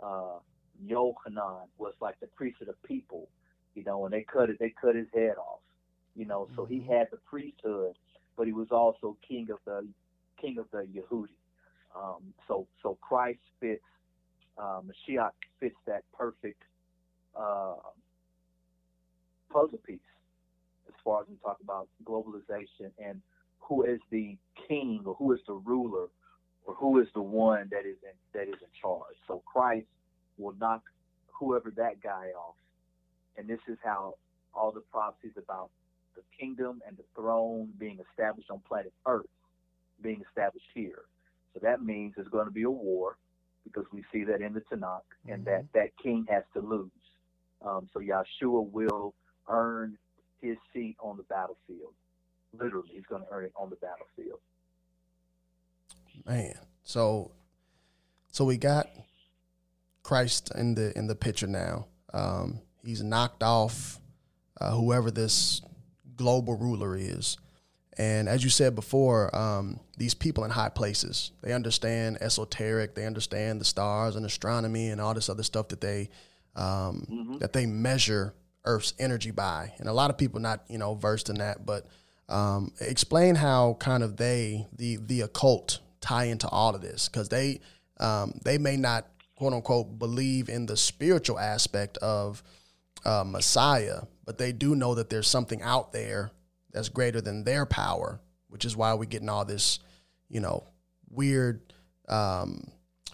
Uh, 0.03 0.39
Yohanan 0.83 1.69
was 1.79 1.95
like 2.01 2.19
the 2.21 2.29
priest 2.29 2.61
of 2.61 2.69
the 2.69 2.75
people, 2.87 3.29
you 3.75 3.85
know, 3.85 4.05
and 4.05 4.15
they 4.15 4.23
cut 4.23 4.49
it, 4.49 4.59
they 4.59 4.73
cut 4.81 4.95
his 4.95 5.09
head 5.13 5.35
off, 5.37 5.61
you 6.21 6.27
know. 6.27 6.51
So 6.55 6.67
he 6.67 6.81
Mhm. 6.81 6.87
had 6.87 7.11
the 7.11 7.17
priesthood, 7.19 7.97
but 8.37 8.47
he 8.47 8.53
was 8.53 8.71
also 8.71 9.17
king 9.27 9.51
of 9.51 9.59
the 9.65 9.89
king 10.37 10.59
of 10.59 10.71
the 10.71 10.87
Yehudi. 10.87 11.37
Um, 11.97 12.35
so 12.47 12.69
so 12.83 12.97
Christ 13.01 13.41
fits, 13.59 13.85
uh, 14.59 14.83
Mashiach 14.83 15.33
fits 15.59 15.77
that 15.87 16.05
perfect 16.13 16.63
uh, 17.35 17.77
puzzle 19.51 19.79
piece 19.79 20.01
as 20.89 20.95
far 21.03 21.23
as 21.23 21.29
we 21.29 21.37
talk 21.37 21.59
about 21.63 21.89
globalization 22.05 22.93
and 22.99 23.23
who 23.61 23.85
is 23.85 24.01
the 24.11 24.37
king 24.69 25.03
or 25.07 25.15
who 25.15 25.33
is 25.33 25.41
the 25.47 25.55
ruler 25.55 26.09
or 26.67 26.75
who 26.75 27.01
is 27.01 27.09
the 27.15 27.23
one 27.23 27.69
that 27.71 27.87
is 27.87 27.97
in 28.03 28.17
that 28.35 28.49
is 28.49 28.61
in 28.61 28.73
charge. 28.81 29.17
So 29.27 29.43
Christ 29.47 29.89
will 30.37 30.55
knock 30.61 30.83
whoever 31.29 31.71
that 31.73 32.03
guy 32.03 32.29
off. 32.37 32.57
And 33.39 33.49
this 33.49 33.61
is 33.69 33.79
how 33.83 34.17
all 34.55 34.71
the 34.73 34.81
prophecies 34.81 35.37
about 35.39 35.71
the 36.17 36.23
kingdom 36.39 36.83
and 36.87 36.97
the 36.97 37.05
throne 37.15 37.71
being 37.79 37.99
established 38.11 38.51
on 38.51 38.61
planet 38.69 38.93
Earth 39.07 39.27
being 40.03 40.23
established 40.29 40.67
here. 40.75 41.03
So 41.55 41.61
that 41.63 41.83
means 41.83 42.15
there's 42.17 42.29
going 42.29 42.47
to 42.47 42.53
be 42.53 42.63
a 42.63 42.71
war. 42.71 43.17
because 43.65 43.85
we 43.93 44.03
see 44.11 44.25
that 44.25 44.41
in 44.41 44.55
the 44.55 44.63
Tanakh, 44.63 45.03
and 45.29 45.43
Mhm. 45.43 45.45
that 45.45 45.73
that 45.75 45.97
king 45.99 46.27
has 46.31 46.45
to 46.55 46.61
lose. 46.61 46.91
Um, 47.61 47.89
so 47.93 48.01
Yahshua 48.01 48.71
will 48.73 49.15
earn 49.49 49.99
his 50.41 50.57
seat 50.73 50.97
on 50.99 51.19
the 51.19 51.25
battlefield. 51.25 51.95
Literally, 52.55 52.89
he's 52.95 53.05
going 53.05 53.23
to 53.23 53.29
earn 53.31 53.45
it 53.45 53.53
on 53.55 53.69
the 53.69 53.77
battlefield. 53.77 54.41
Man, 56.25 56.59
so 56.83 57.33
so 58.33 58.45
we 58.47 58.57
got 58.57 58.89
Christ 60.03 60.51
in 60.55 60.75
the 60.75 60.97
in 60.99 61.07
the 61.07 61.15
picture 61.15 61.47
now. 61.47 61.87
Um, 62.15 62.61
he's 62.83 63.03
knocked 63.03 63.43
off 63.43 64.01
uh, 64.61 64.75
whoever 64.75 65.11
this 65.11 65.63
global 66.21 66.55
ruler 66.57 66.93
is, 66.97 67.37
and 67.99 68.29
as 68.29 68.45
you 68.45 68.51
said 68.51 68.75
before, 68.75 69.35
um, 69.45 69.81
these 69.99 70.15
people 70.15 70.45
in 70.45 70.51
high 70.51 70.69
places 70.81 71.33
they 71.43 71.53
understand 71.53 72.19
esoteric, 72.21 72.95
they 72.95 73.07
understand 73.07 73.61
the 73.61 73.65
stars 73.65 74.17
and 74.17 74.25
astronomy 74.27 74.87
and 74.93 75.01
all 75.01 75.15
this 75.15 75.29
other 75.29 75.43
stuff 75.43 75.69
that 75.69 75.81
they 75.81 76.09
um, 76.57 77.07
Mhm. 77.11 77.39
that 77.41 77.53
they 77.53 77.67
measure 77.67 78.35
Earth's 78.65 78.93
energy 78.99 79.31
by, 79.31 79.73
and 79.79 79.89
a 79.89 79.93
lot 79.93 80.11
of 80.11 80.19
people 80.19 80.41
not 80.41 80.59
you 80.69 80.79
know 80.79 80.95
versed 80.95 81.29
in 81.31 81.37
that, 81.39 81.65
but 81.65 81.87
um, 82.29 82.73
explain 82.81 83.35
how 83.37 83.77
kind 83.81 84.03
of 84.03 84.17
they 84.17 84.67
the 84.77 84.97
the 84.97 85.21
occult 85.23 85.81
tie 86.01 86.25
into 86.25 86.49
all 86.49 86.75
of 86.75 86.81
this. 86.83 87.09
Because 87.09 87.29
they 87.29 87.61
um, 87.99 88.39
they 88.45 88.59
may 88.59 88.77
not 88.77 89.07
quote 89.37 89.53
unquote 89.55 89.99
believe 89.99 90.49
in 90.49 90.67
the 90.67 90.77
spiritual 90.77 91.39
aspect 91.39 91.97
of 91.99 92.43
uh, 93.05 93.25
Messiah, 93.27 94.03
but 94.25 94.39
they 94.39 94.53
do 94.53 94.75
know 94.75 94.95
that 94.95 95.11
there's 95.11 95.29
something 95.29 95.63
out 95.63 95.93
there 95.93 96.31
that's 96.73 96.89
greater 96.89 97.21
than 97.21 97.45
their 97.45 97.67
power, 97.67 98.21
which 98.49 98.65
is 98.65 98.77
why 98.77 98.95
we're 98.95 99.05
getting 99.05 99.29
all 99.29 99.45
this, 99.45 99.81
you 100.29 100.41
know, 100.41 100.65
weird 101.11 101.73
um, 102.09 102.71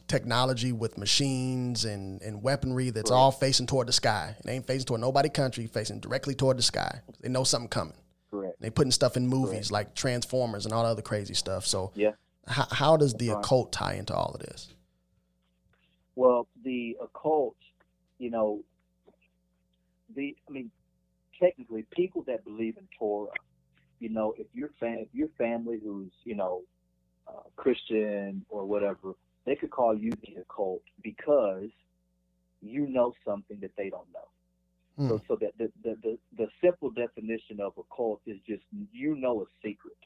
technology 0.09 0.72
with 0.72 0.99
machines 0.99 1.84
and, 1.84 2.20
and 2.22 2.43
weaponry 2.43 2.91
that's 2.91 3.11
all 3.11 3.30
facing 3.32 3.66
toward 3.66 3.89
the 3.89 3.93
sky. 3.93 4.34
It 4.39 4.49
ain't 4.49 4.66
facing 4.66 4.87
toward 4.87 5.01
nobody 5.01 5.28
country, 5.28 5.66
facing 5.66 6.01
directly 6.01 6.34
toward 6.34 6.59
the 6.59 6.62
sky. 6.62 7.01
They 7.20 7.28
know 7.28 7.45
something 7.45 7.68
coming. 7.68 7.97
Correct. 8.30 8.61
They 8.61 8.70
putting 8.70 8.91
stuff 8.93 9.16
in 9.16 9.26
movies 9.26 9.70
like 9.70 9.95
Transformers 9.95 10.64
and 10.64 10.74
all 10.74 10.82
the 10.82 10.91
other 10.91 11.03
crazy 11.03 11.34
stuff. 11.34 11.66
So 11.66 11.93
Yeah. 11.95 12.12
how, 12.47 12.66
how 12.70 12.97
does 12.97 13.14
the 13.14 13.30
Right. 13.30 13.39
occult 13.39 13.72
tie 13.72 13.95
into 13.95 14.14
all 14.14 14.32
of 14.34 14.41
this? 14.41 14.68
Well, 16.14 16.47
the 16.64 16.97
occult, 17.01 17.57
you 18.18 18.30
know, 18.30 18.61
the 20.16 20.36
I 20.48 20.52
mean, 20.52 20.70
technically, 21.40 21.84
people 21.92 22.24
that 22.26 22.44
believe 22.44 22.76
in 22.78 22.88
Torah, 22.98 23.30
you 24.00 24.08
know, 24.08 24.34
if 24.38 24.46
your 24.52 24.70
fam- 24.80 24.98
if 24.98 25.08
your 25.12 25.28
family 25.38 25.78
who's 25.82 26.12
you 26.24 26.34
know 26.34 26.62
uh, 27.28 27.42
Christian 27.56 28.44
or 28.48 28.64
whatever, 28.66 29.12
they 29.44 29.54
could 29.56 29.70
call 29.70 29.96
you 29.96 30.12
the 30.22 30.40
occult 30.40 30.82
because 31.02 31.70
you 32.62 32.86
know 32.88 33.12
something 33.24 33.58
that 33.60 33.72
they 33.76 33.90
don't 33.90 34.08
know. 34.12 34.28
Hmm. 34.96 35.08
So, 35.08 35.20
so 35.28 35.38
that 35.40 35.52
the, 35.58 35.70
the 35.82 35.96
the 36.02 36.18
the 36.36 36.48
simple 36.62 36.90
definition 36.90 37.60
of 37.60 37.74
occult 37.78 38.20
is 38.26 38.38
just 38.48 38.62
you 38.92 39.14
know 39.16 39.42
a 39.42 39.46
secret. 39.66 39.96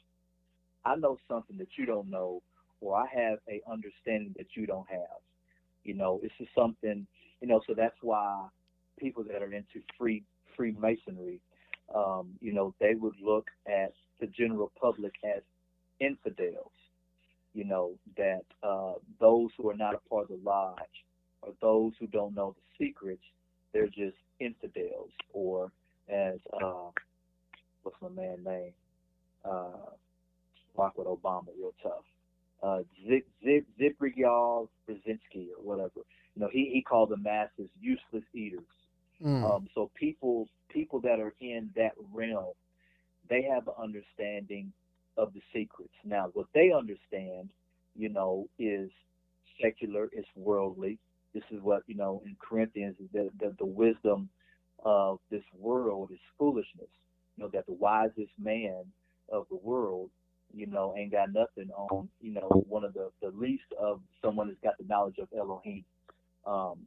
I 0.85 0.97
know 0.97 1.19
something 1.29 1.57
that 1.59 1.69
you 1.79 1.87
don't 1.87 2.11
know, 2.11 2.43
or 2.81 2.97
I 2.97 3.07
have 3.15 3.39
a 3.49 3.61
understanding 3.71 4.35
that 4.39 4.49
you 4.57 4.67
don't 4.67 4.89
have. 4.89 5.21
You 5.85 5.95
know, 5.95 6.19
this 6.23 6.33
is 6.41 6.49
something. 6.57 7.07
You 7.41 7.49
know, 7.49 7.61
so 7.67 7.75
that's 7.75 7.97
why 8.03 8.49
people 9.01 9.25
that 9.25 9.43
are 9.43 9.53
into 9.53 9.81
free 9.99 10.23
Freemasonry, 10.57 11.41
um, 11.95 12.29
you 12.41 12.53
know, 12.53 12.75
they 12.81 12.95
would 12.95 13.15
look 13.25 13.47
at 13.67 13.93
the 14.21 14.27
general 14.27 14.71
public 14.81 15.13
as 15.25 15.43
infidels. 16.01 16.73
You 17.55 17.65
know, 17.65 17.93
that 18.17 18.43
uh, 18.63 18.93
those 19.19 19.51
who 19.57 19.71
are 19.71 19.77
not 19.77 19.95
a 19.95 20.09
part 20.09 20.25
of 20.25 20.29
the 20.29 20.41
lodge 20.45 20.77
or 21.43 21.53
those 21.61 21.93
who 21.99 22.07
don't 22.07 22.35
know 22.35 22.55
the 22.55 22.85
secrets, 22.85 23.23
they're 23.73 23.89
just 23.89 24.17
infidels. 24.39 25.11
Or 25.33 25.73
as 26.09 26.39
uh, 26.53 26.91
what's 27.83 27.97
my 28.01 28.09
man 28.09 28.45
name? 28.45 28.73
Uh, 29.45 29.91
with 30.97 31.07
Obama, 31.07 31.47
real 31.59 31.75
tough. 31.83 32.05
Uh, 32.63 32.81
Zip 33.07 33.27
Brzezinski 33.45 35.49
or 35.57 35.63
whatever. 35.63 36.01
You 36.35 36.43
know, 36.43 36.49
he 36.53 36.71
he 36.73 36.83
called 36.83 37.11
the 37.11 37.17
masses 37.17 37.69
useless 37.81 38.25
eaters. 38.35 38.61
Mm. 39.25 39.45
Um, 39.45 39.69
so 39.75 39.91
people 39.95 40.49
people 40.69 41.01
that 41.01 41.21
are 41.21 41.35
in 41.41 41.71
that 41.77 41.93
realm, 42.13 42.53
they 43.29 43.43
have 43.43 43.69
an 43.69 43.75
understanding 43.79 44.73
of 45.17 45.33
the 45.35 45.41
secrets. 45.53 45.93
Now, 46.05 46.31
what 46.33 46.47
they 46.55 46.73
understand, 46.73 47.51
you 47.97 48.09
know, 48.09 48.49
is 48.59 48.91
secular, 49.61 50.09
it's 50.13 50.29
worldly. 50.37 50.99
This 51.35 51.45
is 51.51 51.61
what 51.63 51.83
you 51.87 51.95
know 51.95 52.23
in 52.25 52.37
Corinthians 52.41 52.97
is 52.99 53.09
that 53.13 53.31
the, 53.39 53.55
the 53.59 53.67
wisdom 53.67 54.29
of 54.85 55.19
this 55.31 55.45
world 55.59 56.11
is 56.13 56.19
foolishness. 56.39 56.89
You 57.37 57.45
know 57.45 57.51
that 57.53 57.67
the 57.67 57.75
wisest 57.75 58.33
man 58.39 58.85
of 59.31 59.47
the 59.51 59.57
world, 59.57 60.11
you 60.53 60.67
know, 60.67 60.95
ain't 60.97 61.13
got 61.13 61.33
nothing 61.33 61.71
on, 61.77 62.09
you 62.21 62.33
know, 62.33 62.65
one 62.69 62.85
of 62.85 62.95
the 62.95 63.11
the 63.23 63.31
least 63.31 63.65
of 63.79 64.01
someone 64.23 64.49
that's 64.49 64.61
got 64.61 64.79
the 64.79 64.85
knowledge 64.85 65.19
of 65.19 65.29
Elohim. 65.37 65.85
Um, 66.47 66.79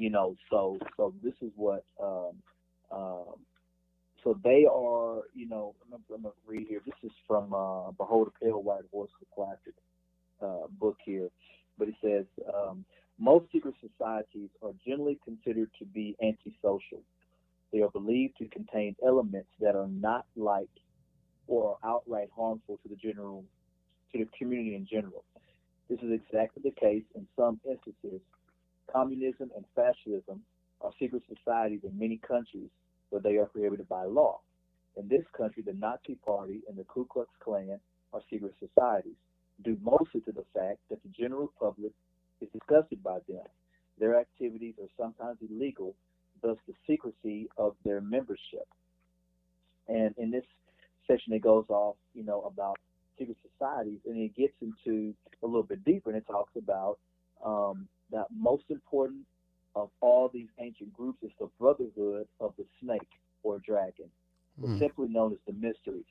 you 0.00 0.08
know, 0.08 0.34
so 0.48 0.78
so 0.96 1.12
this 1.22 1.34
is 1.42 1.52
what 1.56 1.84
um, 2.02 2.32
um, 2.90 3.34
so 4.24 4.38
they 4.42 4.64
are, 4.64 5.20
you 5.34 5.46
know, 5.46 5.74
I'm, 5.92 6.00
I'm 6.14 6.22
gonna 6.22 6.34
read 6.46 6.66
here. 6.68 6.80
This 6.86 6.94
is 7.02 7.12
from 7.28 7.52
uh, 7.52 7.90
Behold 7.92 8.28
a 8.28 8.44
Pale 8.44 8.62
White 8.62 8.84
Horse, 8.90 9.10
the 9.20 9.26
classic 9.34 9.74
uh, 10.40 10.68
book 10.80 10.96
here, 11.04 11.28
but 11.78 11.88
it 11.88 11.94
says 12.02 12.24
um, 12.54 12.86
most 13.18 13.52
secret 13.52 13.74
societies 13.82 14.48
are 14.62 14.72
generally 14.86 15.18
considered 15.22 15.68
to 15.78 15.84
be 15.84 16.16
antisocial. 16.22 17.02
They 17.70 17.82
are 17.82 17.90
believed 17.90 18.38
to 18.38 18.48
contain 18.48 18.96
elements 19.06 19.50
that 19.60 19.76
are 19.76 19.88
not 19.88 20.24
like 20.34 20.70
or 21.46 21.76
are 21.82 21.90
outright 21.96 22.30
harmful 22.34 22.78
to 22.82 22.88
the 22.88 22.96
general 22.96 23.44
to 24.12 24.18
the 24.18 24.28
community 24.38 24.74
in 24.76 24.86
general. 24.90 25.24
This 25.90 25.98
is 26.00 26.10
exactly 26.10 26.62
the 26.64 26.80
case 26.80 27.04
in 27.14 27.26
some 27.36 27.60
instances. 27.68 28.22
Communism 28.92 29.50
and 29.54 29.64
fascism 29.74 30.42
are 30.80 30.92
secret 30.98 31.22
societies 31.28 31.80
in 31.84 31.98
many 31.98 32.16
countries 32.16 32.68
where 33.10 33.20
they 33.20 33.36
are 33.36 33.46
prohibited 33.46 33.88
by 33.88 34.04
law. 34.04 34.40
In 34.96 35.08
this 35.08 35.24
country, 35.36 35.62
the 35.62 35.74
Nazi 35.74 36.16
Party 36.26 36.60
and 36.68 36.76
the 36.76 36.84
Ku 36.84 37.06
Klux 37.10 37.28
Klan 37.40 37.78
are 38.12 38.20
secret 38.30 38.54
societies, 38.58 39.16
due 39.62 39.78
mostly 39.82 40.20
to 40.22 40.32
the 40.32 40.44
fact 40.54 40.78
that 40.88 41.02
the 41.02 41.08
general 41.08 41.52
public 41.58 41.92
is 42.40 42.48
disgusted 42.52 43.02
by 43.02 43.18
them. 43.28 43.44
Their 43.98 44.18
activities 44.18 44.74
are 44.80 44.88
sometimes 44.98 45.38
illegal, 45.48 45.94
thus 46.42 46.56
the 46.66 46.74
secrecy 46.86 47.48
of 47.56 47.76
their 47.84 48.00
membership. 48.00 48.66
And 49.88 50.14
in 50.18 50.30
this 50.30 50.44
section, 51.06 51.32
it 51.32 51.42
goes 51.42 51.66
off, 51.68 51.96
you 52.14 52.24
know, 52.24 52.42
about 52.42 52.78
secret 53.18 53.36
societies, 53.52 53.98
and 54.06 54.16
it 54.18 54.34
gets 54.34 54.54
into 54.60 55.14
a 55.42 55.46
little 55.46 55.62
bit 55.62 55.84
deeper, 55.84 56.10
and 56.10 56.18
it 56.18 56.26
talks 56.26 56.52
about 56.56 56.98
um, 57.44 57.88
that 58.12 58.26
most 58.36 58.64
important 58.70 59.22
of 59.76 59.90
all 60.00 60.28
these 60.28 60.48
ancient 60.58 60.92
groups 60.92 61.22
is 61.22 61.30
the 61.38 61.48
brotherhood 61.58 62.26
of 62.40 62.52
the 62.58 62.64
snake 62.80 63.08
or 63.42 63.58
dragon, 63.60 64.10
Mm. 64.60 64.78
simply 64.78 65.08
known 65.08 65.32
as 65.32 65.38
the 65.46 65.52
mysteries. 65.52 66.04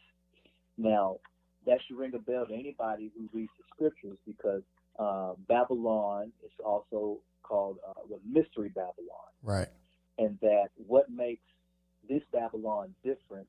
Now, 0.78 1.20
that 1.66 1.80
should 1.86 1.98
ring 1.98 2.16
a 2.16 2.20
bell 2.20 2.46
to 2.48 2.54
anybody 2.54 3.12
who 3.16 3.30
reads 3.34 3.52
the 3.58 3.64
scriptures 3.74 4.18
because 4.26 4.64
uh, 4.98 5.34
Babylon 5.48 6.32
is 6.44 6.52
also 6.64 7.20
called 7.44 7.78
uh, 7.88 7.94
was 8.08 8.22
mystery 8.26 8.70
Babylon, 8.70 9.30
Right. 9.44 9.70
and 10.18 10.40
that 10.42 10.70
what 10.88 11.10
makes 11.10 11.44
this 12.08 12.24
Babylon 12.32 12.96
different. 13.04 13.48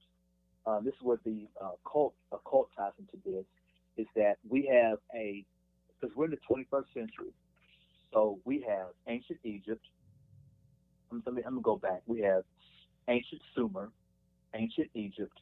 Uh, 0.66 0.80
this 0.80 0.94
is 0.94 1.00
what 1.02 1.22
the 1.24 1.48
uh, 1.60 1.70
cult 1.90 2.14
occult 2.32 2.68
ties 2.76 2.92
into 2.98 3.16
this 3.24 3.44
is 3.96 4.06
that 4.16 4.38
we 4.48 4.66
have 4.66 4.98
a 5.14 5.44
because 6.00 6.14
we're 6.16 6.26
in 6.26 6.30
the 6.30 6.38
21st 6.48 6.92
century, 6.94 7.32
so 8.12 8.38
we 8.44 8.64
have 8.68 8.88
ancient 9.06 9.38
Egypt. 9.44 9.84
I'm, 11.10 11.22
let 11.26 11.34
me, 11.34 11.42
I'm 11.44 11.54
gonna 11.54 11.62
go 11.62 11.76
back. 11.76 12.02
We 12.06 12.20
have 12.20 12.44
ancient 13.08 13.40
Sumer, 13.54 13.90
ancient 14.54 14.88
Egypt, 14.94 15.38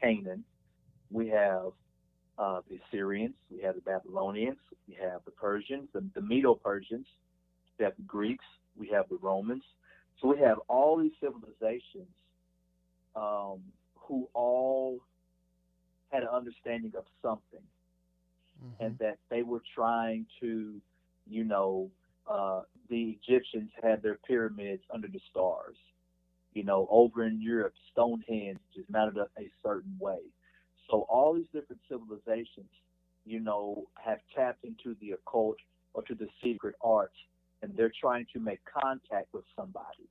Canaan. 0.00 0.44
We 1.10 1.28
have 1.28 1.72
uh, 2.38 2.60
the 2.68 2.78
Assyrians. 2.88 3.34
We 3.50 3.60
have 3.62 3.74
the 3.76 3.80
Babylonians. 3.80 4.58
We 4.88 4.94
have 5.00 5.20
the 5.24 5.30
Persians, 5.30 5.88
the, 5.92 6.04
the 6.14 6.20
Medo-Persians. 6.20 7.06
We 7.78 7.84
have 7.84 7.96
the 7.96 8.02
Greeks. 8.02 8.44
We 8.76 8.88
have 8.88 9.08
the 9.08 9.18
Romans. 9.20 9.62
So 10.20 10.28
we 10.28 10.38
have 10.40 10.58
all 10.68 10.98
these 10.98 11.12
civilizations 11.20 12.08
um, 13.14 13.60
who 13.94 14.28
all 14.34 14.98
had 16.10 16.22
an 16.22 16.28
understanding 16.28 16.92
of 16.96 17.04
something 17.22 17.60
Mhm. 18.62 18.86
and 18.86 18.98
that 18.98 19.18
they 19.28 19.42
were 19.42 19.60
trying 19.74 20.26
to, 20.40 20.80
you 21.28 21.44
know, 21.44 21.90
uh, 22.30 22.62
the 22.88 23.18
Egyptians 23.20 23.70
had 23.82 24.02
their 24.02 24.18
pyramids 24.26 24.82
under 24.92 25.08
the 25.08 25.20
stars. 25.30 25.76
You 26.52 26.64
know, 26.64 26.88
over 26.90 27.24
in 27.26 27.40
Europe, 27.40 27.74
Stonehenge 27.92 28.58
is 28.76 28.84
mounted 28.88 29.18
up 29.18 29.30
a 29.38 29.50
certain 29.62 29.96
way. 30.00 30.20
So 30.90 31.06
all 31.08 31.34
these 31.34 31.46
different 31.52 31.82
civilizations, 31.88 32.70
you 33.24 33.40
know, 33.40 33.84
have 34.02 34.18
tapped 34.34 34.64
into 34.64 34.96
the 35.00 35.12
occult 35.12 35.56
or 35.94 36.02
to 36.04 36.14
the 36.14 36.28
secret 36.42 36.74
arts, 36.82 37.16
and 37.62 37.76
they're 37.76 37.92
trying 38.00 38.26
to 38.32 38.40
make 38.40 38.60
contact 38.64 39.28
with 39.32 39.44
somebody. 39.56 40.08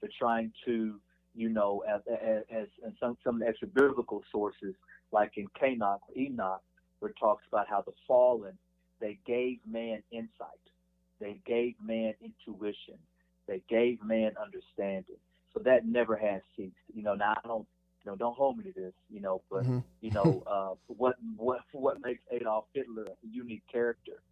They're 0.00 0.10
trying 0.18 0.52
to, 0.66 1.00
you 1.34 1.48
know, 1.48 1.82
as 1.88 2.00
as, 2.08 2.42
as 2.50 2.68
in 2.84 2.92
some 3.00 3.16
some 3.24 3.42
extra 3.42 3.68
biblical 3.68 4.22
sources, 4.30 4.74
like 5.10 5.32
in 5.36 5.46
Canon, 5.58 5.98
Enoch, 6.16 6.62
where 6.98 7.10
it 7.10 7.16
talks 7.18 7.44
about 7.50 7.66
how 7.68 7.82
the 7.82 7.92
fallen 8.06 8.56
they 9.00 9.18
gave 9.26 9.58
man 9.70 10.02
insight, 10.10 10.64
they 11.20 11.40
gave 11.46 11.74
man 11.84 12.14
intuition, 12.22 12.98
they 13.46 13.62
gave 13.68 14.02
man 14.02 14.32
understanding. 14.40 15.16
So 15.54 15.60
that 15.64 15.86
never 15.86 16.16
has 16.16 16.42
ceased. 16.56 16.74
You 16.94 17.02
know, 17.02 17.14
now 17.14 17.34
I 17.42 17.46
don't 17.46 17.66
you 18.04 18.10
know, 18.10 18.16
don't 18.16 18.36
hold 18.36 18.58
me 18.58 18.64
to 18.64 18.72
this, 18.72 18.92
you 19.10 19.20
know, 19.20 19.42
but 19.50 19.64
Mm-hmm. 19.64 19.78
you 20.00 20.10
know, 20.12 20.42
uh, 20.46 20.74
what 20.86 21.16
what 21.36 21.60
what 21.72 21.98
makes 22.04 22.22
Adolf 22.30 22.64
Hitler 22.74 23.06
a 23.06 23.26
unique 23.28 23.64
character 23.70 24.22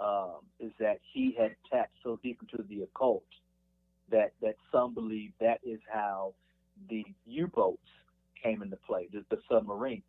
um, 0.00 0.40
is 0.58 0.72
that 0.80 0.98
he 1.12 1.34
had 1.38 1.54
tapped 1.72 1.94
so 2.02 2.18
deep 2.22 2.40
into 2.42 2.64
the 2.68 2.82
occult 2.82 3.24
that 4.10 4.32
that 4.42 4.56
some 4.72 4.94
believe 4.94 5.32
that 5.40 5.60
is 5.64 5.80
how 5.92 6.34
the 6.90 7.04
U-boats 7.26 7.78
came 8.42 8.62
into 8.62 8.76
play, 8.76 9.08
the, 9.12 9.24
the 9.30 9.38
submarines, 9.50 10.02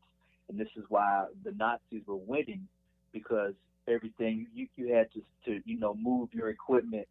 and 0.49 0.59
this 0.59 0.67
is 0.75 0.83
why 0.89 1.25
the 1.43 1.51
Nazis 1.51 2.01
were 2.07 2.15
winning 2.15 2.67
because 3.13 3.53
everything 3.87 4.47
you, 4.53 4.67
you 4.75 4.93
had 4.93 5.11
to 5.13 5.21
to 5.45 5.61
you 5.65 5.79
know 5.79 5.93
move 5.93 6.29
your 6.33 6.49
equipment 6.49 7.07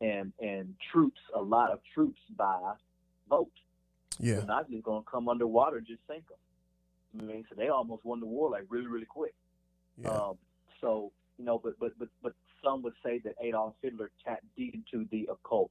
and 0.00 0.32
and 0.40 0.74
troops 0.92 1.20
a 1.34 1.40
lot 1.40 1.70
of 1.70 1.80
troops 1.94 2.20
by 2.36 2.74
boat. 3.28 3.50
Yeah. 4.18 4.36
The 4.40 4.46
Nazis 4.46 4.82
gonna 4.84 5.02
come 5.10 5.28
underwater 5.28 5.78
and 5.78 5.86
just 5.86 6.00
sink 6.08 6.24
them. 6.28 6.38
I 7.18 7.24
mean, 7.24 7.44
so 7.48 7.54
they 7.56 7.68
almost 7.68 8.04
won 8.04 8.20
the 8.20 8.26
war 8.26 8.50
like 8.50 8.64
really 8.68 8.86
really 8.86 9.06
quick. 9.06 9.34
Yeah. 10.02 10.10
Um, 10.10 10.38
so 10.80 11.12
you 11.38 11.44
know, 11.44 11.60
but 11.62 11.78
but 11.78 11.98
but 11.98 12.08
but 12.22 12.32
some 12.62 12.82
would 12.82 12.94
say 13.04 13.18
that 13.24 13.34
Adolf 13.42 13.74
Hitler 13.82 14.10
tapped 14.24 14.44
deep 14.56 14.74
into 14.74 15.06
the 15.10 15.28
occult. 15.30 15.70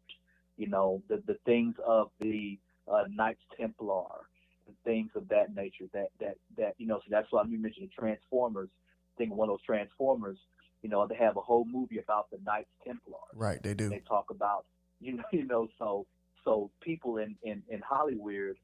You 0.57 0.67
know, 0.67 1.01
the 1.09 1.21
the 1.25 1.37
things 1.45 1.75
of 1.85 2.09
the 2.19 2.57
uh, 2.87 3.03
Knights 3.09 3.41
Templar, 3.57 4.27
and 4.67 4.75
things 4.83 5.11
of 5.15 5.27
that 5.29 5.55
nature. 5.55 5.85
That 5.93 6.09
that 6.19 6.37
that 6.57 6.75
you 6.77 6.87
know, 6.87 6.99
so 6.99 7.05
that's 7.09 7.27
why 7.31 7.43
you 7.43 7.57
mentioned 7.57 7.89
the 7.89 8.01
Transformers. 8.01 8.69
Think 9.17 9.33
one 9.33 9.49
of 9.49 9.53
those 9.53 9.63
Transformers. 9.65 10.37
You 10.81 10.89
know, 10.89 11.07
they 11.07 11.15
have 11.15 11.37
a 11.37 11.41
whole 11.41 11.65
movie 11.65 11.99
about 11.99 12.29
the 12.29 12.39
Knights 12.45 12.69
Templar 12.85 13.17
right. 13.33 13.61
They 13.63 13.73
do. 13.73 13.89
they 13.89 14.01
talk 14.07 14.29
about 14.31 14.65
you 14.99 15.13
know 15.17 15.23
you 15.31 15.45
know 15.45 15.67
so 15.79 16.05
so 16.43 16.69
people 16.81 17.17
in 17.17 17.35
in 17.43 17.61
in 17.69 17.81
Hollywood 17.81 18.55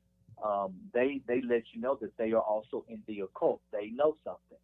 um 0.44 0.74
they 0.94 1.22
they 1.28 1.42
let 1.42 1.64
you 1.74 1.82
know 1.82 1.98
that 2.02 2.16
they 2.18 2.32
are 2.32 2.42
also 2.42 2.86
in 2.90 3.02
the 3.08 3.20
occult 3.22 3.62
they 3.72 3.88
know 3.90 4.16
something 4.24 4.58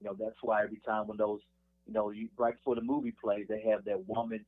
you 0.00 0.06
know 0.06 0.16
that's 0.18 0.36
why 0.42 0.62
every 0.62 0.80
time 0.86 1.06
when 1.06 1.16
those 1.18 1.40
you 1.86 1.92
know 1.92 2.10
you, 2.10 2.28
right 2.38 2.54
before 2.54 2.74
the 2.74 2.80
movie 2.80 3.12
plays 3.22 3.46
they 3.48 3.60
have 3.60 3.84
that 3.84 4.06
woman 4.08 4.44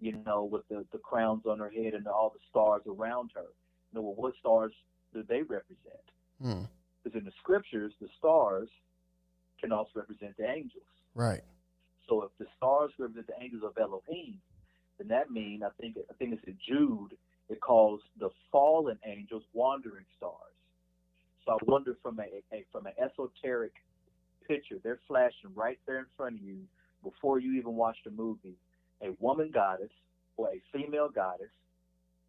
you 0.00 0.12
know 0.26 0.44
with 0.44 0.66
the 0.68 0.84
the 0.92 0.98
crowns 0.98 1.44
on 1.46 1.58
her 1.58 1.70
head 1.70 1.94
and 1.94 2.06
all 2.06 2.30
the 2.32 2.40
stars 2.50 2.82
around 2.86 3.30
her 3.34 3.40
you 3.92 3.94
know 3.94 4.02
well, 4.02 4.14
what 4.14 4.34
stars 4.40 4.72
do 5.12 5.22
they 5.28 5.42
represent 5.42 6.04
Hmm. 6.42 6.64
because 7.02 7.18
in 7.18 7.24
the 7.26 7.32
scriptures 7.38 7.92
the 8.00 8.08
stars 8.18 8.68
can 9.60 9.72
also 9.72 9.90
represent 9.94 10.36
the 10.36 10.48
angels 10.48 10.84
Right. 11.14 11.42
so 12.08 12.22
if 12.24 12.30
the 12.38 12.46
stars 12.56 12.92
represent 12.98 13.26
the 13.26 13.42
angels 13.42 13.62
of 13.64 13.76
Elohim, 13.78 14.40
then 14.98 15.08
that 15.08 15.30
means 15.30 15.62
I 15.62 15.70
think 15.80 15.96
I 16.10 16.14
think 16.14 16.32
it's 16.34 16.44
in 16.46 16.56
Jude. 16.66 17.16
It 17.48 17.60
calls 17.60 18.00
the 18.18 18.30
fallen 18.52 18.98
angels 19.04 19.42
wandering 19.52 20.04
stars. 20.16 20.54
So 21.44 21.52
I 21.52 21.56
wonder 21.66 21.96
from 22.02 22.20
a, 22.20 22.42
a 22.54 22.64
from 22.70 22.86
an 22.86 22.92
esoteric 23.02 23.72
picture, 24.46 24.76
they're 24.82 25.00
flashing 25.08 25.50
right 25.54 25.78
there 25.86 25.98
in 26.00 26.06
front 26.16 26.36
of 26.36 26.42
you 26.42 26.58
before 27.02 27.38
you 27.40 27.54
even 27.58 27.74
watch 27.74 27.96
the 28.04 28.10
movie. 28.10 28.56
A 29.02 29.10
woman 29.18 29.50
goddess 29.52 29.90
or 30.36 30.48
a 30.48 30.60
female 30.72 31.08
goddess 31.08 31.50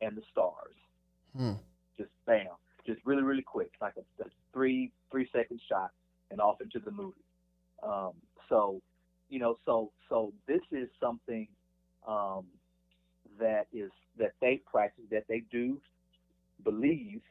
and 0.02 0.16
the 0.18 0.22
stars. 0.32 0.76
Hmm. 1.38 1.54
Just 1.98 2.10
bam, 2.26 2.48
just 2.88 3.00
really 3.06 3.24
really 3.24 3.44
quick, 3.44 3.72
like 3.82 3.94
a, 3.98 4.24
a 4.24 4.28
three 4.54 4.92
three 5.12 5.30
second 5.34 5.60
shot, 5.70 5.92
and 6.32 6.40
off 6.42 6.62
into 6.62 6.80
the 6.80 6.92
movie. 6.92 7.24
Um, 7.84 8.14
so 8.50 8.82
you 9.30 9.40
know 9.40 9.58
so 9.66 9.92
so 10.10 10.34
this 10.48 10.62
is 10.72 10.88
something 11.00 11.48
um, 12.08 12.46
that 13.40 13.68
is 13.74 13.92
that 14.18 14.34
they 14.42 14.62
practice 14.70 15.06
that 15.12 15.24
they 15.28 15.44
do 15.52 15.80
believe 16.64 17.22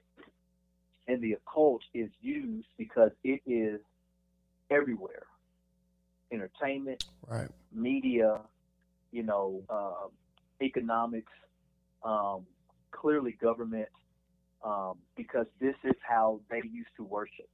and 1.06 1.22
the 1.22 1.32
occult 1.32 1.82
is 1.94 2.10
used 2.20 2.66
because 2.78 3.10
it 3.22 3.40
is 3.46 3.80
everywhere 4.70 5.22
entertainment 6.32 7.00
Right. 7.28 7.48
media 7.72 8.40
you 9.12 9.22
know 9.22 9.62
uh, 9.68 10.08
economics 10.62 11.32
um, 12.02 12.46
clearly 12.92 13.36
government 13.40 13.88
um, 14.64 14.94
because 15.16 15.46
this 15.60 15.74
is 15.84 15.94
how 16.06 16.40
they 16.50 16.62
used 16.72 16.90
to 16.96 17.04
worship 17.04 17.50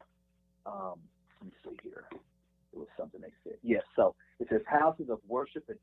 um, 0.65 0.99
let 1.41 1.47
me 1.47 1.53
see 1.64 1.76
here 1.82 2.05
it 2.12 2.78
was 2.78 2.89
something 2.97 3.20
they 3.20 3.32
said 3.45 3.59
yes 3.62 3.82
so 3.95 4.14
it 4.41 4.49
says 4.51 4.61
houses 4.66 5.09
of 5.11 5.18
worship 5.28 5.64
and 5.68 5.78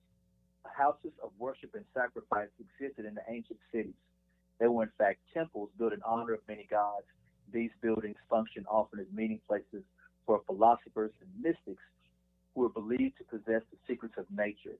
houses 0.75 1.11
of 1.23 1.31
worship 1.37 1.75
and 1.75 1.85
sacrifice 1.93 2.49
existed 2.59 3.05
in 3.05 3.15
the 3.15 3.21
ancient 3.29 3.59
cities. 3.71 3.97
They 4.59 4.67
were 4.67 4.83
in 4.83 4.89
fact 4.97 5.19
temples 5.33 5.69
built 5.77 5.93
in 5.93 6.01
honor 6.03 6.33
of 6.33 6.39
many 6.47 6.67
gods. 6.69 7.05
These 7.51 7.71
buildings 7.81 8.17
functioned 8.29 8.65
often 8.69 8.99
as 8.99 9.05
meeting 9.13 9.39
places 9.47 9.83
for 10.25 10.41
philosophers 10.47 11.11
and 11.21 11.29
mystics 11.41 11.83
who 12.53 12.61
were 12.61 12.69
believed 12.69 13.17
to 13.17 13.23
possess 13.25 13.61
the 13.71 13.77
secrets 13.87 14.15
of 14.17 14.25
nature. 14.35 14.77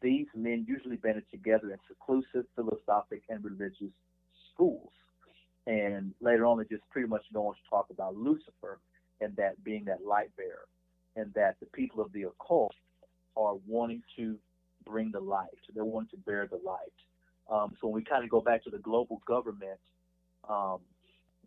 These 0.00 0.26
men 0.34 0.64
usually 0.68 0.96
banded 0.96 1.24
together 1.30 1.70
in 1.72 1.78
seclusive, 1.88 2.46
philosophic, 2.54 3.22
and 3.28 3.42
religious 3.44 3.92
schools. 4.52 4.90
And 5.66 6.14
later 6.20 6.46
on, 6.46 6.58
they 6.58 6.64
just 6.64 6.88
pretty 6.90 7.08
much 7.08 7.24
go 7.32 7.48
on 7.48 7.54
to 7.54 7.60
talk 7.68 7.86
about 7.90 8.16
Lucifer 8.16 8.78
and 9.20 9.34
that 9.36 9.62
being 9.64 9.84
that 9.86 10.04
light 10.04 10.30
bearer, 10.36 10.66
and 11.16 11.32
that 11.34 11.56
the 11.60 11.66
people 11.66 12.02
of 12.02 12.12
the 12.12 12.24
occult 12.24 12.74
are 13.36 13.54
wanting 13.66 14.02
to 14.16 14.36
bring 14.84 15.10
the 15.10 15.20
light. 15.20 15.48
They're 15.74 15.84
wanting 15.84 16.10
to 16.10 16.16
bear 16.18 16.46
the 16.46 16.60
light. 16.64 16.92
Um, 17.50 17.76
so 17.80 17.88
when 17.88 17.94
we 17.94 18.04
kind 18.04 18.24
of 18.24 18.30
go 18.30 18.40
back 18.40 18.64
to 18.64 18.70
the 18.70 18.78
global 18.78 19.20
government, 19.26 19.80
um, 20.48 20.78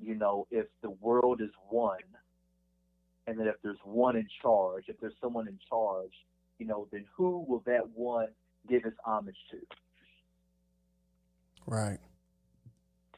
you 0.02 0.16
know, 0.16 0.48
if 0.52 0.68
the 0.82 0.92
world 0.92 1.42
is 1.42 1.52
one, 1.70 2.00
and 3.28 3.40
then 3.40 3.48
if 3.48 3.56
there's 3.64 3.78
one 3.84 4.16
in 4.16 4.28
charge, 4.42 4.86
if 4.88 5.00
there's 5.00 5.14
someone 5.22 5.48
in 5.48 5.60
charge, 5.70 6.14
you 6.58 6.66
know, 6.66 6.88
then 6.92 7.06
who 7.16 7.46
will 7.48 7.62
that 7.66 7.88
one 7.94 8.28
give 8.68 8.84
his 8.84 8.94
homage 9.06 9.38
to? 9.52 9.58
Right. 11.66 12.00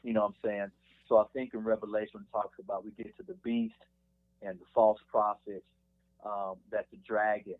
You 0.04 0.14
know 0.14 0.22
what 0.22 0.34
I'm 0.44 0.50
saying? 0.50 0.72
So 1.08 1.18
I 1.18 1.26
think 1.34 1.54
in 1.54 1.64
Revelation 1.64 2.26
talks 2.32 2.58
about 2.60 2.84
we 2.84 2.92
get 2.92 3.16
to 3.18 3.24
the 3.24 3.36
beast 3.44 3.76
and 4.42 4.60
the 4.60 4.66
false 4.74 5.00
prophet, 5.10 5.64
um, 6.26 6.56
that 6.72 6.88
the 6.92 6.98
dragon 7.06 7.56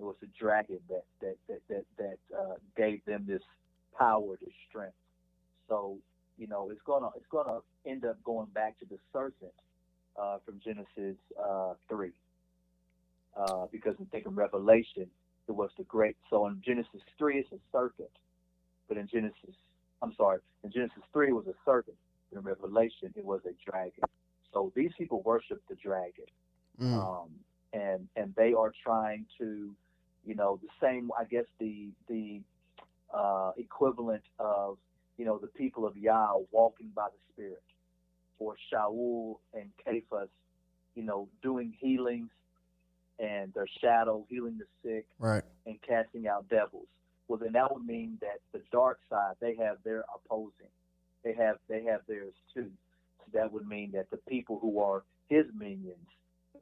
it 0.00 0.04
was 0.04 0.16
the 0.20 0.28
dragon 0.38 0.78
that 0.88 1.04
that 1.20 1.36
that 1.46 1.60
that, 1.68 1.84
that 1.98 2.18
uh, 2.36 2.54
gave 2.76 3.04
them 3.04 3.24
this 3.28 3.42
power, 3.96 4.36
this 4.40 4.54
strength. 4.68 4.96
So 5.68 5.98
you 6.38 6.46
know 6.46 6.70
it's 6.70 6.80
gonna 6.86 7.10
it's 7.16 7.26
gonna 7.30 7.58
end 7.86 8.04
up 8.06 8.22
going 8.24 8.46
back 8.54 8.78
to 8.80 8.86
the 8.86 8.96
serpent 9.12 9.52
uh, 10.18 10.38
from 10.44 10.58
Genesis 10.64 11.16
uh, 11.38 11.74
three, 11.88 12.12
uh, 13.36 13.66
because 13.70 13.94
I 14.00 14.04
think 14.10 14.26
in 14.26 14.34
Revelation 14.34 15.06
it 15.48 15.52
was 15.52 15.70
the 15.76 15.84
great. 15.84 16.16
So 16.30 16.46
in 16.46 16.62
Genesis 16.64 17.02
three 17.18 17.38
it's 17.38 17.52
a 17.52 17.58
serpent, 17.70 18.08
but 18.88 18.96
in 18.96 19.06
Genesis 19.06 19.54
I'm 20.00 20.14
sorry, 20.16 20.38
in 20.64 20.72
Genesis 20.72 21.02
three 21.12 21.28
it 21.28 21.34
was 21.34 21.46
a 21.46 21.54
serpent. 21.64 21.96
In 22.32 22.40
Revelation 22.40 23.12
it 23.16 23.24
was 23.24 23.40
a 23.44 23.70
dragon. 23.70 24.04
So 24.52 24.72
these 24.74 24.92
people 24.98 25.22
worship 25.22 25.62
the 25.68 25.76
dragon 25.76 26.26
Mm. 26.80 26.94
um, 26.94 27.28
and 27.72 28.08
and 28.16 28.34
they 28.36 28.54
are 28.54 28.72
trying 28.82 29.26
to, 29.38 29.74
you 30.24 30.34
know, 30.34 30.58
the 30.62 30.68
same. 30.80 31.10
I 31.18 31.24
guess 31.24 31.44
the 31.58 31.88
the 32.08 32.40
uh, 33.12 33.52
equivalent 33.58 34.22
of 34.38 34.78
you 35.18 35.24
know 35.26 35.38
the 35.38 35.48
people 35.48 35.86
of 35.86 35.96
Yah 35.96 36.34
walking 36.52 36.88
by 36.94 37.08
the 37.08 37.18
Spirit, 37.32 37.62
or 38.38 38.56
Shaul 38.72 39.38
and 39.52 39.70
Cephas, 39.84 40.30
you 40.94 41.02
know, 41.02 41.28
doing 41.42 41.74
healings 41.78 42.30
and 43.18 43.52
their 43.52 43.66
shadow 43.80 44.24
healing 44.30 44.58
the 44.58 44.66
sick 44.82 45.06
Right. 45.18 45.44
and 45.66 45.78
casting 45.82 46.26
out 46.28 46.48
devils. 46.48 46.88
Well, 47.28 47.38
then 47.38 47.52
that 47.52 47.72
would 47.74 47.84
mean 47.86 48.16
that 48.22 48.40
the 48.52 48.62
dark 48.72 49.00
side 49.10 49.34
they 49.40 49.54
have 49.56 49.76
their 49.84 50.04
opposing, 50.14 50.70
they 51.22 51.34
have 51.34 51.58
they 51.68 51.84
have 51.84 52.00
theirs 52.08 52.34
too. 52.54 52.70
That 53.32 53.52
would 53.52 53.66
mean 53.66 53.92
that 53.92 54.10
the 54.10 54.16
people 54.16 54.58
who 54.60 54.80
are 54.80 55.04
his 55.28 55.46
minions, 55.56 56.08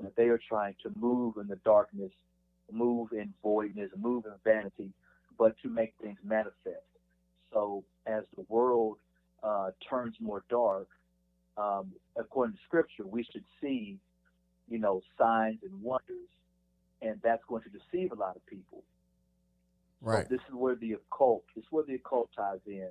that 0.00 0.14
they 0.16 0.28
are 0.28 0.40
trying 0.48 0.74
to 0.82 0.90
move 0.96 1.36
in 1.40 1.48
the 1.48 1.56
darkness, 1.64 2.12
move 2.70 3.12
in 3.12 3.32
voidness, 3.42 3.90
move 3.96 4.24
in 4.26 4.32
vanity, 4.44 4.92
but 5.38 5.54
to 5.62 5.68
make 5.68 5.94
things 6.02 6.18
manifest. 6.24 6.84
So 7.52 7.84
as 8.06 8.24
the 8.36 8.44
world 8.48 8.98
uh, 9.42 9.70
turns 9.88 10.16
more 10.20 10.44
dark, 10.50 10.88
um, 11.56 11.92
according 12.16 12.54
to 12.54 12.60
Scripture, 12.66 13.06
we 13.06 13.24
should 13.24 13.44
see, 13.60 13.98
you 14.68 14.78
know, 14.78 15.00
signs 15.16 15.58
and 15.62 15.82
wonders, 15.82 16.28
and 17.00 17.18
that's 17.22 17.42
going 17.48 17.62
to 17.62 17.70
deceive 17.70 18.12
a 18.12 18.14
lot 18.14 18.36
of 18.36 18.44
people. 18.46 18.82
Right. 20.00 20.26
So 20.28 20.34
this 20.34 20.40
is 20.48 20.54
where 20.54 20.76
the 20.76 20.92
occult. 20.92 21.44
This 21.54 21.64
is 21.64 21.68
where 21.70 21.84
the 21.84 21.94
occult 21.94 22.28
ties 22.36 22.60
in, 22.66 22.90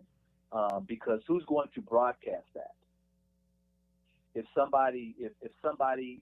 um, 0.51 0.85
because 0.87 1.21
who's 1.27 1.45
going 1.45 1.69
to 1.75 1.81
broadcast 1.81 2.47
that? 2.55 2.71
If 4.37 4.45
somebody, 4.55 5.15
if 5.17 5.31
if 5.41 5.51
somebody, 5.63 6.21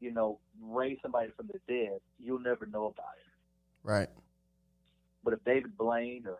you 0.00 0.12
know, 0.12 0.38
raised 0.62 1.00
somebody 1.00 1.30
from 1.34 1.46
the 1.46 1.58
dead, 1.66 1.98
you'll 2.20 2.40
never 2.40 2.66
know 2.66 2.86
about 2.86 3.14
it. 3.16 3.32
Right. 3.82 4.08
But 5.24 5.32
if 5.32 5.44
David 5.44 5.76
Blaine 5.78 6.24
or 6.26 6.38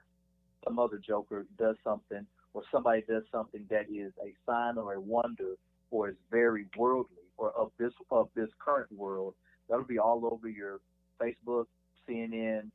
some 0.64 0.78
other 0.78 0.98
joker 0.98 1.46
does 1.59 1.76
something, 1.82 2.26
or 2.52 2.62
somebody 2.70 3.02
does 3.09 3.22
something 3.32 3.64
that 3.70 3.86
is 3.90 4.12
a 4.22 4.34
sign 4.44 4.76
or 4.76 4.92
a 4.92 5.00
wonder, 5.00 5.54
or 5.90 6.11
is 6.11 6.16
very 6.30 6.66
worldly, 6.76 7.24
or 7.38 7.52
of 7.52 7.70
this 7.78 7.92
of 8.11 8.28
this 8.34 8.50
current 8.59 8.92
world, 8.92 9.32
that'll 9.70 9.84
be 9.84 9.98
all 9.98 10.28
over 10.30 10.46
your 10.46 10.80
Facebook, 11.18 11.68
CNN, 12.06 12.70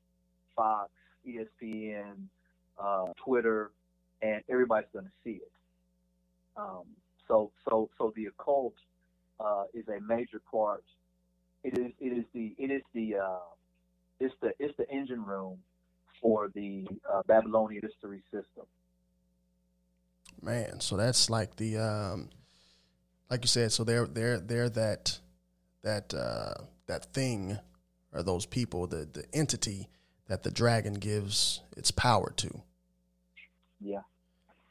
Fox, 0.56 0.90
ESPN, 1.28 2.16
uh, 2.82 3.06
Twitter, 3.24 3.70
and 4.24 4.42
everybody's 4.50 4.90
going 4.92 5.06
to 5.06 5.12
see 5.24 5.38
it. 5.38 5.52
Um, 6.58 6.84
so, 7.28 7.52
so, 7.68 7.90
so 7.98 8.14
the 8.16 8.26
occult 8.26 8.74
uh, 9.40 9.64
is 9.74 9.88
a 9.88 10.00
major 10.02 10.42
part. 10.52 10.84
It 11.64 11.78
is, 11.78 11.92
it 12.00 12.18
is 12.18 12.26
the, 12.34 12.56
it 12.58 12.72
is 12.72 12.82
the, 12.94 13.16
uh, 13.18 13.40
it's 14.20 14.36
the, 14.42 14.52
it's 14.60 14.76
the 14.78 14.90
engine 14.90 15.24
room 15.24 15.58
for 16.22 16.50
the 16.54 16.88
uh, 17.12 17.22
Babylonian 17.28 17.82
history 17.84 18.22
system. 18.32 18.66
Man, 20.42 20.80
so 20.80 20.98
that's 20.98 21.30
like 21.30 21.56
the, 21.56 21.78
um, 21.78 22.30
like 23.30 23.44
you 23.44 23.48
said, 23.48 23.72
so 23.72 23.84
they're 23.84 24.06
they're 24.06 24.40
they're 24.40 24.70
that 24.70 25.20
that 25.82 26.14
uh, 26.14 26.54
that 26.88 27.14
thing 27.14 27.58
or 28.14 28.24
those 28.24 28.46
people, 28.46 28.86
the 28.86 29.08
the 29.12 29.26
entity 29.34 29.90
that 30.28 30.44
the 30.44 30.52
dragon 30.52 30.94
gives 30.94 31.62
its 31.76 31.92
power 31.92 32.32
to. 32.38 32.62
Yeah. 33.82 34.02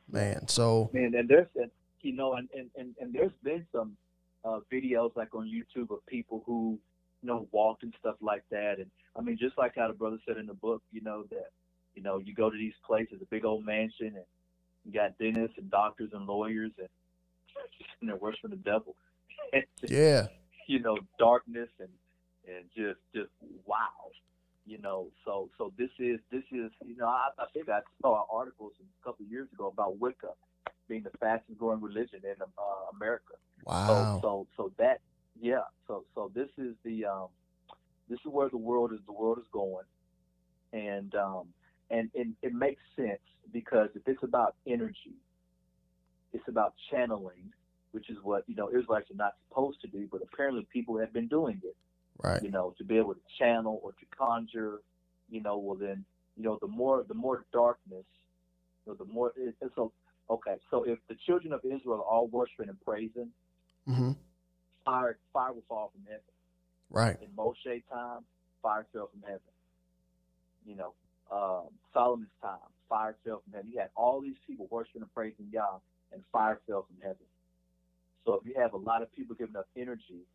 Man, 0.08 0.46
so 0.48 0.90
Man, 0.92 1.14
and 1.14 1.28
there's, 1.28 1.48
and, 1.56 1.70
you 2.02 2.14
know, 2.14 2.34
and, 2.34 2.48
and, 2.56 2.70
and, 2.76 2.94
and 3.00 3.12
there's 3.12 3.32
been 3.42 3.66
some 3.72 3.96
uh, 4.44 4.60
videos 4.72 5.14
like 5.16 5.34
on 5.34 5.46
YouTube 5.46 5.90
of 5.90 6.04
people 6.06 6.42
who, 6.46 6.78
you 7.22 7.28
know, 7.28 7.46
walked 7.52 7.82
and 7.84 7.94
stuff 8.00 8.16
like 8.20 8.42
that. 8.50 8.74
And 8.78 8.90
I 9.16 9.20
mean, 9.20 9.38
just 9.38 9.56
like 9.56 9.74
how 9.76 9.88
the 9.88 9.94
brother 9.94 10.18
said 10.26 10.36
in 10.36 10.46
the 10.46 10.54
book, 10.54 10.82
you 10.92 11.00
know, 11.00 11.24
that, 11.30 11.50
you 11.94 12.02
know, 12.02 12.18
you 12.18 12.34
go 12.34 12.50
to 12.50 12.56
these 12.56 12.74
places, 12.86 13.18
a 13.22 13.26
big 13.26 13.44
old 13.44 13.64
mansion, 13.64 14.08
and 14.08 14.24
you 14.84 14.92
got 14.92 15.16
dentists 15.18 15.58
and 15.58 15.70
doctors 15.70 16.10
and 16.12 16.26
lawyers, 16.26 16.72
and 16.78 16.88
just 17.78 17.90
in 18.00 18.08
there 18.08 18.16
worshiping 18.16 18.50
the 18.50 18.56
devil. 18.56 18.96
Yeah, 19.86 20.28
you 20.66 20.80
know, 20.80 20.96
darkness 21.18 21.68
and 21.78 21.88
and 22.46 22.64
just 22.74 23.00
just 23.14 23.30
wow, 23.66 24.10
you 24.64 24.78
know. 24.78 25.08
So 25.26 25.50
so 25.58 25.72
this 25.76 25.90
is 25.98 26.20
this 26.30 26.44
is 26.52 26.70
you 26.86 26.96
know 26.96 27.06
I, 27.06 27.28
I 27.38 27.44
think 27.52 27.68
I 27.68 27.80
saw 28.00 28.24
articles 28.32 28.72
a 28.80 29.04
couple 29.04 29.26
of 29.26 29.30
years 29.30 29.48
ago 29.52 29.66
about 29.66 29.98
Wicca 29.98 30.28
being 30.88 31.02
the 31.02 31.16
fastest 31.18 31.58
growing 31.58 31.80
religion 31.80 32.20
in 32.24 32.34
uh, 32.42 32.96
America. 32.96 33.34
wow, 33.64 34.20
So 34.20 34.20
so 34.22 34.46
so 34.56 34.72
that 34.78 35.00
yeah. 35.40 35.62
So 35.86 36.04
so 36.14 36.30
this 36.34 36.48
is 36.58 36.74
the 36.84 37.04
um, 37.06 37.28
this 38.08 38.18
is 38.20 38.26
where 38.26 38.48
the 38.48 38.58
world 38.58 38.92
is 38.92 39.00
the 39.06 39.12
world 39.12 39.38
is 39.38 39.46
going, 39.52 39.86
and 40.72 41.14
um, 41.14 41.48
and, 41.90 42.10
and 42.14 42.34
it 42.42 42.52
makes 42.52 42.80
sense 42.96 43.20
because 43.52 43.88
if 43.94 44.02
it's 44.06 44.22
about 44.22 44.54
energy, 44.66 45.16
it's 46.32 46.48
about 46.48 46.74
channeling, 46.90 47.52
which 47.92 48.08
is 48.10 48.16
what 48.22 48.44
you 48.46 48.54
know 48.54 48.68
Israelites 48.68 49.10
are 49.10 49.16
not 49.16 49.34
supposed 49.48 49.80
to 49.82 49.88
do, 49.88 50.08
but 50.10 50.20
apparently 50.22 50.66
people 50.72 50.98
have 50.98 51.12
been 51.12 51.28
doing 51.28 51.60
it. 51.64 51.76
right, 52.22 52.42
You 52.42 52.50
know, 52.50 52.74
to 52.78 52.84
be 52.84 52.96
able 52.98 53.14
to 53.14 53.20
channel 53.38 53.80
or 53.82 53.92
to 53.92 54.06
conjure. 54.16 54.80
You 55.30 55.42
know, 55.42 55.58
well 55.58 55.76
then 55.76 56.04
you 56.36 56.42
know 56.44 56.58
the 56.60 56.66
more 56.68 57.04
the 57.06 57.14
more 57.14 57.44
darkness, 57.52 58.04
you 58.86 58.92
know, 58.92 58.94
the 58.94 59.10
more 59.12 59.32
it, 59.36 59.54
it's 59.60 59.74
so 59.74 59.92
okay. 60.34 60.56
So 60.70 60.84
if 60.84 60.98
the 61.08 61.16
children 61.26 61.52
of 61.52 61.60
Israel 61.64 61.96
are 61.96 62.02
all 62.14 62.26
worshiping 62.28 62.68
and 62.68 62.80
praising, 62.80 63.30
hmm 63.86 64.12
fire 64.84 65.16
fire 65.32 65.52
will 65.52 65.62
fall 65.68 65.92
from 65.94 66.02
heaven. 66.04 66.20
right, 66.90 67.16
In 67.22 67.28
Moshe 67.36 67.82
time, 67.90 68.24
fire 68.62 68.86
fell 68.92 69.08
from 69.12 69.22
heaven. 69.22 69.40
You 70.66 70.76
know, 70.76 70.94
um, 71.30 71.68
Solomon's 71.92 72.30
time, 72.40 72.58
fire 72.88 73.16
fell 73.24 73.42
from 73.44 73.54
heaven. 73.54 73.70
You 73.72 73.80
had 73.80 73.90
all 73.96 74.20
these 74.20 74.36
people 74.46 74.66
worshiping 74.70 75.02
and 75.02 75.14
praising 75.14 75.46
Yah, 75.52 75.78
and 76.12 76.22
fire 76.32 76.60
fell 76.66 76.86
from 76.86 76.96
heaven. 77.02 77.26
So 78.24 78.34
if 78.34 78.46
you 78.46 78.54
have 78.60 78.72
a 78.72 78.76
lot 78.76 79.02
of 79.02 79.12
people 79.12 79.34
giving 79.36 79.56
up 79.56 79.66
energy, 79.76 80.26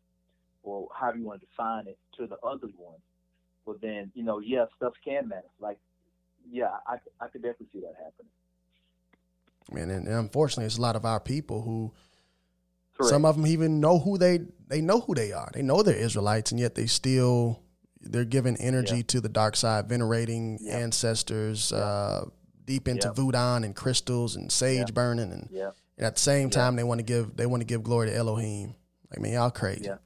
or 0.62 0.88
however 0.94 1.18
you 1.18 1.24
want 1.24 1.40
to 1.40 1.46
define 1.46 1.86
it, 1.86 1.98
to 2.18 2.26
the 2.26 2.36
ugly 2.46 2.74
one, 2.76 2.98
well 3.64 3.76
then, 3.80 4.10
you 4.14 4.22
know, 4.24 4.40
yeah, 4.40 4.66
stuff 4.76 4.92
can 5.04 5.28
manifest. 5.28 5.54
Like, 5.60 5.78
yeah, 6.50 6.76
I, 6.86 6.96
I 7.20 7.28
could 7.28 7.42
definitely 7.42 7.68
see 7.72 7.80
that 7.80 7.94
happening. 7.96 8.32
Man, 9.72 9.90
and, 9.90 10.06
and 10.06 10.16
unfortunately, 10.16 10.66
it's 10.66 10.78
a 10.78 10.82
lot 10.82 10.96
of 10.96 11.04
our 11.04 11.20
people 11.20 11.62
who 11.62 11.92
Correct. 12.96 13.10
some 13.10 13.24
of 13.24 13.36
them 13.36 13.46
even 13.46 13.80
know 13.80 13.98
who 13.98 14.18
they 14.18 14.40
they 14.66 14.80
know 14.80 15.00
who 15.00 15.14
they 15.14 15.32
are. 15.32 15.50
They 15.52 15.62
know 15.62 15.82
they're 15.82 15.94
Israelites, 15.96 16.50
and 16.50 16.60
yet 16.60 16.74
they 16.74 16.86
still 16.86 17.62
they're 18.00 18.24
giving 18.24 18.56
energy 18.58 18.96
Yeah. 18.98 19.02
to 19.08 19.20
the 19.20 19.28
dark 19.28 19.56
side, 19.56 19.88
venerating 19.88 20.58
Yeah. 20.60 20.78
ancestors, 20.78 21.72
Yeah. 21.72 21.78
uh, 21.78 22.24
deep 22.64 22.86
into 22.86 23.10
voodoo 23.12 23.38
and 23.64 23.74
crystals 23.74 24.36
and 24.36 24.52
sage 24.52 24.92
burning, 24.94 25.32
and, 25.32 25.48
yeah. 25.50 25.70
and 25.96 26.06
at 26.06 26.14
the 26.16 26.20
same 26.20 26.50
time 26.50 26.76
they 26.76 26.84
want 26.84 26.98
to 26.98 27.04
give 27.04 27.36
they 27.36 27.46
want 27.46 27.60
to 27.60 27.66
give 27.66 27.82
glory 27.82 28.08
to 28.08 28.14
Elohim. 28.14 28.74
Like 29.10 29.20
man, 29.20 29.32
y'all 29.32 29.50
crazy. 29.50 29.84
Yeah. 29.86 29.98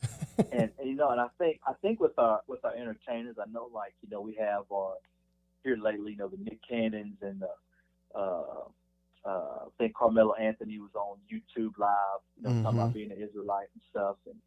and, 0.52 0.70
and 0.78 0.88
you 0.88 0.94
know, 0.94 1.10
and 1.10 1.20
I 1.20 1.28
think 1.38 1.60
I 1.66 1.72
think 1.82 2.00
with 2.00 2.18
our 2.18 2.40
with 2.46 2.64
our 2.64 2.74
entertainers, 2.74 3.36
I 3.38 3.50
know 3.50 3.68
like 3.72 3.94
you 4.02 4.08
know 4.10 4.20
we 4.20 4.34
have 4.34 4.64
our 4.72 4.94
here 5.64 5.76
lately, 5.76 6.12
you 6.12 6.16
know, 6.18 6.28
the 6.28 6.36
Nick 6.38 6.60
Cannons 6.68 7.16
and 7.20 7.40
the 7.42 8.18
uh, 8.18 8.68
uh, 9.28 9.66
I 9.66 9.68
think 9.78 9.94
Carmelo 9.94 10.34
Anthony 10.34 10.78
was 10.78 10.94
on 10.94 11.18
YouTube 11.30 11.76
Live, 11.78 12.20
you 12.36 12.42
know, 12.44 12.50
talking 12.62 12.64
Mhm. 12.64 12.82
about 12.82 12.92
being 12.94 13.12
an 13.12 13.18
Israelite 13.18 13.68
and 13.74 13.82
stuff, 13.90 14.16
and 14.26 14.40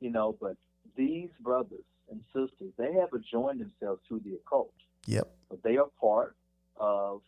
you 0.00 0.10
know, 0.10 0.32
but 0.40 0.56
these 0.94 1.30
brothers 1.40 1.84
and 2.10 2.22
sisters, 2.32 2.72
they 2.76 2.92
have 2.94 3.10
joined 3.30 3.60
themselves 3.60 4.00
to 4.08 4.18
the 4.20 4.34
occult. 4.34 4.72
Yep. 5.06 5.26
But 5.48 5.62
they 5.62 5.76
are 5.76 5.90
part 6.00 6.36
of 6.76 7.22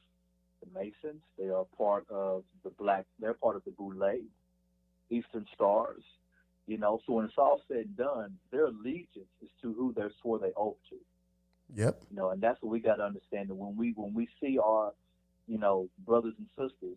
the 0.61 0.67
Masons. 0.79 1.23
They 1.39 1.49
are 1.49 1.65
part 1.77 2.09
of 2.11 2.45
the 2.65 2.71
Black. 2.71 3.07
They're 3.19 3.35
part 3.35 3.57
of 3.57 3.65
the 3.65 3.71
Boule, 3.73 4.21
Eastern 5.11 5.47
Stars. 5.55 6.05
You 6.67 6.77
know, 6.77 7.01
so 7.07 7.15
when 7.15 7.25
it's 7.25 7.39
all 7.39 7.63
said 7.69 7.87
and 7.87 7.97
done, 7.97 8.39
their 8.51 8.67
allegiance 8.67 9.33
is 9.41 9.49
to 9.63 9.73
who 9.73 9.93
they 9.95 10.09
swore 10.21 10.39
they 10.39 10.53
oath 10.55 10.77
to. 10.91 10.97
Yep. 11.75 12.03
You 12.11 12.17
know, 12.17 12.31
and 12.31 12.41
that's 12.43 12.61
what 12.63 12.71
we 12.71 12.81
got 12.81 12.97
to 12.97 13.05
understand. 13.05 13.49
That 13.49 13.55
when 13.55 13.75
we 13.77 13.93
when 13.93 14.13
we 14.15 14.29
see 14.41 14.59
our, 14.59 14.93
you 15.49 15.59
know, 15.59 15.89
brothers 16.05 16.35
and 16.39 16.47
sisters, 16.57 16.97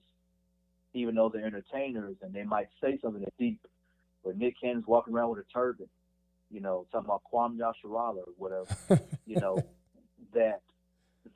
even 0.94 1.16
though 1.16 1.30
they're 1.30 1.46
entertainers 1.46 2.16
and 2.22 2.34
they 2.34 2.44
might 2.44 2.68
say 2.82 3.00
something 3.02 3.22
that's 3.22 3.36
deep, 3.40 3.60
but 4.24 4.38
Nick 4.38 4.60
Cannon's 4.62 4.86
walking 4.86 5.14
around 5.14 5.30
with 5.30 5.40
a 5.40 5.54
turban, 5.54 5.88
you 6.52 6.60
know, 6.60 6.86
talking 6.92 7.06
about 7.06 7.22
Kwam 7.32 7.58
Yasharala 7.58 8.18
or 8.18 8.34
whatever, 8.38 9.02
you 9.26 9.38
know, 9.38 9.64
that 10.34 10.62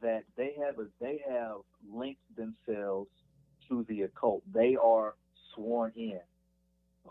that 0.01 0.23
they 0.35 0.53
have 0.59 0.77
a, 0.79 0.87
they 0.99 1.21
have 1.27 1.57
linked 1.91 2.21
themselves 2.35 3.09
to 3.69 3.85
the 3.87 4.03
occult. 4.03 4.43
They 4.53 4.75
are 4.75 5.15
sworn 5.53 5.93
in. 5.95 6.19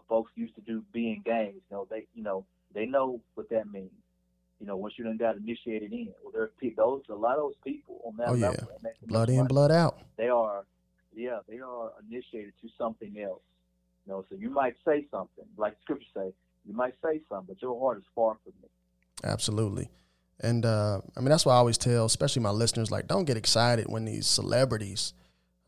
Folks 0.08 0.32
used 0.34 0.54
to 0.56 0.60
do 0.60 0.82
being 0.92 1.22
gangs. 1.24 1.54
You 1.70 1.76
know, 1.76 1.86
they 1.90 2.06
you 2.14 2.22
know 2.22 2.44
they 2.74 2.84
know 2.84 3.20
what 3.34 3.48
that 3.50 3.70
means. 3.72 3.90
You 4.60 4.66
know, 4.66 4.76
once 4.76 4.94
you 4.96 5.04
done 5.04 5.16
got 5.16 5.36
initiated 5.36 5.92
in, 5.92 6.08
well, 6.22 6.32
there 6.32 6.42
are 6.44 6.50
those 6.76 7.02
a 7.10 7.14
lot 7.14 7.36
of 7.36 7.42
those 7.44 7.54
people 7.64 8.00
on 8.06 8.16
that 8.18 8.28
Oh, 8.30 8.34
yeah. 8.34 8.48
level. 8.50 8.68
Blood 9.06 9.28
in, 9.30 9.46
blood 9.46 9.70
out. 9.72 9.98
they 10.16 10.28
are 10.28 10.64
yeah 11.16 11.38
they 11.48 11.60
are 11.60 11.92
initiated 12.10 12.52
to 12.60 12.68
something 12.76 13.16
else 13.20 13.40
you 14.04 14.12
know 14.12 14.24
so 14.28 14.34
you 14.34 14.50
might 14.50 14.74
say 14.84 15.06
something 15.12 15.44
like 15.56 15.76
scripture 15.82 16.06
say 16.12 16.32
you 16.66 16.74
might 16.74 16.94
say 17.04 17.20
something 17.28 17.54
but 17.54 17.62
your 17.62 17.78
heart 17.78 17.98
is 17.98 18.04
far 18.16 18.36
from 18.42 18.52
it 18.64 18.70
Absolutely. 19.22 19.88
And 20.40 20.66
uh, 20.66 21.00
I 21.16 21.20
mean, 21.20 21.28
that's 21.30 21.46
why 21.46 21.54
I 21.54 21.58
always 21.58 21.78
tell, 21.78 22.04
especially 22.04 22.42
my 22.42 22.50
listeners, 22.50 22.90
like, 22.90 23.06
don't 23.06 23.24
get 23.24 23.36
excited 23.36 23.86
when 23.88 24.04
these 24.04 24.26
celebrities, 24.26 25.14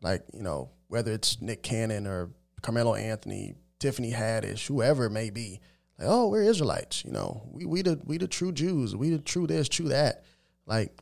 like, 0.01 0.23
you 0.33 0.43
know, 0.43 0.69
whether 0.89 1.13
it's 1.13 1.41
Nick 1.41 1.63
Cannon 1.63 2.05
or 2.05 2.31
Carmelo 2.61 2.93
Anthony, 2.93 3.55
Tiffany 3.79 4.11
Haddish, 4.11 4.67
whoever 4.67 5.05
it 5.05 5.11
may 5.11 5.29
be, 5.29 5.61
like, 5.99 6.07
oh, 6.09 6.27
we're 6.27 6.43
Israelites, 6.43 7.03
you 7.03 7.11
know, 7.11 7.43
we 7.51 7.65
we 7.65 7.81
the 7.81 7.99
we 8.05 8.17
the 8.17 8.27
true 8.27 8.51
Jews, 8.51 8.95
we 8.95 9.09
the 9.09 9.19
true 9.19 9.47
this, 9.47 9.67
true 9.67 9.89
that. 9.89 10.23
Like, 10.65 11.01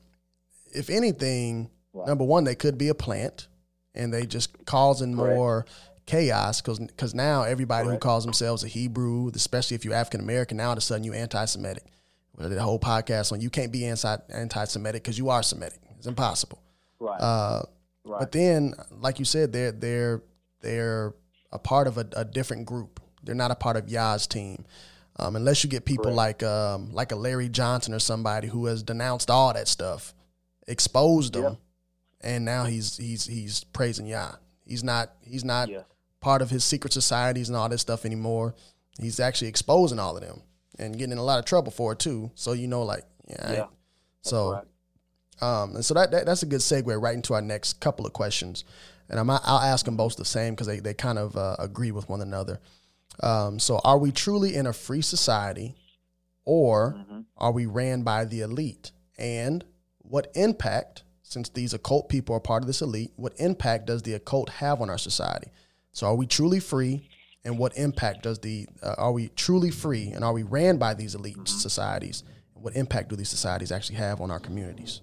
if 0.73 0.89
anything, 0.89 1.69
number 1.93 2.23
one, 2.23 2.43
they 2.43 2.55
could 2.55 2.77
be 2.77 2.89
a 2.89 2.95
plant, 2.95 3.47
and 3.93 4.13
they 4.13 4.25
just 4.25 4.65
causing 4.65 5.15
Correct. 5.15 5.35
more 5.35 5.65
chaos 6.05 6.61
because 6.61 6.79
because 6.79 7.15
now 7.15 7.43
everybody 7.43 7.87
who 7.89 7.97
calls 7.97 8.23
themselves 8.23 8.63
a 8.63 8.67
Hebrew, 8.67 9.31
especially 9.33 9.75
if 9.75 9.85
you're 9.85 9.93
African 9.93 10.21
American, 10.21 10.57
now 10.57 10.67
all 10.67 10.71
of 10.73 10.77
a 10.77 10.81
sudden 10.81 11.03
you 11.03 11.13
anti-Semitic. 11.13 11.83
We 12.37 12.47
did 12.49 12.57
a 12.57 12.63
whole 12.63 12.79
podcast 12.79 13.31
on 13.31 13.39
you 13.41 13.49
can't 13.49 13.71
be 13.71 13.85
anti 13.85 14.17
anti-Semitic 14.29 15.03
because 15.03 15.17
you 15.17 15.29
are 15.29 15.41
Semitic. 15.41 15.79
It's 15.97 16.07
impossible. 16.07 16.61
right 16.99 17.19
Uh, 17.19 17.63
right 18.03 18.19
But 18.19 18.31
then, 18.31 18.73
like 18.91 19.19
you 19.19 19.25
said, 19.25 19.51
they're 19.53 19.71
they're 19.71 20.21
they're 20.61 21.13
a 21.51 21.59
part 21.59 21.87
of 21.87 21.97
a, 21.97 22.07
a 22.15 22.25
different 22.25 22.65
group. 22.65 22.99
They're 23.25 23.35
not 23.35 23.51
a 23.51 23.55
part 23.55 23.75
of 23.77 23.89
Yah's 23.89 24.27
team, 24.27 24.65
um, 25.17 25.35
unless 25.35 25.63
you 25.63 25.69
get 25.69 25.85
people 25.85 26.05
Correct. 26.05 26.41
like 26.41 26.43
um, 26.43 26.93
like 26.93 27.11
a 27.11 27.15
Larry 27.15 27.49
Johnson 27.49 27.93
or 27.93 27.99
somebody 27.99 28.47
who 28.47 28.65
has 28.67 28.83
denounced 28.83 29.29
all 29.29 29.53
that 29.53 29.67
stuff 29.67 30.13
exposed 30.67 31.35
him, 31.35 31.43
Yeah. 31.43 31.55
and 32.21 32.45
now 32.45 32.65
he's 32.65 32.97
he's 32.97 33.25
he's 33.25 33.63
praising 33.65 34.07
Yah. 34.07 34.35
He's 34.65 34.83
not 34.83 35.11
he's 35.21 35.43
not 35.45 35.69
Yeah. 35.69 35.81
part 36.21 36.41
of 36.41 36.49
his 36.49 36.63
secret 36.63 36.93
societies 36.93 37.49
and 37.49 37.55
all 37.57 37.69
this 37.69 37.81
stuff 37.81 38.05
anymore. 38.05 38.55
He's 38.99 39.19
actually 39.19 39.47
exposing 39.49 39.99
all 39.99 40.15
of 40.17 40.23
them 40.23 40.41
and 40.79 40.97
getting 40.97 41.11
in 41.13 41.17
a 41.17 41.23
lot 41.23 41.39
of 41.39 41.45
trouble 41.45 41.71
for 41.71 41.93
it 41.93 41.99
too. 41.99 42.31
So 42.35 42.53
you 42.53 42.67
know, 42.67 42.83
like 42.83 43.03
yeah. 43.27 43.51
Yeah. 43.51 43.65
So 44.21 44.51
right. 45.41 45.61
um, 45.61 45.75
and 45.75 45.85
so 45.85 45.93
that, 45.93 46.11
that 46.11 46.25
that's 46.25 46.43
a 46.43 46.47
good 46.47 46.61
segue 46.61 46.99
right 47.01 47.13
into 47.15 47.33
our 47.33 47.41
next 47.41 47.79
couple 47.79 48.05
of 48.05 48.13
questions, 48.13 48.63
and 49.09 49.19
I'm 49.19 49.29
I'll 49.29 49.59
ask 49.59 49.85
them 49.85 49.97
both 49.97 50.15
the 50.15 50.25
same 50.25 50.53
because 50.53 50.67
they 50.67 50.79
they 50.79 50.93
kind 50.93 51.19
of 51.19 51.35
uh, 51.37 51.55
agree 51.59 51.91
with 51.91 52.09
one 52.09 52.21
another. 52.21 52.59
Um, 53.21 53.59
so 53.59 53.79
are 53.83 53.97
we 53.97 54.11
truly 54.11 54.55
in 54.55 54.67
a 54.67 54.73
free 54.73 55.01
society, 55.01 55.75
or 56.43 56.91
hmm 56.91 57.21
are 57.37 57.51
we 57.51 57.65
ran 57.65 58.03
by 58.03 58.23
the 58.23 58.39
elite? 58.41 58.93
And 59.17 59.65
what 59.97 60.31
impact, 60.35 61.03
since 61.21 61.49
these 61.49 61.73
occult 61.73 62.07
people 62.07 62.33
are 62.33 62.39
part 62.39 62.63
of 62.63 62.67
this 62.67 62.81
elite, 62.81 63.11
what 63.17 63.33
impact 63.37 63.87
does 63.87 64.03
the 64.03 64.13
occult 64.13 64.49
have 64.49 64.79
on 64.81 64.89
our 64.89 64.97
society? 64.97 65.51
So 65.91 66.07
are 66.07 66.15
we 66.15 66.27
truly 66.27 66.61
free? 66.61 67.09
And 67.43 67.59
what 67.59 67.77
impact 67.77 68.23
does 68.23 68.39
the 68.39 68.67
uh, 68.81 68.95
are 68.97 69.11
we 69.11 69.27
truly 69.29 69.69
free? 69.69 70.11
And 70.11 70.23
are 70.23 70.33
we 70.33 70.43
ran 70.43 70.77
by 70.77 70.93
these 70.93 71.13
elite 71.13 71.47
societies? 71.47 72.23
What 72.53 72.75
impact 72.75 73.09
do 73.09 73.15
these 73.15 73.29
societies 73.29 73.71
actually 73.71 73.97
have 73.97 74.21
on 74.21 74.31
our 74.31 74.39
communities? 74.39 75.01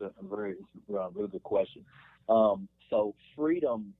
That's. 0.00 0.14
A 0.20 0.24
very, 0.24 0.56
uh, 0.92 1.10
really 1.10 1.28
good 1.28 1.44
question. 1.44 1.84
Um, 2.28 2.68
so 2.90 3.14
freedom, 3.36 3.94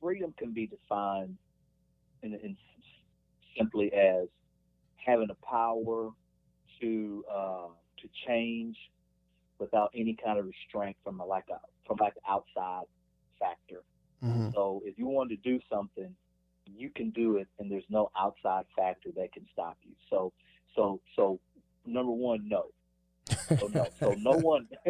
freedom 0.00 0.32
can 0.38 0.52
be 0.52 0.68
defined 0.68 1.36
in, 2.22 2.34
in 2.34 2.56
simply 3.56 3.92
as 3.92 4.28
having 4.96 5.28
the 5.28 5.36
power 5.48 6.10
to 6.80 7.24
uh, 7.32 7.68
to 8.00 8.08
change 8.26 8.76
without 9.58 9.90
any 9.94 10.16
kind 10.22 10.38
of 10.38 10.46
restraint 10.46 10.96
from 11.04 11.20
a, 11.20 11.24
like 11.24 11.44
a 11.50 11.58
from 11.86 11.98
like 12.00 12.14
an 12.16 12.22
outside 12.28 12.84
factor. 13.38 13.82
Mm-hmm. 14.24 14.50
So 14.54 14.82
if 14.84 14.98
you 14.98 15.06
want 15.06 15.30
to 15.30 15.36
do 15.36 15.60
something, 15.70 16.14
you 16.66 16.90
can 16.90 17.10
do 17.10 17.36
it, 17.36 17.48
and 17.58 17.70
there's 17.70 17.84
no 17.88 18.10
outside 18.18 18.64
factor 18.76 19.10
that 19.16 19.32
can 19.32 19.46
stop 19.52 19.76
you. 19.82 19.92
So 20.08 20.32
so 20.74 21.00
so 21.16 21.40
number 21.86 22.12
one, 22.12 22.48
no. 22.48 22.66
So 23.58 23.68
no, 23.72 23.86
so 23.98 24.14
no 24.18 24.30
one, 24.38 24.68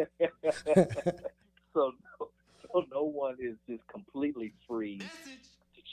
so 1.74 1.92
no, 2.20 2.28
so 2.72 2.84
no 2.92 3.02
one 3.02 3.36
is 3.40 3.56
just 3.68 3.86
completely 3.88 4.52
free 4.68 4.98
to 4.98 5.06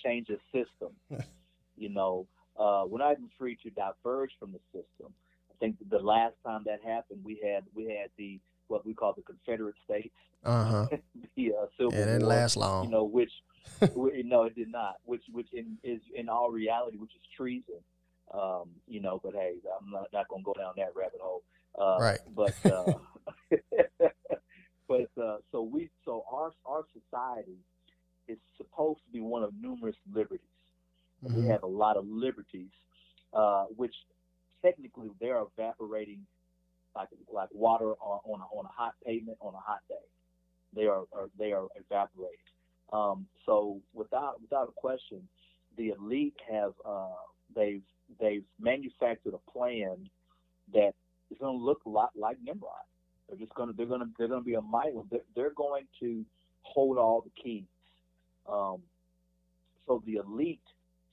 change 0.04 0.28
the 0.28 0.40
system. 0.52 0.94
you 1.78 1.90
know, 1.90 2.28
uh, 2.60 2.84
we're 2.88 3.00
not 3.00 3.14
even 3.14 3.30
free 3.38 3.58
to 3.64 3.70
diverge 3.72 4.32
from 4.40 4.52
the 4.52 4.60
system. 4.72 5.14
I 5.52 5.56
think 5.60 5.76
the 5.90 6.00
last 6.00 6.36
time 6.46 6.64
that 6.66 6.80
happened, 6.84 7.22
we 7.24 7.40
had 7.44 7.64
we 7.76 7.86
had 7.86 8.10
the 8.18 8.40
what 8.68 8.86
we 8.86 8.94
call 8.94 9.14
the 9.14 9.22
Confederate 9.24 9.76
States, 9.86 10.14
Uh 10.44 10.64
huh. 10.66 10.88
the 11.36 11.54
uh, 11.54 11.66
Civil 11.78 11.94
Yeah, 11.94 12.00
it 12.00 12.06
didn't 12.06 12.28
last 12.28 12.58
long. 12.58 12.86
You 12.86 12.92
know, 12.92 13.04
which 13.04 13.32
w- 13.82 14.24
no, 14.24 14.44
it 14.44 14.56
did 14.56 14.72
not. 14.72 14.96
Which 15.06 15.24
which 15.32 15.48
in 15.54 15.78
is 15.84 16.02
in 16.16 16.30
all 16.30 16.52
reality, 16.52 16.98
which 16.98 17.16
is 17.16 17.22
treason. 17.36 17.82
Um, 18.34 18.70
you 18.88 19.00
know, 19.00 19.22
but 19.24 19.34
hey, 19.34 19.54
I'm 19.80 19.90
not, 19.90 20.08
not 20.12 20.28
going 20.28 20.42
to 20.42 20.46
go 20.46 20.54
down 20.54 20.74
that 20.78 20.94
rabbit 20.96 21.22
hole. 21.22 21.44
Uh, 21.80 22.00
Right. 22.02 22.20
But 22.36 22.56
uh, 22.66 22.94
but 24.88 25.10
uh, 25.22 25.38
so 25.52 25.62
we 25.62 25.90
so 26.06 26.24
our 26.32 26.52
our 26.66 26.84
society 26.94 27.58
is 28.28 28.38
supposed 28.58 29.00
to 29.06 29.12
be 29.12 29.20
one 29.22 29.44
of 29.44 29.52
numerous 29.62 29.96
liberties. 30.14 30.42
And 31.24 31.36
We 31.36 31.48
have 31.48 31.64
a 31.64 31.68
lot 31.68 31.98
of 31.98 32.06
liberties, 32.08 32.70
uh, 33.34 33.66
which 33.76 33.94
technically 34.62 35.10
they 35.20 35.30
are 35.30 35.46
evaporating 35.58 36.26
like 36.96 37.10
like 37.32 37.50
water 37.52 37.92
on, 38.02 38.20
on 38.26 38.42
a, 38.42 38.44
on 38.58 38.66
a 38.66 38.70
hot 38.70 38.94
pavement 39.06 39.38
on 39.42 39.54
a 39.54 39.60
hot 39.60 39.80
day. 39.90 39.96
They 40.76 40.86
are, 40.88 41.04
are 41.14 41.30
they 41.38 41.52
are 41.54 41.68
evaporating. 41.76 42.40
Um, 42.94 43.28
so 43.46 43.80
without 43.94 44.42
without 44.42 44.70
a 44.70 44.72
question, 44.80 45.28
the 45.78 45.90
elite 45.90 46.36
have 46.52 46.74
uh, 46.86 47.08
they've 47.56 47.82
they've 48.20 48.44
manufactured 48.60 49.34
a 49.34 49.52
plan 49.52 50.10
that 50.74 50.94
is 51.32 51.38
going 51.40 51.58
to 51.58 51.64
look 51.64 51.82
a 51.86 51.90
lot 51.90 52.12
like 52.16 52.38
Nimrod. 52.44 52.72
They're 53.28 53.38
just 53.38 53.54
going 53.56 53.70
to 53.70 53.76
they're 53.76 53.86
going 53.86 54.02
to 54.02 54.08
they're 54.18 54.28
going 54.28 54.42
to 54.42 54.46
be 54.46 54.56
a 54.56 54.62
might. 54.62 54.94
They're, 55.10 55.22
they're 55.36 55.54
going 55.54 55.86
to 56.00 56.26
hold 56.62 56.98
all 56.98 57.22
the 57.22 57.32
keys. 57.42 57.64
Um, 58.52 58.82
so 59.86 60.04
the 60.06 60.16
elite, 60.16 60.62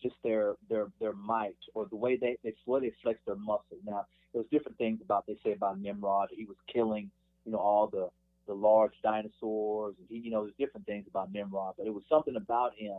just 0.03 0.17
their 0.23 0.55
their 0.69 0.87
their 1.01 1.13
might 1.13 1.57
or 1.75 1.87
the 1.87 1.97
way 1.97 2.17
they 2.17 2.37
it's 2.43 2.59
where 2.67 2.81
they 2.81 2.93
flex 3.03 3.21
their 3.27 3.37
muscle. 3.37 3.79
Now 3.85 4.07
there's 4.33 4.47
different 4.51 4.79
things 4.79 5.01
about 5.03 5.27
they 5.27 5.37
say 5.45 5.53
about 5.53 5.81
Nimrod. 5.81 6.29
He 6.33 6.45
was 6.45 6.57
killing 6.73 7.11
you 7.45 7.53
know 7.53 7.59
all 7.59 7.87
the 7.87 8.09
the 8.47 8.55
large 8.55 8.93
dinosaurs. 9.03 9.95
And 9.99 10.07
he, 10.09 10.19
you 10.19 10.31
know, 10.31 10.43
there's 10.43 10.55
different 10.59 10.87
things 10.87 11.07
about 11.09 11.33
Nimrod, 11.33 11.75
but 11.79 11.87
it 11.87 11.95
was 11.95 12.03
something 12.09 12.37
about 12.37 12.75
him 12.77 12.99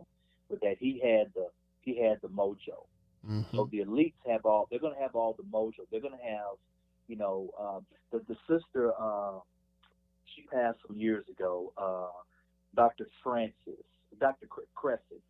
with 0.50 0.60
that 0.62 0.78
he 0.80 1.00
had 1.00 1.32
the 1.36 1.48
he 1.82 2.02
had 2.02 2.20
the 2.22 2.30
mojo. 2.30 2.86
Mhm. 3.28 3.52
So 3.52 3.66
the 3.72 3.80
elites 3.80 4.16
have 4.26 4.46
all. 4.46 4.68
They're 4.70 4.80
going 4.80 4.96
to 4.96 5.02
have 5.02 5.16
all 5.16 5.34
the 5.34 5.44
mojo. 5.44 5.86
They're 5.92 6.02
going 6.02 6.18
to 6.18 6.24
have, 6.24 6.58
you 7.08 7.16
know, 7.16 7.50
um, 7.60 7.86
the 8.12 8.20
the 8.28 8.38
sister. 8.48 8.94
Uh, 9.00 9.40
she 10.34 10.42
passed 10.44 10.80
some 10.88 10.98
years 10.98 11.26
ago. 11.30 11.72
Uh, 11.78 12.10
Dr. 12.76 13.08
Frances, 13.24 13.86
Dr. 14.20 14.48
Cre- 14.48 14.62
Crescent, 14.76 15.22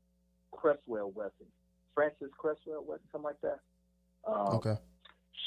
Cresswell 0.51 1.11
Wesson, 1.11 1.47
Frances 1.93 2.29
Cresswell 2.38 2.83
Wesson, 2.88 3.05
something 3.11 3.25
like 3.25 3.41
that. 3.41 3.59
Um, 4.27 4.55
Okay. 4.55 4.75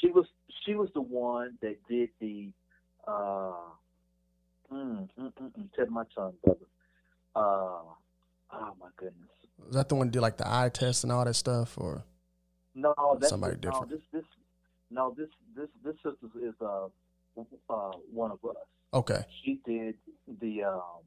she 0.01 0.09
was 0.09 0.25
she 0.65 0.75
was 0.75 0.89
the 0.93 1.01
one 1.01 1.57
that 1.61 1.75
did 1.89 2.09
the 2.19 2.51
uh 3.07 3.53
mm, 4.71 5.07
mm, 5.09 5.09
mm, 5.17 5.33
mm, 5.41 5.73
tip 5.75 5.89
my 5.89 6.03
tongue, 6.15 6.33
brother. 6.43 6.59
Uh 7.35 7.39
oh 8.53 8.75
my 8.79 8.87
goodness. 8.97 9.29
Is 9.67 9.75
that 9.75 9.89
the 9.89 9.95
one 9.95 10.07
who 10.07 10.11
did 10.11 10.21
like 10.21 10.37
the 10.37 10.47
eye 10.47 10.69
test 10.69 11.03
and 11.03 11.11
all 11.11 11.25
that 11.25 11.35
stuff, 11.35 11.77
or 11.77 12.03
No, 12.75 12.93
that's 13.19 13.29
Somebody 13.29 13.55
no, 13.55 13.59
different. 13.61 13.89
this 13.89 14.01
this 14.13 14.23
no 14.89 15.13
this 15.17 15.29
this 15.55 15.67
this 15.83 15.95
sister 15.95 16.27
is 16.41 16.53
uh 16.61 16.87
uh 17.69 17.91
one 18.11 18.31
of 18.31 18.39
us. 18.49 18.55
okay? 18.93 19.23
She 19.43 19.59
did 19.65 19.95
the 20.39 20.63
um 20.63 21.03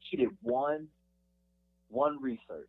she 0.00 0.16
did 0.16 0.30
one 0.42 0.88
one 1.88 2.20
research. 2.22 2.68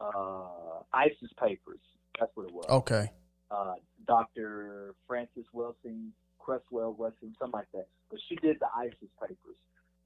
Uh 0.00 0.82
ISIS 0.92 1.30
papers. 1.40 1.80
That's 2.18 2.30
what 2.34 2.46
it 2.46 2.52
was. 2.54 2.66
Okay. 2.68 3.10
uh, 3.50 3.74
Dr. 4.06 4.94
Frances 5.06 5.44
Wilson, 5.52 6.12
Cresswell 6.38 6.94
Wilson, 6.98 7.34
something 7.38 7.52
like 7.58 7.70
that. 7.74 7.86
But 8.10 8.20
she 8.28 8.36
did 8.36 8.58
the 8.60 8.66
ISIS 8.76 9.10
papers, 9.20 9.56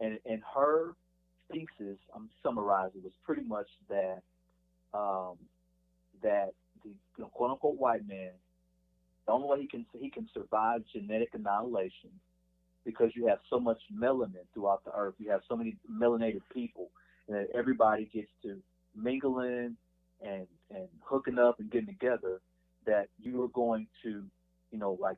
and 0.01 0.19
and 0.27 0.43
her 0.55 0.95
thesis, 1.51 1.99
I'm 2.15 2.29
summarizing, 2.43 3.03
was 3.03 3.13
pretty 3.25 3.43
much 3.43 3.69
that 3.89 4.23
um, 4.95 5.37
that 6.23 6.53
the 6.83 6.91
you 6.91 6.97
know, 7.19 7.27
quote 7.27 7.51
unquote 7.53 7.79
white 7.79 8.07
man, 8.07 8.31
the 9.27 9.33
only 9.33 9.49
way 9.49 9.61
he 9.63 9.67
can 9.69 9.87
he 9.99 10.11
can 10.11 10.29
survive 10.35 10.83
genetic 10.93 11.31
annihilation 11.35 12.11
because 12.85 13.11
you 13.15 13.27
have 13.29 13.39
so 13.49 13.61
much 13.61 13.81
melanin 13.95 14.45
throughout 14.55 14.85
the 14.85 14.93
earth. 14.97 15.15
You 15.19 15.31
have 15.31 15.43
so 15.49 15.57
many 15.57 15.77
melanated 15.91 16.43
people, 16.53 16.91
and 17.29 17.37
that 17.37 17.49
everybody 17.55 18.09
gets 18.13 18.31
to 18.43 18.59
mingle 18.95 19.41
in 19.41 19.77
and 20.25 20.47
and 20.71 20.89
hooking 21.03 21.39
up 21.39 21.61
and 21.61 21.71
getting 21.71 21.87
together 21.87 22.41
that 22.87 23.09
you 23.21 23.43
are 23.43 23.49
going 23.49 23.87
to, 24.03 24.25
you 24.71 24.79
know, 24.79 24.99
like 25.01 25.17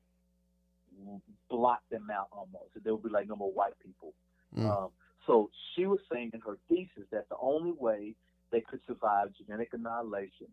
block 1.48 1.80
them 1.90 2.08
out 2.12 2.28
almost. 2.32 2.70
There 2.82 2.92
will 2.92 3.00
be 3.00 3.08
like 3.08 3.28
no 3.28 3.36
more 3.36 3.52
white 3.52 3.74
people. 3.82 4.14
Mm. 4.56 4.70
Um, 4.70 4.88
so 5.26 5.50
she 5.74 5.86
was 5.86 5.98
saying 6.12 6.30
in 6.34 6.40
her 6.40 6.58
thesis 6.68 7.08
that 7.10 7.28
the 7.28 7.36
only 7.40 7.72
way 7.72 8.14
they 8.52 8.60
could 8.60 8.80
survive 8.86 9.28
genetic 9.36 9.70
annihilation 9.72 10.48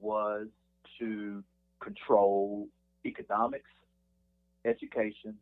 was 0.00 0.46
to 0.98 1.44
control 1.80 2.68
economics, 3.04 3.70
education, 4.64 5.34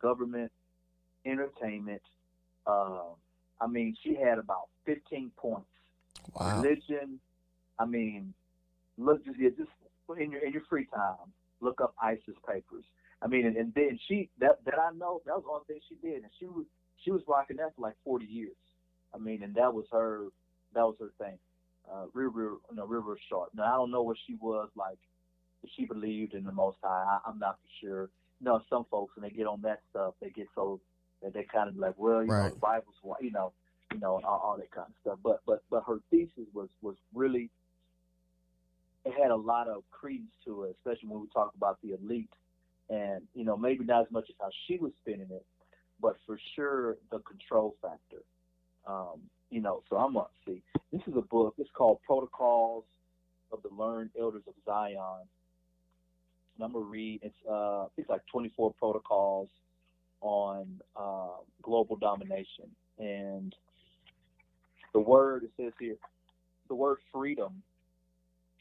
government, 0.00 0.50
entertainment. 1.24 2.02
Um, 2.66 3.14
I 3.62 3.68
mean, 3.68 3.96
she 4.02 4.14
had 4.16 4.38
about 4.38 4.68
15 4.86 5.30
points 5.36 5.66
Wow. 6.34 6.60
religion. 6.62 7.20
I 7.78 7.86
mean, 7.86 8.34
look 8.98 9.24
just 9.24 9.38
yeah, 9.38 9.50
just 9.56 9.70
in 10.20 10.30
your 10.32 10.42
in 10.44 10.52
your 10.52 10.62
free 10.68 10.86
time, 10.94 11.32
look 11.60 11.80
up 11.80 11.94
ISIS 12.02 12.36
papers. 12.46 12.84
I 13.22 13.28
mean, 13.28 13.46
and, 13.46 13.56
and 13.56 13.72
then 13.74 13.98
she 14.08 14.28
that 14.40 14.64
that 14.64 14.78
I 14.78 14.90
know 14.96 15.22
that 15.26 15.34
was 15.34 15.44
the 15.44 15.50
only 15.50 15.64
thing 15.68 15.80
she 15.88 15.96
did, 16.06 16.22
and 16.22 16.32
she 16.38 16.46
was 16.46 16.66
she 17.04 17.10
was 17.10 17.22
rocking 17.26 17.56
that 17.58 17.74
for 17.76 17.82
like 17.82 17.94
40 18.04 18.26
years. 18.26 18.56
I 19.14 19.18
mean, 19.18 19.42
and 19.42 19.54
that 19.54 19.72
was 19.72 19.86
her 19.92 20.26
that 20.74 20.82
was 20.82 20.96
her 21.00 21.12
thing. 21.18 21.38
Uh, 21.90 22.06
real, 22.14 22.30
real, 22.30 22.60
no, 22.72 22.86
real, 22.86 23.02
real 23.02 23.16
sharp. 23.28 23.50
Now 23.54 23.64
I 23.64 23.76
don't 23.76 23.90
know 23.90 24.02
what 24.02 24.16
she 24.26 24.34
was 24.34 24.68
like. 24.76 24.98
If 25.64 25.70
she 25.76 25.84
believed 25.84 26.34
in 26.34 26.44
the 26.44 26.52
Most 26.52 26.78
High, 26.82 27.18
I, 27.24 27.28
I'm 27.28 27.38
not 27.38 27.58
for 27.62 27.86
sure. 27.86 28.10
You 28.40 28.46
know, 28.46 28.60
some 28.68 28.84
folks 28.90 29.16
when 29.16 29.28
they 29.28 29.34
get 29.34 29.46
on 29.46 29.60
that 29.62 29.80
stuff, 29.90 30.14
they 30.20 30.30
get 30.30 30.48
so 30.54 30.80
that 31.22 31.32
they 31.34 31.44
kind 31.44 31.68
of 31.68 31.76
like, 31.76 31.94
well, 31.96 32.22
you 32.22 32.28
know, 32.28 32.50
the 32.50 32.56
Bible's, 32.56 32.96
you 33.20 33.30
know, 33.30 33.52
you 33.92 34.00
know, 34.00 34.20
all, 34.24 34.40
all 34.44 34.56
that 34.58 34.70
kind 34.70 34.86
of 34.88 34.94
stuff. 35.00 35.18
But 35.22 35.40
but 35.46 35.62
but 35.70 35.84
her 35.86 35.98
thesis 36.10 36.46
was 36.54 36.68
was 36.80 36.96
really 37.14 37.50
it 39.04 39.14
had 39.20 39.30
a 39.30 39.36
lot 39.36 39.68
of 39.68 39.82
credence 39.90 40.30
to 40.44 40.64
it, 40.64 40.76
especially 40.78 41.08
when 41.08 41.20
we 41.20 41.26
talk 41.34 41.52
about 41.56 41.78
the 41.82 41.94
elite 41.94 42.30
and 42.90 43.22
you 43.34 43.44
know 43.44 43.56
maybe 43.56 43.84
not 43.84 44.02
as 44.02 44.10
much 44.10 44.24
as 44.28 44.36
how 44.40 44.50
she 44.66 44.76
was 44.78 44.92
spinning 45.00 45.28
it, 45.30 45.44
but 46.00 46.16
for 46.26 46.38
sure 46.54 46.96
the 47.10 47.18
control 47.20 47.74
factor. 47.82 48.22
Um, 48.86 49.20
you 49.50 49.60
know, 49.60 49.82
so 49.88 49.96
I'm 49.96 50.14
gonna 50.14 50.26
see. 50.46 50.62
This 50.92 51.02
is 51.06 51.14
a 51.16 51.22
book. 51.22 51.54
It's 51.58 51.70
called 51.74 51.98
Protocols 52.06 52.84
of 53.52 53.62
the 53.62 53.68
Learned 53.74 54.10
Elders 54.18 54.42
of 54.46 54.54
Zion. 54.64 54.96
And 56.56 56.64
I'm 56.64 56.72
gonna 56.72 56.84
read. 56.84 57.20
It's 57.22 57.46
uh, 57.48 57.86
it's 57.96 58.08
like 58.08 58.22
24 58.30 58.74
protocols 58.78 59.48
on 60.22 60.80
uh, 60.96 61.42
global 61.62 61.96
domination, 61.96 62.70
and 62.98 63.54
the 64.94 65.00
word 65.00 65.44
it 65.44 65.50
says 65.56 65.72
here, 65.78 65.96
the 66.68 66.74
word 66.74 66.98
freedom 67.12 67.62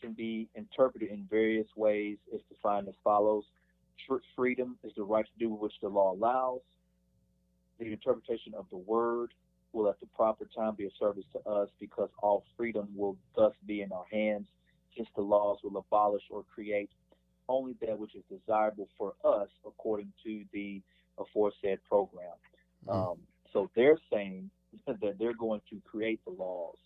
can 0.02 0.14
be 0.14 0.50
interpreted 0.56 1.10
in 1.10 1.28
various 1.30 1.68
ways. 1.76 2.18
It's 2.32 2.44
defined 2.50 2.88
as 2.88 2.96
follows: 3.04 3.44
Freedom 4.36 4.78
is 4.84 4.92
the 4.98 5.04
right 5.04 5.26
to 5.26 5.40
do 5.40 5.50
which 5.54 5.74
the 5.82 5.88
law 5.88 6.14
allows. 6.14 6.62
The 7.80 7.92
interpretation 7.92 8.54
of 8.58 8.66
the 8.70 8.78
word 8.78 9.34
will 9.74 9.90
at 9.90 10.00
the 10.00 10.08
proper 10.08 10.46
time 10.56 10.76
be 10.76 10.86
of 10.86 10.92
service 11.00 11.24
to 11.34 11.50
us 11.50 11.70
because 11.80 12.10
all 12.22 12.44
freedom 12.58 12.90
will 12.96 13.18
thus 13.36 13.54
be 13.66 13.82
in 13.82 13.92
our 13.92 14.06
hands 14.12 14.48
since 14.96 15.08
the 15.16 15.22
laws 15.22 15.60
will 15.64 15.78
abolish 15.78 16.24
or 16.30 16.44
create 16.54 16.90
only 17.48 17.76
that 17.82 17.98
which 17.98 18.16
is 18.16 18.24
desirable 18.30 18.88
for 18.98 19.14
us 19.24 19.48
according 19.66 20.12
to 20.24 20.44
the 20.54 20.82
aforesaid 21.18 21.80
program. 21.88 22.36
Mm-hmm. 22.88 23.12
Um, 23.12 23.18
so 23.54 23.70
they're 23.76 24.00
saying 24.12 24.50
that 24.88 25.18
they're 25.20 25.34
going 25.34 25.62
to 25.70 25.82
create 25.90 26.20
the 26.26 26.32
laws, 26.32 26.78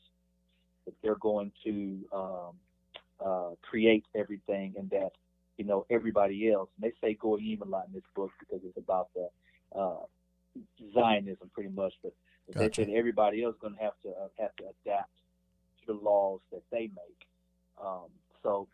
that 0.86 0.94
they're 1.02 1.16
going 1.16 1.52
to 1.64 2.00
um, 2.14 2.52
uh, 3.24 3.50
create 3.62 4.06
everything, 4.16 4.74
and 4.78 4.90
that 4.90 5.12
you 5.58 5.66
know 5.66 5.86
everybody 5.90 6.52
else. 6.52 6.70
And 6.76 6.92
they 6.92 7.08
say 7.08 7.16
goyim 7.16 7.62
a 7.62 7.66
lot 7.66 7.88
in 7.88 7.94
this 7.94 8.04
book 8.16 8.32
because 8.40 8.62
it's 8.66 8.78
about 8.78 9.10
the 9.16 9.30
uh, 9.78 10.06
Zionism, 10.94 11.50
pretty 11.54 11.70
much. 11.70 11.94
But 12.04 12.14
gotcha. 12.54 12.60
they 12.60 12.86
said 12.86 12.98
everybody 12.98 13.44
else 13.44 13.56
is 13.56 13.62
going 13.62 13.76
to 13.76 13.82
have 13.82 14.00
to 14.04 14.10
uh, 14.10 14.28
have 14.40 14.56
to 14.58 14.64
adapt 14.86 15.12
to 15.86 15.94
the 15.94 16.00
laws 16.00 16.40
that 16.52 16.64
they 16.72 16.90
make. 16.90 17.28
Um, 17.84 18.08
so, 18.44 18.68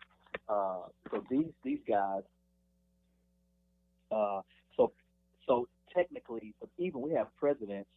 uh, 0.49 0.87
so 1.09 1.23
these 1.29 1.51
these 1.63 1.79
guys. 1.87 2.23
So, 5.47 5.67
technically, 5.93 6.53
even 6.77 7.01
we 7.01 7.11
have 7.13 7.27
presidents 7.37 7.89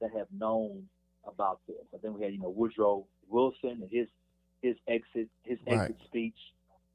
that 0.00 0.10
have 0.16 0.26
known 0.36 0.88
about 1.26 1.60
this. 1.66 1.76
I 1.94 1.98
think 1.98 2.16
we 2.16 2.24
had, 2.24 2.32
you 2.32 2.40
know, 2.40 2.48
Woodrow 2.48 3.04
Wilson 3.28 3.82
and 3.82 3.90
his 3.90 4.08
his 4.62 4.76
exit 4.88 5.28
his 5.42 5.58
right. 5.66 5.82
exit 5.82 5.96
speech 6.06 6.38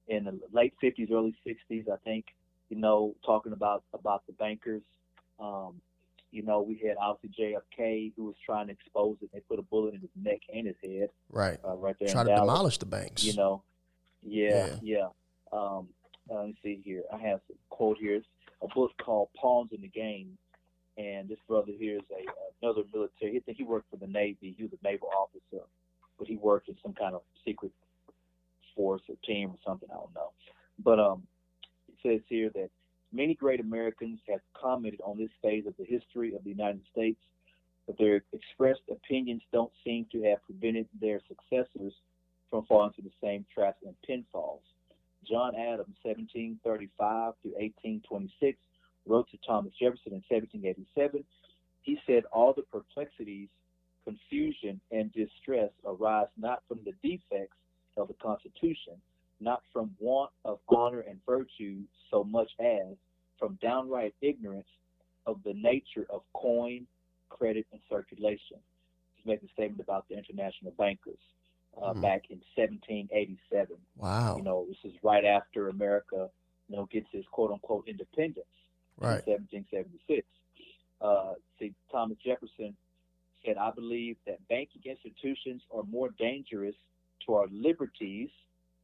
in 0.07 0.25
the 0.25 0.39
late 0.51 0.73
fifties, 0.81 1.09
early 1.11 1.35
sixties. 1.45 1.85
I 1.91 1.97
think, 2.03 2.25
you 2.69 2.77
know, 2.77 3.15
talking 3.25 3.53
about 3.53 3.83
about 3.93 4.25
the 4.27 4.33
bankers. 4.33 4.83
Um, 5.39 5.81
you 6.31 6.41
know, 6.41 6.61
we 6.61 6.81
had 6.85 6.97
obviously 6.99 7.55
JFK 7.79 8.13
who 8.15 8.25
was 8.25 8.35
trying 8.43 8.67
to 8.67 8.73
expose 8.73 9.17
it. 9.21 9.29
They 9.31 9.39
put 9.41 9.59
a 9.59 9.61
bullet 9.61 9.93
in 9.93 10.01
his 10.01 10.09
neck 10.19 10.39
and 10.51 10.65
his 10.65 10.75
head. 10.83 11.09
Right. 11.29 11.59
Uh, 11.63 11.75
right 11.75 11.95
there. 11.99 12.09
Trying 12.09 12.25
to 12.25 12.31
Dallas. 12.31 12.51
demolish 12.51 12.77
the 12.79 12.85
banks. 12.87 13.23
You 13.23 13.35
know. 13.35 13.61
Yeah. 14.23 14.77
Yeah. 14.81 14.97
yeah. 14.97 15.07
Um, 15.51 15.89
uh, 16.31 16.35
let 16.35 16.47
me 16.47 16.57
see 16.63 16.81
here. 16.83 17.03
I 17.13 17.17
have 17.17 17.39
a 17.51 17.53
quote 17.69 17.99
here. 17.99 18.23
A 18.63 18.67
book 18.73 18.91
called 19.03 19.29
Pawns 19.39 19.71
in 19.73 19.81
the 19.81 19.89
Game, 19.89 20.37
and 20.97 21.27
this 21.27 21.39
brother 21.47 21.71
here 21.77 21.97
is 21.97 22.03
a 22.11 22.65
another 22.65 22.83
military. 22.93 23.37
I 23.37 23.39
think 23.41 23.57
he 23.57 23.63
worked 23.63 23.89
for 23.89 23.97
the 23.97 24.07
Navy. 24.07 24.55
He 24.57 24.63
was 24.63 24.71
a 24.71 24.87
naval 24.87 25.09
officer, 25.17 25.63
but 26.17 26.27
he 26.27 26.37
worked 26.37 26.69
in 26.69 26.77
some 26.81 26.93
kind 26.93 27.13
of 27.13 27.21
secret 27.43 27.71
force 28.75 29.01
or 29.09 29.15
team 29.25 29.49
or 29.49 29.57
something. 29.65 29.89
I 29.91 29.95
don't 29.95 30.15
know. 30.15 30.31
But 30.83 30.99
um, 30.99 31.23
it 31.89 31.95
says 32.01 32.21
here 32.29 32.49
that 32.55 32.69
Many 33.13 33.35
great 33.35 33.59
Americans 33.59 34.19
have 34.27 34.39
commented 34.59 34.99
on 35.05 35.19
this 35.19 35.29
phase 35.39 35.67
of 35.67 35.75
the 35.77 35.85
history 35.85 36.33
of 36.33 36.43
the 36.43 36.49
United 36.49 36.81
States, 36.91 37.19
but 37.85 37.95
their 37.99 38.23
expressed 38.33 38.81
opinions 38.89 39.43
don't 39.51 39.71
seem 39.83 40.07
to 40.11 40.23
have 40.23 40.43
prevented 40.45 40.87
their 40.99 41.21
successors 41.27 41.93
from 42.49 42.65
falling 42.65 42.91
into 42.97 43.07
the 43.07 43.13
same 43.21 43.45
traps 43.53 43.77
and 43.85 43.93
pinfalls. 44.01 44.65
John 45.27 45.55
Adams, 45.55 45.95
1735 46.03 47.33
to 47.43 47.49
1826, 47.49 48.57
wrote 49.05 49.29
to 49.31 49.37
Thomas 49.45 49.73
Jefferson 49.79 50.13
in 50.13 50.23
1787. 50.29 51.23
He 51.81 51.99
said, 52.07 52.23
All 52.31 52.53
the 52.53 52.63
perplexities, 52.63 53.49
confusion, 54.05 54.79
and 54.91 55.11
distress 55.13 55.71
arise 55.85 56.27
not 56.37 56.63
from 56.67 56.79
the 56.85 56.93
defects 57.07 57.57
of 57.97 58.07
the 58.07 58.15
Constitution, 58.15 58.95
not 59.39 59.61
from 59.71 59.91
want 59.99 60.31
of 60.45 60.59
honor 60.69 61.01
and 61.01 61.19
virtue 61.25 61.81
so 62.09 62.23
much 62.23 62.49
as 62.59 62.95
from 63.37 63.57
downright 63.61 64.13
ignorance 64.21 64.67
of 65.25 65.39
the 65.43 65.53
nature 65.53 66.05
of 66.09 66.21
coin, 66.33 66.85
credit, 67.29 67.65
and 67.71 67.81
circulation. 67.89 68.57
He's 69.15 69.25
making 69.25 69.49
a 69.49 69.53
statement 69.53 69.81
about 69.81 70.07
the 70.09 70.17
international 70.17 70.73
bankers 70.77 71.19
uh, 71.81 71.91
mm-hmm. 71.91 72.01
back 72.01 72.23
in 72.29 72.41
1787. 72.55 73.77
Wow. 73.97 74.37
You 74.37 74.43
know, 74.43 74.65
this 74.67 74.77
is 74.83 74.97
right 75.03 75.25
after 75.25 75.69
America, 75.69 76.29
you 76.69 76.75
know, 76.75 76.87
gets 76.91 77.07
its 77.13 77.27
quote 77.31 77.51
unquote 77.51 77.87
independence 77.87 78.45
right. 78.99 79.23
in 79.27 79.33
1776. 79.51 80.27
Uh, 81.01 81.33
see, 81.59 81.73
Thomas 81.91 82.17
Jefferson 82.23 82.75
said, 83.45 83.57
I 83.57 83.71
believe 83.71 84.17
that 84.25 84.45
banking 84.47 84.81
institutions 84.85 85.61
are 85.75 85.83
more 85.83 86.09
dangerous 86.17 86.75
to 87.25 87.35
our 87.35 87.47
liberties 87.51 88.29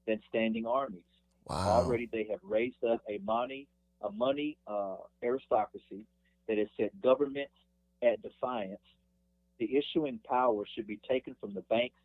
than 0.07 0.21
standing 0.29 0.65
armies. 0.65 1.01
Wow. 1.47 1.83
Already 1.83 2.09
they 2.11 2.27
have 2.29 2.39
raised 2.43 2.83
up 2.83 3.01
a 3.09 3.19
money, 3.25 3.67
a 4.01 4.11
money 4.11 4.57
uh, 4.67 4.97
aristocracy 5.23 6.05
that 6.47 6.57
has 6.57 6.67
set 6.77 7.01
governments 7.01 7.53
at 8.03 8.21
defiance. 8.21 8.79
The 9.59 9.69
issuing 9.77 10.19
power 10.27 10.63
should 10.73 10.87
be 10.87 10.99
taken 11.09 11.35
from 11.39 11.53
the 11.53 11.61
banks 11.61 11.95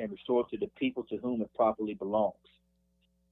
and 0.00 0.10
restored 0.10 0.48
to 0.48 0.56
the 0.56 0.66
people 0.78 1.04
to 1.04 1.18
whom 1.18 1.42
it 1.42 1.50
properly 1.54 1.94
belongs. 1.94 2.34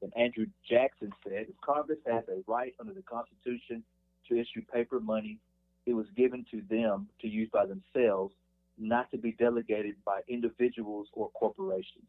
And 0.03 0.13
Andrew 0.17 0.47
Jackson 0.69 1.11
said, 1.25 1.47
if 1.49 1.61
Congress 1.61 1.99
has 2.07 2.25
a 2.29 2.43
right 2.47 2.75
under 2.79 2.93
the 2.93 3.03
Constitution 3.03 3.83
to 4.29 4.39
issue 4.39 4.63
paper 4.73 5.01
money, 5.01 5.39
it 5.87 5.95
was 5.95 6.07
given 6.17 6.45
to 6.51 6.63
them 6.71 7.09
to 7.21 7.29
use 7.29 7.49
by 7.53 7.65
themselves, 7.67 8.35
not 8.79 9.11
to 9.11 9.19
be 9.19 9.33
delegated 9.33 9.97
by 10.05 10.21
individuals 10.29 11.09
or 11.15 11.31
corporations. 11.31 12.07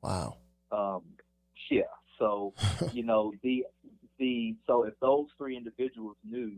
Wow. 0.00 0.38
Um, 0.72 1.02
yeah. 1.70 1.82
So, 2.18 2.54
you 2.92 3.04
know, 3.04 3.32
the 3.42 3.66
the 4.18 4.54
so 4.66 4.84
if 4.84 4.94
those 5.00 5.26
three 5.36 5.56
individuals 5.56 6.16
knew 6.24 6.52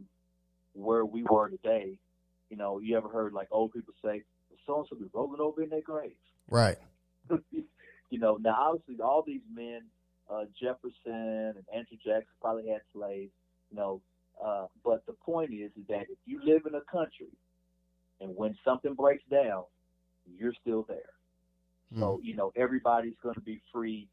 where 0.73 1.05
we 1.05 1.25
were 1.25 1.49
today, 1.49 1.99
you 2.51 2.57
know, 2.57 2.79
you 2.79 2.97
ever 2.97 3.09
heard 3.09 3.33
like 3.33 3.49
old 3.51 3.73
people 3.73 3.95
say, 4.05 4.23
"So 4.67 4.79
and 4.79 4.87
so 4.89 4.97
be 4.97 5.07
rolling 5.13 5.41
over 5.41 5.63
in 5.63 5.71
their 5.71 5.83
graves." 5.83 6.15
Right. 6.49 6.79
you 8.11 8.19
know, 8.19 8.39
now 8.41 8.57
obviously 8.59 9.03
all 9.03 9.23
these 9.27 9.43
men, 9.53 9.83
uh, 10.31 10.45
Jefferson 10.61 11.55
and 11.57 11.65
Andrew 11.75 11.97
Jackson 12.05 12.35
probably 12.41 12.69
had 12.69 12.83
slaves. 12.93 13.33
You 13.71 13.77
know, 13.77 14.01
uh, 14.45 14.67
but 14.85 15.05
the 15.07 15.13
point 15.13 15.53
is, 15.53 15.71
is 15.79 15.87
that 15.89 16.03
if 16.03 16.19
you 16.25 16.41
live 16.45 16.63
in 16.67 16.75
a 16.75 16.83
country 16.91 17.33
and 18.21 18.35
when 18.37 18.57
something 18.65 18.95
breaks 18.95 19.25
down, 19.31 19.65
you're 20.39 20.55
still 20.61 20.85
there. 20.89 21.11
Mm. 21.95 22.01
So 22.01 22.21
you 22.23 22.35
know 22.35 22.53
everybody's 22.57 23.17
going 23.23 23.35
to 23.35 23.41
be 23.41 23.61
free, 23.73 24.09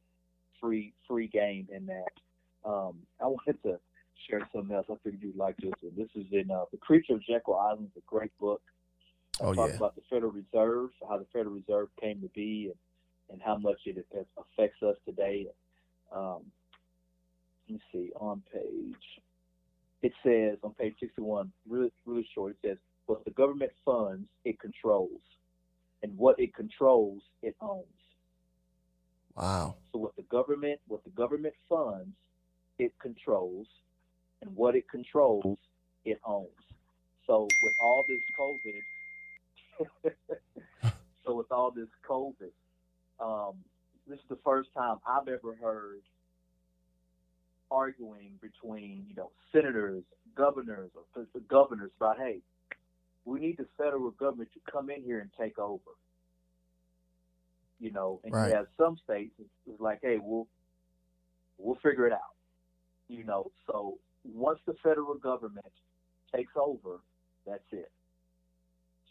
free, 0.61 0.93
free 1.07 1.27
game 1.27 1.67
in 1.71 1.85
that. 1.87 2.69
Um, 2.69 2.97
I 3.21 3.25
wanted 3.27 3.61
to 3.63 3.79
share 4.29 4.47
something 4.53 4.75
else. 4.75 4.85
I 4.89 4.95
figured 5.03 5.21
you'd 5.21 5.35
like 5.35 5.57
this. 5.57 5.73
And 5.81 5.95
this 5.95 6.09
is 6.15 6.25
in 6.31 6.51
uh, 6.51 6.65
the 6.71 6.77
Creature 6.77 7.15
of 7.15 7.25
Jekyll 7.25 7.55
Island. 7.55 7.89
A 7.97 8.01
great 8.05 8.31
book. 8.39 8.61
I 9.41 9.45
oh, 9.45 9.53
talk 9.53 9.69
yeah. 9.69 9.75
about 9.75 9.95
the 9.95 10.01
Federal 10.09 10.31
Reserve, 10.31 10.89
how 11.07 11.17
the 11.17 11.25
Federal 11.33 11.55
Reserve 11.55 11.89
came 11.99 12.21
to 12.21 12.29
be, 12.29 12.71
and, 12.71 13.33
and 13.33 13.41
how 13.41 13.57
much 13.57 13.79
it 13.85 14.05
affects 14.37 14.83
us 14.83 14.95
today. 15.05 15.47
Um, 16.15 16.43
let 17.67 17.75
me 17.75 17.81
see 17.91 18.11
on 18.19 18.43
page. 18.53 18.95
It 20.01 20.13
says 20.23 20.57
on 20.63 20.73
page 20.73 20.95
61, 20.99 21.51
really, 21.67 21.91
really 22.05 22.27
short. 22.35 22.51
It 22.51 22.67
says, 22.67 22.77
"What 23.05 23.23
the 23.25 23.31
government 23.31 23.71
funds, 23.85 24.27
it 24.45 24.59
controls." 24.59 25.21
and 26.03 26.15
what 26.17 26.37
it 26.37 26.53
controls, 26.53 27.21
it 27.41 27.55
owns. 27.61 27.85
Wow. 29.35 29.77
So 29.91 29.99
what 29.99 30.15
the 30.15 30.23
government, 30.23 30.79
what 30.87 31.03
the 31.05 31.09
government 31.09 31.55
funds, 31.67 32.15
it 32.77 32.91
controls, 33.01 33.65
and 34.41 34.55
what 34.55 34.75
it 34.75 34.87
controls, 34.89 35.57
it 36.05 36.19
owns. 36.25 36.49
So 37.25 37.47
with 37.63 37.73
all 37.81 38.03
this 38.07 38.19
COVID, 38.37 38.81
so 41.25 41.35
with 41.35 41.51
all 41.51 41.71
this 41.71 41.87
COVID, 42.07 42.51
um, 43.19 43.55
this 44.07 44.19
is 44.19 44.25
the 44.29 44.39
first 44.43 44.69
time 44.75 44.97
I've 45.07 45.27
ever 45.27 45.55
heard 45.61 46.01
arguing 47.71 48.31
between 48.41 49.05
you 49.09 49.15
know 49.15 49.31
senators, 49.51 50.03
governors, 50.35 50.91
or 51.15 51.25
governors 51.49 51.91
about 51.97 52.17
hey, 52.17 52.39
we 53.25 53.39
need 53.39 53.57
the 53.57 53.65
federal 53.77 54.11
government 54.11 54.49
to 54.53 54.71
come 54.71 54.89
in 54.89 55.01
here 55.01 55.19
and 55.19 55.29
take 55.39 55.57
over. 55.57 55.81
You 57.79 57.91
know, 57.91 58.21
and 58.23 58.33
right. 58.33 58.49
you 58.49 58.55
have 58.55 58.67
some 58.77 58.97
states 59.03 59.33
it's 59.39 59.81
like, 59.81 59.99
hey, 60.01 60.17
we'll 60.21 60.47
we'll 61.57 61.77
figure 61.83 62.07
it 62.07 62.13
out. 62.13 62.19
You 63.09 63.23
know, 63.23 63.51
so 63.67 63.97
once 64.23 64.59
the 64.65 64.75
federal 64.83 65.15
government 65.15 65.65
takes 66.33 66.53
over, 66.55 66.99
that's 67.45 67.63
it. 67.71 67.91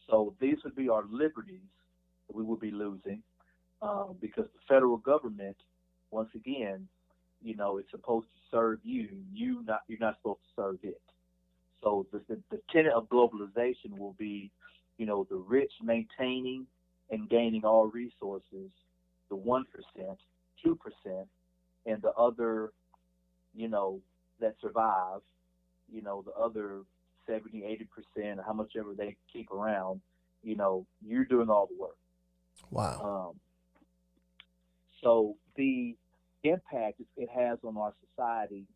So 0.09 0.35
these 0.41 0.57
would 0.65 0.77
be 0.77 0.89
our 0.89 1.05
liberties 1.11 1.61
that 2.29 2.37
we 2.37 2.43
would 2.43 2.61
be 2.61 2.71
losing 2.71 3.23
um, 3.81 4.17
because 4.21 4.45
the 4.45 4.61
federal 4.69 4.97
government, 4.97 5.57
once 6.11 6.31
again, 6.35 6.87
you 7.43 7.57
know, 7.57 7.79
it's 7.79 7.91
supposed 7.91 8.27
to 8.27 8.41
serve 8.57 8.79
you. 8.85 9.09
You 9.33 9.65
not 9.67 9.81
you're 9.89 9.99
not 9.99 10.17
supposed 10.19 10.41
to 10.57 10.63
serve 10.63 10.79
it. 10.83 11.01
So 11.83 12.07
the, 12.13 12.21
the, 12.29 12.39
the 12.51 12.61
tenet 12.73 12.93
of 12.93 13.09
globalization 13.09 13.99
will 13.99 14.15
be, 14.19 14.51
you 14.99 15.07
know, 15.07 15.27
the 15.29 15.37
rich 15.37 15.73
maintaining 15.83 16.67
and 17.11 17.29
gaining 17.29 17.65
all 17.65 17.87
resources, 17.89 18.71
the 19.29 19.37
one 19.37 19.65
percent, 19.73 20.19
two 20.63 20.77
percent, 20.77 21.27
and 21.87 22.01
the 22.03 22.13
other, 22.13 22.73
you 23.55 23.69
know, 23.69 24.01
that 24.41 24.55
survive, 24.61 25.21
you 25.93 26.03
know, 26.03 26.23
the 26.23 26.33
other 26.33 26.83
70, 27.27 27.65
80 27.65 27.87
percent, 27.87 28.41
how 28.47 28.53
much 28.53 28.73
ever 28.79 28.95
they 28.95 29.17
keep 29.33 29.51
around, 29.51 30.01
you 30.43 30.57
know, 30.57 30.87
you're 31.05 31.25
doing 31.25 31.49
all 31.49 31.67
the 31.67 31.81
work. 31.81 31.97
Wow. 32.71 33.31
Um, 33.33 33.41
so 35.03 35.37
the 35.57 35.97
impact 36.45 37.01
it 37.17 37.29
has 37.35 37.59
on 37.65 37.77
our 37.77 37.93
society. 38.09 38.67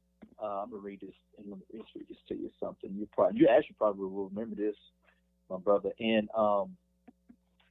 Uh, 0.43 0.63
I'm 0.63 0.71
gonna 0.71 0.83
read 0.83 1.01
this 1.01 1.15
and 1.39 1.47
let 1.49 1.59
me 1.59 1.65
read 1.95 2.07
this 2.09 2.19
to 2.29 2.35
you 2.35 2.51
something. 2.61 2.91
You 2.95 3.09
probably 3.13 3.41
you 3.41 3.49
actually 3.49 3.77
probably 3.79 4.07
will 4.07 4.29
remember 4.29 4.57
this, 4.57 4.77
my 5.49 5.57
brother. 5.57 5.91
In 5.99 6.29
um, 6.37 6.77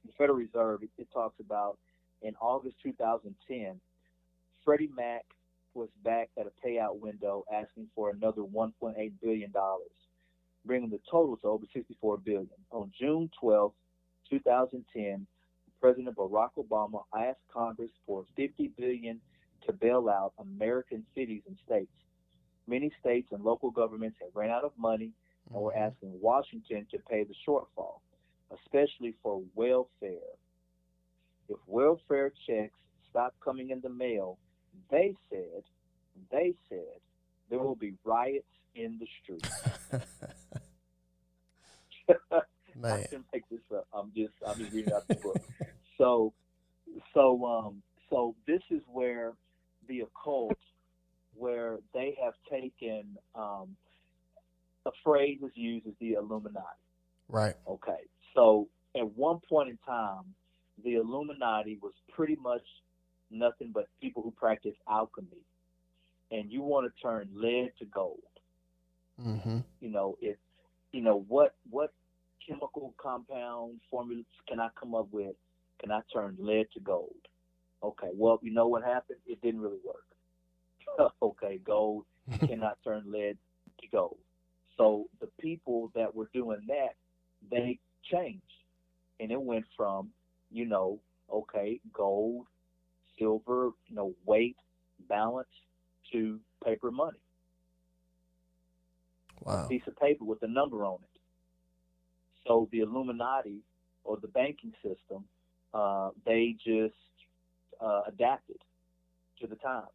the 0.04 0.12
Federal 0.18 0.38
Reserve, 0.38 0.82
it, 0.82 0.90
it 0.98 1.08
talks 1.12 1.38
about 1.40 1.78
in 2.22 2.34
August 2.40 2.76
2010, 2.82 3.80
Freddie 4.64 4.90
Mac 4.96 5.24
was 5.74 5.88
back 6.02 6.30
at 6.38 6.46
a 6.46 6.66
payout 6.66 6.98
window 6.98 7.44
asking 7.52 7.86
for 7.94 8.10
another 8.10 8.42
1.8 8.42 9.12
billion 9.22 9.50
dollars, 9.52 9.90
bringing 10.66 10.90
the 10.90 11.00
total 11.10 11.36
to 11.38 11.46
over 11.48 11.64
64 11.72 12.18
billion. 12.18 12.48
On 12.70 12.90
June 12.98 13.30
12, 13.40 13.72
2010, 14.30 15.26
President 15.80 16.16
Barack 16.16 16.50
Obama 16.58 17.02
asked 17.16 17.40
Congress 17.52 17.90
for 18.06 18.24
50 18.36 18.72
billion 18.76 19.20
to 19.66 19.72
bail 19.72 20.08
out 20.08 20.32
American 20.38 21.04
cities 21.14 21.42
and 21.46 21.56
states. 21.64 21.92
Many 22.66 22.90
states 23.00 23.28
and 23.32 23.44
local 23.44 23.70
governments 23.70 24.16
had 24.20 24.30
ran 24.34 24.50
out 24.50 24.64
of 24.64 24.72
money 24.78 25.12
and 25.52 25.60
were 25.60 25.70
mm-hmm. 25.70 25.92
asking 25.94 26.20
Washington 26.20 26.86
to 26.90 26.98
pay 27.10 27.24
the 27.24 27.34
shortfall, 27.46 28.00
especially 28.52 29.14
for 29.22 29.42
welfare. 29.54 30.34
If 31.48 31.58
welfare 31.66 32.32
checks 32.46 32.78
stop 33.08 33.34
coming 33.44 33.70
in 33.70 33.80
the 33.80 33.88
mail, 33.88 34.38
they 34.90 35.14
said, 35.30 35.62
they 36.30 36.54
said, 36.68 37.00
there 37.48 37.60
will 37.60 37.76
be 37.76 37.94
riots 38.04 38.46
in 38.74 38.98
the 38.98 39.06
streets. 39.22 39.48
I 42.10 42.40
Man. 42.74 43.00
didn't 43.10 43.26
make 43.32 43.48
this 43.50 43.60
up. 43.74 43.86
I'm 43.92 44.12
just 44.14 44.34
I'm 44.46 44.58
just 44.58 44.72
reading 44.72 44.92
out 44.92 45.06
the 45.08 45.14
book. 45.16 45.40
So 45.98 46.32
so 47.14 47.44
um 47.44 47.82
so 48.10 48.34
this 48.46 48.60
is 48.70 48.80
where 48.92 49.32
the 49.88 50.00
occult 50.00 50.58
where 51.36 51.78
they 51.94 52.16
have 52.22 52.34
taken 52.50 53.16
um 53.34 53.76
a 54.86 54.90
phrase 55.02 55.38
is 55.42 55.50
used 55.54 55.86
as 55.86 55.94
the 56.00 56.12
Illuminati. 56.12 56.66
Right. 57.28 57.54
Okay. 57.66 58.00
So 58.34 58.68
at 58.96 59.10
one 59.16 59.40
point 59.48 59.70
in 59.70 59.78
time 59.86 60.34
the 60.84 60.94
Illuminati 60.94 61.78
was 61.82 61.92
pretty 62.14 62.36
much 62.36 62.62
nothing 63.30 63.70
but 63.72 63.88
people 64.00 64.22
who 64.22 64.30
practice 64.30 64.74
alchemy. 64.88 65.42
And 66.30 66.50
you 66.50 66.60
want 66.62 66.92
to 66.92 67.02
turn 67.02 67.28
lead 67.34 67.72
to 67.78 67.84
gold 67.86 68.20
Mm-hmm. 69.20 69.58
you 69.80 69.90
know, 69.90 70.16
if 70.20 70.36
you 70.96 71.02
know 71.02 71.24
what 71.28 71.54
what 71.68 71.92
chemical 72.48 72.94
compound 72.96 73.80
formulas 73.90 74.24
can 74.48 74.58
I 74.60 74.68
come 74.80 74.94
up 74.94 75.08
with? 75.12 75.36
Can 75.78 75.92
I 75.92 76.00
turn 76.10 76.36
lead 76.38 76.68
to 76.72 76.80
gold? 76.80 77.14
Okay, 77.82 78.08
well, 78.14 78.40
you 78.42 78.50
know 78.52 78.66
what 78.66 78.82
happened? 78.82 79.18
It 79.26 79.42
didn't 79.42 79.60
really 79.60 79.80
work. 79.84 81.12
okay, 81.22 81.60
gold 81.66 82.06
cannot 82.46 82.78
turn 82.82 83.04
lead 83.12 83.36
to 83.80 83.88
gold. 83.92 84.16
So 84.78 85.06
the 85.20 85.28
people 85.38 85.92
that 85.94 86.14
were 86.14 86.30
doing 86.32 86.60
that, 86.68 86.94
they 87.50 87.78
changed, 88.10 88.42
and 89.20 89.30
it 89.30 89.40
went 89.40 89.66
from, 89.76 90.08
you 90.50 90.64
know, 90.64 90.98
okay, 91.30 91.78
gold, 91.92 92.46
silver, 93.18 93.70
you 93.86 93.94
know, 93.94 94.14
weight, 94.24 94.56
balance, 95.08 95.48
to 96.12 96.40
paper 96.64 96.90
money 96.90 97.18
Wow. 99.42 99.66
piece 99.68 99.82
of 99.86 99.96
paper 99.96 100.24
with 100.24 100.42
a 100.42 100.48
number 100.48 100.84
on 100.84 100.98
it. 101.02 101.20
So 102.46 102.68
the 102.72 102.80
Illuminati 102.80 103.60
or 104.04 104.18
the 104.20 104.28
banking 104.28 104.72
system, 104.82 105.24
uh, 105.74 106.10
they 106.24 106.56
just 106.64 106.94
uh, 107.80 108.02
adapted 108.06 108.58
to 109.40 109.46
the 109.46 109.56
times, 109.56 109.88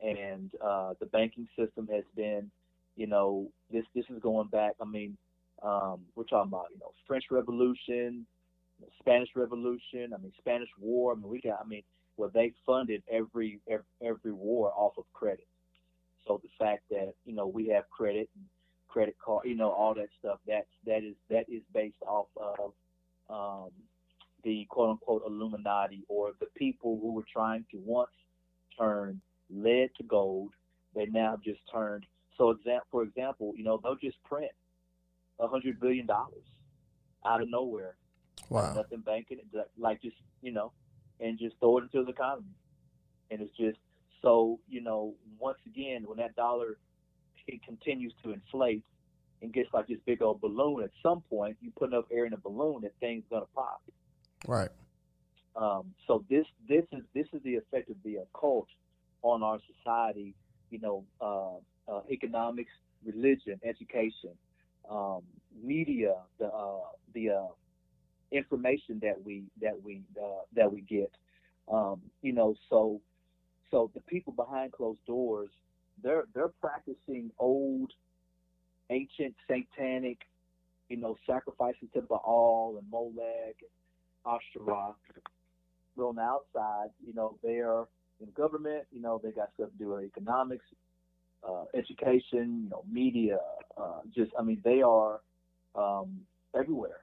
and 0.00 0.50
uh, 0.64 0.94
the 1.00 1.06
banking 1.06 1.48
system 1.58 1.88
has 1.92 2.04
been, 2.16 2.50
you 2.96 3.06
know, 3.06 3.50
this 3.72 3.84
this 3.94 4.04
is 4.08 4.20
going 4.22 4.48
back. 4.48 4.72
I 4.80 4.84
mean, 4.84 5.16
um, 5.62 6.00
we're 6.14 6.24
talking 6.24 6.50
about 6.50 6.66
you 6.72 6.78
know 6.78 6.92
French 7.06 7.24
Revolution, 7.30 8.26
Spanish 8.98 9.30
Revolution. 9.34 10.12
I 10.14 10.18
mean 10.18 10.32
Spanish 10.38 10.70
War. 10.78 11.12
I 11.12 11.16
mean 11.16 11.28
we 11.28 11.40
got. 11.40 11.60
I 11.62 11.66
mean, 11.68 11.82
well 12.16 12.30
they 12.32 12.52
funded 12.64 13.02
every 13.10 13.60
every, 13.68 13.84
every 14.02 14.32
war 14.32 14.72
off 14.76 14.94
of 14.96 15.04
credit. 15.12 15.46
So 16.26 16.40
the 16.42 16.50
fact 16.58 16.84
that 16.90 17.12
you 17.24 17.34
know 17.34 17.46
we 17.46 17.68
have 17.68 17.90
credit 17.90 18.28
and 18.34 18.44
credit 18.90 19.16
card, 19.24 19.46
you 19.46 19.56
know, 19.56 19.70
all 19.70 19.94
that 19.94 20.08
stuff. 20.18 20.38
That's 20.46 20.66
that 20.86 21.04
is 21.04 21.14
that 21.30 21.44
is 21.48 21.62
based 21.72 22.02
off 22.06 22.26
of 22.36 22.72
um, 23.30 23.70
the 24.44 24.66
quote 24.68 24.90
unquote 24.90 25.22
Illuminati 25.26 26.04
or 26.08 26.32
the 26.40 26.46
people 26.56 26.98
who 27.00 27.12
were 27.12 27.24
trying 27.32 27.64
to 27.70 27.78
once 27.84 28.10
turn 28.78 29.20
lead 29.50 29.90
to 29.98 30.04
gold. 30.04 30.50
They 30.94 31.06
now 31.06 31.38
just 31.44 31.60
turned. 31.72 32.04
So, 32.36 32.50
exam- 32.50 32.80
for 32.90 33.02
example, 33.02 33.52
you 33.56 33.64
know, 33.64 33.78
they'll 33.82 33.96
just 33.96 34.22
print 34.24 34.50
a 35.38 35.46
hundred 35.46 35.80
billion 35.80 36.06
dollars 36.06 36.44
out 37.24 37.42
of 37.42 37.48
nowhere, 37.50 37.96
Wow. 38.48 38.74
nothing 38.74 39.00
banking, 39.00 39.38
like 39.78 40.02
just 40.02 40.16
you 40.42 40.52
know, 40.52 40.72
and 41.20 41.38
just 41.38 41.56
throw 41.60 41.78
it 41.78 41.84
into 41.84 42.04
the 42.04 42.10
economy. 42.10 42.46
And 43.30 43.40
it's 43.40 43.56
just 43.56 43.78
so 44.22 44.58
you 44.68 44.80
know, 44.82 45.14
once 45.38 45.58
again, 45.66 46.04
when 46.06 46.18
that 46.18 46.34
dollar 46.34 46.78
it 47.54 47.62
continues 47.64 48.14
to 48.22 48.32
inflate 48.32 48.82
and 49.42 49.52
gets 49.52 49.68
like 49.72 49.86
this 49.86 49.98
big 50.06 50.22
old 50.22 50.40
balloon, 50.40 50.82
at 50.82 50.90
some 51.02 51.22
point 51.22 51.56
you 51.60 51.70
put 51.76 51.92
enough 51.92 52.04
air 52.12 52.26
in 52.26 52.32
a 52.32 52.36
balloon, 52.36 52.82
and 52.82 52.92
thing's 53.00 53.24
gonna 53.30 53.46
pop. 53.54 53.82
Right. 54.46 54.70
Um, 55.56 55.94
so 56.06 56.24
this 56.28 56.46
this 56.68 56.84
is 56.92 57.02
this 57.14 57.26
is 57.32 57.42
the 57.42 57.56
effect 57.56 57.90
of 57.90 57.96
the 58.04 58.16
occult 58.16 58.68
on 59.22 59.42
our 59.42 59.58
society. 59.76 60.34
You 60.70 60.78
know, 60.78 61.04
uh, 61.20 61.92
uh, 61.92 62.02
economics, 62.10 62.70
religion, 63.04 63.58
education, 63.64 64.30
um, 64.88 65.22
media, 65.62 66.14
the 66.38 66.46
uh, 66.46 66.80
the 67.14 67.30
uh, 67.30 67.46
information 68.30 69.00
that 69.02 69.22
we 69.24 69.44
that 69.60 69.82
we 69.82 70.02
uh, 70.22 70.42
that 70.54 70.72
we 70.72 70.82
get. 70.82 71.10
Um, 71.70 72.00
you 72.22 72.32
know, 72.32 72.54
so 72.68 73.00
so 73.70 73.90
the 73.94 74.00
people 74.02 74.32
behind 74.32 74.72
closed 74.72 75.04
doors, 75.06 75.50
they're 76.02 76.24
they're 76.34 76.52
practicing 76.60 77.30
old, 77.38 77.92
ancient 78.90 79.34
satanic, 79.48 80.18
you 80.88 80.96
know, 80.96 81.16
sacrifices 81.26 81.88
to 81.94 82.02
Baal 82.02 82.76
and 82.78 82.88
Molech 82.90 83.56
and 83.60 83.70
Ashtaroth. 84.26 84.96
But 85.96 86.04
on 86.04 86.16
the 86.16 86.22
outside, 86.22 86.90
you 87.04 87.12
know, 87.14 87.38
they 87.42 87.58
are 87.58 87.86
in 88.20 88.30
government. 88.32 88.86
You 88.90 89.00
know, 89.00 89.20
they 89.22 89.30
got 89.30 89.50
stuff 89.54 89.70
to 89.70 89.78
do 89.78 89.88
with 89.90 90.04
economics, 90.04 90.64
uh, 91.46 91.64
education, 91.74 92.62
you 92.64 92.68
know, 92.70 92.84
media. 92.90 93.38
Uh, 93.76 94.00
just, 94.14 94.32
I 94.38 94.42
mean, 94.42 94.60
they 94.64 94.82
are 94.82 95.20
um, 95.74 96.20
everywhere. 96.56 97.02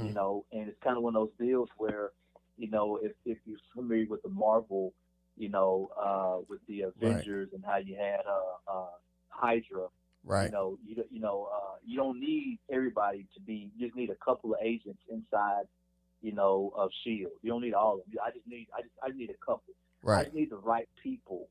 You 0.00 0.12
Mm. 0.12 0.14
know, 0.14 0.44
and 0.52 0.68
it's 0.68 0.78
kind 0.82 0.96
of 0.96 1.02
one 1.02 1.16
of 1.16 1.22
those 1.28 1.46
deals 1.46 1.68
where, 1.76 2.10
you 2.56 2.68
know, 2.70 2.98
if 3.02 3.12
if 3.24 3.38
you're 3.46 3.58
familiar 3.74 4.06
with 4.08 4.22
the 4.22 4.28
Marvel, 4.28 4.92
you 5.36 5.48
know, 5.48 5.90
uh, 6.00 6.44
with 6.48 6.60
the 6.68 6.82
Avengers 6.82 7.48
and 7.52 7.64
how 7.64 7.76
you 7.78 7.96
had 7.96 8.20
uh, 8.26 8.70
uh, 8.72 8.86
Hydra, 9.28 9.88
Right. 10.26 10.46
you 10.46 10.52
know, 10.52 10.78
you 10.86 10.94
don't- 10.94 11.12
you 11.12 11.20
know, 11.20 11.48
uh, 11.52 11.76
you 11.84 11.96
don't 11.96 12.18
need 12.20 12.58
everybody 12.70 13.26
to 13.34 13.40
be. 13.40 13.70
You 13.76 13.86
just 13.86 13.96
need 13.96 14.10
a 14.10 14.14
couple 14.16 14.54
of 14.54 14.60
agents 14.62 15.02
inside, 15.10 15.66
you 16.22 16.32
know, 16.32 16.72
of 16.76 16.90
Shield. 17.02 17.32
You 17.42 17.50
don't 17.50 17.60
need 17.62 17.74
all 17.74 17.94
of 18.00 18.06
them. 18.06 18.14
I 18.24 18.30
just 18.30 18.46
need, 18.46 18.68
I 18.76 18.82
just, 18.82 18.94
I 19.02 19.08
just 19.08 19.18
need 19.18 19.30
a 19.30 19.44
couple. 19.44 19.74
I 20.02 20.06
Right. 20.06 20.24
just 20.24 20.34
need 20.34 20.50
the 20.50 20.56
right 20.56 20.88
people 21.02 21.48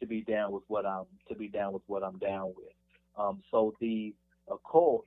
to 0.00 0.06
be 0.06 0.22
down 0.22 0.52
with 0.52 0.62
what 0.68 0.86
I'm 0.86 1.06
to 1.28 1.34
be 1.34 1.48
down 1.48 1.72
with 1.72 1.82
what 1.88 2.02
I'm 2.04 2.18
down 2.18 2.54
with. 2.56 2.72
Um, 3.16 3.42
so 3.50 3.74
the 3.80 4.14
occult, 4.48 5.06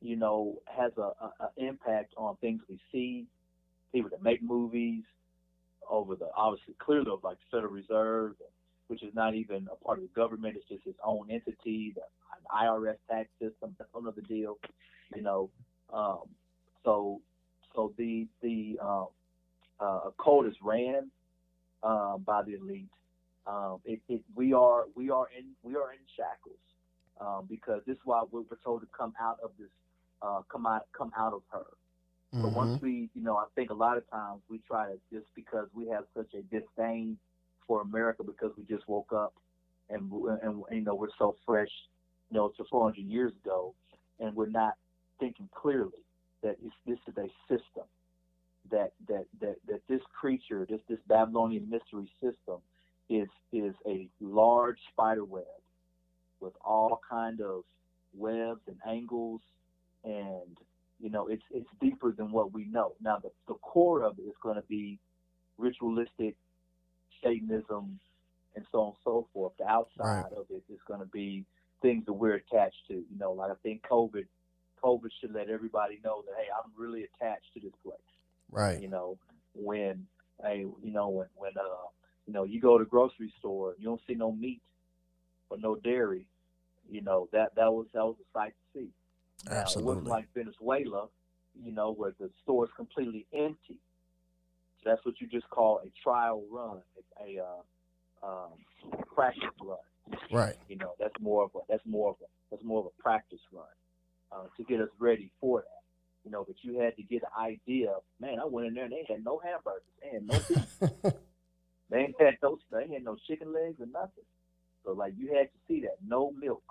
you 0.00 0.16
know, 0.16 0.60
has 0.66 0.92
a, 0.98 1.00
a, 1.20 1.32
a 1.40 1.50
impact 1.56 2.14
on 2.16 2.36
things 2.36 2.62
we 2.68 2.78
see, 2.92 3.26
people 3.92 4.10
that 4.10 4.22
make 4.22 4.42
movies, 4.42 5.04
over 5.88 6.16
the 6.16 6.28
obviously 6.36 6.74
clearly 6.78 7.10
of 7.10 7.24
like 7.24 7.38
the 7.38 7.56
Federal 7.56 7.72
Reserve, 7.72 8.34
which 8.88 9.02
is 9.02 9.14
not 9.14 9.34
even 9.34 9.68
a 9.72 9.84
part 9.84 9.98
of 9.98 10.04
the 10.04 10.20
government. 10.20 10.56
It's 10.56 10.68
just 10.68 10.86
its 10.86 10.98
own 11.04 11.30
entity. 11.30 11.92
The 11.94 12.02
IRS 12.54 12.96
tax 13.10 13.28
system. 13.40 13.74
That's 13.78 13.90
another 13.94 14.22
deal, 14.22 14.58
you 15.14 15.22
know. 15.22 15.50
Um, 15.92 16.22
so 16.84 17.20
so 17.74 17.92
the 17.96 18.26
the 18.42 18.78
um, 18.82 19.08
uh, 19.80 20.10
code 20.18 20.46
is 20.46 20.54
ran 20.62 21.10
um, 21.82 22.22
by 22.26 22.42
the 22.42 22.54
elite. 22.54 22.88
Um, 23.46 23.78
it, 23.84 24.00
it, 24.08 24.22
we 24.34 24.52
are 24.52 24.84
we 24.94 25.10
are 25.10 25.26
in 25.36 25.46
we 25.62 25.74
are 25.74 25.92
in 25.92 25.98
shackles 26.16 26.58
um, 27.20 27.46
because 27.48 27.82
this 27.86 27.94
is 27.94 28.02
why 28.04 28.22
we're 28.30 28.42
told 28.62 28.82
to 28.82 28.88
come 28.96 29.14
out 29.20 29.38
of 29.42 29.50
this 29.58 29.68
uh, 30.22 30.40
come 30.50 30.66
out 30.66 30.86
come 30.96 31.12
out 31.16 31.32
of 31.32 31.42
her. 31.50 31.64
Mm-hmm. 32.34 32.42
But 32.42 32.52
once 32.52 32.82
we, 32.82 33.08
you 33.14 33.22
know, 33.22 33.36
I 33.36 33.46
think 33.54 33.70
a 33.70 33.74
lot 33.74 33.96
of 33.96 34.08
times 34.10 34.42
we 34.50 34.60
try 34.66 34.86
to 34.86 34.98
just 35.12 35.26
because 35.34 35.68
we 35.72 35.88
have 35.88 36.04
such 36.16 36.34
a 36.34 36.42
disdain 36.42 37.16
for 37.66 37.80
America 37.82 38.22
because 38.22 38.52
we 38.56 38.64
just 38.64 38.88
woke 38.88 39.12
up 39.12 39.34
and 39.90 40.10
and, 40.12 40.62
and 40.68 40.78
you 40.78 40.82
know 40.82 40.94
we're 40.94 41.08
so 41.18 41.36
fresh, 41.46 41.70
you 42.30 42.36
know, 42.36 42.48
to 42.56 42.64
400 42.70 42.98
years 42.98 43.32
ago, 43.44 43.74
and 44.20 44.34
we're 44.34 44.48
not 44.50 44.74
thinking 45.18 45.48
clearly 45.54 46.04
that 46.42 46.56
this 46.86 46.98
is 47.08 47.14
a 47.16 47.28
system 47.48 47.84
that 48.70 48.92
that 49.08 49.24
that 49.40 49.56
that 49.66 49.80
this 49.88 50.02
creature, 50.18 50.66
this 50.68 50.80
this 50.88 50.98
Babylonian 51.08 51.68
mystery 51.70 52.10
system, 52.20 52.58
is 53.08 53.28
is 53.52 53.74
a 53.86 54.08
large 54.20 54.78
spider 54.92 55.24
web 55.24 55.44
with 56.40 56.52
all 56.64 57.00
kind 57.08 57.40
of 57.40 57.64
webs 58.14 58.60
and 58.66 58.76
angles, 58.86 59.40
and 60.04 60.56
you 61.00 61.10
know 61.10 61.28
it's 61.28 61.42
it's 61.50 61.68
deeper 61.80 62.12
than 62.12 62.30
what 62.32 62.52
we 62.52 62.64
know. 62.66 62.94
Now 63.00 63.18
the 63.22 63.30
the 63.48 63.54
core 63.54 64.02
of 64.02 64.18
it 64.18 64.22
is 64.22 64.34
going 64.42 64.56
to 64.56 64.62
be 64.68 64.98
ritualistic 65.58 66.36
Satanism 67.22 67.98
and 68.56 68.64
so 68.72 68.80
on 68.80 68.86
and 68.88 68.96
so 69.04 69.28
forth. 69.32 69.52
The 69.58 69.66
outside 69.66 70.04
Right. 70.04 70.32
of 70.36 70.46
it 70.50 70.62
is 70.72 70.80
going 70.86 71.00
to 71.00 71.06
be 71.06 71.44
things 71.82 72.04
that 72.06 72.12
we're 72.12 72.34
attached 72.36 72.86
to. 72.88 72.94
You 72.94 73.18
know, 73.18 73.32
like 73.32 73.50
I 73.50 73.54
think 73.62 73.82
COVID, 73.90 74.26
COVID 74.82 75.10
should 75.20 75.32
let 75.34 75.48
everybody 75.48 76.00
know 76.04 76.22
that 76.26 76.34
hey, 76.38 76.48
I'm 76.52 76.70
really 76.76 77.04
attached 77.04 77.52
to 77.54 77.60
this 77.60 77.72
place 77.84 77.98
Right. 78.50 78.80
you 78.80 78.88
know, 78.88 79.18
when 79.54 80.06
hey, 80.42 80.64
you 80.82 80.92
know, 80.92 81.08
when 81.08 81.26
when 81.36 81.52
uh, 81.58 81.88
you 82.26 82.32
know, 82.32 82.44
you 82.44 82.60
go 82.60 82.78
to 82.78 82.84
the 82.84 82.90
grocery 82.90 83.32
store, 83.38 83.74
you 83.78 83.84
don't 83.86 84.00
see 84.06 84.14
no 84.14 84.32
meat 84.32 84.62
or 85.50 85.58
no 85.58 85.76
dairy, 85.76 86.26
you 86.90 87.02
know, 87.02 87.28
that 87.32 87.54
that 87.56 87.72
was 87.72 87.86
that 87.94 88.04
was 88.04 88.16
a 88.20 88.38
sight 88.38 88.54
to 88.74 88.80
see. 88.80 88.88
Now, 89.46 89.52
it 89.52 89.54
Absolutely. 89.56 89.86
wasn't 89.86 90.08
like 90.08 90.26
Venezuela, 90.34 91.08
you 91.62 91.72
know, 91.72 91.92
where 91.92 92.12
the 92.18 92.30
store 92.42 92.64
is 92.64 92.70
completely 92.76 93.26
empty. 93.32 93.78
So 94.82 94.90
that's 94.90 95.04
what 95.04 95.20
you 95.20 95.26
just 95.26 95.48
call 95.50 95.80
a 95.84 95.90
trial 96.02 96.44
run, 96.50 96.80
a, 97.20 97.38
a 97.38 97.44
uh, 97.44 98.26
um, 98.26 98.52
practice 99.14 99.44
run. 99.62 99.78
Right. 100.32 100.56
You 100.68 100.76
know, 100.76 100.94
that's 100.98 101.14
more 101.20 101.44
of 101.44 101.50
a 101.54 101.58
that's 101.68 101.84
more 101.84 102.10
of 102.10 102.16
a 102.22 102.26
that's 102.50 102.64
more 102.64 102.80
of 102.80 102.86
a 102.86 103.02
practice 103.02 103.40
run 103.52 103.66
uh, 104.32 104.46
to 104.56 104.64
get 104.64 104.80
us 104.80 104.88
ready 104.98 105.30
for 105.40 105.60
that. 105.60 105.82
You 106.24 106.30
know, 106.30 106.44
but 106.46 106.56
you 106.62 106.80
had 106.80 106.96
to 106.96 107.02
get 107.02 107.22
an 107.22 107.42
idea. 107.42 107.90
Of, 107.90 108.02
Man, 108.20 108.38
I 108.40 108.46
went 108.46 108.68
in 108.68 108.74
there 108.74 108.84
and 108.84 108.92
they 108.92 109.04
had 109.08 109.24
no 109.24 109.40
hamburgers, 109.42 109.82
they 110.02 110.10
had 110.10 110.26
no 110.26 110.38
beef, 110.48 111.12
they 111.90 112.14
had 112.18 112.36
no 112.42 112.58
they 112.70 112.92
had 112.92 113.04
no 113.04 113.16
chicken 113.26 113.52
legs 113.52 113.80
or 113.80 113.86
nothing. 113.86 114.24
So 114.84 114.92
like 114.92 115.14
you 115.18 115.34
had 115.34 115.48
to 115.52 115.58
see 115.66 115.80
that 115.82 115.96
no 116.06 116.32
milk. 116.32 116.62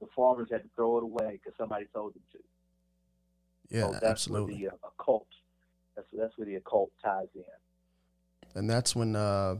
The 0.00 0.06
farmers 0.16 0.48
had 0.50 0.62
to 0.62 0.68
throw 0.74 0.98
it 0.98 1.04
away 1.04 1.32
because 1.42 1.52
somebody 1.58 1.86
told 1.92 2.14
them 2.14 2.22
to. 2.32 2.38
Yeah, 3.68 3.86
so 3.86 3.92
that's 3.92 4.04
absolutely. 4.04 4.54
where 4.54 4.70
the 4.70 4.76
uh, 4.76 4.88
occult. 4.98 5.26
That's 5.96 6.08
that's 6.16 6.36
where 6.38 6.46
the 6.46 6.56
occult 6.56 6.90
ties 7.04 7.28
in. 7.34 7.42
and 8.54 8.68
that's 8.68 8.96
when 8.96 9.14
uh 9.14 9.56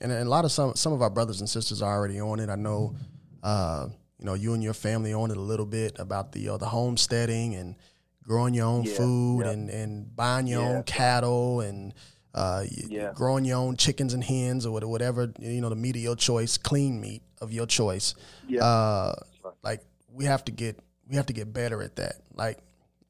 and, 0.00 0.10
and 0.12 0.22
a 0.26 0.30
lot 0.30 0.44
of 0.44 0.52
some 0.52 0.74
some 0.74 0.92
of 0.92 1.02
our 1.02 1.10
brothers 1.10 1.40
and 1.40 1.48
sisters 1.48 1.82
are 1.82 1.94
already 1.96 2.20
on 2.20 2.40
it. 2.40 2.48
I 2.48 2.56
know 2.56 2.94
uh 3.42 3.88
you 4.18 4.24
know 4.24 4.34
you 4.34 4.54
and 4.54 4.62
your 4.62 4.74
family 4.74 5.12
on 5.12 5.30
it 5.30 5.36
a 5.36 5.40
little 5.40 5.66
bit 5.66 5.98
about 5.98 6.32
the 6.32 6.48
uh, 6.48 6.56
the 6.56 6.66
homesteading 6.66 7.54
and 7.54 7.76
growing 8.22 8.54
your 8.54 8.66
own 8.66 8.84
Yeah, 8.84 8.96
food 8.96 9.40
yeah. 9.44 9.50
and 9.52 9.70
and 9.70 10.16
buying 10.16 10.46
your 10.46 10.62
Yeah. 10.62 10.68
own 10.68 10.82
cattle 10.84 11.60
and 11.60 11.92
uh 12.34 12.64
Yeah. 12.88 13.12
growing 13.14 13.44
your 13.44 13.58
own 13.58 13.76
chickens 13.76 14.12
and 14.14 14.24
hens 14.24 14.64
or 14.66 14.72
whatever 14.72 15.32
you 15.38 15.60
know 15.60 15.68
the 15.68 15.76
meat 15.76 15.94
of 15.96 16.02
your 16.02 16.16
choice, 16.16 16.56
clean 16.58 17.00
meat 17.00 17.22
of 17.40 17.52
your 17.52 17.66
choice. 17.66 18.14
Yeah. 18.48 18.64
Uh. 18.64 19.14
Like 19.66 19.80
we 20.12 20.26
have 20.26 20.44
to 20.44 20.52
get 20.52 20.78
we 21.08 21.16
have 21.16 21.26
to 21.26 21.32
get 21.32 21.52
better 21.52 21.82
at 21.82 21.96
that. 21.96 22.16
Like 22.34 22.58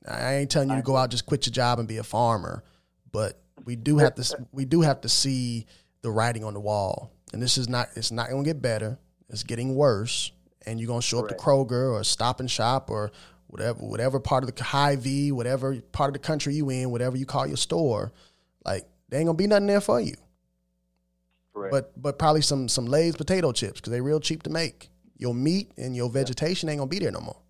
I 0.08 0.36
ain't 0.36 0.50
telling 0.50 0.70
you 0.70 0.76
to 0.76 0.82
go 0.82 0.96
out 0.96 1.10
just 1.10 1.26
quit 1.26 1.46
your 1.46 1.52
job 1.52 1.78
and 1.78 1.86
be 1.86 1.98
a 1.98 2.02
farmer, 2.02 2.64
but 3.12 3.38
we 3.64 3.76
do 3.76 3.98
have 3.98 4.14
to 4.14 4.46
we 4.52 4.64
do 4.64 4.80
have 4.80 5.02
to 5.02 5.08
see 5.08 5.66
the 6.00 6.10
writing 6.10 6.44
on 6.44 6.54
the 6.54 6.60
wall. 6.60 7.12
And 7.32 7.42
this 7.42 7.58
is 7.58 7.68
not 7.68 7.88
it's 7.94 8.10
not 8.10 8.30
going 8.30 8.42
to 8.42 8.48
get 8.48 8.62
better. 8.62 8.98
It's 9.28 9.42
getting 9.42 9.74
worse. 9.74 10.32
And 10.64 10.80
you're 10.80 10.88
going 10.88 11.00
to 11.00 11.06
show 11.06 11.20
up 11.20 11.28
to 11.28 11.34
Kroger 11.34 11.92
or 11.92 12.02
Stop 12.02 12.40
and 12.40 12.50
Shop 12.50 12.90
or 12.90 13.12
whatever 13.48 13.78
whatever 13.80 14.18
part 14.18 14.42
of 14.42 14.52
the 14.52 14.64
high 14.64 14.96
V, 14.96 15.32
whatever 15.32 15.80
part 15.92 16.08
of 16.08 16.14
the 16.14 16.26
country 16.26 16.54
you 16.54 16.70
in, 16.70 16.90
whatever 16.90 17.16
you 17.16 17.26
call 17.26 17.46
your 17.46 17.58
store, 17.58 18.12
like 18.64 18.84
there 19.10 19.20
ain't 19.20 19.26
going 19.26 19.36
to 19.36 19.42
be 19.42 19.46
nothing 19.46 19.66
there 19.66 19.82
for 19.82 20.00
you. 20.00 20.14
Correct. 21.54 21.70
But 21.70 22.02
but 22.02 22.18
probably 22.18 22.42
some 22.42 22.68
some 22.68 22.86
Lay's 22.86 23.14
potato 23.14 23.52
chips 23.52 23.80
because 23.80 23.90
they're 23.90 24.02
real 24.02 24.20
cheap 24.20 24.42
to 24.44 24.50
make. 24.50 24.90
Your 25.18 25.34
meat 25.34 25.72
and 25.76 25.96
your 25.96 26.10
vegetation 26.10 26.68
ain't 26.68 26.78
gonna 26.78 26.88
be 26.88 26.98
there 26.98 27.10
no 27.10 27.20
more. 27.20 27.40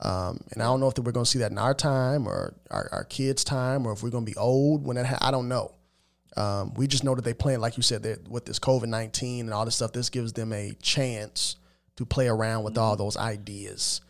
Um, 0.00 0.40
and 0.52 0.62
I 0.62 0.66
don't 0.66 0.80
know 0.80 0.88
if 0.88 0.98
we're 0.98 1.12
gonna 1.12 1.26
see 1.26 1.40
that 1.40 1.50
in 1.50 1.58
our 1.58 1.74
time 1.74 2.26
or 2.26 2.54
our, 2.70 2.88
our 2.92 3.04
kids' 3.04 3.44
time 3.44 3.86
or 3.86 3.92
if 3.92 4.02
we're 4.02 4.10
gonna 4.10 4.26
be 4.26 4.36
old 4.36 4.84
when 4.84 4.96
that. 4.96 5.06
Ha- 5.06 5.18
I 5.20 5.30
don't 5.30 5.48
know. 5.48 5.74
Um, 6.36 6.74
we 6.74 6.86
just 6.86 7.04
know 7.04 7.14
that 7.14 7.24
they 7.24 7.34
plan, 7.34 7.60
like 7.60 7.76
you 7.76 7.82
said, 7.82 8.02
that 8.04 8.28
with 8.28 8.44
this 8.46 8.58
COVID 8.58 8.86
nineteen 8.86 9.46
and 9.46 9.54
all 9.54 9.64
this 9.64 9.76
stuff, 9.76 9.92
this 9.92 10.08
gives 10.08 10.32
them 10.32 10.52
a 10.52 10.72
chance 10.80 11.56
to 11.96 12.06
play 12.06 12.28
around 12.28 12.64
with 12.64 12.78
all 12.78 12.96
those 12.96 13.16
ideas. 13.16 14.00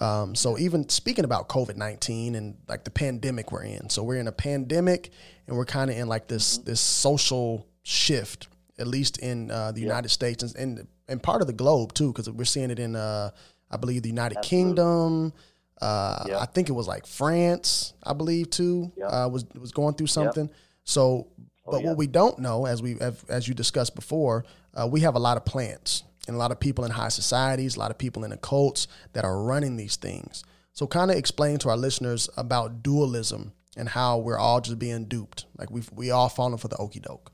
Um, 0.00 0.34
so 0.34 0.58
even 0.58 0.88
speaking 0.88 1.24
about 1.24 1.48
COVID 1.48 1.76
nineteen 1.76 2.34
and 2.34 2.56
like 2.68 2.84
the 2.84 2.90
pandemic 2.90 3.52
we're 3.52 3.64
in, 3.64 3.90
so 3.90 4.02
we're 4.02 4.16
in 4.16 4.28
a 4.28 4.32
pandemic 4.32 5.10
and 5.46 5.56
we're 5.56 5.64
kind 5.64 5.90
of 5.90 5.96
in 5.96 6.08
like 6.08 6.28
this 6.28 6.58
this 6.58 6.80
social 6.80 7.66
shift, 7.84 8.48
at 8.78 8.86
least 8.86 9.18
in 9.18 9.50
uh, 9.50 9.72
the 9.72 9.80
United 9.80 10.10
States 10.10 10.42
and, 10.42 10.56
and 10.56 10.88
and 11.08 11.22
part 11.22 11.40
of 11.40 11.46
the 11.46 11.52
globe 11.52 11.92
too, 11.94 12.12
because 12.12 12.28
we're 12.30 12.44
seeing 12.44 12.70
it 12.70 12.78
in 12.78 12.96
uh, 12.96 13.30
I 13.70 13.76
believe 13.76 14.02
the 14.02 14.08
United 14.08 14.42
Kingdom. 14.42 15.32
Uh, 15.80 16.24
Yeah. 16.28 16.38
I 16.38 16.46
think 16.46 16.68
it 16.68 16.72
was 16.72 16.86
like 16.86 17.06
France, 17.06 17.92
I 18.04 18.12
believe 18.12 18.50
too, 18.50 18.92
Yeah. 18.96 19.06
uh, 19.06 19.28
was 19.28 19.44
was 19.58 19.72
going 19.72 19.94
through 19.94 20.06
something. 20.08 20.48
So, 20.84 21.28
but 21.64 21.74
Oh, 21.74 21.78
yeah. 21.80 21.86
what 21.88 21.96
we 21.96 22.06
don't 22.06 22.38
know, 22.38 22.66
as 22.66 22.82
we 22.82 22.98
as, 23.00 23.22
as 23.28 23.48
you 23.48 23.54
discussed 23.54 23.94
before, 23.94 24.44
uh, 24.74 24.86
we 24.90 25.00
have 25.00 25.14
a 25.14 25.18
lot 25.18 25.36
of 25.36 25.44
plants 25.44 26.04
and 26.28 26.36
a 26.36 26.38
lot 26.38 26.52
of 26.52 26.60
people 26.60 26.84
in 26.84 26.90
high 26.92 27.08
societies, 27.08 27.76
a 27.76 27.78
lot 27.80 27.90
of 27.90 27.98
people 27.98 28.22
in 28.24 28.30
the 28.30 28.36
cults 28.36 28.86
that 29.12 29.24
are 29.24 29.42
running 29.42 29.76
these 29.76 29.96
things. 29.96 30.44
So, 30.72 30.86
kind 30.86 31.10
of 31.10 31.16
explain 31.16 31.58
to 31.58 31.68
our 31.68 31.76
listeners 31.76 32.28
about 32.36 32.82
dualism 32.82 33.52
and 33.76 33.88
how 33.88 34.18
we're 34.18 34.38
all 34.38 34.60
just 34.60 34.78
being 34.78 35.06
duped, 35.06 35.46
like 35.58 35.70
we 35.70 35.82
we 35.92 36.10
all 36.12 36.28
falling 36.28 36.58
for 36.58 36.68
the 36.68 36.76
okey 36.76 37.00
doke. 37.00 37.32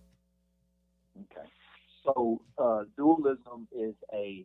Okay. 1.20 1.46
So 2.04 2.40
uh, 2.58 2.84
dualism 2.96 3.68
is 3.72 3.94
a 4.12 4.44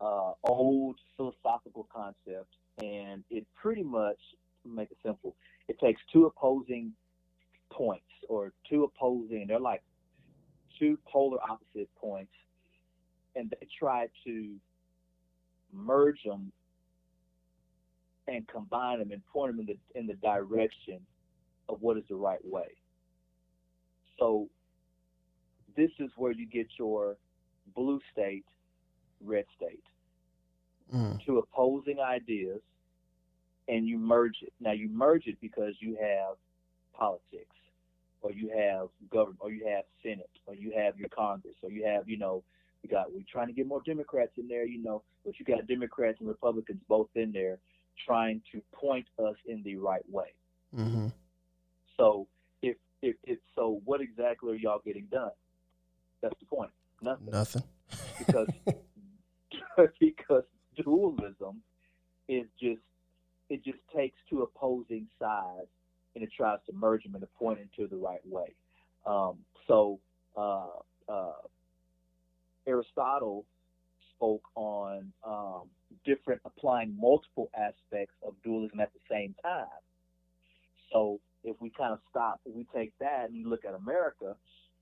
uh, 0.00 0.32
old 0.44 0.96
philosophical 1.16 1.86
concept, 1.94 2.54
and 2.82 3.22
it 3.30 3.46
pretty 3.60 3.82
much, 3.82 4.18
make 4.64 4.90
it 4.90 4.98
simple, 5.04 5.36
it 5.68 5.78
takes 5.78 6.00
two 6.12 6.26
opposing 6.26 6.92
points 7.70 8.04
or 8.28 8.52
two 8.68 8.84
opposing. 8.84 9.46
They're 9.48 9.60
like 9.60 9.82
two 10.78 10.98
polar 11.06 11.38
opposite 11.42 11.88
points, 11.96 12.32
and 13.36 13.50
they 13.50 13.66
try 13.78 14.08
to 14.24 14.54
merge 15.72 16.22
them 16.24 16.52
and 18.28 18.46
combine 18.48 18.98
them 18.98 19.10
and 19.12 19.24
point 19.26 19.56
them 19.56 19.60
in 19.60 19.66
the 19.66 19.98
in 19.98 20.06
the 20.06 20.14
direction 20.14 21.00
of 21.68 21.80
what 21.80 21.96
is 21.96 22.04
the 22.08 22.16
right 22.16 22.44
way. 22.44 22.76
So 24.18 24.48
this 25.76 25.90
is 25.98 26.10
where 26.16 26.32
you 26.32 26.46
get 26.46 26.66
your 26.78 27.16
blue 27.74 28.00
state, 28.12 28.44
red 29.20 29.44
state, 29.56 29.82
Mm, 30.92 31.18
two 31.24 31.38
opposing 31.38 32.00
ideas, 32.00 32.60
and 33.68 33.86
you 33.86 33.98
merge 33.98 34.36
it. 34.42 34.52
Now 34.60 34.72
you 34.72 34.88
merge 34.88 35.26
it 35.26 35.38
because 35.40 35.74
you 35.80 35.96
have 36.00 36.36
politics, 36.92 37.56
or 38.22 38.32
you 38.32 38.48
have 38.56 38.88
government, 39.10 39.38
or 39.40 39.50
you 39.50 39.66
have 39.66 39.84
Senate, 40.02 40.30
or 40.46 40.54
you 40.54 40.72
have 40.76 40.98
your 40.98 41.08
Congress, 41.08 41.54
or 41.62 41.70
you 41.70 41.84
have, 41.84 42.08
you 42.08 42.18
know, 42.18 42.42
you 42.82 42.90
got 42.90 43.12
we're 43.12 43.22
trying 43.30 43.46
to 43.48 43.52
get 43.52 43.66
more 43.66 43.82
Democrats 43.84 44.32
in 44.36 44.48
there, 44.48 44.66
you 44.66 44.82
know, 44.82 45.02
but 45.24 45.38
you 45.38 45.44
got 45.44 45.66
Democrats 45.66 46.18
and 46.20 46.28
Republicans 46.28 46.80
both 46.88 47.08
in 47.14 47.32
there 47.32 47.58
trying 48.06 48.42
to 48.52 48.60
point 48.72 49.06
us 49.18 49.36
in 49.46 49.62
the 49.62 49.76
right 49.76 50.08
way. 50.10 50.32
hmm 50.74 51.08
So 51.96 52.26
if 52.62 52.76
if, 53.02 53.16
if 53.24 53.38
so, 53.54 53.80
what 53.84 54.00
exactly 54.00 54.52
are 54.52 54.56
y'all 54.56 54.80
getting 54.84 55.06
done? 55.10 55.30
That's 56.22 56.38
the 56.40 56.46
point. 56.46 56.70
Nothing. 57.02 57.30
Nothing. 57.30 57.62
because 58.18 58.48
because 60.00 60.44
dualism 60.76 61.62
is 62.28 62.44
just 62.60 62.80
it 63.50 63.62
just 63.64 63.78
takes 63.94 64.16
two 64.30 64.42
opposing 64.42 65.06
sides 65.18 65.68
and 66.14 66.24
it 66.24 66.30
tries 66.34 66.58
to 66.66 66.72
merge 66.72 67.02
them 67.02 67.14
and 67.14 67.22
to 67.22 67.28
point 67.38 67.58
into 67.58 67.88
the 67.88 67.96
right 67.96 68.26
way. 68.26 68.54
Um, 69.06 69.38
so 69.66 69.98
uh, 70.36 70.66
uh, 71.08 71.32
Aristotle 72.66 73.44
spoke 74.14 74.44
on 74.54 75.12
um, 75.26 75.62
different 76.04 76.40
applying 76.44 76.96
multiple 76.98 77.50
aspects 77.56 78.14
of 78.26 78.34
dualism 78.44 78.80
at 78.80 78.92
the 78.92 79.00
same 79.10 79.34
time. 79.42 79.66
So 80.92 81.20
if 81.44 81.56
we 81.60 81.70
kind 81.70 81.92
of 81.92 81.98
stop, 82.08 82.40
if 82.46 82.54
we 82.54 82.66
take 82.74 82.92
that 83.00 83.26
and 83.28 83.36
you 83.36 83.48
look 83.48 83.64
at 83.64 83.74
America, 83.74 84.36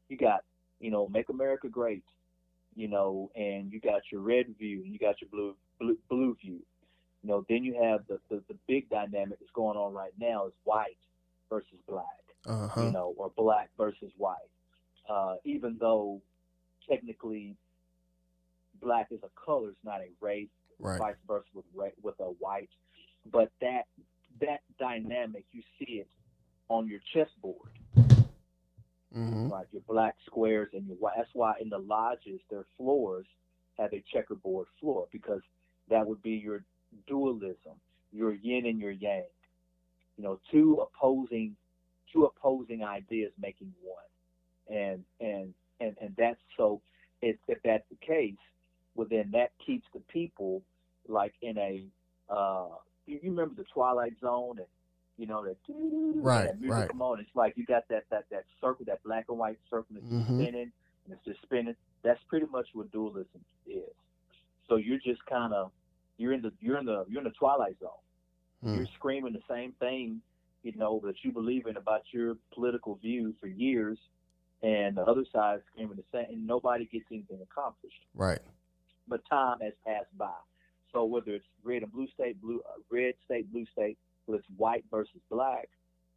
you 0.09 0.17
got, 0.17 0.41
you 0.81 0.91
know, 0.91 1.09
make 1.09 1.29
America 1.29 1.69
great, 1.69 2.05
you 2.75 2.89
know, 2.89 3.31
and 3.37 3.73
you 3.73 3.81
got 3.81 4.03
your 4.11 4.23
red 4.23 4.47
view, 4.59 4.83
and 4.83 4.93
you 4.93 4.99
got 4.99 5.21
your 5.21 5.31
blue 5.31 5.55
blue, 5.79 5.99
blue 6.09 6.37
view. 6.41 6.61
You 7.23 7.29
know, 7.29 7.45
then 7.49 7.65
you 7.65 7.75
have 7.83 8.07
the, 8.09 8.19
the, 8.31 8.43
the 8.49 8.57
big 8.67 8.89
dynamic 8.89 9.39
that's 9.39 9.53
going 9.55 9.77
on 9.77 9.93
right 9.93 10.13
now 10.19 10.47
is 10.47 10.55
white 10.65 10.97
versus 11.51 11.79
black, 11.87 12.05
Uh-huh. 12.47 12.81
you 12.87 12.93
know, 12.93 13.15
or 13.19 13.31
black 13.37 13.69
versus 13.77 14.11
white. 14.17 14.37
Uh, 15.09 15.35
even 15.45 15.77
though 15.79 16.21
technically 16.89 17.57
black 18.81 19.09
is 19.11 19.21
a 19.23 19.31
color, 19.45 19.69
it's 19.71 19.79
not 19.85 20.01
a 20.01 20.09
race, 20.21 20.49
Right. 20.79 20.99
vice 20.99 21.17
versa 21.27 21.45
with 21.55 21.93
with 22.03 22.15
a 22.21 22.25
white. 22.39 22.71
But 23.31 23.51
that 23.61 23.85
that 24.41 24.61
dynamic, 24.79 25.45
you 25.53 25.63
see 25.79 25.95
it 26.01 26.09
on 26.71 26.89
your 26.89 27.01
chessboard, 27.13 27.73
Mm-hmm. 29.17 29.49
right? 29.49 29.67
Your 29.73 29.83
black 29.89 30.15
squares 30.25 30.69
and 30.73 30.87
your 30.87 30.97
white. 30.97 31.15
That's 31.17 31.31
why 31.33 31.55
in 31.61 31.69
the 31.69 31.79
lodges, 31.79 32.41
their 32.49 32.65
floors 32.77 33.27
have 33.79 33.93
a 33.93 34.05
checkerboard 34.13 34.69
floor 34.81 35.07
because 35.11 35.41
that 35.89 36.07
would 36.07 36.23
be 36.23 36.33
your 36.33 36.63
dualism, 37.07 37.75
your 38.13 38.35
yin 38.35 38.67
and 38.67 38.79
your 38.79 38.93
yang. 38.93 39.25
You 40.17 40.25
know, 40.25 40.41
two 40.51 40.81
opposing 40.81 41.57
two 42.13 42.25
opposing 42.25 42.85
ideas 42.85 43.33
making 43.41 43.73
one, 43.83 44.77
and 44.79 45.05
and 45.21 45.55
and 45.81 45.97
and 46.01 46.15
that's 46.17 46.41
so. 46.57 46.81
If, 47.23 47.37
if 47.49 47.59
that's 47.63 47.85
the 47.91 47.97
case, 48.07 48.39
well 48.95 49.07
then 49.11 49.31
that 49.33 49.51
keeps 49.65 49.87
the 49.93 50.01
people 50.13 50.63
like 51.09 51.35
in 51.43 51.59
a. 51.59 51.85
Uh, 52.33 52.77
you 53.07 53.19
remember 53.25 53.55
the 53.57 53.67
Twilight 53.75 54.15
Zone 54.21 54.59
and 54.59 54.67
you 55.21 55.27
know 55.27 55.45
that 55.45 55.57
Right, 55.69 56.47
that 56.47 56.61
music 56.61 56.77
right. 56.79 56.89
come 56.89 57.03
on. 57.03 57.21
It's 57.21 57.35
like 57.35 57.57
you 57.57 57.67
got 57.67 57.87
that 57.89 58.05
that 58.11 58.25
that 58.31 58.45
circle, 58.61 58.85
that 58.87 59.03
black 59.05 59.27
and 59.29 59.39
white 59.39 59.59
circle 59.69 59.95
that's 59.95 60.07
Mhm. 60.07 60.25
spinning 60.41 60.73
and 61.05 61.13
it's 61.13 61.25
just 61.25 61.43
spinning. 61.43 61.77
That's 62.03 62.23
pretty 62.25 62.47
much 62.47 62.69
what 62.73 62.91
dualism 62.91 63.45
is. 63.67 63.93
So 64.67 64.77
you're 64.77 64.99
just 64.99 65.25
kind 65.27 65.53
of 65.53 65.73
you're 66.17 66.33
in 66.33 66.41
the 66.41 66.53
you're 66.61 66.79
in 66.79 66.87
the 66.87 67.05
you're 67.09 67.19
in 67.21 67.25
the 67.25 67.31
twilight 67.39 67.79
zone. 67.81 67.91
Mm. 68.65 68.77
You're 68.77 68.87
screaming 68.97 69.33
the 69.35 69.43
same 69.49 69.73
thing, 69.73 70.23
you 70.63 70.73
know, 70.77 71.01
that 71.05 71.23
you 71.23 71.33
believe 71.33 71.67
in 71.67 71.77
about 71.77 72.03
your 72.13 72.37
political 72.55 72.95
view 72.97 73.35
for 73.41 73.47
years, 73.47 73.99
and 74.63 74.97
the 74.97 75.03
other 75.03 75.25
side 75.33 75.61
screaming 75.73 75.97
the 75.97 76.05
same, 76.13 76.27
and 76.31 76.47
nobody 76.47 76.87
gets 76.87 77.07
anything 77.11 77.41
accomplished. 77.43 78.05
Right. 78.15 78.41
But 79.09 79.21
time 79.29 79.59
has 79.61 79.73
passed 79.87 80.17
by. 80.17 80.33
So 80.93 81.05
whether 81.05 81.33
it's 81.33 81.47
red 81.63 81.83
and 81.83 81.93
blue 81.93 82.09
state, 82.09 82.41
blue 82.41 82.61
uh, 82.69 82.81
red 82.91 83.15
state, 83.25 83.51
blue 83.53 83.67
state, 83.73 83.99
it's 84.35 84.47
white 84.57 84.85
versus 84.91 85.21
black, 85.31 85.69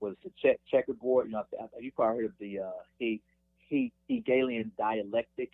it's 0.02 0.26
a 0.26 0.30
check, 0.42 0.60
checkerboard, 0.70 1.28
you 1.28 1.32
know, 1.34 1.44
you 1.80 1.92
probably 1.92 2.24
heard 2.24 2.26
of 2.26 2.32
the 2.40 2.60
uh, 2.60 2.72
he, 3.00 3.22
he, 3.68 3.92
Hegelian 4.08 4.72
dialectic, 4.78 5.52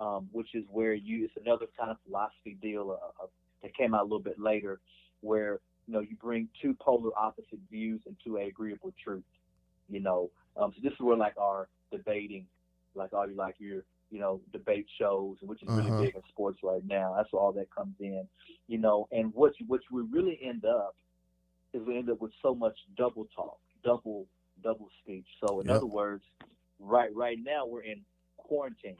um, 0.00 0.28
which 0.32 0.54
is 0.54 0.64
where 0.70 0.94
you 0.94 1.24
it's 1.24 1.34
another 1.44 1.66
kind 1.78 1.90
of 1.90 1.96
philosophy 2.06 2.56
deal 2.60 2.90
uh, 3.00 3.22
uh, 3.24 3.26
that 3.62 3.74
came 3.76 3.94
out 3.94 4.00
a 4.00 4.04
little 4.04 4.20
bit 4.20 4.38
later, 4.38 4.80
where 5.20 5.58
you 5.86 5.94
know 5.94 6.00
you 6.00 6.16
bring 6.20 6.48
two 6.60 6.74
polar 6.80 7.10
opposite 7.18 7.58
views 7.70 8.00
into 8.06 8.38
a 8.38 8.46
agreeable 8.48 8.92
truth. 9.02 9.24
You 9.88 10.00
know, 10.00 10.30
um, 10.56 10.72
so 10.74 10.80
this 10.82 10.92
is 10.92 11.00
where 11.00 11.16
like 11.16 11.34
our 11.38 11.68
debating, 11.90 12.46
like 12.94 13.12
all 13.12 13.28
you 13.28 13.36
like 13.36 13.56
your 13.58 13.84
you 14.10 14.18
know 14.20 14.40
debate 14.52 14.86
shows, 14.98 15.36
which 15.42 15.62
is 15.62 15.68
really 15.72 15.90
Uh-huh. 15.90 15.98
big 15.98 16.14
in 16.14 16.22
sports 16.28 16.60
right 16.62 16.82
now. 16.86 17.14
That's 17.16 17.32
where 17.32 17.42
all 17.42 17.52
that 17.52 17.74
comes 17.74 17.94
in. 18.00 18.26
You 18.68 18.78
know, 18.78 19.08
and 19.12 19.32
what 19.34 19.52
you, 19.58 19.66
what 19.66 19.80
we 19.90 20.02
really 20.02 20.38
end 20.42 20.64
up 20.64 20.94
is 21.72 21.82
we 21.86 21.96
end 21.98 22.10
up 22.10 22.20
with 22.20 22.32
so 22.42 22.54
much 22.54 22.76
double 22.96 23.26
talk, 23.34 23.58
double 23.84 24.26
double 24.62 24.88
speech. 25.02 25.26
So 25.40 25.60
in 25.60 25.68
Yep. 25.68 25.76
other 25.76 25.86
words, 25.86 26.24
right 26.78 27.14
right 27.14 27.38
now 27.42 27.66
we're 27.66 27.82
in 27.82 28.04
quarantine. 28.36 28.96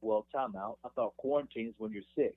Well, 0.00 0.26
time 0.32 0.54
out. 0.56 0.78
I 0.84 0.88
thought 0.90 1.16
quarantine 1.16 1.68
is 1.68 1.74
when 1.78 1.92
you're 1.92 2.02
sick. 2.14 2.34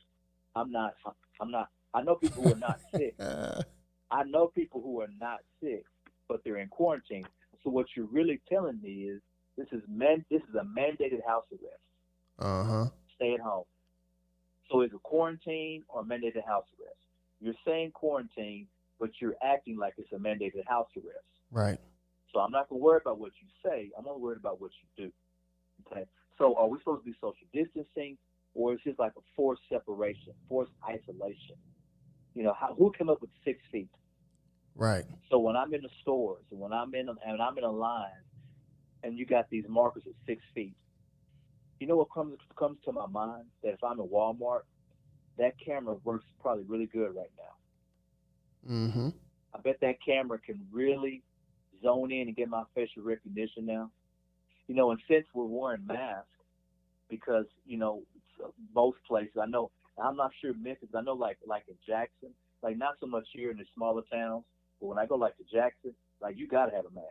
I'm 0.56 0.72
not. 0.72 0.94
I'm 1.42 1.52
not. 1.52 1.70
I 1.94 2.02
know 2.02 2.16
people 2.16 2.44
who 2.44 2.52
are 2.54 2.58
not 2.58 2.80
sick. 2.96 3.16
Uh, 3.20 3.62
I 4.12 4.24
know 4.24 4.48
people 4.48 4.82
who 4.82 5.02
are 5.02 5.10
not 5.20 5.40
sick, 5.62 5.84
but 6.30 6.42
they're 6.44 6.58
in 6.58 6.70
quarantine. 6.70 7.26
So 7.64 7.70
what 7.70 7.88
you're 7.96 8.06
really 8.06 8.40
telling 8.48 8.80
me 8.82 9.10
is 9.10 9.22
this 9.58 9.68
is 9.72 9.82
man. 9.90 10.24
This 10.32 10.42
is 10.50 10.56
a 10.56 10.64
mandated 10.64 11.26
house 11.28 11.44
arrest. 11.52 11.82
uh-huh. 12.40 12.86
Stay 13.16 13.34
at 13.34 13.40
home. 13.42 13.66
So 14.72 14.82
is 14.82 14.92
it 14.94 15.02
quarantine 15.04 15.84
or 15.90 16.04
mandated 16.04 16.46
house 16.46 16.66
arrest? 16.80 17.00
You're 17.42 17.54
saying 17.66 17.92
quarantine, 17.92 18.68
but 19.00 19.10
you're 19.22 19.36
acting 19.44 19.78
like 19.78 19.94
it's 19.98 20.12
a 20.12 20.18
mandated 20.18 20.66
house 20.68 20.90
arrest. 20.96 21.26
Right. 21.52 21.80
So 22.34 22.40
I'm 22.40 22.52
not 22.52 22.70
gonna 22.70 22.82
worry 22.82 23.00
about 23.02 23.20
what 23.20 23.32
you 23.42 23.48
say. 23.70 23.90
I'm 23.98 24.04
gonna 24.04 24.18
worry 24.18 24.36
about 24.38 24.62
what 24.62 24.72
you 24.82 25.06
do. 25.06 25.12
Okay. 25.92 26.06
So 26.38 26.56
are 26.56 26.68
we 26.68 26.78
supposed 26.80 27.04
to 27.04 27.12
be 27.12 27.16
social 27.20 27.48
distancing, 27.54 28.18
or 28.54 28.74
is 28.74 28.80
this 28.86 28.96
like 29.00 29.14
a 29.18 29.22
forced 29.36 29.62
separation, 29.70 30.34
forced 30.48 30.72
isolation? 30.88 31.56
You 32.36 32.44
know, 32.44 32.54
how, 32.60 32.76
who 32.78 32.92
came 32.92 33.10
up 33.10 33.22
with 33.22 33.32
six 33.44 33.60
feet? 33.72 33.90
Right. 34.76 35.06
So 35.32 35.40
when 35.40 35.56
I'm 35.56 35.74
in 35.74 35.82
the 35.82 35.90
stores 36.02 36.44
and 36.52 36.60
when 36.60 36.72
I'm 36.72 36.94
in 36.94 37.10
and 37.10 37.42
I'm 37.42 37.58
in 37.58 37.64
a 37.64 37.72
line, 37.72 38.12
and 39.04 39.18
you 39.18 39.26
got 39.26 39.50
these 39.50 39.66
markers 39.68 40.04
at 40.06 40.14
six 40.26 40.42
feet, 40.54 40.76
you 41.80 41.88
know 41.88 41.96
what 41.96 42.12
comes 42.14 42.38
comes 42.58 42.78
to 42.86 42.92
my 42.92 43.08
mind? 43.08 43.46
That 43.64 43.74
if 43.74 43.84
I'm 43.84 44.00
in 44.00 44.08
Walmart, 44.08 44.62
that 45.38 45.54
camera 45.64 45.96
works 46.04 46.26
probably 46.42 46.64
really 46.64 46.88
good 46.88 47.16
right 47.16 47.32
now. 47.38 47.57
Mm-hmm. 48.66 49.10
I 49.54 49.60
bet 49.60 49.80
that 49.82 49.96
camera 50.06 50.38
can 50.40 50.66
really 50.72 51.24
zone 51.82 52.12
in 52.12 52.28
and 52.28 52.36
get 52.36 52.50
my 52.50 52.64
facial 52.74 53.04
recognition 53.04 53.66
now. 53.66 53.92
You 54.68 54.76
know, 54.76 54.92
and 54.92 55.00
since 55.08 55.26
we're 55.34 55.46
wearing 55.46 55.86
masks, 55.86 56.28
because 57.10 57.46
you 57.66 57.78
know 57.78 58.02
most 58.74 58.98
places, 59.08 59.36
I 59.42 59.46
know 59.46 59.72
I'm 60.02 60.16
not 60.16 60.32
sure 60.42 60.54
Memphis. 60.54 60.90
I 60.96 61.02
know 61.02 61.14
like 61.14 61.38
like 61.46 61.64
in 61.68 61.76
Jackson, 61.88 62.30
like 62.62 62.78
not 62.78 62.96
so 63.00 63.08
much 63.08 63.28
here 63.34 63.52
in 63.52 63.58
the 63.58 63.66
smaller 63.76 64.04
towns, 64.12 64.44
but 64.80 64.88
when 64.88 64.98
I 64.98 65.06
go 65.06 65.16
like 65.16 65.38
to 65.38 65.44
Jackson, 65.52 65.94
like 66.22 66.38
you 66.38 66.48
gotta 66.48 66.76
have 66.76 66.86
a 66.86 66.92
mask. 66.92 67.08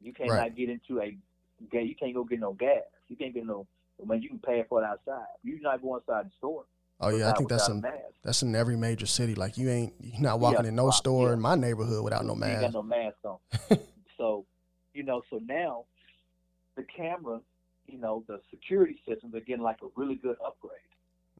You 0.00 0.12
cannot 0.12 0.54
Right. 0.54 0.56
get 0.56 0.68
into 0.70 1.00
a 1.00 1.16
you 1.60 1.94
can't 1.96 2.14
go 2.14 2.24
get 2.24 2.40
no 2.40 2.52
gas. 2.52 2.82
You 3.08 3.16
can't 3.16 3.34
get 3.34 3.46
no. 3.46 3.66
I 4.02 4.06
mean, 4.06 4.22
you 4.22 4.28
can 4.28 4.38
pay 4.38 4.64
for 4.68 4.82
it 4.82 4.86
outside. 4.86 5.26
You're 5.42 5.60
not 5.60 5.82
going 5.82 6.00
inside 6.06 6.26
the 6.26 6.30
store. 6.38 6.64
Oh 7.00 7.08
yeah, 7.10 7.30
I 7.30 7.34
think 7.34 7.48
that's 7.48 7.68
in 7.68 7.82
that's 8.22 8.42
in 8.42 8.54
every 8.54 8.76
major 8.76 9.06
city. 9.06 9.34
Like 9.34 9.58
you 9.58 9.68
ain't 9.70 9.92
you're 10.00 10.20
not 10.20 10.40
walking 10.40 10.64
Yeah, 10.64 10.68
in 10.68 10.76
no 10.76 10.88
uh, 10.88 10.92
store 10.92 11.28
yeah. 11.28 11.34
in 11.34 11.40
my 11.40 11.54
neighborhood 11.54 12.02
without 12.04 12.24
no 12.24 12.34
You 12.36 12.44
ain't 12.44 12.60
mask. 12.60 12.60
got 12.62 12.72
no 12.74 12.82
mask 12.82 13.16
on. 13.24 13.38
so, 14.16 14.46
you 14.94 15.02
know, 15.02 15.22
so 15.30 15.40
now 15.44 15.84
the 16.76 16.84
camera, 16.84 17.40
you 17.86 17.98
know, 17.98 18.24
the 18.28 18.40
security 18.50 19.00
systems 19.06 19.34
are 19.34 19.40
getting 19.40 19.62
like 19.62 19.78
a 19.82 19.86
really 19.96 20.16
good 20.16 20.36
upgrade 20.44 20.78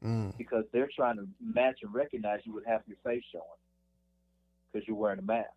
Mm. 0.04 0.36
because 0.36 0.64
they're 0.70 0.90
trying 0.94 1.16
to 1.16 1.26
match 1.42 1.78
and 1.82 1.94
recognize 1.94 2.40
you 2.44 2.52
with 2.52 2.66
half 2.66 2.82
your 2.86 2.98
face 3.02 3.22
showing 3.32 3.44
because 4.70 4.86
you're 4.86 4.96
wearing 4.96 5.18
a 5.18 5.22
mask. 5.22 5.48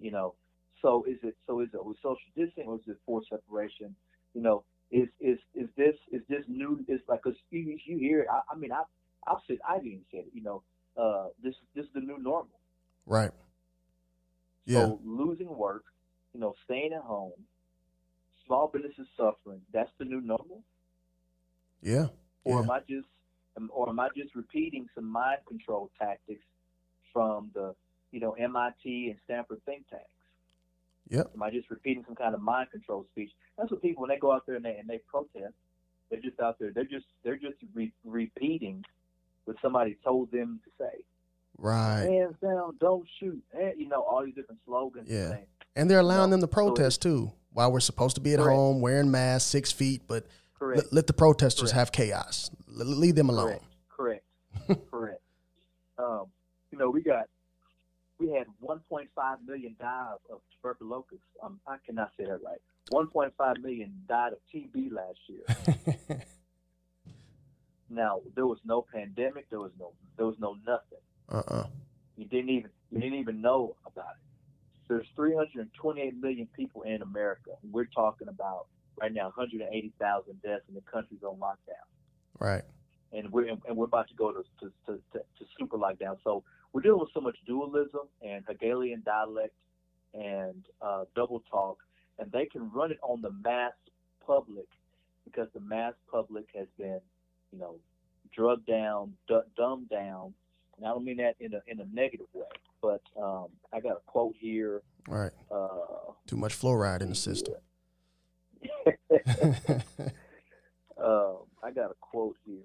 You 0.00 0.10
know, 0.10 0.34
so 0.82 1.04
is 1.04 1.18
it 1.22 1.36
so 1.46 1.60
is 1.60 1.68
it 1.72 1.84
with 1.84 1.96
social 1.98 2.18
distancing 2.34 2.64
or 2.66 2.76
is 2.76 2.80
it 2.88 2.96
forced 3.06 3.28
separation? 3.28 3.94
You 4.34 4.40
know, 4.42 4.64
is 4.94 5.08
is 5.20 5.38
is 5.54 5.68
this 5.76 5.96
is 6.12 6.22
this 6.28 6.44
new? 6.48 6.84
Is 6.88 7.00
like 7.08 7.22
because 7.24 7.38
you 7.50 7.78
you 7.84 7.98
hear 7.98 8.20
it. 8.20 8.28
I, 8.30 8.40
I 8.52 8.56
mean 8.56 8.70
I 8.72 8.82
I've 9.26 9.42
said 9.48 9.58
I've 9.68 9.84
even 9.84 10.04
said 10.10 10.20
it. 10.20 10.32
You 10.32 10.42
know, 10.42 10.62
uh, 10.96 11.28
this 11.42 11.54
this 11.74 11.84
is 11.84 11.90
the 11.94 12.00
new 12.00 12.18
normal. 12.18 12.60
Right. 13.06 13.30
Yeah. 14.66 14.80
So 14.86 15.00
losing 15.04 15.48
work, 15.48 15.84
you 16.32 16.40
know, 16.40 16.54
staying 16.64 16.92
at 16.94 17.02
home, 17.02 17.32
small 18.46 18.70
businesses 18.72 19.08
suffering. 19.16 19.60
That's 19.72 19.90
the 19.98 20.04
new 20.04 20.20
normal, 20.20 20.62
yeah. 21.82 22.06
or 22.44 22.58
Yeah. 22.58 22.62
am 22.62 22.70
I 22.70 22.80
just, 22.88 23.08
or 23.70 23.88
am 23.90 24.00
I 24.00 24.08
just 24.16 24.34
repeating 24.34 24.88
some 24.94 25.10
mind 25.10 25.40
control 25.46 25.90
tactics 25.98 26.44
from 27.12 27.50
the, 27.52 27.74
you 28.10 28.20
know, 28.20 28.32
MIT 28.32 29.10
and 29.10 29.18
Stanford 29.24 29.60
think 29.66 29.88
tanks? 29.90 30.06
Yep. 31.10 31.32
Am 31.34 31.42
I 31.42 31.50
just 31.50 31.70
repeating 31.70 32.04
some 32.06 32.14
kind 32.16 32.34
of 32.34 32.40
mind 32.40 32.70
control 32.70 33.06
speech? 33.12 33.30
That's 33.58 33.70
what 33.70 33.82
people 33.82 34.00
when 34.02 34.08
they 34.08 34.18
go 34.18 34.32
out 34.32 34.46
there 34.46 34.56
and 34.56 34.64
they 34.64 34.76
and 34.76 34.88
they 34.88 34.98
protest, 35.06 35.54
they're 36.10 36.20
just 36.20 36.40
out 36.40 36.58
there. 36.58 36.70
They're 36.74 36.84
just 36.84 37.06
they're 37.22 37.36
just 37.36 37.56
re- 37.74 37.92
repeating 38.04 38.84
what 39.44 39.56
somebody 39.60 39.98
told 40.02 40.30
them 40.32 40.60
to 40.64 40.70
say. 40.78 41.04
Right. 41.58 42.04
Hands 42.04 42.34
down, 42.42 42.76
don't 42.80 43.06
shoot. 43.20 43.42
And, 43.52 43.78
you 43.78 43.88
know 43.88 44.02
all 44.02 44.24
these 44.24 44.34
different 44.34 44.60
slogans. 44.66 45.08
Yeah. 45.10 45.32
And. 45.32 45.46
And 45.76 45.90
they're 45.90 45.98
allowing 46.00 46.30
them 46.30 46.40
to 46.40 46.46
So 46.46 46.52
protest 46.52 47.02
too. 47.02 47.32
While 47.52 47.72
we're 47.72 47.80
supposed 47.80 48.14
to 48.16 48.20
be 48.20 48.32
at 48.32 48.38
Correct. 48.38 48.54
home 48.54 48.80
wearing 48.80 49.10
masks, 49.10 49.50
six 49.50 49.70
feet, 49.72 50.02
but 50.06 50.26
Correct. 50.58 50.84
let, 50.84 50.92
let 50.92 51.06
the 51.06 51.12
protesters 51.12 51.70
Correct. 51.72 51.78
have 51.78 51.92
chaos. 51.92 52.50
L- 52.68 52.86
leave 52.86 53.14
them 53.14 53.28
alone. 53.28 53.58
Correct. 53.88 54.24
Correct. 54.66 54.80
Correct. 54.90 55.20
Um, 55.98 56.26
you 56.70 56.78
know, 56.78 56.90
we 56.90 57.02
got 57.02 57.28
we 58.18 58.30
had 58.30 58.46
1.5 58.62 59.06
million 59.46 59.76
die 59.78 60.12
of, 60.30 60.40
tuberculosis. 60.52 61.18
Um, 61.42 61.60
I 61.66 61.76
cannot 61.84 62.10
say 62.18 62.24
that 62.24 62.40
right. 62.44 62.60
1.5 62.92 63.62
million 63.62 63.92
died 64.08 64.32
of 64.32 64.38
TB 64.54 64.92
last 64.92 65.18
year. 65.26 66.20
Now, 67.94 68.20
there 68.34 68.46
was 68.46 68.58
no 68.64 68.84
pandemic. 68.92 69.48
There 69.50 69.60
was 69.60 69.72
no 69.78 69.92
there 70.16 70.26
was 70.26 70.36
no 70.38 70.56
nothing. 70.66 70.98
Uh-uh. 71.28 71.66
You 72.16 72.24
didn't 72.26 72.50
even 72.50 72.70
you 72.90 73.00
didn't 73.00 73.18
even 73.18 73.40
know 73.40 73.76
about 73.86 74.12
it. 74.16 74.88
There's 74.88 75.06
328 75.16 76.20
million 76.20 76.48
people 76.54 76.82
in 76.82 77.02
America. 77.02 77.50
We're 77.70 77.86
talking 77.86 78.28
about 78.28 78.66
right 79.00 79.12
now 79.12 79.24
180,000 79.34 80.42
deaths 80.42 80.62
and 80.68 80.76
the 80.76 80.82
country's 80.82 81.22
on 81.22 81.36
lockdown. 81.36 81.86
Right. 82.38 82.62
And 83.12 83.30
we're 83.30 83.48
and 83.48 83.76
we're 83.76 83.86
about 83.86 84.08
to 84.08 84.14
go 84.14 84.32
to 84.32 84.42
to, 84.60 84.72
to, 84.86 84.92
to, 85.12 85.18
to 85.18 85.44
super 85.58 85.78
lockdown. 85.78 86.16
So 86.24 86.42
we're 86.74 86.82
dealing 86.82 87.00
with 87.00 87.10
so 87.14 87.20
much 87.20 87.38
dualism 87.46 88.02
and 88.20 88.44
Hegelian 88.46 89.02
dialect 89.06 89.54
and 90.12 90.66
uh, 90.82 91.04
double 91.14 91.42
talk, 91.50 91.78
and 92.18 92.30
they 92.32 92.46
can 92.46 92.70
run 92.72 92.90
it 92.90 92.98
on 93.00 93.22
the 93.22 93.30
mass 93.30 93.72
public 94.26 94.66
because 95.24 95.48
the 95.54 95.60
mass 95.60 95.94
public 96.10 96.46
has 96.54 96.66
been, 96.76 97.00
you 97.52 97.58
know, 97.58 97.76
drugged 98.34 98.66
down, 98.66 99.14
d- 99.28 99.38
dumbed 99.56 99.88
down. 99.88 100.34
And 100.76 100.84
I 100.84 100.88
don't 100.90 101.04
mean 101.04 101.18
that 101.18 101.36
in 101.38 101.54
a 101.54 101.62
in 101.68 101.78
a 101.80 101.86
negative 101.92 102.26
way, 102.32 102.46
but 102.82 103.02
um, 103.20 103.46
I 103.72 103.78
got 103.78 103.92
a 103.92 104.00
quote 104.06 104.34
here. 104.36 104.82
Right. 105.08 105.30
Uh, 105.50 106.12
Too 106.26 106.36
much 106.36 106.58
fluoride 106.58 107.02
in 107.02 107.10
the 107.10 107.14
system. 107.14 107.54
um, 110.98 111.36
I 111.62 111.70
got 111.72 111.92
a 111.92 111.96
quote 112.00 112.36
here 112.44 112.56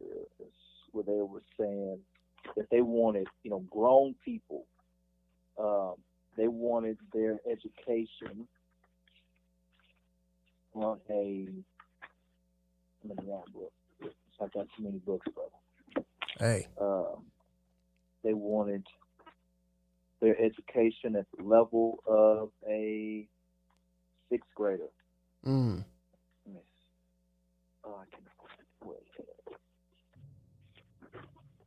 where 0.91 1.03
they 1.03 1.21
were 1.21 1.43
saying 1.59 1.99
that 2.55 2.69
they 2.71 2.81
wanted, 2.81 3.27
you 3.43 3.51
know, 3.51 3.59
grown 3.69 4.15
people. 4.23 4.65
Um, 5.59 5.95
they 6.37 6.47
wanted 6.47 6.97
their 7.13 7.39
education 7.49 8.47
on 10.73 10.99
a. 11.09 11.47
Many 13.03 13.21
book? 13.53 13.71
I've 14.41 14.51
got 14.51 14.67
too 14.75 14.83
many 14.83 14.97
books, 14.99 15.25
brother. 15.33 15.49
hey. 16.37 16.67
Um, 16.79 17.25
they 18.23 18.33
wanted 18.33 18.85
their 20.21 20.39
education 20.39 21.15
at 21.15 21.25
the 21.37 21.43
level 21.43 22.03
of 22.05 22.51
a 22.69 23.25
sixth 24.29 24.49
grader. 24.55 24.89
Mm. 25.45 25.83
Let. 26.45 26.63
Oh, 27.85 27.95
I 28.01 28.05
can. 28.13 28.25
Wait. 28.83 28.97
I 29.17 29.23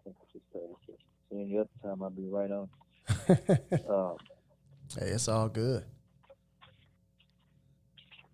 think 0.04 0.16
I 0.20 0.24
just 0.32 0.52
passed 0.52 0.88
it. 0.88 0.98
See, 0.98 1.04
any 1.40 1.58
other 1.58 1.68
time 1.82 2.02
I'll 2.02 2.10
be 2.10 2.26
right 2.28 2.50
on. 2.50 2.68
Um, 3.88 4.16
hey, 4.98 5.06
it's 5.08 5.28
all 5.28 5.48
good. 5.48 5.84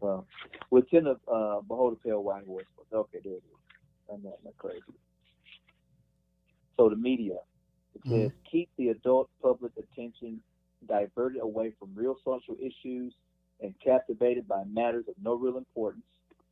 well, 0.00 0.26
within 0.70 1.04
the 1.04 1.16
uh, 1.32 1.60
Behold 1.62 1.96
a 2.00 2.06
Pale 2.06 2.22
White 2.22 2.44
Horse. 2.44 2.64
Okay, 2.92 3.18
there 3.24 3.34
it 3.34 3.36
is. 3.36 4.12
I'm 4.12 4.22
not, 4.22 4.34
not 4.44 4.56
crazy. 4.58 4.80
So 6.76 6.88
the 6.88 6.96
media. 6.96 7.36
It 7.94 8.08
says 8.08 8.30
keep 8.50 8.68
the 8.78 8.88
adult 8.90 9.28
public 9.42 9.72
attention 9.76 10.40
diverted 10.88 11.40
away 11.42 11.72
from 11.78 11.90
real 11.94 12.16
social 12.24 12.56
issues 12.60 13.12
and 13.60 13.74
captivated 13.84 14.46
by 14.46 14.62
matters 14.72 15.04
of 15.08 15.14
no 15.22 15.34
real 15.34 15.56
importance. 15.56 16.04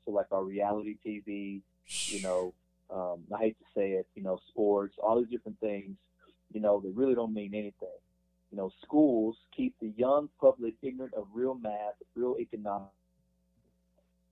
So 0.04 0.10
like 0.10 0.26
our 0.32 0.42
reality 0.42 0.96
TV, 1.06 1.60
you 2.08 2.22
know, 2.22 2.52
um, 2.90 3.20
I 3.34 3.38
hate 3.38 3.56
to 3.58 3.64
say 3.76 3.92
it, 3.92 4.06
you 4.14 4.22
know, 4.22 4.38
sports, 4.48 4.96
all 5.02 5.20
these 5.20 5.30
different 5.30 5.60
things, 5.60 5.96
you 6.56 6.62
know, 6.62 6.80
they 6.82 6.88
really 6.88 7.14
don't 7.14 7.34
mean 7.34 7.54
anything. 7.54 7.98
You 8.50 8.56
know, 8.56 8.72
schools 8.82 9.36
keep 9.54 9.74
the 9.78 9.92
young 9.98 10.30
public 10.40 10.72
ignorant 10.80 11.12
of 11.12 11.26
real 11.34 11.54
math, 11.54 11.96
real 12.14 12.36
economics, 12.40 12.94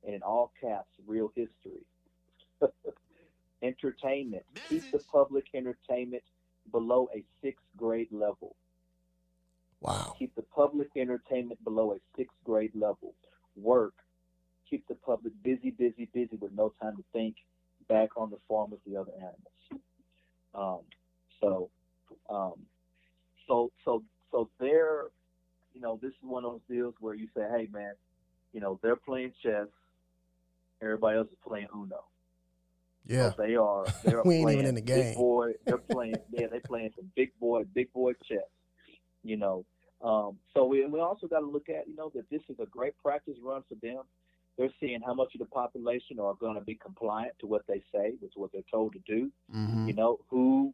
and 0.06 0.14
in 0.14 0.22
all 0.22 0.50
caps, 0.58 0.88
real 1.06 1.30
history. 1.36 1.84
entertainment. 3.62 4.42
Keep 4.70 4.90
the 4.90 5.00
public 5.12 5.44
entertainment 5.52 6.22
below 6.72 7.10
a 7.14 7.22
sixth 7.42 7.66
grade 7.76 8.08
level. 8.10 8.56
Wow. 9.82 10.16
Keep 10.18 10.34
the 10.34 10.42
public 10.42 10.88
entertainment 10.96 11.62
below 11.62 11.92
a 11.92 11.98
sixth 12.16 12.38
grade 12.42 12.72
level. 12.74 13.12
Work. 13.54 13.92
Keep 14.70 14.88
the 14.88 14.94
public 14.94 15.34
busy, 15.42 15.72
busy, 15.72 16.08
busy 16.14 16.36
with 16.40 16.52
no 16.52 16.72
time 16.80 16.96
to 16.96 17.04
think 17.12 17.36
back 17.86 18.16
on 18.16 18.30
the 18.30 18.38
farm 18.48 18.70
with 18.70 18.80
the 18.86 18.96
other 18.96 19.12
animals. 19.18 19.82
Um, 20.54 20.80
so, 21.38 21.68
um, 22.30 22.54
so, 23.46 23.70
so, 23.84 24.02
so 24.30 24.48
they're, 24.58 25.04
you 25.74 25.80
know, 25.80 25.98
this 26.02 26.10
is 26.10 26.16
one 26.22 26.44
of 26.44 26.52
those 26.52 26.60
deals 26.68 26.94
where 27.00 27.14
you 27.14 27.28
say, 27.36 27.42
hey, 27.56 27.68
man, 27.72 27.92
you 28.52 28.60
know, 28.60 28.78
they're 28.82 28.96
playing 28.96 29.32
chess. 29.42 29.66
Everybody 30.82 31.18
else 31.18 31.28
is 31.28 31.36
playing 31.46 31.68
Uno. 31.74 32.04
Yeah. 33.06 33.30
So 33.30 33.34
they 33.38 33.56
are. 33.56 33.84
They're 34.04 34.22
We 34.24 34.36
ain't 34.36 34.44
playing 34.44 34.58
even 34.60 34.68
in 34.70 34.74
the 34.74 34.80
Big 34.82 35.02
game. 35.02 35.14
boy. 35.14 35.52
They're 35.66 35.76
playing. 35.78 36.14
yeah, 36.30 36.46
they're 36.50 36.60
playing 36.60 36.90
some 36.96 37.10
big 37.14 37.32
boy, 37.38 37.64
big 37.74 37.92
boy 37.92 38.12
chess. 38.26 38.38
You 39.22 39.36
know. 39.36 39.64
Um, 40.02 40.38
so 40.54 40.64
we 40.66 40.86
we 40.86 41.00
also 41.00 41.26
got 41.26 41.40
to 41.40 41.46
look 41.46 41.68
at 41.68 41.86
you 41.86 41.96
know 41.96 42.10
that 42.14 42.28
this 42.30 42.42
is 42.48 42.56
a 42.60 42.66
great 42.66 42.94
practice 43.02 43.36
run 43.42 43.62
for 43.68 43.74
them. 43.82 44.02
They're 44.56 44.70
seeing 44.80 45.00
how 45.04 45.14
much 45.14 45.34
of 45.34 45.40
the 45.40 45.46
population 45.46 46.18
are 46.20 46.34
going 46.34 46.54
to 46.54 46.60
be 46.60 46.76
compliant 46.76 47.32
to 47.40 47.46
what 47.46 47.62
they 47.66 47.82
say, 47.92 48.14
with 48.22 48.30
what 48.36 48.52
they're 48.52 48.62
told 48.70 48.92
to 48.94 49.00
do. 49.06 49.30
Mm-hmm. 49.54 49.88
You 49.88 49.94
know 49.94 50.18
who 50.30 50.72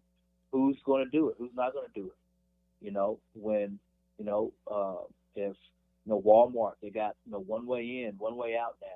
who's 0.53 0.77
going 0.85 1.05
to 1.05 1.11
do 1.11 1.29
it, 1.29 1.37
who's 1.39 1.55
not 1.55 1.73
going 1.73 1.87
to 1.93 2.01
do 2.01 2.07
it. 2.07 2.17
You 2.85 2.93
know 2.93 3.19
when 3.35 3.79
you 4.19 4.25
know 4.25 4.53
uh, 4.71 5.05
if 5.35 5.57
you 6.07 6.13
know 6.13 6.21
Walmart 6.23 6.75
they 6.83 6.91
got 6.91 7.17
you 7.27 7.33
know 7.33 7.41
one 7.41 7.67
way 7.67 8.05
in, 8.07 8.15
one 8.19 8.37
way 8.37 8.57
out 8.57 8.77
now. 8.81 8.89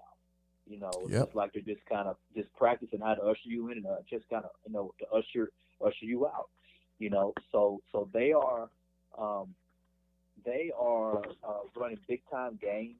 You 0.67 0.79
know, 0.81 0.91
it's 1.09 1.13
Yep. 1.13 1.25
just 1.27 1.35
like 1.37 1.53
they're 1.53 1.63
just 1.63 1.85
kind 1.87 2.09
of 2.09 2.17
just 2.35 2.49
practicing 2.57 3.01
how 3.01 3.15
to 3.15 3.23
usher 3.23 3.41
you 3.49 3.71
in 3.71 3.79
and 3.79 3.87
uh, 3.87 3.97
just 4.09 4.29
kind 4.31 4.45
of 4.45 4.51
you 4.67 4.73
know 4.73 4.95
to 5.01 5.07
usher 5.11 5.51
usher 5.85 6.05
you 6.07 6.27
out. 6.27 6.49
You 6.99 7.11
know, 7.11 7.35
so 7.53 7.83
so 7.93 8.09
they 8.15 8.33
are 8.33 8.69
um, 9.19 9.55
they 10.45 10.71
are 10.79 11.19
uh, 11.47 11.61
running 11.77 11.99
big 12.09 12.23
time 12.31 12.59
games. 12.63 12.97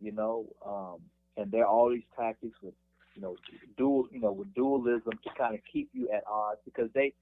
You 0.00 0.12
know, 0.12 0.46
um, 0.64 1.00
and 1.36 1.50
there 1.50 1.62
are 1.62 1.66
all 1.66 1.90
these 1.90 2.04
tactics 2.16 2.56
with 2.62 2.74
you 3.14 3.22
know 3.22 3.36
dual 3.76 4.06
you 4.12 4.20
know 4.20 4.32
with 4.32 4.54
dualism 4.54 5.12
to 5.24 5.30
kind 5.36 5.54
of 5.54 5.60
keep 5.70 5.88
you 5.92 6.08
at 6.10 6.22
odds 6.26 6.60
because 6.64 6.90
they 6.94 7.12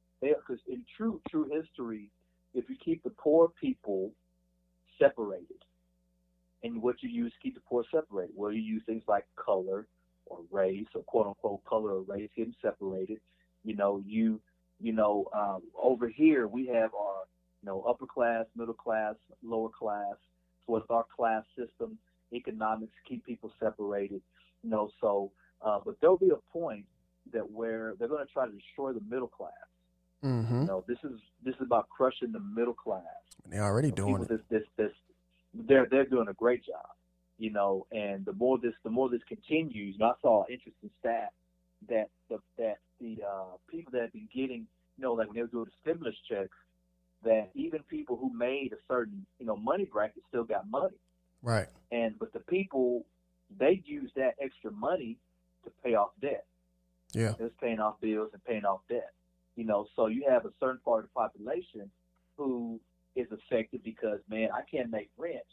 because 0.46 0.62
in 0.68 0.84
true 0.96 1.20
true 1.30 1.48
history, 1.52 2.10
if 2.54 2.68
you 2.68 2.76
keep 2.82 3.02
the 3.02 3.10
poor 3.10 3.50
people 3.60 4.12
separated, 4.98 5.64
and 6.62 6.80
what 6.82 7.02
you 7.02 7.08
use 7.08 7.32
to 7.32 7.38
keep 7.40 7.54
the 7.54 7.60
poor 7.60 7.84
separated, 7.90 8.32
well, 8.34 8.52
you 8.52 8.62
use 8.62 8.82
things 8.86 9.02
like 9.06 9.26
color 9.36 9.86
or 10.26 10.40
race 10.50 10.86
or 10.94 11.02
quote 11.02 11.26
unquote 11.26 11.64
color 11.64 11.92
or 11.96 12.02
race, 12.02 12.30
get 12.36 12.46
them 12.46 12.54
separated. 12.62 13.20
You 13.64 13.76
know, 13.76 14.02
you 14.04 14.40
you 14.80 14.92
know 14.92 15.26
um, 15.34 15.62
over 15.80 16.08
here 16.08 16.46
we 16.48 16.66
have 16.68 16.94
our 16.94 17.24
you 17.62 17.66
know 17.66 17.82
upper 17.82 18.06
class, 18.06 18.46
middle 18.56 18.74
class, 18.74 19.14
lower 19.42 19.68
class. 19.68 20.14
So 20.66 20.74
with 20.74 20.90
our 20.90 21.04
class 21.14 21.44
system, 21.56 21.98
economics 22.32 22.94
keep 23.06 23.24
people 23.26 23.52
separated. 23.60 24.22
You 24.62 24.70
know, 24.70 24.90
so 25.00 25.32
uh, 25.60 25.80
but 25.84 25.96
there'll 26.00 26.18
be 26.18 26.30
a 26.30 26.52
point 26.52 26.84
that 27.32 27.50
where 27.50 27.94
they're 27.98 28.08
going 28.08 28.26
to 28.26 28.32
try 28.32 28.46
to 28.46 28.52
destroy 28.52 28.92
the 28.92 29.02
middle 29.08 29.28
class. 29.28 29.52
Mm-hmm. 30.24 30.60
You 30.62 30.66
know, 30.66 30.84
this 30.88 30.98
is 31.04 31.20
this 31.44 31.54
is 31.56 31.60
about 31.62 31.88
crushing 31.90 32.32
the 32.32 32.40
middle 32.40 32.74
class. 32.74 33.02
They're 33.46 33.62
already 33.64 33.88
You 33.88 33.94
know, 33.96 34.06
doing 34.08 34.22
it. 34.22 34.28
This, 34.28 34.40
this, 34.50 34.62
this, 34.76 34.92
they're 35.52 35.86
they're 35.90 36.06
doing 36.06 36.28
a 36.28 36.32
great 36.34 36.64
job. 36.64 36.86
You 37.38 37.50
know, 37.50 37.86
and 37.92 38.24
the 38.24 38.32
more 38.32 38.58
this 38.58 38.74
the 38.84 38.90
more 38.90 39.08
this 39.08 39.22
continues, 39.28 39.96
and 39.98 40.04
I 40.04 40.12
saw 40.22 40.44
an 40.44 40.52
interesting 40.54 40.90
stat 41.00 41.32
that 41.88 42.08
the 42.30 42.38
that 42.58 42.78
the 43.00 43.18
uh, 43.28 43.56
people 43.70 43.90
that 43.92 44.02
have 44.02 44.12
been 44.12 44.28
getting, 44.34 44.66
you 44.96 45.02
know, 45.02 45.12
like 45.14 45.26
when 45.26 45.34
they 45.36 45.42
were 45.42 45.48
doing 45.48 45.64
the 45.66 45.72
stimulus 45.82 46.14
checks, 46.28 46.56
that 47.24 47.50
even 47.54 47.80
people 47.90 48.16
who 48.16 48.32
made 48.32 48.72
a 48.72 48.76
certain 48.88 49.26
you 49.38 49.46
know 49.46 49.56
money 49.56 49.84
bracket 49.84 50.22
still 50.28 50.44
got 50.44 50.70
money, 50.70 50.94
Right. 51.42 51.66
and 51.92 52.18
but 52.18 52.32
the 52.32 52.40
people 52.40 53.04
they 53.58 53.82
use 53.84 54.10
that 54.16 54.34
extra 54.40 54.70
money 54.70 55.18
to 55.64 55.70
pay 55.82 55.94
off 55.96 56.10
debt. 56.22 56.46
Yeah. 57.12 57.34
It's 57.38 57.54
paying 57.60 57.78
off 57.80 58.00
bills 58.00 58.30
and 58.32 58.42
paying 58.44 58.64
off 58.64 58.80
debt. 58.88 59.10
You 59.56 59.64
know, 59.64 59.86
so 59.94 60.06
you 60.06 60.24
have 60.28 60.44
a 60.44 60.50
certain 60.60 60.80
part 60.84 61.04
of 61.04 61.10
the 61.10 61.20
population 61.20 61.90
who 62.36 62.80
is 63.14 63.28
affected 63.30 63.82
because, 63.84 64.18
man, 64.28 64.48
I 64.52 64.62
can't 64.68 64.90
make 64.90 65.10
rent. 65.16 65.44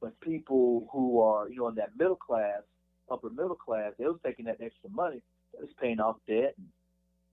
But 0.00 0.18
people 0.20 0.88
who 0.92 1.20
are, 1.20 1.48
you 1.48 1.58
know, 1.58 1.68
in 1.68 1.76
that 1.76 1.90
middle 1.96 2.16
class, 2.16 2.62
upper 3.10 3.30
middle 3.30 3.54
class, 3.54 3.92
they 3.98 4.06
was 4.06 4.18
taking 4.24 4.46
that 4.46 4.58
extra 4.60 4.90
money, 4.90 5.22
they 5.52 5.60
was 5.60 5.70
paying 5.80 6.00
off 6.00 6.16
debt 6.26 6.54
and, 6.58 6.66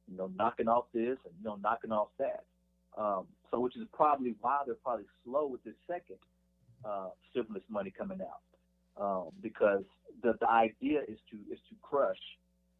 you 0.07 0.17
know, 0.17 0.31
knocking 0.35 0.67
off 0.67 0.85
this 0.93 1.17
and, 1.25 1.33
you 1.39 1.43
know, 1.43 1.57
knocking 1.61 1.91
off 1.91 2.09
that. 2.19 2.43
Um, 2.97 3.25
so 3.49 3.59
which 3.59 3.75
is 3.75 3.87
probably 3.93 4.35
why 4.41 4.61
they're 4.65 4.75
probably 4.75 5.05
slow 5.23 5.47
with 5.47 5.63
this 5.63 5.75
second 5.87 6.17
uh, 6.85 7.09
stimulus 7.31 7.63
money 7.69 7.91
coming 7.97 8.19
out. 8.21 8.41
Um, 9.01 9.29
because 9.41 9.83
the, 10.21 10.35
the 10.39 10.49
idea 10.49 10.99
is 11.07 11.17
to 11.31 11.37
is 11.51 11.59
to 11.69 11.75
crush 11.81 12.17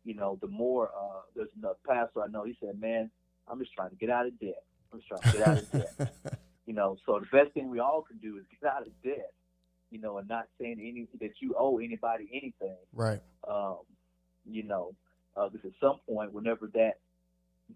you 0.03 0.15
know, 0.15 0.37
the 0.41 0.47
more 0.47 0.89
uh, 0.89 1.21
there's 1.35 1.49
a 1.63 1.87
pastor 1.87 2.23
I 2.23 2.27
know, 2.27 2.43
he 2.43 2.57
said, 2.59 2.79
"Man, 2.79 3.09
I'm 3.51 3.59
just 3.59 3.73
trying 3.73 3.89
to 3.89 3.95
get 3.95 4.09
out 4.09 4.25
of 4.25 4.39
debt. 4.39 4.63
I'm 4.93 4.99
just 4.99 5.09
trying 5.09 5.21
to 5.21 5.37
get 5.37 5.47
out 5.47 5.57
of 5.57 5.71
debt." 5.71 6.39
You 6.67 6.75
know, 6.75 6.95
so 7.05 7.19
the 7.19 7.25
best 7.35 7.53
thing 7.53 7.69
we 7.69 7.79
all 7.79 8.03
can 8.03 8.17
do 8.19 8.37
is 8.37 8.43
get 8.61 8.71
out 8.71 8.83
of 8.83 8.93
debt. 9.03 9.33
You 9.89 9.99
know, 9.99 10.19
and 10.19 10.29
not 10.29 10.45
saying 10.59 10.77
any 10.79 11.07
that 11.19 11.41
you 11.41 11.53
owe 11.57 11.79
anybody 11.79 12.29
anything. 12.31 12.77
right. 12.93 13.19
Um, 13.45 13.79
you 14.45 14.63
know, 14.63 14.93
uh, 15.35 15.49
because 15.49 15.65
at 15.65 15.79
some 15.81 15.97
point, 16.07 16.31
whenever 16.31 16.67
that 16.75 16.99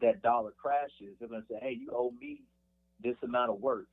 that 0.01 0.21
dollar 0.21 0.51
crashes, 0.51 1.15
they're 1.19 1.27
going 1.27 1.41
to 1.41 1.47
say, 1.47 1.59
"Hey, 1.61 1.71
you 1.77 1.89
owe 1.93 2.11
me 2.21 2.43
this 3.03 3.15
amount 3.23 3.49
of 3.49 3.59
work. 3.59 3.87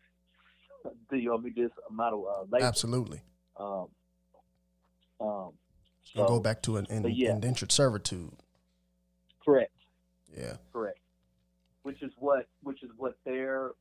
Do 1.10 1.16
you 1.16 1.32
owe 1.32 1.38
me 1.38 1.50
this 1.56 1.72
amount 1.90 2.14
of 2.14 2.24
uh, 2.26 2.42
labor?" 2.50 2.64
Absolutely. 2.66 3.22
Um, 3.56 3.88
um, 5.20 5.52
so, 6.04 6.26
go 6.28 6.38
back 6.38 6.62
to 6.62 6.76
an 6.76 6.86
yeah. 7.09 7.30
indentured 7.30 7.72
servitude. 7.72 8.34
correct, 9.44 9.72
Yeah. 10.36 10.56
correct. 10.72 10.98
Which 11.82 12.02
is 12.02 12.12
what 12.18 12.46
which 12.62 12.82
is 12.82 12.90
what 12.96 13.16
their 13.24 13.72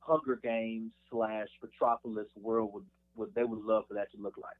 Hunger 0.00 0.38
Games 0.42 0.92
slash 1.10 1.48
Metropolis 1.62 2.28
world 2.40 2.72
would 2.72 2.84
would 3.16 3.34
they 3.34 3.44
would 3.44 3.64
love 3.64 3.84
for 3.88 3.94
that 3.94 4.10
to 4.12 4.18
look 4.20 4.36
like. 4.36 4.56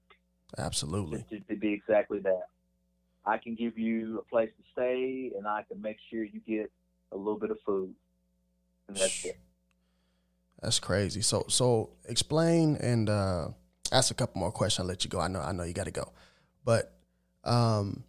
Absolutely. 0.59 1.24
to, 1.30 1.40
to 1.40 1.56
be 1.56 1.72
exactly 1.72 2.18
that. 2.20 2.48
I 3.24 3.38
can 3.38 3.54
give 3.54 3.78
you 3.78 4.18
a 4.18 4.22
place 4.22 4.50
to 4.59 4.64
stay, 4.72 5.32
and 5.36 5.46
I 5.46 5.62
can 5.68 5.80
make 5.80 5.96
sure 6.10 6.24
you 6.24 6.40
get 6.46 6.70
a 7.12 7.16
little 7.16 7.38
bit 7.38 7.50
of 7.50 7.59
food, 7.64 7.94
and 8.88 8.96
that's 8.96 9.24
it. 9.24 9.38
That's 10.60 10.78
crazy. 10.78 11.22
So 11.22 11.44
so 11.48 11.90
explain 12.09 12.76
and 12.76 13.09
uh 13.09 13.48
ask 13.90 14.10
a 14.10 14.14
couple 14.14 14.40
more 14.40 14.52
questions. 14.52 14.84
I'll 14.84 14.88
let 14.88 15.04
you 15.04 15.10
go. 15.10 15.20
I 15.20 15.28
know 15.28 15.40
I 15.40 15.52
know 15.52 15.64
you 15.64 15.72
gotta 15.72 15.90
go. 15.90 16.12
But 16.64 16.94
um 17.44 18.04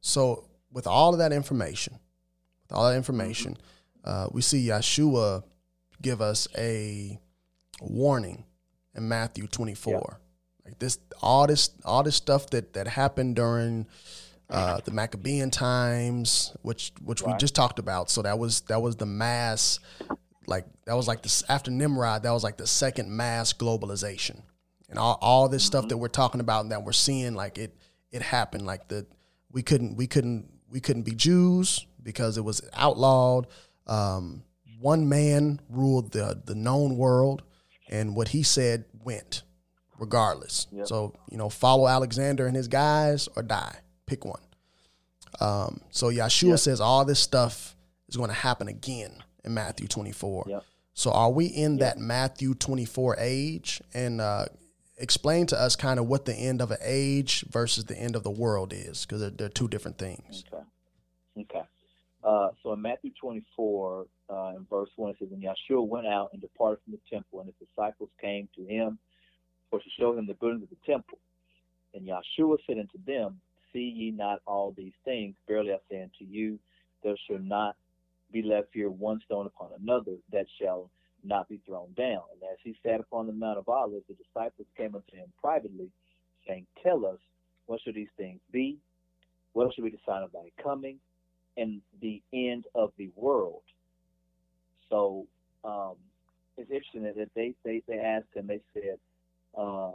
so 0.00 0.48
with 0.70 0.86
all 0.86 1.12
of 1.12 1.18
that 1.18 1.32
information, 1.32 1.98
all 2.72 2.88
that 2.88 2.96
information, 2.96 3.56
uh 4.04 4.28
we 4.32 4.42
see 4.42 4.66
Yeshua 4.66 5.44
give 6.00 6.20
us 6.20 6.48
a 6.56 7.18
warning 7.80 8.44
in 8.94 9.08
Matthew 9.08 9.46
twenty 9.46 9.74
four. 9.74 10.20
Like 10.64 10.78
this 10.78 10.98
all 11.20 11.46
this 11.46 11.70
all 11.84 12.02
this 12.02 12.16
stuff 12.16 12.50
that 12.50 12.74
that 12.74 12.86
happened 12.88 13.36
during 13.36 13.86
uh, 14.50 14.80
the 14.84 14.90
Maccabean 14.90 15.50
times, 15.50 16.54
which 16.62 16.92
which 17.02 17.22
we 17.22 17.32
just 17.38 17.54
talked 17.54 17.78
about. 17.78 18.10
So 18.10 18.22
that 18.22 18.38
was 18.38 18.60
that 18.62 18.82
was 18.82 18.96
the 18.96 19.06
mass, 19.06 19.80
like 20.46 20.66
that 20.84 20.94
was 20.94 21.08
like 21.08 21.22
this 21.22 21.42
after 21.48 21.70
Nimrod. 21.70 22.22
That 22.24 22.32
was 22.32 22.44
like 22.44 22.58
the 22.58 22.66
second 22.66 23.10
mass 23.10 23.52
globalization, 23.52 24.42
and 24.90 24.98
all, 24.98 25.18
all 25.22 25.48
this 25.48 25.64
stuff 25.64 25.88
that 25.88 25.96
we're 25.96 26.08
talking 26.08 26.40
about 26.40 26.60
and 26.62 26.72
that 26.72 26.84
we're 26.84 26.92
seeing, 26.92 27.34
like 27.34 27.56
it 27.56 27.74
it 28.10 28.22
happened. 28.22 28.66
Like 28.66 28.88
the 28.88 29.06
we 29.50 29.62
couldn't 29.62 29.96
we 29.96 30.06
couldn't 30.06 30.50
we 30.68 30.80
couldn't 30.80 31.02
be 31.02 31.14
Jews 31.14 31.86
because 32.02 32.36
it 32.38 32.42
was 32.44 32.60
outlawed. 32.74 33.46
Um, 33.86 34.42
one 34.80 35.08
man 35.08 35.60
ruled 35.68 36.12
the 36.12 36.40
the 36.44 36.54
known 36.54 36.96
world, 36.96 37.42
and 37.88 38.16
what 38.16 38.28
he 38.28 38.42
said 38.42 38.84
went, 39.04 39.42
regardless. 39.98 40.66
Yep. 40.72 40.86
So 40.86 41.14
you 41.30 41.38
know, 41.38 41.48
follow 41.48 41.86
Alexander 41.86 42.46
and 42.46 42.56
his 42.56 42.68
guys 42.68 43.28
or 43.36 43.42
die. 43.42 43.76
Pick 44.06 44.24
one. 44.24 44.42
Um, 45.40 45.80
so 45.90 46.08
Yeshua 46.10 46.50
Yep. 46.50 46.58
says 46.58 46.80
all 46.80 47.04
this 47.04 47.20
stuff 47.20 47.74
is 48.08 48.16
going 48.16 48.28
to 48.28 48.34
happen 48.34 48.68
again 48.68 49.22
in 49.44 49.54
Matthew 49.54 49.86
24. 49.88 50.44
Yep. 50.48 50.64
So 50.94 51.10
are 51.10 51.30
we 51.30 51.46
in 51.46 51.78
that 51.78 51.98
Matthew 51.98 52.54
24 52.54 53.16
age? 53.18 53.80
And 53.94 54.20
uh, 54.20 54.44
explain 54.98 55.46
to 55.46 55.58
us 55.58 55.74
kind 55.74 55.98
of 55.98 56.06
what 56.06 56.26
the 56.26 56.34
end 56.34 56.60
of 56.60 56.70
an 56.70 56.76
age 56.82 57.44
versus 57.48 57.86
the 57.86 57.96
end 57.96 58.14
of 58.14 58.24
the 58.24 58.30
world 58.30 58.72
is, 58.74 59.06
because 59.06 59.20
they're, 59.22 59.30
they're 59.30 59.48
two 59.48 59.68
different 59.68 59.96
things. 59.98 60.44
Okay. 60.52 60.64
Okay. 61.40 61.62
Uh, 62.24 62.48
so 62.62 62.72
in 62.72 62.82
Matthew 62.82 63.10
24, 63.20 64.06
uh, 64.30 64.52
in 64.56 64.66
verse 64.70 64.90
1, 64.96 65.10
it 65.10 65.16
says, 65.18 65.28
And 65.32 65.42
Yeshua 65.42 65.86
went 65.86 66.06
out 66.06 66.30
and 66.32 66.40
departed 66.40 66.78
from 66.84 66.92
the 66.92 67.00
temple, 67.10 67.40
and 67.40 67.48
his 67.48 67.68
disciples 67.68 68.10
came 68.20 68.48
to 68.56 68.64
him 68.64 68.98
for 69.70 69.80
to 69.80 69.90
show 69.98 70.16
him 70.16 70.26
the 70.26 70.34
buildings 70.34 70.62
of 70.62 70.70
the 70.70 70.92
temple. 70.92 71.18
And 71.94 72.06
Yeshua 72.06 72.58
said 72.66 72.78
unto 72.78 72.98
them, 73.06 73.40
See 73.72 73.92
ye 73.96 74.10
not 74.10 74.40
all 74.46 74.72
these 74.76 74.92
things? 75.04 75.34
Verily 75.48 75.72
I 75.72 75.78
say 75.90 76.02
unto 76.02 76.30
you, 76.30 76.58
there 77.02 77.16
shall 77.26 77.40
not 77.40 77.76
be 78.30 78.42
left 78.42 78.68
here 78.72 78.90
one 78.90 79.20
stone 79.24 79.46
upon 79.46 79.70
another 79.80 80.12
that 80.30 80.46
shall 80.60 80.90
not 81.24 81.48
be 81.48 81.60
thrown 81.66 81.92
down. 81.96 82.22
And 82.32 82.42
as 82.50 82.58
he 82.62 82.76
sat 82.84 83.00
upon 83.00 83.26
the 83.26 83.32
Mount 83.32 83.58
of 83.58 83.68
Olives, 83.68 84.04
the 84.08 84.14
disciples 84.14 84.66
came 84.76 84.94
unto 84.94 85.16
him 85.16 85.32
privately, 85.40 85.90
saying, 86.46 86.66
Tell 86.82 87.04
us, 87.04 87.18
what 87.66 87.80
shall 87.82 87.92
these 87.92 88.08
things 88.16 88.40
be? 88.52 88.78
What 89.52 89.74
shall 89.74 89.84
be 89.84 89.90
the 89.90 89.98
sign 90.06 90.22
of 90.22 90.32
thy 90.32 90.50
coming 90.62 90.98
and 91.56 91.80
the 92.00 92.22
end 92.32 92.64
of 92.74 92.92
the 92.98 93.10
world? 93.16 93.62
So 94.88 95.26
um, 95.64 95.94
it's 96.56 96.70
interesting 96.70 97.02
that 97.04 97.28
they, 97.34 97.54
they, 97.64 97.82
they 97.88 97.98
asked 97.98 98.34
him, 98.34 98.46
they 98.46 98.60
said, 98.74 98.98
uh, 99.56 99.92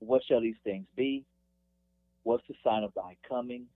What 0.00 0.22
shall 0.28 0.40
these 0.40 0.56
things 0.64 0.86
be? 0.96 1.24
What's 2.22 2.46
the 2.48 2.54
sign 2.64 2.82
of 2.82 2.92
thy 2.94 3.16
coming 3.28 3.66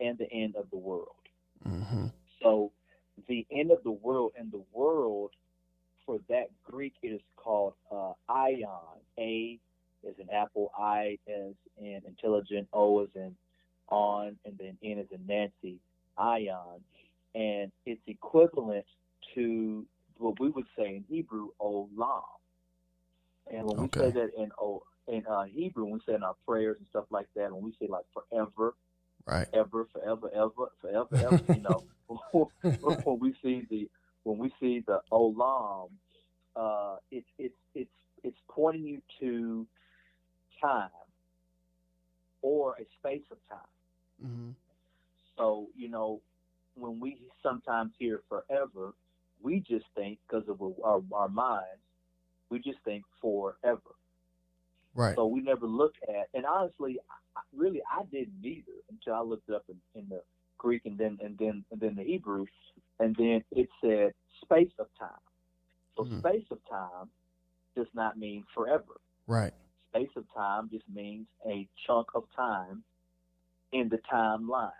and 0.00 0.18
the 0.18 0.30
end 0.32 0.56
of 0.56 0.68
the 0.70 0.78
world? 0.78 1.16
hmm 1.62 2.06
So 2.42 2.72
the 3.28 3.46
end 3.50 3.70
of 3.70 3.82
the 3.84 3.90
world 3.90 4.32
and 4.38 4.50
the 4.50 4.62
world 4.72 5.30
for 6.06 6.18
that 6.28 6.46
Greek 6.64 6.94
it 7.02 7.08
is 7.08 7.20
called 7.36 7.74
uh, 7.92 8.12
aion. 8.30 8.98
A 9.18 9.58
is 10.02 10.14
an 10.18 10.28
apple, 10.32 10.72
I 10.78 11.18
is 11.26 11.54
in 11.78 12.00
intelligent, 12.06 12.68
O 12.72 13.02
is 13.02 13.10
in 13.14 13.34
on, 13.90 14.36
and 14.44 14.58
then 14.58 14.76
N 14.84 14.98
is 14.98 15.08
in 15.12 15.26
Nancy. 15.26 15.78
Aion, 16.18 16.80
and 17.34 17.72
it's 17.86 18.02
equivalent 18.06 18.84
to 19.34 19.86
what 20.18 20.38
we 20.40 20.50
would 20.50 20.66
say 20.76 20.96
in 20.96 21.04
Hebrew, 21.08 21.48
olam. 21.60 22.22
And 23.52 23.64
when 23.66 23.78
we 23.82 23.88
say 23.88 24.10
that 24.10 24.30
in 24.36 24.50
o, 24.60 24.82
in 25.08 25.26
uh, 25.26 25.44
Hebrew, 25.44 25.84
when 25.84 25.94
we 25.94 26.00
say 26.06 26.14
in 26.14 26.22
our 26.22 26.36
prayers 26.46 26.76
and 26.78 26.86
stuff 26.88 27.06
like 27.10 27.26
that, 27.36 27.52
when 27.52 27.62
we 27.62 27.72
say 27.80 27.86
like 27.88 28.04
forever, 28.12 28.74
Right. 29.26 29.46
ever, 29.54 29.86
forever, 29.92 30.30
ever, 30.34 30.72
forever, 30.80 31.08
ever. 31.20 31.38
you 31.54 31.62
know, 31.62 31.84
when 33.04 33.18
we 33.20 33.34
see 33.42 33.62
the 33.70 33.88
when 34.24 34.38
we 34.38 34.52
see 34.60 34.82
the 34.86 35.00
olam, 35.12 35.90
uh, 36.56 36.96
it's 37.10 37.28
it's 37.38 37.54
it's 37.74 37.90
it's 38.22 38.38
pointing 38.50 38.84
you 38.84 39.00
to 39.20 39.66
time 40.60 40.90
or 42.42 42.74
a 42.80 42.84
space 42.98 43.24
of 43.30 43.38
time. 43.48 43.58
Hmm 44.20 44.50
So 45.36 45.68
you 45.76 45.88
know, 45.88 46.20
when 46.74 47.00
we 47.00 47.20
sometimes 47.42 47.92
hear 47.98 48.22
forever, 48.28 48.92
we 49.42 49.60
just 49.60 49.86
think 49.94 50.18
because 50.28 50.48
of 50.48 50.60
our, 50.62 51.02
our 51.12 51.28
minds, 51.28 51.82
we 52.50 52.58
just 52.58 52.78
think 52.84 53.04
forever. 53.20 53.94
Right. 54.94 55.14
So 55.16 55.26
we 55.26 55.40
never 55.40 55.66
look 55.66 55.94
at, 56.08 56.28
and 56.34 56.44
honestly, 56.44 56.98
I, 57.36 57.40
really, 57.54 57.80
I 57.90 58.04
didn't 58.04 58.44
either 58.44 58.72
until 58.90 59.14
I 59.14 59.20
looked 59.20 59.48
it 59.48 59.54
up 59.54 59.64
in, 59.68 59.76
in 60.00 60.08
the 60.08 60.22
Greek 60.58 60.82
and 60.84 60.98
then 60.98 61.18
and 61.22 61.36
then 61.38 61.64
and 61.70 61.80
then 61.80 61.94
the 61.96 62.02
Hebrew, 62.04 62.46
and 62.98 63.14
then 63.16 63.42
it 63.52 63.68
said 63.80 64.12
space 64.42 64.72
of 64.78 64.88
time. 64.98 65.10
So 65.96 66.04
Mhm. 66.04 66.18
space 66.20 66.46
of 66.50 66.58
time 66.68 67.10
does 67.76 67.88
not 67.94 68.18
mean 68.18 68.44
forever. 68.54 69.00
Right. 69.26 69.52
Space 69.90 70.10
of 70.16 70.24
time 70.34 70.68
just 70.70 70.88
means 70.88 71.26
a 71.46 71.68
chunk 71.86 72.08
of 72.14 72.24
time 72.36 72.84
in 73.72 73.88
the 73.88 73.98
timeline. 74.12 74.70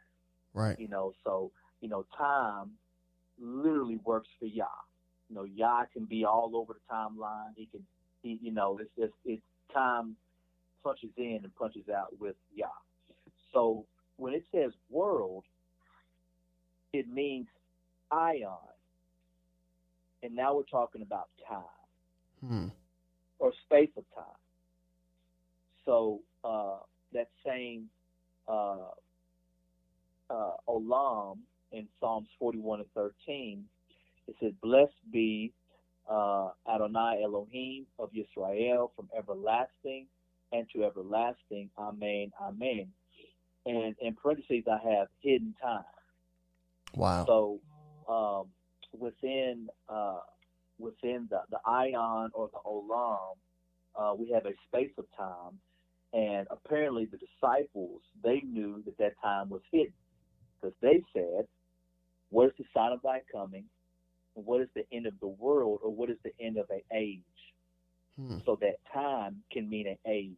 Right. 0.54 0.78
You 0.78 0.88
know, 0.88 1.12
so 1.24 1.50
you 1.80 1.88
know, 1.88 2.04
time 2.16 2.72
literally 3.38 3.98
works 4.04 4.28
for 4.38 4.46
Yah. 4.46 4.64
You 5.28 5.36
know, 5.36 5.44
Yah 5.44 5.84
can 5.92 6.04
be 6.04 6.24
all 6.24 6.52
over 6.54 6.74
the 6.74 6.94
timeline. 6.94 7.52
He 7.56 7.66
can, 7.66 7.84
he, 8.22 8.38
you 8.42 8.52
know, 8.52 8.78
it's 8.80 8.90
just 8.98 9.12
it's 9.24 9.42
time 9.72 10.16
punches 10.82 11.10
in 11.16 11.40
and 11.42 11.54
punches 11.56 11.88
out 11.88 12.18
with 12.18 12.34
Yah. 12.54 12.66
So 13.52 13.86
when 14.16 14.34
it 14.34 14.44
says 14.52 14.72
world, 14.90 15.44
it 16.92 17.08
means 17.08 17.46
aion, 18.12 18.58
and 20.22 20.34
now 20.34 20.54
we're 20.56 20.62
talking 20.64 21.02
about 21.02 21.28
time 21.48 21.64
Hmm. 22.40 22.68
or 23.38 23.52
space 23.66 23.90
of 23.96 24.04
time. 24.14 24.24
So 25.84 26.20
uh, 26.44 26.78
that 27.12 27.28
same 27.46 27.88
uh, 28.50 28.90
uh, 30.30 30.52
olam 30.68 31.38
in 31.72 31.86
Psalms 32.00 32.28
41 32.38 32.80
and 32.80 32.88
13, 32.94 33.64
it 34.28 34.34
says, 34.40 34.52
"Blessed 34.62 34.92
be 35.12 35.52
uh, 36.08 36.50
Adonai 36.72 37.22
Elohim 37.22 37.86
of 37.98 38.10
Yisrael 38.12 38.90
from 38.96 39.08
everlasting 39.16 40.06
and 40.52 40.66
to 40.74 40.84
everlasting. 40.84 41.70
Amen, 41.78 42.32
Amen." 42.40 42.88
And 43.66 43.94
in 44.00 44.14
parentheses, 44.14 44.64
I 44.66 44.78
have 44.88 45.08
hidden 45.20 45.54
time. 45.62 45.84
Wow. 46.94 47.24
So 47.26 47.60
um, 48.12 48.48
within 48.98 49.68
uh, 49.88 50.20
within 50.78 51.28
the, 51.30 51.42
the 51.50 51.58
aion 51.66 52.30
or 52.32 52.48
the 52.52 52.58
olam, 52.66 53.36
uh, 53.96 54.14
we 54.14 54.30
have 54.30 54.46
a 54.46 54.54
space 54.66 54.92
of 54.98 55.04
time, 55.16 55.58
and 56.12 56.46
apparently 56.50 57.06
the 57.06 57.18
disciples 57.18 58.02
they 58.22 58.40
knew 58.40 58.82
that 58.84 58.98
that 58.98 59.14
time 59.22 59.48
was 59.48 59.62
hidden 59.70 59.92
because 60.60 60.76
they 60.80 61.02
said, 61.12 61.46
"What 62.30 62.46
is 62.46 62.52
the 62.58 62.64
sign 62.74 62.92
of 62.92 63.02
thy 63.02 63.22
coming? 63.32 63.64
And 64.36 64.46
what 64.46 64.60
is 64.60 64.68
the 64.74 64.84
end 64.92 65.06
of 65.06 65.18
the 65.20 65.28
world, 65.28 65.80
or 65.82 65.90
what 65.90 66.10
is 66.10 66.18
the 66.24 66.32
end 66.40 66.58
of 66.58 66.68
an 66.70 66.82
age?" 66.92 67.22
Hmm. 68.16 68.38
so 68.44 68.56
that 68.60 68.76
time 68.92 69.42
can 69.52 69.68
mean 69.70 69.86
an 69.86 69.98
age. 70.06 70.36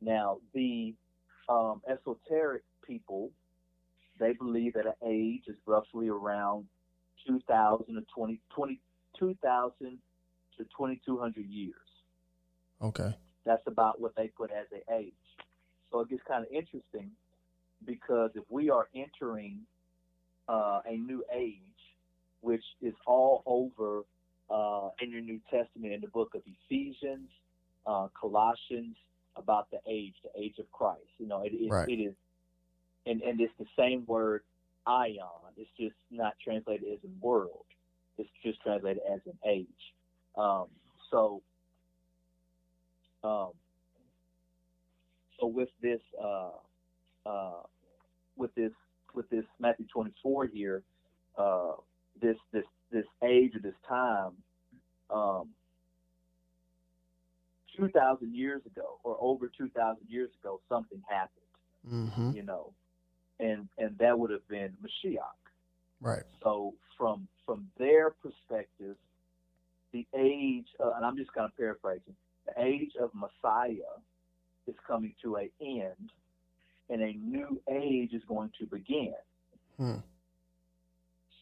Now, 0.00 0.40
the 0.52 0.94
um, 1.48 1.80
esoteric 1.88 2.62
people 2.86 3.30
they 4.18 4.32
believe 4.32 4.74
that 4.74 4.86
an 4.86 4.94
age 5.06 5.42
is 5.48 5.56
roughly 5.66 6.08
around 6.08 6.66
2,000 7.26 7.94
to 7.94 8.02
20, 8.14 8.40
20 8.54 8.80
2,000 9.18 9.98
to 10.58 10.64
2,200 10.64 11.46
years. 11.46 11.74
Okay. 12.82 13.16
That's 13.44 13.66
about 13.66 14.00
what 14.00 14.14
they 14.16 14.28
put 14.28 14.50
as 14.50 14.66
an 14.72 14.80
age. 14.96 15.12
So 15.90 16.00
it 16.00 16.10
gets 16.10 16.22
kind 16.26 16.44
of 16.44 16.50
interesting 16.50 17.10
because 17.84 18.30
if 18.34 18.44
we 18.48 18.70
are 18.70 18.88
entering 18.94 19.60
uh, 20.48 20.80
a 20.86 20.96
new 20.96 21.24
age, 21.34 21.58
which 22.40 22.64
is 22.82 22.94
all 23.06 23.42
over 23.46 24.04
uh, 24.50 24.90
in 25.00 25.10
your 25.10 25.20
New 25.20 25.40
Testament 25.50 25.92
in 25.92 26.00
the 26.00 26.08
book 26.08 26.34
of 26.34 26.42
Ephesians, 26.46 27.28
uh, 27.86 28.08
Colossians, 28.18 28.96
about 29.36 29.70
the 29.70 29.78
age, 29.88 30.14
the 30.22 30.40
age 30.40 30.58
of 30.58 30.70
Christ. 30.70 31.00
You 31.18 31.26
know, 31.26 31.42
it, 31.42 31.52
it, 31.52 31.70
Right. 31.70 31.88
it 31.88 31.94
is, 32.00 32.14
and, 33.06 33.20
and 33.22 33.40
it's 33.40 33.52
the 33.58 33.66
same 33.76 34.04
word, 34.06 34.42
aion. 34.86 35.18
It's 35.56 35.70
just 35.78 35.96
not 36.10 36.34
translated 36.42 36.86
as 36.92 36.98
a 37.04 37.24
world. 37.24 37.64
It's 38.18 38.30
just 38.44 38.60
translated 38.62 39.02
as 39.12 39.20
an 39.26 39.38
age. 39.44 39.66
Um, 40.36 40.66
so, 41.10 41.42
um, 43.24 43.50
so 45.40 45.46
with 45.46 45.70
this, 45.82 46.00
uh, 46.22 46.50
uh, 47.26 47.62
with 48.36 48.54
this, 48.54 48.72
with 49.14 49.28
this 49.30 49.44
Matthew 49.58 49.86
24 49.92 50.46
here, 50.46 50.82
uh, 51.38 51.72
this 52.20 52.36
this 52.52 52.64
this 52.92 53.04
age 53.24 53.56
or 53.56 53.60
this 53.60 53.74
time, 53.88 54.32
um, 55.10 55.48
2,000 57.76 58.34
years 58.34 58.62
ago 58.66 58.98
or 59.02 59.16
over 59.20 59.50
2,000 59.56 59.98
years 60.08 60.30
ago, 60.40 60.60
something 60.68 61.02
happened, 61.08 61.30
Mm-hmm. 61.92 62.30
you 62.32 62.42
know, 62.42 62.72
and 63.40 63.68
and 63.76 63.98
that 63.98 64.18
would 64.18 64.30
have 64.30 64.46
been 64.48 64.72
Mashiach. 64.82 65.18
Right. 66.00 66.22
So 66.42 66.74
from 66.96 67.28
from 67.44 67.68
their 67.78 68.10
perspective, 68.10 68.96
the 69.92 70.06
age, 70.16 70.66
uh, 70.80 70.92
and 70.96 71.04
I'm 71.04 71.16
just 71.16 71.32
kind 71.34 71.44
of 71.44 71.56
paraphrasing, 71.58 72.14
the 72.46 72.62
age 72.62 72.92
of 73.00 73.10
Messiah 73.14 73.94
is 74.66 74.74
coming 74.86 75.14
to 75.22 75.36
an 75.36 75.50
end, 75.60 76.10
and 76.90 77.02
a 77.02 77.12
new 77.12 77.60
age 77.70 78.12
is 78.12 78.22
going 78.26 78.50
to 78.58 78.66
begin. 78.66 79.14
Hmm. 79.78 79.96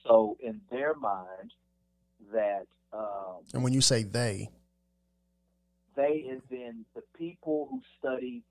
So 0.05 0.37
in 0.41 0.61
their 0.70 0.95
mind, 0.95 1.53
that 2.33 2.66
um, 2.93 3.43
And 3.55 3.62
when 3.62 3.73
you 3.73 3.81
say 3.81 4.03
they, 4.03 4.51
they 5.97 6.24
is 6.31 6.43
in 6.51 6.85
the 6.95 7.03
people 7.16 7.69
who 7.70 7.81
study 7.99 8.43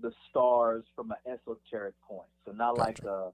the 0.00 0.12
stars 0.28 0.84
from 0.94 1.10
an 1.10 1.16
esoteric 1.26 1.94
point. 2.06 2.28
So 2.44 2.52
not 2.52 2.76
like 2.76 3.00
Gotcha. 3.00 3.10
uh 3.10 3.30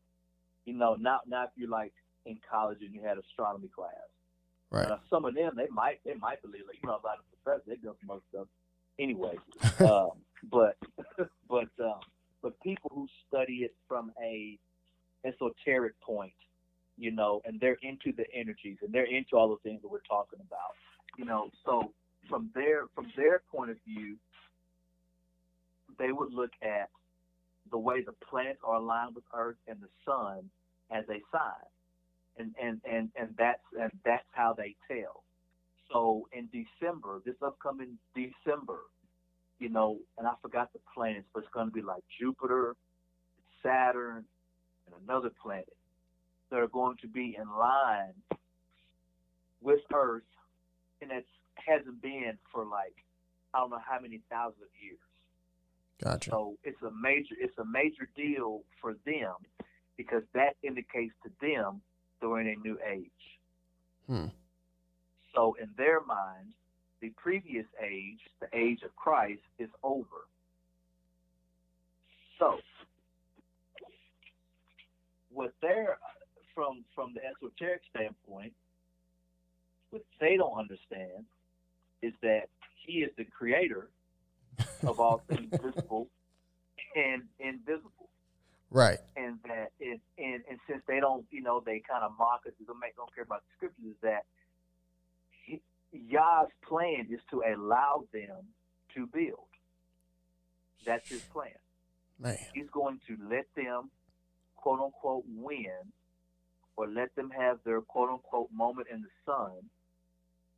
you 0.64 0.74
know, 0.74 0.94
not 0.94 1.28
not 1.28 1.46
if 1.46 1.50
you're 1.56 1.68
like 1.68 1.92
in 2.24 2.38
college 2.48 2.78
and 2.82 2.94
you 2.94 3.02
had 3.02 3.18
astronomy 3.18 3.68
class. 3.68 3.90
right? 4.70 4.88
Uh, 4.88 4.98
some 5.10 5.24
of 5.24 5.34
them 5.34 5.52
they 5.56 5.66
might 5.70 6.00
they 6.04 6.14
might 6.14 6.40
believe 6.42 6.62
like 6.68 6.78
you 6.82 6.88
know 6.88 6.96
a 6.96 7.00
lot 7.46 7.56
of 7.56 7.64
professors 7.64 7.80
they 7.82 7.86
know 7.86 7.94
some 8.00 8.10
other 8.10 8.22
stuff 8.30 8.46
anyway. 8.98 9.36
um, 9.80 10.10
but 10.50 10.76
but 11.48 11.68
um, 11.80 12.00
but 12.42 12.60
people 12.60 12.90
who 12.94 13.06
study 13.28 13.58
it 13.64 13.74
from 13.88 14.12
a 14.22 14.58
esoteric 15.24 15.98
point, 16.00 16.32
you 16.98 17.10
know, 17.10 17.40
and 17.44 17.60
they're 17.60 17.78
into 17.82 18.12
the 18.16 18.24
energies 18.34 18.78
and 18.82 18.92
they're 18.92 19.04
into 19.04 19.36
all 19.36 19.48
the 19.48 19.68
things 19.68 19.80
that 19.82 19.88
we're 19.88 20.00
talking 20.08 20.40
about, 20.40 20.74
you 21.16 21.24
know. 21.24 21.50
So 21.64 21.92
from 22.28 22.50
their 22.54 22.86
from 22.94 23.06
their 23.16 23.42
point 23.50 23.70
of 23.70 23.76
view, 23.86 24.16
they 25.98 26.12
would 26.12 26.32
look 26.32 26.52
at 26.62 26.90
the 27.70 27.78
way 27.78 28.02
the 28.02 28.14
planets 28.28 28.60
are 28.64 28.76
aligned 28.76 29.14
with 29.14 29.24
Earth 29.34 29.56
and 29.68 29.78
the 29.80 29.88
Sun 30.04 30.50
as 30.90 31.04
a 31.08 31.20
sign, 31.30 31.68
and 32.38 32.54
and 32.62 32.80
and 32.90 33.10
and 33.16 33.34
that's 33.38 33.62
and 33.80 33.92
that's 34.04 34.26
how 34.32 34.52
they 34.52 34.74
tell. 34.88 35.22
So 35.92 36.28
in 36.32 36.48
December, 36.52 37.20
this 37.24 37.34
upcoming 37.44 37.98
December, 38.14 38.78
you 39.58 39.68
know, 39.68 39.98
and 40.18 40.26
I 40.26 40.32
forgot 40.40 40.72
the 40.72 40.80
planets, 40.94 41.26
but 41.34 41.40
it's 41.40 41.52
going 41.52 41.66
to 41.66 41.72
be 41.72 41.82
like 41.82 42.02
Jupiter, 42.18 42.74
Saturn, 43.62 44.24
and 44.86 44.94
another 45.04 45.30
planet 45.42 45.76
that 46.50 46.58
are 46.58 46.68
going 46.68 46.96
to 47.02 47.08
be 47.08 47.36
in 47.38 47.48
line 47.48 48.14
with 49.60 49.80
Earth, 49.94 50.22
and 51.00 51.10
it 51.10 51.26
hasn't 51.54 52.00
been 52.02 52.38
for 52.52 52.64
like 52.64 52.94
I 53.54 53.58
don't 53.58 53.70
know 53.70 53.80
how 53.86 54.00
many 54.00 54.20
thousands 54.30 54.62
of 54.62 54.82
years. 54.82 54.98
Gotcha. 56.02 56.30
So 56.30 56.56
it's 56.64 56.82
a 56.82 56.90
major 56.90 57.34
it's 57.38 57.56
a 57.58 57.64
major 57.64 58.08
deal 58.16 58.62
for 58.80 58.94
them 59.06 59.34
because 59.96 60.22
that 60.34 60.56
indicates 60.62 61.14
to 61.22 61.30
them 61.40 61.80
they're 62.20 62.40
in 62.40 62.48
a 62.48 62.56
new 62.56 62.78
age. 62.90 63.10
Hmm. 64.08 64.26
So 65.34 65.56
in 65.60 65.70
their 65.76 66.00
mind, 66.00 66.52
the 67.00 67.10
previous 67.10 67.66
age, 67.82 68.20
the 68.40 68.48
age 68.52 68.82
of 68.82 68.94
Christ, 68.96 69.42
is 69.58 69.68
over. 69.82 70.26
So 72.38 72.58
what 75.32 75.52
they're 75.60 75.98
from 76.54 76.84
from 76.94 77.14
the 77.14 77.20
esoteric 77.24 77.82
standpoint, 77.90 78.52
what 79.90 80.02
they 80.20 80.36
don't 80.36 80.58
understand 80.58 81.24
is 82.02 82.12
that 82.22 82.48
he 82.84 82.98
is 82.98 83.10
the 83.16 83.24
creator 83.24 83.88
of 84.84 85.00
all 85.00 85.22
things 85.28 85.50
visible 85.62 86.08
and 86.94 87.22
invisible 87.38 88.08
Right. 88.72 88.98
and 89.16 89.38
that 89.44 89.72
it, 89.80 90.00
and, 90.16 90.42
and 90.48 90.58
since 90.66 90.82
they 90.88 90.98
don't, 90.98 91.26
you 91.30 91.42
know, 91.42 91.62
they 91.64 91.82
kind 91.86 92.02
of 92.02 92.12
mock 92.18 92.40
us, 92.46 92.54
they 92.58 92.64
don't, 92.64 92.80
make, 92.80 92.96
don't 92.96 93.14
care 93.14 93.24
about 93.24 93.42
the 93.44 93.52
scriptures, 93.56 93.84
is 93.84 94.00
that 94.02 94.24
Yah's 95.92 96.48
plan 96.66 97.06
is 97.10 97.20
to 97.30 97.42
allow 97.54 98.04
them 98.12 98.46
to 98.94 99.06
build. 99.06 99.48
That's 100.84 101.08
his 101.08 101.22
plan. 101.22 101.50
Man. 102.18 102.36
He's 102.54 102.70
going 102.70 103.00
to 103.08 103.16
let 103.30 103.46
them, 103.56 103.90
quote 104.56 104.80
unquote, 104.80 105.24
win, 105.28 105.92
or 106.76 106.88
let 106.88 107.14
them 107.14 107.30
have 107.30 107.58
their 107.64 107.80
quote 107.80 108.10
unquote 108.10 108.48
moment 108.52 108.88
in 108.92 109.02
the 109.02 109.08
sun, 109.26 109.52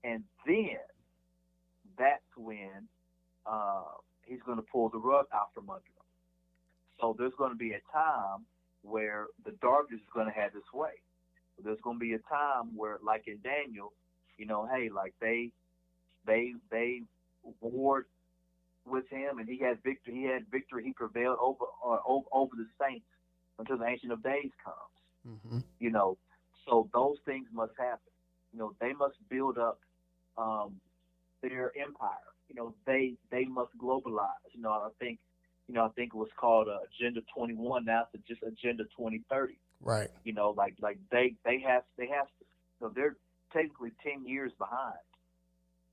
and 0.02 0.22
then 0.46 0.78
that's 1.98 2.22
when 2.36 2.88
uh, 3.46 3.82
he's 4.26 4.40
going 4.46 4.58
to 4.58 4.64
pull 4.70 4.88
the 4.88 4.98
rug 4.98 5.26
out 5.34 5.48
from 5.54 5.68
under 5.70 5.80
them. 5.80 6.04
So 7.00 7.14
there's 7.18 7.34
going 7.36 7.52
to 7.52 7.58
be 7.58 7.72
a 7.72 7.80
time 7.92 8.46
where 8.82 9.26
the 9.44 9.52
darkness 9.62 10.00
is 10.00 10.06
going 10.12 10.26
to 10.26 10.32
have 10.32 10.54
its 10.54 10.72
way. 10.72 11.00
There's 11.62 11.80
going 11.82 11.96
to 11.96 12.00
be 12.00 12.14
a 12.14 12.18
time 12.18 12.76
where, 12.76 12.98
like 13.04 13.24
in 13.26 13.38
Daniel, 13.42 13.92
you 14.38 14.46
know, 14.46 14.66
hey, 14.72 14.88
like 14.94 15.14
they, 15.20 15.50
they, 16.26 16.52
they 16.70 17.02
warred 17.60 18.06
with 18.86 19.08
him, 19.10 19.38
and 19.38 19.48
he 19.48 19.58
had 19.58 19.82
victory. 19.82 20.14
He 20.14 20.24
had 20.24 20.46
victory. 20.50 20.84
He 20.84 20.92
prevailed 20.92 21.38
over, 21.40 21.64
uh, 21.84 21.98
over, 22.06 22.26
over 22.32 22.56
the 22.56 22.66
saints 22.80 23.06
until 23.58 23.78
the 23.78 23.86
Ancient 23.86 24.12
of 24.12 24.22
Days 24.22 24.50
comes 24.64 24.76
hmm 25.24 25.60
you 25.78 25.90
know 25.90 26.16
so 26.66 26.88
those 26.92 27.16
things 27.24 27.46
must 27.52 27.72
happen 27.78 28.12
you 28.52 28.58
know 28.58 28.72
they 28.80 28.92
must 28.92 29.16
build 29.28 29.58
up 29.58 29.78
um, 30.36 30.74
their 31.42 31.72
empire 31.80 32.30
you 32.48 32.54
know 32.54 32.74
they 32.86 33.14
they 33.30 33.44
must 33.44 33.70
globalize 33.80 34.50
you 34.52 34.60
know 34.60 34.70
i 34.70 34.88
think 34.98 35.18
you 35.68 35.74
know 35.74 35.84
i 35.84 35.88
think 35.90 36.12
it 36.14 36.16
was 36.16 36.28
called 36.38 36.68
uh, 36.68 36.78
agenda 36.88 37.20
21 37.36 37.84
now 37.84 38.04
it's 38.12 38.26
just 38.26 38.42
agenda 38.42 38.84
2030 38.96 39.58
Right. 39.80 40.10
you 40.24 40.32
know 40.32 40.50
like 40.56 40.74
like 40.80 40.98
they 41.10 41.34
they 41.44 41.60
have 41.66 41.82
they 41.98 42.06
have 42.08 42.26
to, 42.26 42.44
so 42.80 42.92
they're 42.94 43.16
technically 43.54 43.92
10 44.02 44.26
years 44.26 44.52
behind 44.58 44.98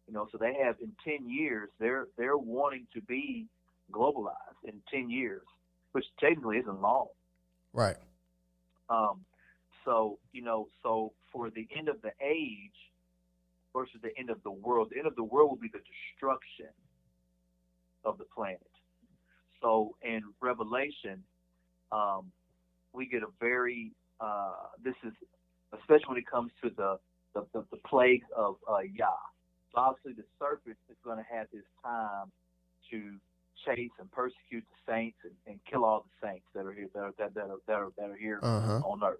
you 0.07 0.13
know 0.13 0.27
so 0.31 0.37
they 0.37 0.53
have 0.61 0.75
in 0.81 0.91
10 1.05 1.29
years 1.29 1.69
they're 1.79 2.07
they're 2.17 2.37
wanting 2.37 2.87
to 2.93 3.01
be 3.01 3.47
globalized 3.91 4.61
in 4.63 4.73
10 4.91 5.09
years 5.09 5.43
which 5.93 6.05
technically 6.19 6.57
isn't 6.57 6.81
long 6.81 7.07
Right. 7.73 7.97
um, 8.89 9.23
so 9.85 10.19
you 10.31 10.41
know, 10.41 10.67
so 10.83 11.13
for 11.31 11.49
the 11.49 11.67
end 11.75 11.89
of 11.89 12.01
the 12.01 12.11
age 12.23 12.71
versus 13.73 13.95
the 14.01 14.17
end 14.17 14.29
of 14.29 14.41
the 14.43 14.51
world, 14.51 14.89
the 14.91 14.97
end 14.97 15.07
of 15.07 15.15
the 15.15 15.23
world 15.23 15.49
will 15.49 15.57
be 15.57 15.69
the 15.71 15.79
destruction 15.79 16.73
of 18.03 18.17
the 18.17 18.25
planet. 18.25 18.59
So 19.61 19.95
in 20.01 20.21
Revelation, 20.41 21.23
um, 21.91 22.31
we 22.93 23.05
get 23.05 23.23
a 23.23 23.27
very 23.39 23.91
uh, 24.19 24.53
this 24.83 24.95
is 25.05 25.13
especially 25.73 26.05
when 26.07 26.17
it 26.17 26.27
comes 26.27 26.51
to 26.63 26.69
the 26.69 26.99
the, 27.33 27.45
the, 27.53 27.63
the 27.71 27.77
plague 27.87 28.23
of 28.35 28.55
uh, 28.69 28.79
Yah. 28.79 29.07
So 29.73 29.79
obviously, 29.81 30.13
the 30.13 30.23
serpent 30.39 30.77
is 30.89 30.97
going 31.03 31.17
to 31.17 31.25
have 31.31 31.47
his 31.51 31.63
time 31.83 32.31
to 32.91 33.13
chase 33.65 33.91
and 33.99 34.11
persecute 34.11 34.63
the 34.67 34.91
saints 34.91 35.17
and, 35.23 35.33
and 35.47 35.59
kill 35.69 35.85
all 35.85 36.03
the 36.05 36.27
saints 36.27 36.45
that 36.53 36.65
are 36.65 36.73
here 36.73 36.87
that 36.93 36.99
are 36.99 37.13
that, 37.19 37.33
that 37.35 37.43
are 37.49 37.57
that 37.67 37.73
are, 37.73 37.89
that 37.97 38.09
are 38.09 38.15
here 38.15 38.39
Uh 38.41 38.59
huh. 38.61 38.79
on 38.83 39.03
earth. 39.03 39.19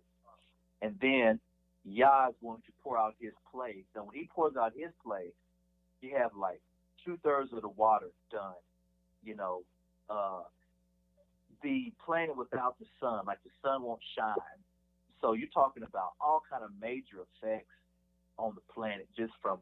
And 0.81 0.95
then 0.99 1.39
Yah 1.85 2.29
is 2.29 2.35
going 2.41 2.61
to 2.65 2.71
pour 2.83 2.97
out 2.97 3.13
his 3.19 3.33
plague. 3.51 3.85
Now, 3.95 4.03
when 4.05 4.15
he 4.15 4.27
pours 4.33 4.55
out 4.55 4.73
his 4.75 4.91
plague, 5.05 5.33
you 6.01 6.15
have 6.17 6.31
like 6.35 6.59
two 7.05 7.17
thirds 7.23 7.53
of 7.53 7.61
the 7.61 7.69
water 7.69 8.07
done. 8.31 8.55
You 9.23 9.35
know, 9.35 9.61
uh, 10.09 10.41
the 11.63 11.93
planet 12.03 12.35
without 12.35 12.77
the 12.79 12.85
sun, 12.99 13.21
like 13.25 13.39
the 13.43 13.51
sun 13.61 13.83
won't 13.83 14.01
shine. 14.17 14.59
So 15.21 15.33
you're 15.33 15.53
talking 15.53 15.83
about 15.83 16.13
all 16.19 16.41
kind 16.49 16.63
of 16.63 16.71
major 16.81 17.17
effects 17.21 17.69
on 18.41 18.55
the 18.55 18.73
planet 18.73 19.07
just 19.17 19.33
from 19.41 19.59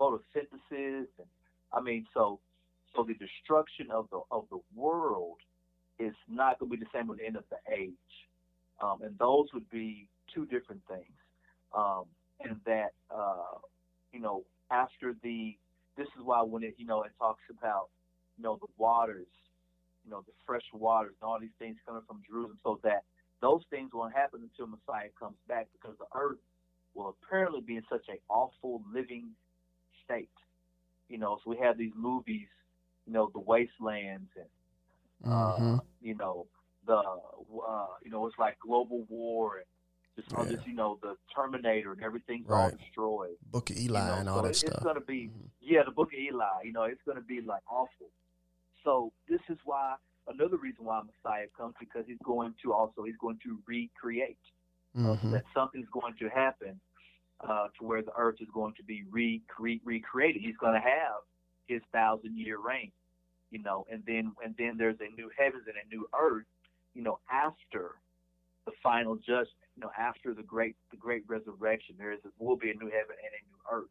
photosynthesis 0.00 1.06
and 1.18 1.28
I 1.72 1.80
mean 1.80 2.06
so 2.14 2.40
so 2.94 3.04
the 3.04 3.14
destruction 3.14 3.90
of 3.90 4.08
the 4.10 4.20
of 4.30 4.44
the 4.50 4.58
world 4.74 5.38
is 5.98 6.14
not 6.28 6.58
going 6.58 6.70
to 6.70 6.76
be 6.76 6.82
the 6.82 6.90
same 6.92 7.10
at 7.10 7.18
the 7.18 7.26
end 7.26 7.36
of 7.36 7.44
the 7.50 7.60
age, 7.72 7.92
um, 8.82 9.02
and 9.02 9.16
those 9.18 9.46
would 9.52 9.68
be 9.70 10.08
two 10.34 10.46
different 10.46 10.80
things. 10.88 11.16
Um, 11.76 12.04
and 12.40 12.56
that 12.64 12.92
uh, 13.14 13.58
you 14.12 14.20
know 14.20 14.44
after 14.70 15.14
the 15.22 15.56
this 15.96 16.06
is 16.18 16.24
why 16.24 16.42
when 16.42 16.62
it 16.62 16.74
you 16.78 16.86
know 16.86 17.02
it 17.02 17.12
talks 17.18 17.42
about 17.50 17.88
you 18.36 18.42
know 18.42 18.58
the 18.60 18.66
waters, 18.78 19.28
you 20.04 20.10
know 20.10 20.22
the 20.26 20.32
fresh 20.46 20.64
waters 20.72 21.14
and 21.20 21.28
all 21.28 21.38
these 21.38 21.54
things 21.58 21.76
coming 21.86 22.02
from 22.06 22.22
Jerusalem, 22.28 22.58
so 22.64 22.80
that 22.82 23.04
those 23.40 23.62
things 23.70 23.90
won't 23.92 24.14
happen 24.14 24.40
until 24.42 24.66
Messiah 24.66 25.08
comes 25.18 25.36
back 25.46 25.68
because 25.72 25.96
the 25.98 26.06
earth 26.18 26.38
will 26.94 27.16
apparently 27.22 27.60
be 27.60 27.76
in 27.76 27.82
such 27.90 28.04
an 28.08 28.18
awful 28.28 28.82
living 28.92 29.30
state. 30.04 30.28
You 31.08 31.18
know, 31.18 31.38
so 31.44 31.50
we 31.50 31.56
have 31.58 31.78
these 31.78 31.92
movies, 31.96 32.48
you 33.06 33.12
know, 33.12 33.30
the 33.32 33.40
wastelands 33.40 34.30
and 34.36 34.46
Mm-hmm. 35.26 35.76
uh, 35.76 35.80
you 36.00 36.14
know 36.14 36.46
the 36.86 36.94
uh, 36.94 37.86
you 38.04 38.10
know 38.10 38.26
it's 38.26 38.38
like 38.38 38.58
global 38.60 39.04
war 39.08 39.56
and 39.58 39.66
just 40.16 40.34
all 40.34 40.44
Yeah. 40.44 40.56
this 40.56 40.60
you 40.66 40.74
know 40.74 40.98
the 41.02 41.14
Terminator 41.34 41.92
and 41.92 42.02
everything's 42.02 42.46
all 42.50 42.70
Right. 42.70 42.74
destroyed. 42.78 43.36
Book 43.50 43.70
of 43.70 43.76
Eli 43.76 44.00
you 44.00 44.06
know, 44.06 44.14
and 44.14 44.28
all 44.28 44.42
so 44.42 44.46
that 44.46 44.56
it's 44.56 44.72
stuff. 44.72 44.82
gonna 44.82 45.00
be 45.00 45.30
Mhm. 45.30 45.50
yeah 45.60 45.82
the 45.84 45.90
Book 45.92 46.08
of 46.12 46.18
Eli. 46.18 46.62
You 46.64 46.72
know 46.72 46.84
it's 46.84 47.02
gonna 47.06 47.20
be 47.20 47.40
like 47.40 47.62
awful. 47.70 48.10
So 48.84 49.12
this 49.28 49.40
is 49.48 49.58
why 49.64 49.96
another 50.28 50.56
reason 50.56 50.84
why 50.84 51.02
Messiah 51.02 51.46
comes 51.56 51.74
because 51.78 52.04
he's 52.06 52.18
going 52.24 52.54
to 52.62 52.72
also 52.72 53.04
he's 53.04 53.16
going 53.20 53.38
to 53.44 53.58
recreate 53.66 54.38
uh, 55.04 55.14
Mhm. 55.14 55.32
that 55.32 55.44
something's 55.54 55.88
going 55.92 56.14
to 56.18 56.28
happen 56.28 56.80
uh, 57.40 57.68
to 57.78 57.84
where 57.86 58.02
the 58.02 58.12
earth 58.16 58.36
is 58.40 58.48
going 58.54 58.74
to 58.76 58.84
be 58.84 59.04
re- 59.10 59.42
re- 59.58 59.80
recreated. 59.84 60.42
He's 60.42 60.56
going 60.58 60.74
to 60.74 60.80
have 60.80 61.22
his 61.68 61.82
thousand 61.92 62.36
year 62.38 62.58
reign, 62.60 62.92
you 63.50 63.60
know, 63.62 63.86
and 63.90 64.02
then 64.06 64.32
and 64.44 64.54
then 64.58 64.76
there's 64.78 64.98
a 65.00 65.14
new 65.16 65.30
heavens 65.38 65.64
and 65.66 65.76
a 65.76 65.88
new 65.94 66.08
earth, 66.18 66.46
you 66.94 67.02
know, 67.02 67.20
after 67.30 67.96
the 68.66 68.72
final 68.82 69.16
judgment, 69.16 69.48
you 69.76 69.82
know, 69.82 69.90
after 69.98 70.34
the 70.34 70.42
great 70.42 70.76
the 70.90 70.96
great 70.96 71.24
resurrection, 71.28 71.96
there 71.98 72.12
is 72.12 72.20
will 72.38 72.56
be 72.56 72.70
a 72.70 72.74
new 72.74 72.90
heaven 72.90 73.16
and 73.22 73.32
a 73.34 73.42
new 73.48 73.80
earth. 73.82 73.90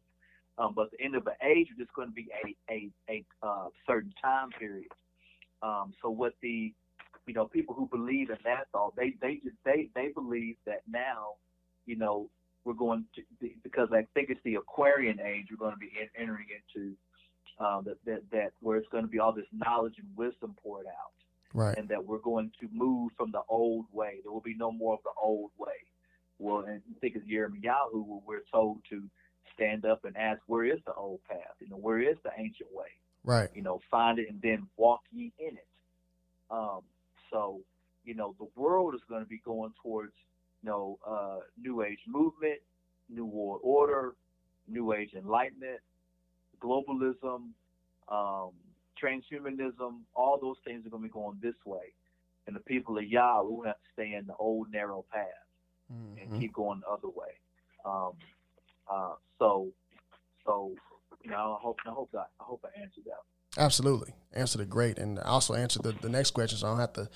Um, 0.58 0.74
but 0.74 0.86
at 0.86 0.90
the 0.92 1.02
end 1.04 1.16
of 1.16 1.24
the 1.24 1.34
age 1.44 1.68
is 1.78 1.88
going 1.96 2.08
to 2.08 2.14
be 2.14 2.28
a 2.44 2.72
a 2.72 2.90
a 3.10 3.24
uh, 3.46 3.68
certain 3.86 4.14
time 4.22 4.50
period. 4.58 4.88
Um, 5.62 5.94
so 6.02 6.10
what 6.10 6.34
the 6.42 6.74
you 7.26 7.34
know 7.34 7.46
people 7.46 7.74
who 7.74 7.86
believe 7.86 8.30
in 8.30 8.38
that 8.44 8.68
thought 8.72 8.94
they 8.96 9.14
they 9.20 9.34
just 9.44 9.56
they 9.64 9.88
they 9.94 10.08
believe 10.14 10.56
that 10.66 10.82
now 10.90 11.34
you 11.86 11.96
know 11.96 12.28
we're 12.64 12.74
going 12.74 13.04
to 13.14 13.22
because 13.62 13.88
I 13.92 14.06
think 14.14 14.30
it's 14.30 14.40
the 14.44 14.56
Aquarian 14.56 15.18
age 15.20 15.46
we're 15.50 15.56
going 15.56 15.72
to 15.74 15.78
be 15.78 15.90
in, 16.00 16.08
entering 16.20 16.46
into 16.50 16.94
um, 17.58 17.84
that, 17.84 17.96
that 18.06 18.22
that 18.32 18.52
where 18.60 18.76
it's 18.78 18.88
going 18.88 19.04
to 19.04 19.10
be 19.10 19.18
all 19.18 19.32
this 19.32 19.46
knowledge 19.52 19.94
and 19.98 20.08
wisdom 20.16 20.54
poured 20.62 20.86
out 20.86 21.12
Right. 21.52 21.76
and 21.76 21.88
that 21.88 22.04
we're 22.04 22.18
going 22.18 22.52
to 22.60 22.68
move 22.72 23.10
from 23.16 23.32
the 23.32 23.40
old 23.48 23.86
way. 23.92 24.20
There 24.22 24.30
will 24.30 24.40
be 24.40 24.54
no 24.56 24.70
more 24.70 24.94
of 24.94 25.00
the 25.02 25.10
old 25.20 25.50
way. 25.58 25.72
Well, 26.38 26.60
and 26.60 26.80
I 26.80 26.98
think 27.00 27.16
it's 27.16 27.26
Yirmiyahu 27.26 27.90
who 27.90 28.22
we're 28.24 28.44
told 28.52 28.78
to 28.90 29.02
stand 29.54 29.84
up 29.84 30.04
and 30.04 30.16
ask, 30.16 30.40
where 30.46 30.64
is 30.64 30.78
the 30.86 30.94
old 30.94 31.18
path? 31.28 31.56
You 31.58 31.68
know, 31.68 31.76
where 31.76 32.00
is 32.00 32.16
the 32.22 32.30
ancient 32.38 32.68
way? 32.72 32.86
Right. 33.24 33.48
You 33.52 33.62
know, 33.62 33.80
find 33.90 34.20
it 34.20 34.28
and 34.30 34.40
then 34.40 34.68
walk 34.76 35.00
ye 35.10 35.32
in 35.40 35.56
it. 35.56 35.66
Um, 36.52 36.82
you 38.10 38.16
know, 38.16 38.34
the 38.40 38.48
world 38.60 38.92
is 38.92 39.00
going 39.08 39.22
to 39.22 39.28
be 39.28 39.40
going 39.44 39.72
towards, 39.80 40.12
you 40.64 40.68
know, 40.68 40.98
uh, 41.08 41.38
New 41.62 41.82
Age 41.84 42.00
movement, 42.08 42.58
New 43.08 43.24
World 43.24 43.60
Order, 43.62 44.14
New 44.66 44.92
Age 44.92 45.12
Enlightenment, 45.16 45.78
globalism, 46.60 47.50
um, 48.08 48.50
transhumanism, 49.00 50.00
all 50.16 50.40
those 50.42 50.56
things 50.64 50.84
are 50.84 50.90
going 50.90 51.04
to 51.04 51.08
be 51.08 51.12
going 51.12 51.38
this 51.40 51.54
way. 51.64 51.94
And 52.48 52.56
the 52.56 52.60
people 52.60 52.98
of 52.98 53.04
Yah 53.04 53.42
will 53.42 53.62
have 53.62 53.76
to 53.76 53.88
stay 53.92 54.14
in 54.14 54.26
the 54.26 54.34
old 54.40 54.72
narrow 54.72 55.04
path 55.12 55.28
and 55.88 56.30
Mhm. 56.32 56.40
keep 56.40 56.52
going 56.52 56.80
the 56.80 56.88
other 56.88 57.08
way. 57.08 57.38
Um, 57.84 58.14
uh, 58.88 59.14
so, 59.38 59.72
so 60.44 60.74
you 61.22 61.30
know, 61.30 61.56
I 61.56 61.62
hope 61.62 61.78
I 61.86 61.90
hope 61.90 62.10
I, 62.14 62.18
I 62.40 62.44
hope 62.44 62.64
I 62.64 62.80
answered 62.80 63.04
that. 63.04 63.22
Absolutely. 63.60 64.14
Answered 64.32 64.62
it 64.62 64.70
great. 64.70 64.98
And 64.98 65.18
also 65.20 65.54
answered 65.54 65.82
the, 65.82 65.92
the 65.92 66.08
next 66.08 66.32
question, 66.32 66.58
so 66.58 66.66
I 66.66 66.70
don't 66.70 66.80
have 66.80 66.92
to 66.94 67.08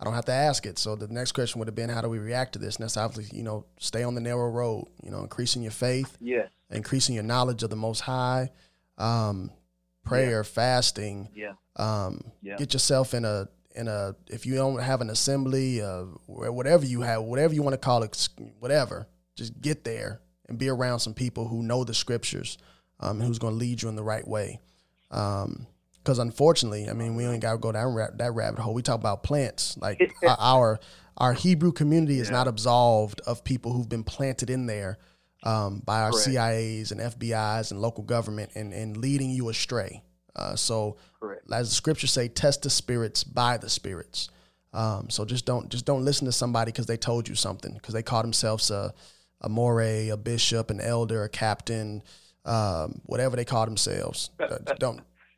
I 0.00 0.04
don't 0.04 0.14
have 0.14 0.24
to 0.24 0.32
ask 0.32 0.64
it. 0.64 0.78
So 0.78 0.96
the 0.96 1.08
next 1.08 1.32
question 1.32 1.58
would 1.58 1.68
have 1.68 1.74
been 1.74 1.90
how 1.90 2.00
do 2.00 2.08
we 2.08 2.18
react 2.18 2.54
to 2.54 2.58
this? 2.58 2.76
And 2.76 2.84
that's 2.84 2.96
obviously, 2.96 3.36
you 3.36 3.44
know, 3.44 3.66
stay 3.78 4.02
on 4.02 4.14
the 4.14 4.20
narrow 4.22 4.48
road, 4.48 4.86
you 5.04 5.10
know, 5.10 5.20
increasing 5.20 5.62
your 5.62 5.72
faith, 5.72 6.16
Yes, 6.20 6.48
increasing 6.70 7.14
your 7.14 7.24
knowledge 7.24 7.62
of 7.62 7.68
the 7.68 7.76
most 7.76 8.00
high, 8.00 8.50
um, 8.96 9.50
prayer, 10.04 10.42
fasting, 10.42 11.28
yeah, 11.34 11.52
um, 11.76 12.32
Yeah. 12.40 12.56
get 12.56 12.72
yourself 12.72 13.12
in 13.12 13.26
a 13.26 13.48
in 13.76 13.88
a 13.88 14.16
if 14.26 14.46
you 14.46 14.54
don't 14.56 14.80
have 14.80 15.00
an 15.00 15.10
assembly 15.10 15.80
uh, 15.80 16.02
whatever 16.26 16.84
you 16.84 17.02
have 17.02 17.22
whatever 17.22 17.54
you 17.54 17.62
want 17.62 17.74
to 17.74 17.78
call 17.78 18.02
it 18.02 18.28
whatever 18.58 19.06
just 19.36 19.60
get 19.60 19.84
there 19.84 20.20
and 20.48 20.58
be 20.58 20.68
around 20.68 20.98
some 20.98 21.14
people 21.14 21.46
who 21.46 21.62
know 21.62 21.84
the 21.84 21.94
scriptures 21.94 22.58
um, 22.98 23.18
and 23.18 23.28
who's 23.28 23.38
going 23.38 23.52
to 23.54 23.58
lead 23.58 23.80
you 23.80 23.88
in 23.88 23.94
the 23.94 24.02
right 24.02 24.26
way 24.26 24.58
because 26.02 26.18
unfortunately 26.18 26.88
i 26.88 26.92
mean 26.92 27.14
we 27.14 27.24
ain't 27.24 27.42
got 27.42 27.52
to 27.52 27.58
go 27.58 27.72
down 27.72 27.94
ra- 27.94 28.08
that 28.16 28.32
rabbit 28.34 28.60
hole 28.60 28.74
we 28.74 28.82
talk 28.82 28.98
about 28.98 29.22
plants 29.22 29.76
like 29.78 30.00
our- 30.38 30.78
our 31.16 31.32
hebrew 31.34 31.72
community 31.72 32.18
is 32.18 32.28
Yeah. 32.28 32.36
not 32.38 32.48
absolved 32.48 33.20
of 33.26 33.44
people 33.44 33.72
who've 33.72 33.88
been 33.88 34.04
planted 34.04 34.48
in 34.50 34.66
there 34.66 34.98
um, 35.42 35.80
by 35.84 36.00
our 36.02 36.10
Correct. 36.12 36.26
cias 36.28 36.92
and 36.92 37.00
fbis 37.00 37.70
and 37.70 37.80
local 37.80 38.04
government 38.04 38.50
and, 38.54 38.72
and 38.72 38.96
leading 38.96 39.30
you 39.30 39.48
astray 39.48 40.02
uh, 40.36 40.54
so 40.54 40.96
correct. 41.20 41.42
as 41.52 41.68
the 41.70 41.74
scriptures 41.74 42.12
say, 42.12 42.28
test 42.28 42.62
the 42.62 42.70
spirits 42.70 43.24
by 43.24 43.56
the 43.56 43.68
spirits. 43.68 44.28
Um, 44.72 45.10
so 45.10 45.24
just 45.24 45.44
don't 45.44 45.68
just 45.68 45.84
don't 45.84 46.04
listen 46.04 46.26
to 46.26 46.32
somebody 46.32 46.70
because 46.70 46.86
they 46.86 46.96
told 46.96 47.28
you 47.28 47.34
something 47.34 47.74
because 47.74 47.94
they 47.94 48.04
call 48.04 48.22
themselves 48.22 48.70
a 48.70 48.94
a 49.40 49.48
more, 49.48 49.82
a 49.82 50.16
bishop, 50.16 50.70
an 50.70 50.80
elder, 50.80 51.24
a 51.24 51.28
captain, 51.28 52.02
um, 52.44 53.00
whatever 53.06 53.34
they 53.34 53.44
call 53.44 53.64
themselves. 53.64 54.30
Uh, 54.38 54.58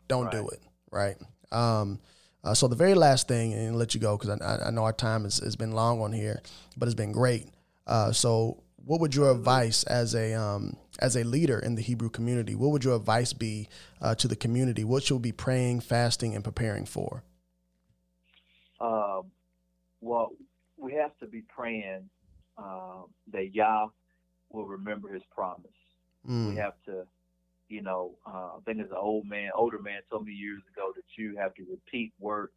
don't 0.09 0.25
don't 0.25 0.31
do 0.31 0.49
it 0.49 0.61
right. 0.91 1.17
Um, 1.51 2.01
uh, 2.45 2.55
so 2.55 2.67
the 2.67 2.77
very 2.77 2.95
last 2.95 3.29
thing, 3.29 3.53
and 3.53 3.69
I'll 3.69 3.75
let 3.77 3.95
you 3.95 4.01
go 4.01 4.17
because 4.17 4.41
I, 4.41 4.67
I- 4.67 4.71
know 4.71 4.85
our 4.85 4.93
time 4.93 5.25
has, 5.25 5.39
has 5.39 5.55
been 5.57 5.73
long 5.73 6.01
on 6.01 6.13
here, 6.13 6.43
but 6.77 6.87
it's 6.89 6.95
been 6.95 7.13
great. 7.13 7.49
Uh, 7.87 8.13
so 8.13 8.63
what 8.85 9.01
would 9.01 9.15
your 9.15 9.31
advice 9.31 9.85
as 9.85 10.15
a 10.15 10.35
um, 10.35 10.77
as 10.99 11.17
a 11.17 11.25
leader 11.25 11.59
in 11.59 11.75
the 11.77 11.83
Hebrew 11.83 12.11
community? 12.11 12.55
What 12.55 12.71
would 12.73 12.85
your 12.85 12.97
advice 12.97 13.33
be 13.33 13.69
uh, 14.01 14.15
to 14.17 14.29
the 14.29 14.37
community? 14.37 14.85
What 14.85 15.05
should 15.05 15.17
we 15.17 15.21
be 15.23 15.33
praying, 15.33 15.81
fasting, 15.81 16.35
and 16.35 16.43
preparing 16.43 16.85
for? 16.87 17.23
Um, 18.81 19.31
well, 20.01 20.33
we 20.77 20.95
have 20.95 21.17
to 21.19 21.27
be 21.27 21.43
praying 21.43 22.09
um, 22.59 23.07
that 23.33 23.55
Yah 23.55 23.87
will 24.51 24.67
remember 24.67 25.13
His 25.13 25.23
promise. 25.31 25.71
We 26.41 26.55
Mm, 26.55 26.57
have 26.57 26.75
to, 26.87 27.05
you 27.73 27.81
know, 27.81 28.11
uh, 28.27 28.51
I 28.57 28.59
think 28.67 28.81
as 28.81 28.91
an 28.91 28.99
old 29.01 29.27
man, 29.27 29.51
older 29.55 29.79
man 29.79 30.03
told 30.11 30.27
me 30.27 30.33
years 30.35 30.61
ago 30.71 30.93
that 30.95 31.05
you 31.17 31.37
have 31.39 31.55
to 31.55 31.65
repeat 31.71 32.13
word. 32.21 32.51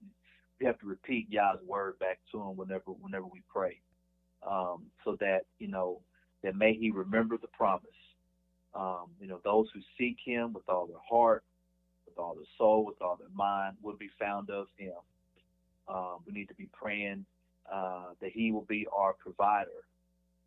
We 0.59 0.65
have 0.65 0.77
to 0.79 0.85
repeat 0.85 1.27
Yah's 1.29 1.59
word 1.65 1.97
back 1.99 2.19
to 2.33 2.41
Him 2.41 2.57
whenever 2.57 2.91
whenever 2.91 3.25
we 3.25 3.41
pray, 3.47 3.79
um, 4.45 4.83
so 5.05 5.15
that 5.21 5.43
you 5.57 5.69
know 5.69 6.01
that 6.43 6.57
may 6.57 6.73
He 6.73 6.91
remember 6.91 7.37
the 7.37 7.47
promise. 7.47 7.85
Um, 8.73 9.05
you 9.21 9.27
know, 9.27 9.39
those 9.45 9.67
who 9.73 9.79
seek 9.97 10.17
Him 10.25 10.51
with 10.51 10.67
all 10.67 10.85
their 10.85 10.97
heart, 11.09 11.45
with 12.05 12.19
all 12.19 12.35
their 12.35 12.43
soul, 12.57 12.85
with 12.85 13.01
all 13.01 13.15
their 13.15 13.29
mind, 13.33 13.77
will 13.81 13.95
be 13.95 14.09
found 14.19 14.49
of 14.49 14.67
Him. 14.75 14.99
Um, 15.87 16.17
we 16.27 16.33
need 16.33 16.49
to 16.49 16.55
be 16.55 16.67
praying 16.73 17.25
uh, 17.71 18.07
that 18.19 18.31
He 18.33 18.51
will 18.51 18.65
be 18.67 18.85
our 18.93 19.13
provider. 19.13 19.87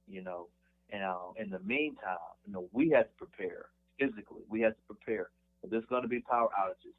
You 0.06 0.20
know, 0.20 0.48
and 0.90 1.02
uh, 1.02 1.32
in 1.38 1.48
the 1.48 1.60
meantime, 1.60 2.18
you 2.46 2.52
know, 2.52 2.68
we 2.72 2.90
have 2.90 3.04
to 3.04 3.14
prepare 3.26 3.66
physically. 3.98 4.42
We 4.48 4.60
have 4.62 4.74
to 4.74 4.82
prepare. 4.86 5.30
There's 5.68 5.84
going 5.86 6.02
to 6.02 6.08
be 6.08 6.20
power 6.20 6.48
outages. 6.58 6.94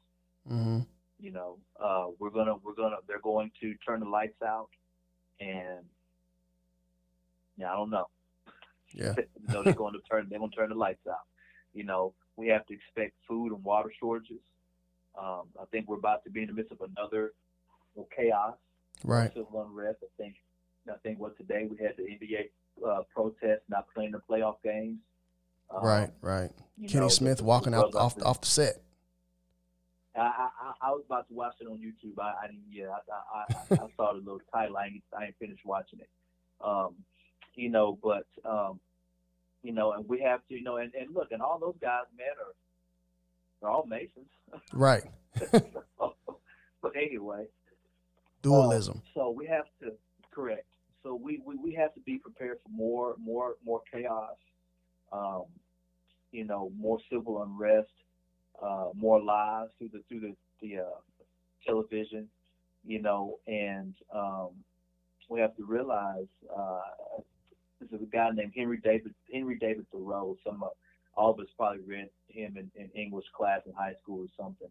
hmm 0.48 0.80
You 1.18 1.32
know, 1.32 1.58
uh, 1.82 2.06
we're 2.18 2.30
gonna 2.30 2.56
we're 2.62 2.74
gonna 2.74 2.96
they're 3.06 3.20
going 3.20 3.50
to 3.60 3.74
turn 3.86 4.00
the 4.00 4.08
lights 4.08 4.40
out, 4.42 4.68
and 5.40 5.84
yeah, 7.56 7.72
I 7.72 7.76
don't 7.76 7.90
know. 7.90 8.06
Yeah. 8.94 9.14
you 9.40 9.48
know, 9.52 9.62
they're 9.62 9.72
going 9.74 9.94
to 9.94 10.00
turn 10.10 10.26
they're 10.28 10.38
going 10.38 10.50
to 10.50 10.56
turn 10.56 10.68
the 10.70 10.74
lights 10.74 11.06
out. 11.08 11.26
You 11.72 11.84
know, 11.84 12.14
we 12.36 12.48
have 12.48 12.66
to 12.66 12.74
expect 12.74 13.14
food 13.28 13.52
and 13.52 13.62
water 13.64 13.92
shortages. 13.98 14.40
Um, 15.18 15.42
I 15.60 15.64
think 15.70 15.88
we're 15.88 15.96
about 15.98 16.24
to 16.24 16.30
be 16.30 16.42
in 16.42 16.48
the 16.48 16.52
midst 16.54 16.72
of 16.72 16.80
another 16.80 17.32
chaos 18.16 18.54
Right. 19.04 19.32
civil 19.32 19.62
unrest. 19.66 19.98
I 20.02 20.22
think 20.22 20.36
I 20.88 20.96
think 21.02 21.18
what 21.18 21.36
today 21.36 21.66
we 21.70 21.76
had 21.78 21.94
the 21.96 22.02
NBA 22.04 22.50
uh, 22.86 23.02
protest 23.14 23.62
not 23.68 23.86
playing 23.94 24.12
the 24.12 24.20
playoff 24.28 24.56
games. 24.62 24.98
Um, 25.70 25.84
Right. 25.84 26.10
Right. 26.20 26.50
Kenny 26.88 27.00
know, 27.00 27.08
Smith 27.08 27.42
walking 27.42 27.74
out 27.74 27.94
off 27.94 28.20
off 28.22 28.40
the 28.40 28.46
set. 28.46 28.82
I, 30.16 30.20
I 30.20 30.72
I 30.80 30.90
was 30.90 31.02
about 31.06 31.28
to 31.28 31.34
watch 31.34 31.54
it 31.60 31.66
on 31.66 31.78
YouTube. 31.78 32.18
I, 32.18 32.44
I 32.44 32.46
didn't. 32.46 32.64
Yeah, 32.70 32.86
I 32.88 33.38
I, 33.38 33.44
I, 33.70 33.84
I 33.84 33.88
saw 33.96 34.12
the 34.12 34.18
little 34.18 34.40
title. 34.52 34.76
I 34.76 34.86
ain't, 34.86 35.02
I 35.16 35.24
ain't 35.26 35.36
finished 35.38 35.64
watching 35.64 36.00
it. 36.00 36.08
Um, 36.64 36.94
you 37.54 37.68
know, 37.68 37.98
but 38.02 38.26
um, 38.44 38.80
you 39.62 39.72
know, 39.72 39.92
and 39.92 40.08
we 40.08 40.20
have 40.20 40.40
to, 40.48 40.54
you 40.54 40.62
know, 40.62 40.78
and, 40.78 40.92
and 40.94 41.14
look, 41.14 41.32
and 41.32 41.42
all 41.42 41.58
those 41.58 41.76
guys, 41.80 42.04
man, 42.16 42.28
are 42.38 42.54
they're 43.60 43.70
all 43.70 43.86
Masons. 43.86 44.30
Right. 44.72 45.02
but 45.52 46.96
anyway, 46.96 47.46
dualism. 48.42 48.96
Um, 48.96 49.02
so 49.14 49.30
we 49.30 49.46
have 49.46 49.66
to 49.82 49.92
correct. 50.32 50.66
So 51.02 51.14
we, 51.14 51.40
we, 51.44 51.56
we 51.56 51.74
have 51.74 51.94
to 51.94 52.00
be 52.00 52.18
prepared 52.18 52.58
for 52.62 52.70
more 52.70 53.14
more 53.18 53.54
more 53.64 53.82
chaos. 53.92 54.36
Um, 55.12 55.44
you 56.32 56.44
know, 56.44 56.70
more 56.78 56.98
civil 57.10 57.42
unrest, 57.42 57.88
uh, 58.62 58.90
more 58.94 59.20
lies 59.20 59.68
through 59.78 59.90
the 59.92 60.02
through 60.08 60.20
the 60.20 60.36
the 60.62 60.78
uh, 60.78 61.00
television. 61.66 62.28
You 62.86 63.02
know, 63.02 63.38
and 63.46 63.94
um, 64.14 64.50
we 65.28 65.40
have 65.40 65.54
to 65.56 65.64
realize 65.64 66.26
uh, 66.54 66.80
this 67.80 67.90
is 67.90 68.02
a 68.02 68.10
guy 68.10 68.30
named 68.32 68.52
Henry 68.54 68.78
David 68.82 69.14
Henry 69.32 69.58
David 69.58 69.86
Thoreau. 69.90 70.36
Some 70.44 70.62
all 71.16 71.32
of 71.32 71.40
us 71.40 71.46
probably 71.56 71.82
read 71.86 72.08
him 72.28 72.56
in, 72.56 72.70
in 72.80 72.90
English 72.94 73.26
class 73.36 73.60
in 73.66 73.72
high 73.72 73.94
school 74.02 74.20
or 74.20 74.44
something. 74.44 74.68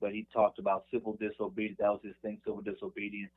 But 0.00 0.12
he 0.12 0.26
talked 0.32 0.58
about 0.58 0.84
civil 0.92 1.16
disobedience. 1.18 1.78
That 1.80 1.90
was 1.90 2.00
his 2.04 2.14
thing, 2.22 2.38
civil 2.44 2.60
disobedience, 2.60 3.32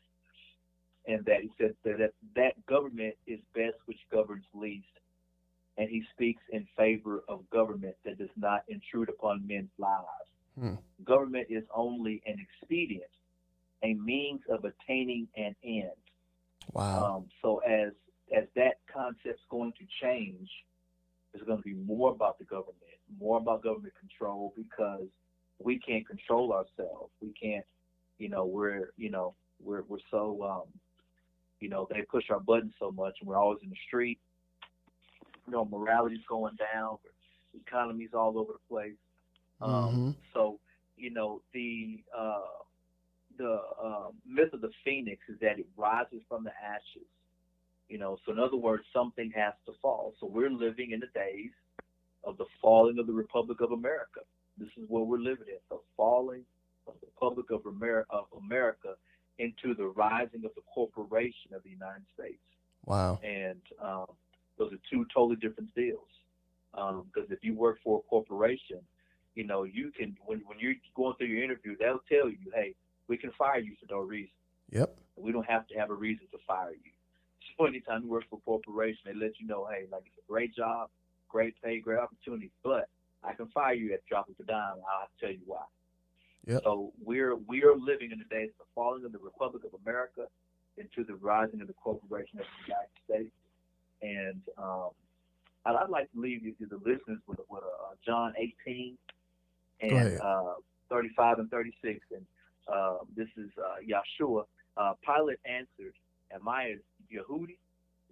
and 1.07 1.23
that 1.25 1.41
he 1.41 1.51
said 1.57 1.73
that 1.85 2.11
that 2.35 2.65
government 2.65 3.15
is 3.27 3.39
best 3.55 3.77
which 3.85 3.99
governs 4.11 4.45
least. 4.53 4.87
And 5.79 5.89
he 5.89 6.03
speaks 6.13 6.43
in 6.51 6.67
favor 6.77 7.23
of 7.29 7.49
government 7.49 7.95
that 8.03 8.19
does 8.19 8.35
not 8.35 8.63
intrude 8.67 9.09
upon 9.09 9.47
men's 9.47 9.71
lives. 9.77 10.29
Hmm. 10.59 10.75
Government 11.05 11.47
is 11.49 11.63
only 11.73 12.21
an 12.25 12.35
expedient, 12.37 13.09
a 13.81 13.93
means 13.93 14.41
of 14.49 14.65
attaining 14.65 15.29
an 15.37 15.55
end. 15.63 15.99
Wow. 16.73 17.15
Um, 17.15 17.25
so 17.41 17.59
as 17.59 17.93
as 18.35 18.43
that 18.55 18.79
concept's 18.93 19.41
going 19.49 19.73
to 19.79 19.85
change, 20.01 20.49
it's 21.33 21.43
going 21.43 21.57
to 21.57 21.63
be 21.63 21.73
more 21.73 22.11
about 22.11 22.37
the 22.37 22.45
government, 22.45 22.75
more 23.19 23.37
about 23.37 23.63
government 23.63 23.93
control 23.97 24.53
because 24.55 25.07
we 25.59 25.79
can't 25.79 26.05
control 26.07 26.51
ourselves. 26.51 27.11
We 27.21 27.33
can't, 27.41 27.65
you 28.17 28.29
know, 28.29 28.45
we're, 28.45 28.91
you 28.97 29.09
know, 29.09 29.33
we're 29.63 29.83
we're 29.87 29.99
so, 30.11 30.43
um, 30.43 30.79
you 31.61 31.69
know, 31.69 31.87
they 31.89 32.01
push 32.01 32.29
our 32.29 32.39
buttons 32.39 32.73
so 32.79 32.91
much, 32.91 33.15
and 33.21 33.29
we're 33.29 33.37
always 33.37 33.59
in 33.63 33.69
the 33.69 33.77
street. 33.87 34.19
You 35.49 35.57
know, 35.57 35.65
morality's 35.65 36.25
going 36.27 36.57
down, 36.73 36.97
the 37.53 37.59
economy's 37.59 38.13
all 38.13 38.37
over 38.37 38.53
the 38.53 38.67
place. 38.69 38.97
Um, 39.61 39.71
mm-hmm. 39.71 40.09
So, 40.33 40.59
you 40.97 41.11
know, 41.11 41.41
the 41.53 42.03
uh, 42.17 42.41
the 43.37 43.61
uh, 43.81 44.07
myth 44.27 44.53
of 44.53 44.61
the 44.61 44.71
phoenix 44.83 45.21
is 45.27 45.39
that 45.41 45.59
it 45.59 45.67
rises 45.77 46.21
from 46.29 46.43
the 46.43 46.51
ashes 46.51 47.07
you 47.89 47.97
know, 47.97 48.17
so 48.25 48.31
in 48.31 48.39
other 48.39 48.55
words, 48.55 48.83
something 48.93 49.31
has 49.35 49.53
to 49.65 49.73
fall. 49.81 50.13
So 50.19 50.27
we're 50.27 50.51
living 50.51 50.91
in 50.91 50.99
the 50.99 51.07
days 51.13 51.51
of 52.23 52.37
the 52.37 52.45
falling 52.61 52.99
of 52.99 53.07
the 53.07 53.13
Republic 53.13 53.61
of 53.61 53.71
America. 53.71 54.21
This 54.57 54.69
is 54.77 54.85
what 54.87 55.07
we're 55.07 55.17
living 55.17 55.47
in, 55.47 55.57
the 55.69 55.79
falling 55.97 56.43
of 56.87 56.93
the 57.01 57.07
Republic 57.07 57.47
of 57.49 57.65
America, 57.65 58.07
of 58.11 58.25
America 58.45 58.93
into 59.39 59.73
the 59.73 59.87
rising 59.87 60.45
of 60.45 60.51
the 60.55 60.61
corporation 60.73 61.53
of 61.55 61.63
the 61.63 61.69
United 61.71 62.03
States. 62.13 62.37
Wow. 62.85 63.19
And 63.23 63.61
um, 63.81 64.05
those 64.59 64.71
are 64.73 64.79
two 64.91 65.05
totally 65.13 65.37
different 65.37 65.73
deals. 65.73 66.07
Because 66.71 67.27
um, 67.27 67.31
if 67.31 67.39
you 67.41 67.55
work 67.55 67.79
for 67.83 67.99
a 67.99 68.01
corporation, 68.03 68.79
you 69.33 69.45
know, 69.45 69.63
you 69.63 69.91
can, 69.97 70.15
when, 70.25 70.41
when 70.45 70.59
you're 70.59 70.75
going 70.95 71.15
through 71.17 71.27
your 71.27 71.43
interview, 71.43 71.75
they'll 71.79 72.03
tell 72.07 72.29
you, 72.29 72.37
hey, 72.53 72.75
we 73.07 73.17
can 73.17 73.31
fire 73.37 73.59
you 73.59 73.73
for 73.79 73.91
no 73.91 74.01
reason. 74.01 74.31
Yep. 74.71 74.95
We 75.15 75.31
don't 75.31 75.49
have 75.49 75.67
to 75.69 75.75
have 75.79 75.89
a 75.89 75.95
reason 75.95 76.27
to 76.31 76.37
fire 76.45 76.71
you. 76.71 76.91
So 77.57 77.65
anytime 77.65 78.03
you 78.03 78.09
work 78.09 78.23
for 78.29 78.37
a 78.37 78.41
corporation, 78.41 79.01
they 79.05 79.13
let 79.13 79.37
you 79.37 79.45
know, 79.45 79.67
hey, 79.69 79.85
like 79.91 80.03
it's 80.05 80.17
a 80.17 80.31
great 80.31 80.55
job, 80.55 80.89
great 81.27 81.55
pay, 81.61 81.79
great 81.79 81.99
opportunity, 81.99 82.51
but 82.63 82.87
I 83.21 83.33
can 83.33 83.47
fire 83.47 83.73
you 83.73 83.93
at 83.93 83.99
the 83.99 84.07
drop 84.07 84.29
of 84.29 84.35
a 84.39 84.43
dime. 84.43 84.75
I'll 84.75 85.01
have 85.01 85.09
to 85.19 85.25
tell 85.25 85.31
you 85.31 85.41
why. 85.45 85.63
Yep. 86.45 86.61
So 86.63 86.93
we're 87.03 87.35
we 87.35 87.63
are 87.63 87.75
living 87.75 88.11
in 88.11 88.19
the 88.19 88.33
days 88.33 88.49
of 88.51 88.65
the 88.65 88.71
falling 88.73 89.03
of 89.03 89.11
the 89.11 89.19
Republic 89.19 89.63
of 89.65 89.71
America 89.85 90.27
into 90.77 91.03
the 91.03 91.15
rising 91.15 91.59
of 91.61 91.67
the 91.67 91.73
corporation 91.73 92.39
of 92.39 92.45
the 92.45 92.73
United 92.73 92.95
States. 93.05 93.35
And 94.01 94.41
um, 94.57 94.89
I'd, 95.65 95.75
I'd, 95.75 95.89
like 95.89 96.11
to 96.13 96.19
leave 96.19 96.43
you 96.43 96.53
to 96.53 96.65
the 96.65 96.77
listeners 96.77 97.19
with, 97.27 97.39
with 97.49 97.63
uh, 97.63 97.95
John 98.05 98.33
18 98.65 98.97
and 99.81 100.19
uh, 100.21 100.53
35 100.89 101.39
and 101.39 101.51
36. 101.51 101.99
And 102.15 102.25
uh, 102.71 102.97
this 103.15 103.27
is 103.37 103.49
uh, 103.57 103.75
Yeshua. 103.83 104.43
Uh, 104.77 104.93
Pilate 105.05 105.39
answered, 105.45 105.93
Am 106.33 106.47
I 106.47 106.75
Yehudi, 107.11 107.57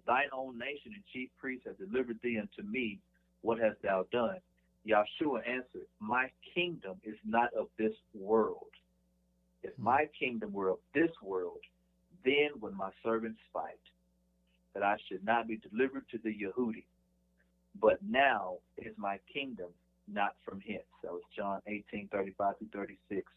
thine 0.06 0.28
own 0.32 0.58
nation 0.58 0.92
and 0.94 1.02
chief 1.12 1.28
priests 1.38 1.66
have 1.66 1.78
delivered 1.78 2.18
thee 2.22 2.38
unto 2.38 2.68
me. 2.68 2.98
What 3.42 3.58
hast 3.60 3.80
thou 3.82 4.06
done? 4.10 4.38
Yeshua 4.86 5.46
answered, 5.46 5.86
My 6.00 6.30
kingdom 6.54 6.96
is 7.04 7.16
not 7.24 7.52
of 7.54 7.68
this 7.78 7.92
world. 8.14 8.70
If 9.62 9.74
hmm. 9.76 9.84
my 9.84 10.08
kingdom 10.18 10.52
were 10.52 10.70
of 10.70 10.78
this 10.94 11.10
world, 11.22 11.60
then 12.24 12.48
would 12.60 12.74
my 12.74 12.90
servants 13.04 13.40
fight, 13.52 13.78
that 14.74 14.82
I 14.82 14.96
should 15.08 15.24
not 15.24 15.48
be 15.48 15.56
delivered 15.56 16.04
to 16.10 16.18
the 16.18 16.30
Yehudi. 16.30 16.84
But 17.80 17.98
now 18.08 18.58
is 18.76 18.94
my 18.96 19.18
kingdom 19.32 19.68
not 20.06 20.34
from 20.44 20.60
hence. 20.60 20.82
That 21.02 21.12
was 21.12 21.22
John 21.36 21.60
18, 21.66 22.08
35 22.10 22.58
through 22.58 22.68
36. 22.72 23.30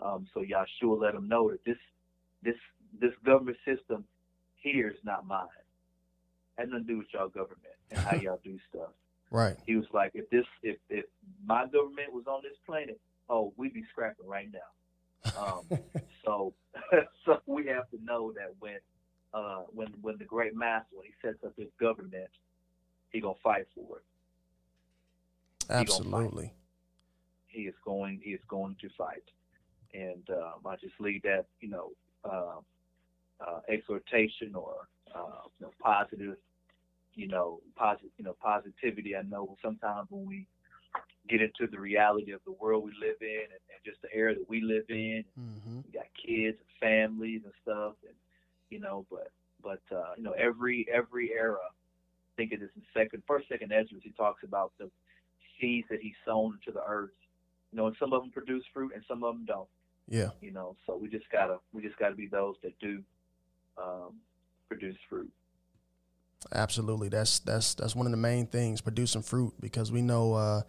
Um, 0.00 0.26
so 0.34 0.40
Yeshua 0.40 1.00
let 1.00 1.14
them 1.14 1.28
know 1.28 1.50
that 1.50 1.64
this 1.64 1.78
this 2.42 2.56
this 3.00 3.12
government 3.24 3.56
system 3.64 4.04
here 4.56 4.88
is 4.88 4.98
not 5.04 5.26
mine. 5.26 5.46
Had 6.56 6.70
nothing 6.70 6.86
to 6.86 6.92
do 6.92 6.98
with 6.98 7.06
y'all 7.12 7.28
government 7.28 7.74
and 7.90 8.00
how 8.00 8.16
y'all 8.20 8.40
do 8.44 8.58
stuff. 8.68 8.90
Right. 9.30 9.56
He 9.66 9.76
was 9.76 9.86
like, 9.92 10.12
if 10.14 10.28
this, 10.30 10.44
if 10.62 10.76
if 10.88 11.04
my 11.44 11.66
government 11.66 12.12
was 12.12 12.24
on 12.26 12.40
this 12.42 12.56
planet, 12.66 13.00
oh, 13.28 13.52
we'd 13.56 13.74
be 13.74 13.84
scrapping 13.90 14.26
right 14.26 14.48
now. 14.52 15.40
Um, 15.40 15.78
so, 16.24 16.54
so 17.24 17.40
we 17.46 17.66
have 17.66 17.88
to 17.90 18.02
know 18.02 18.32
that 18.32 18.54
when, 18.58 18.78
uh, 19.34 19.62
when 19.72 19.88
when 20.00 20.18
the 20.18 20.24
great 20.24 20.54
master 20.54 20.88
when 20.94 21.06
he 21.06 21.12
sets 21.22 21.42
up 21.44 21.52
his 21.56 21.68
government, 21.80 22.30
he 23.10 23.20
gonna 23.20 23.34
fight 23.42 23.66
for 23.74 23.98
it. 23.98 24.04
Absolutely. 25.70 26.52
He, 27.46 27.60
he 27.60 27.66
is 27.66 27.74
going. 27.84 28.20
He 28.22 28.30
is 28.30 28.40
going 28.48 28.76
to 28.80 28.88
fight, 28.96 29.24
and 29.94 30.28
um, 30.30 30.66
I 30.66 30.76
just 30.76 30.94
leave 31.00 31.22
that, 31.22 31.46
you 31.60 31.68
know, 31.68 31.90
uh, 32.24 32.60
uh, 33.40 33.60
exhortation 33.68 34.54
or 34.54 34.88
uh, 35.14 35.42
you 35.58 35.66
know, 35.66 35.72
positive, 35.80 36.36
you 37.14 37.28
know, 37.28 37.60
positive, 37.76 38.10
you 38.18 38.24
know, 38.24 38.36
positivity. 38.40 39.16
I 39.16 39.22
know 39.22 39.56
sometimes 39.62 40.08
when 40.10 40.26
we 40.26 40.46
get 41.28 41.42
into 41.42 41.66
the 41.70 41.78
reality 41.78 42.32
of 42.32 42.40
the 42.46 42.52
world 42.52 42.84
we 42.84 42.92
live 42.92 43.16
in 43.20 43.44
and, 43.44 43.62
and 43.68 43.84
just 43.84 44.00
the 44.02 44.08
era 44.14 44.34
that 44.34 44.48
we 44.48 44.60
live 44.60 44.84
in, 44.88 45.24
mm-hmm. 45.38 45.80
we 45.84 45.92
got 45.92 46.06
kids 46.14 46.58
and 46.58 46.80
families 46.80 47.42
and 47.44 47.52
stuff, 47.62 47.94
and 48.06 48.14
you 48.70 48.80
know, 48.80 49.06
but 49.10 49.30
but 49.62 49.80
uh, 49.94 50.12
you 50.16 50.22
know, 50.22 50.32
every 50.32 50.86
every 50.92 51.32
era. 51.32 51.58
I 51.58 52.32
think 52.36 52.52
it 52.52 52.62
is 52.62 52.70
in 52.76 52.82
second, 52.94 53.24
first, 53.26 53.48
second 53.48 53.72
Ezra. 53.72 53.98
He 54.00 54.10
talks 54.10 54.44
about 54.44 54.72
the 54.78 54.88
seeds 55.60 55.88
that 55.90 56.00
he's 56.00 56.14
sown 56.24 56.58
into 56.60 56.72
the 56.72 56.84
earth. 56.86 57.10
You 57.72 57.78
know, 57.78 57.86
and 57.88 57.96
some 57.98 58.12
of 58.12 58.22
them 58.22 58.30
produce 58.30 58.64
fruit, 58.72 58.92
and 58.94 59.02
some 59.08 59.24
of 59.24 59.34
them 59.34 59.44
don't. 59.44 59.68
Yeah. 60.08 60.30
You 60.40 60.52
know, 60.52 60.76
so 60.86 60.96
we 60.96 61.08
just 61.08 61.28
gotta 61.30 61.58
we 61.72 61.82
just 61.82 61.98
gotta 61.98 62.14
be 62.14 62.26
those 62.26 62.54
that 62.62 62.78
do 62.78 63.02
um, 63.76 64.14
produce 64.68 64.96
fruit. 65.08 65.30
Absolutely, 66.54 67.08
that's 67.08 67.40
that's 67.40 67.74
that's 67.74 67.96
one 67.96 68.06
of 68.06 68.12
the 68.12 68.18
main 68.18 68.46
things 68.46 68.80
producing 68.80 69.22
fruit 69.22 69.52
because 69.60 69.90
we 69.92 70.00
know, 70.00 70.34
uh, 70.34 70.62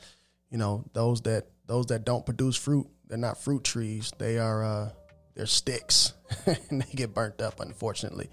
you 0.50 0.58
know, 0.58 0.84
those 0.94 1.22
that 1.22 1.48
those 1.68 1.86
that 1.88 2.04
don't 2.04 2.26
produce 2.26 2.58
fruit, 2.58 2.88
they're 3.08 3.18
not 3.18 3.38
fruit 3.42 3.64
trees. 3.64 4.12
They 4.18 4.40
are 4.40 4.64
uh, 4.64 4.90
they're 5.40 5.46
sticks, 5.46 6.12
and 6.70 6.82
they 6.82 6.92
get 6.94 7.14
burnt 7.14 7.40
up, 7.42 7.62
unfortunately. 7.62 8.30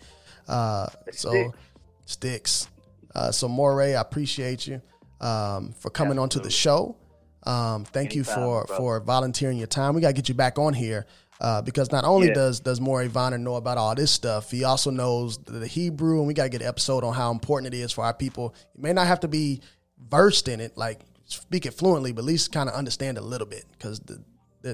Uh, 0.48 0.88
so 1.12 1.30
sticks. 1.30 1.58
sticks. 2.06 2.68
Uh, 3.14 3.30
so 3.30 3.48
Moray, 3.48 3.94
I 3.94 4.00
appreciate 4.00 4.66
you 4.66 4.82
um, 5.20 5.72
for 5.78 5.88
coming 5.88 6.18
Absolutely. 6.18 6.22
onto 6.22 6.40
the 6.40 6.50
show. 6.50 6.96
Um, 7.44 7.84
thank 7.84 8.10
Anytime, 8.10 8.18
you 8.18 8.24
for 8.24 8.64
bro. 8.64 8.76
for 8.76 9.00
volunteering 9.00 9.56
your 9.56 9.68
time. 9.68 9.94
We 9.94 10.00
got 10.00 10.08
to 10.08 10.14
get 10.14 10.28
you 10.28 10.34
back 10.34 10.58
on 10.58 10.74
here 10.74 11.06
uh, 11.40 11.62
because 11.62 11.92
not 11.92 12.02
only 12.02 12.26
yeah. 12.26 12.34
does 12.34 12.58
does 12.58 12.80
Moray 12.80 13.06
Bonner 13.06 13.38
know 13.38 13.54
about 13.54 13.78
all 13.78 13.94
this 13.94 14.10
stuff, 14.10 14.50
he 14.50 14.64
also 14.64 14.90
knows 14.90 15.38
the 15.38 15.64
Hebrew, 15.64 16.18
and 16.18 16.26
we 16.26 16.34
got 16.34 16.42
to 16.42 16.48
get 16.48 16.60
an 16.60 16.66
episode 16.66 17.04
on 17.04 17.14
how 17.14 17.30
important 17.30 17.72
it 17.72 17.76
is 17.76 17.92
for 17.92 18.04
our 18.04 18.14
people. 18.14 18.52
You 18.74 18.82
may 18.82 18.92
not 18.92 19.06
have 19.06 19.20
to 19.20 19.28
be 19.28 19.60
versed 19.96 20.48
in 20.48 20.58
it, 20.58 20.76
like 20.76 21.02
speak 21.26 21.66
it 21.66 21.74
fluently, 21.74 22.10
but 22.10 22.22
at 22.22 22.24
least 22.24 22.50
kind 22.50 22.68
of 22.68 22.74
understand 22.74 23.16
a 23.16 23.22
little 23.22 23.46
bit 23.46 23.64
because 23.78 24.00
the, 24.00 24.20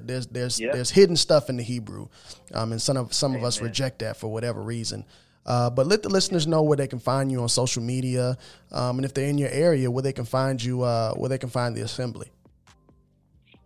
there's 0.00 0.26
there's 0.28 0.60
yep. 0.60 0.72
there's 0.72 0.90
hidden 0.90 1.16
stuff 1.16 1.48
in 1.48 1.56
the 1.56 1.62
Hebrew, 1.62 2.08
um, 2.54 2.72
and 2.72 2.80
some 2.80 2.96
of 2.96 3.12
some 3.12 3.32
Amen. 3.32 3.42
of 3.42 3.46
us 3.46 3.60
reject 3.60 4.00
that 4.00 4.16
for 4.16 4.28
whatever 4.28 4.62
reason. 4.62 5.04
Uh, 5.44 5.68
but 5.70 5.86
let 5.86 6.02
the 6.02 6.08
listeners 6.08 6.46
know 6.46 6.62
where 6.62 6.76
they 6.76 6.86
can 6.86 7.00
find 7.00 7.30
you 7.32 7.40
on 7.42 7.48
social 7.48 7.82
media, 7.82 8.36
um, 8.70 8.98
and 8.98 9.04
if 9.04 9.12
they're 9.12 9.28
in 9.28 9.38
your 9.38 9.50
area, 9.50 9.90
where 9.90 10.02
they 10.02 10.12
can 10.12 10.24
find 10.24 10.62
you, 10.62 10.82
uh, 10.82 11.12
where 11.14 11.28
they 11.28 11.38
can 11.38 11.48
find 11.48 11.76
the 11.76 11.80
assembly. 11.82 12.30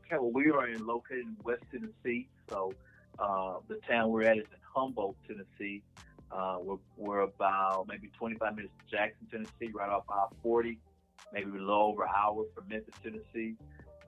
Okay, 0.07 0.17
well, 0.19 0.31
we 0.33 0.51
are 0.51 0.69
in 0.69 0.87
located 0.87 1.27
in 1.27 1.37
West 1.43 1.65
Tennessee. 1.71 2.29
So 2.49 2.73
uh, 3.19 3.55
the 3.69 3.77
town 3.89 4.11
we're 4.11 4.23
at 4.23 4.39
is 4.39 4.45
in 4.45 4.59
Humboldt, 4.75 5.17
Tennessee. 5.27 5.83
Uh, 6.31 6.59
we're, 6.61 6.77
we're 6.97 7.21
about 7.21 7.87
maybe 7.89 8.11
25 8.17 8.57
minutes 8.57 8.73
to 8.79 8.97
Jackson, 8.97 9.27
Tennessee, 9.31 9.73
right 9.75 9.89
off 9.89 10.05
I-40, 10.09 10.77
maybe 11.33 11.51
a 11.51 11.53
little 11.53 11.71
over 11.71 12.05
an 12.05 12.11
hour 12.17 12.45
from 12.55 12.69
Memphis, 12.69 12.95
Tennessee. 13.03 13.57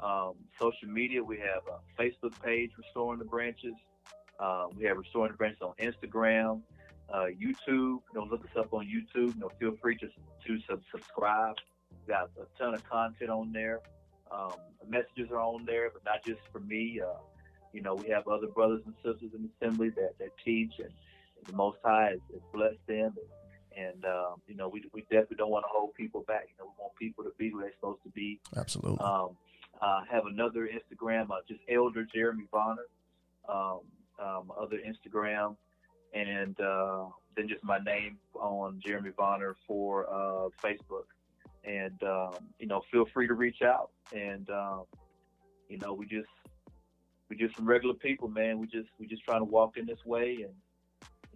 Um, 0.00 0.34
social 0.60 0.88
media, 0.88 1.22
we 1.22 1.38
have 1.38 1.62
a 1.66 2.02
Facebook 2.02 2.40
page, 2.42 2.70
Restoring 2.78 3.18
the 3.18 3.24
Branches. 3.24 3.74
Uh, 4.38 4.66
we 4.76 4.84
have 4.84 4.96
Restoring 4.96 5.32
the 5.32 5.36
Branches 5.36 5.60
on 5.62 5.74
Instagram, 5.80 6.60
uh, 7.12 7.26
YouTube. 7.26 7.66
You 7.68 8.02
know, 8.14 8.24
look 8.30 8.44
us 8.44 8.56
up 8.56 8.72
on 8.72 8.86
YouTube. 8.86 9.34
You 9.34 9.40
know, 9.40 9.50
feel 9.58 9.74
free 9.82 9.96
to, 9.96 10.06
to 10.06 10.60
sub- 10.68 10.82
subscribe. 10.92 11.56
We 12.06 12.12
got 12.12 12.30
a 12.40 12.62
ton 12.62 12.74
of 12.74 12.88
content 12.88 13.30
on 13.30 13.52
there. 13.52 13.80
Um, 14.30 14.52
messages 14.86 15.30
are 15.30 15.40
on 15.40 15.64
there, 15.64 15.90
but 15.90 16.04
not 16.04 16.24
just 16.24 16.40
for 16.52 16.60
me. 16.60 17.00
Uh, 17.04 17.18
you 17.72 17.82
know, 17.82 17.94
we 17.94 18.08
have 18.08 18.28
other 18.28 18.46
brothers 18.46 18.82
and 18.86 18.94
sisters 18.96 19.30
in 19.34 19.42
the 19.42 19.48
assembly 19.60 19.90
that, 19.90 20.12
that 20.18 20.30
teach, 20.44 20.74
and 20.78 20.90
the 21.46 21.52
Most 21.52 21.78
High 21.84 22.10
has, 22.10 22.20
has 22.32 22.42
blessed 22.52 22.86
them. 22.86 23.14
And, 23.76 23.86
and 23.86 24.04
um, 24.04 24.42
you 24.46 24.54
know, 24.54 24.68
we, 24.68 24.84
we 24.92 25.02
definitely 25.02 25.36
don't 25.36 25.50
want 25.50 25.64
to 25.64 25.70
hold 25.72 25.94
people 25.94 26.24
back. 26.26 26.46
You 26.48 26.54
know, 26.58 26.72
we 26.76 26.82
want 26.82 26.94
people 26.96 27.24
to 27.24 27.30
be 27.36 27.50
who 27.50 27.60
they're 27.60 27.72
supposed 27.74 28.02
to 28.04 28.10
be. 28.10 28.40
Absolutely. 28.56 28.98
Um, 29.00 29.36
I 29.80 30.02
have 30.10 30.26
another 30.26 30.68
Instagram, 30.68 31.30
uh, 31.30 31.40
just 31.46 31.60
Elder 31.68 32.06
Jeremy 32.12 32.44
Bonner, 32.52 32.86
um, 33.48 33.80
um, 34.18 34.52
other 34.60 34.78
Instagram, 34.78 35.56
and 36.14 36.58
uh, 36.60 37.06
then 37.36 37.48
just 37.48 37.62
my 37.62 37.78
name 37.78 38.18
on 38.34 38.80
Jeremy 38.84 39.10
Bonner 39.16 39.56
for 39.66 40.06
uh, 40.08 40.48
Facebook. 40.62 41.06
And 41.64 42.02
um, 42.02 42.34
you 42.58 42.66
know, 42.66 42.82
feel 42.90 43.06
free 43.12 43.26
to 43.28 43.34
reach 43.34 43.62
out. 43.62 43.90
And 44.14 44.48
um, 44.50 44.84
you 45.68 45.78
know, 45.78 45.92
we 45.92 46.06
just 46.06 46.28
we 47.28 47.36
just 47.36 47.56
some 47.56 47.66
regular 47.66 47.94
people, 47.94 48.28
man. 48.28 48.58
We 48.58 48.66
just 48.66 48.88
we 48.98 49.06
just 49.06 49.24
trying 49.24 49.40
to 49.40 49.44
walk 49.44 49.76
in 49.76 49.86
this 49.86 50.04
way 50.04 50.38
and, 50.42 50.54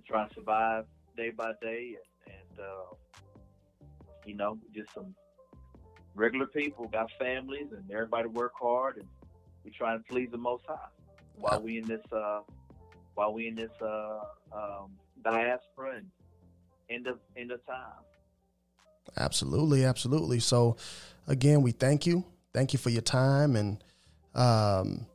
trying 0.05 0.29
to 0.29 0.35
survive 0.35 0.85
day 1.17 1.31
by 1.31 1.53
day, 1.63 1.95
and, 2.27 2.35
and 2.35 2.67
uh, 2.67 2.95
you 4.27 4.35
know, 4.35 4.59
just 4.75 4.93
some 4.93 5.15
regular 6.15 6.47
people, 6.47 6.89
got 6.89 7.11
families, 7.19 7.69
and 7.77 7.91
everybody 7.91 8.29
work 8.29 8.53
hard, 8.61 8.97
and 8.97 9.07
we 9.65 9.71
try 9.71 9.95
and 9.95 10.07
please 10.07 10.29
the 10.31 10.39
Most 10.39 10.65
High 10.67 10.77
while 11.37 11.61
we 11.61 11.79
in 11.79 11.87
this 11.87 12.01
uh, 12.13 12.41
while 13.15 13.33
we 13.33 13.49
in 13.49 13.55
this 13.55 13.71
uh, 13.81 14.21
um, 14.53 14.91
diaspora 15.23 15.97
and 15.97 16.07
end 16.91 17.07
of 17.07 17.19
end 17.37 17.51
of 17.51 17.65
time. 17.67 18.03
Absolutely, 19.17 19.85
absolutely. 19.85 20.41
So, 20.41 20.77
again, 21.27 21.63
we 21.63 21.73
thank 21.73 22.07
you, 22.07 22.25
thank 22.55 22.73
you 22.73 22.79
for 22.79 22.91
your 22.91 23.03
time, 23.03 23.57
and 23.57 23.83
um, 24.35 25.07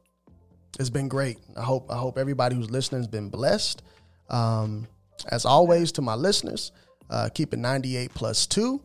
it's 0.79 0.89
been 0.89 1.07
great. 1.07 1.37
I 1.55 1.61
hope 1.61 1.89
I 1.89 1.97
hope 1.97 2.17
everybody 2.17 2.55
who's 2.55 2.69
listening 2.69 2.99
has 2.99 3.07
been 3.07 3.29
blessed. 3.29 3.81
Um, 4.29 4.87
as 5.29 5.45
always, 5.45 5.91
to 5.93 6.01
my 6.01 6.15
listeners, 6.15 6.71
uh, 7.09 7.29
keep 7.33 7.53
it 7.53 7.57
ninety 7.57 7.97
eight 7.97 8.13
plus 8.13 8.45
two. 8.45 8.81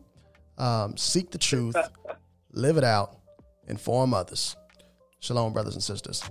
Um, 0.57 0.97
seek 0.97 1.31
the 1.31 1.37
truth, 1.37 1.75
live 2.51 2.77
it 2.77 2.83
out, 2.83 3.17
inform 3.67 4.13
others. 4.13 4.55
Shalom, 5.19 5.53
brothers 5.53 5.73
and 5.73 5.83
sisters. 5.83 6.21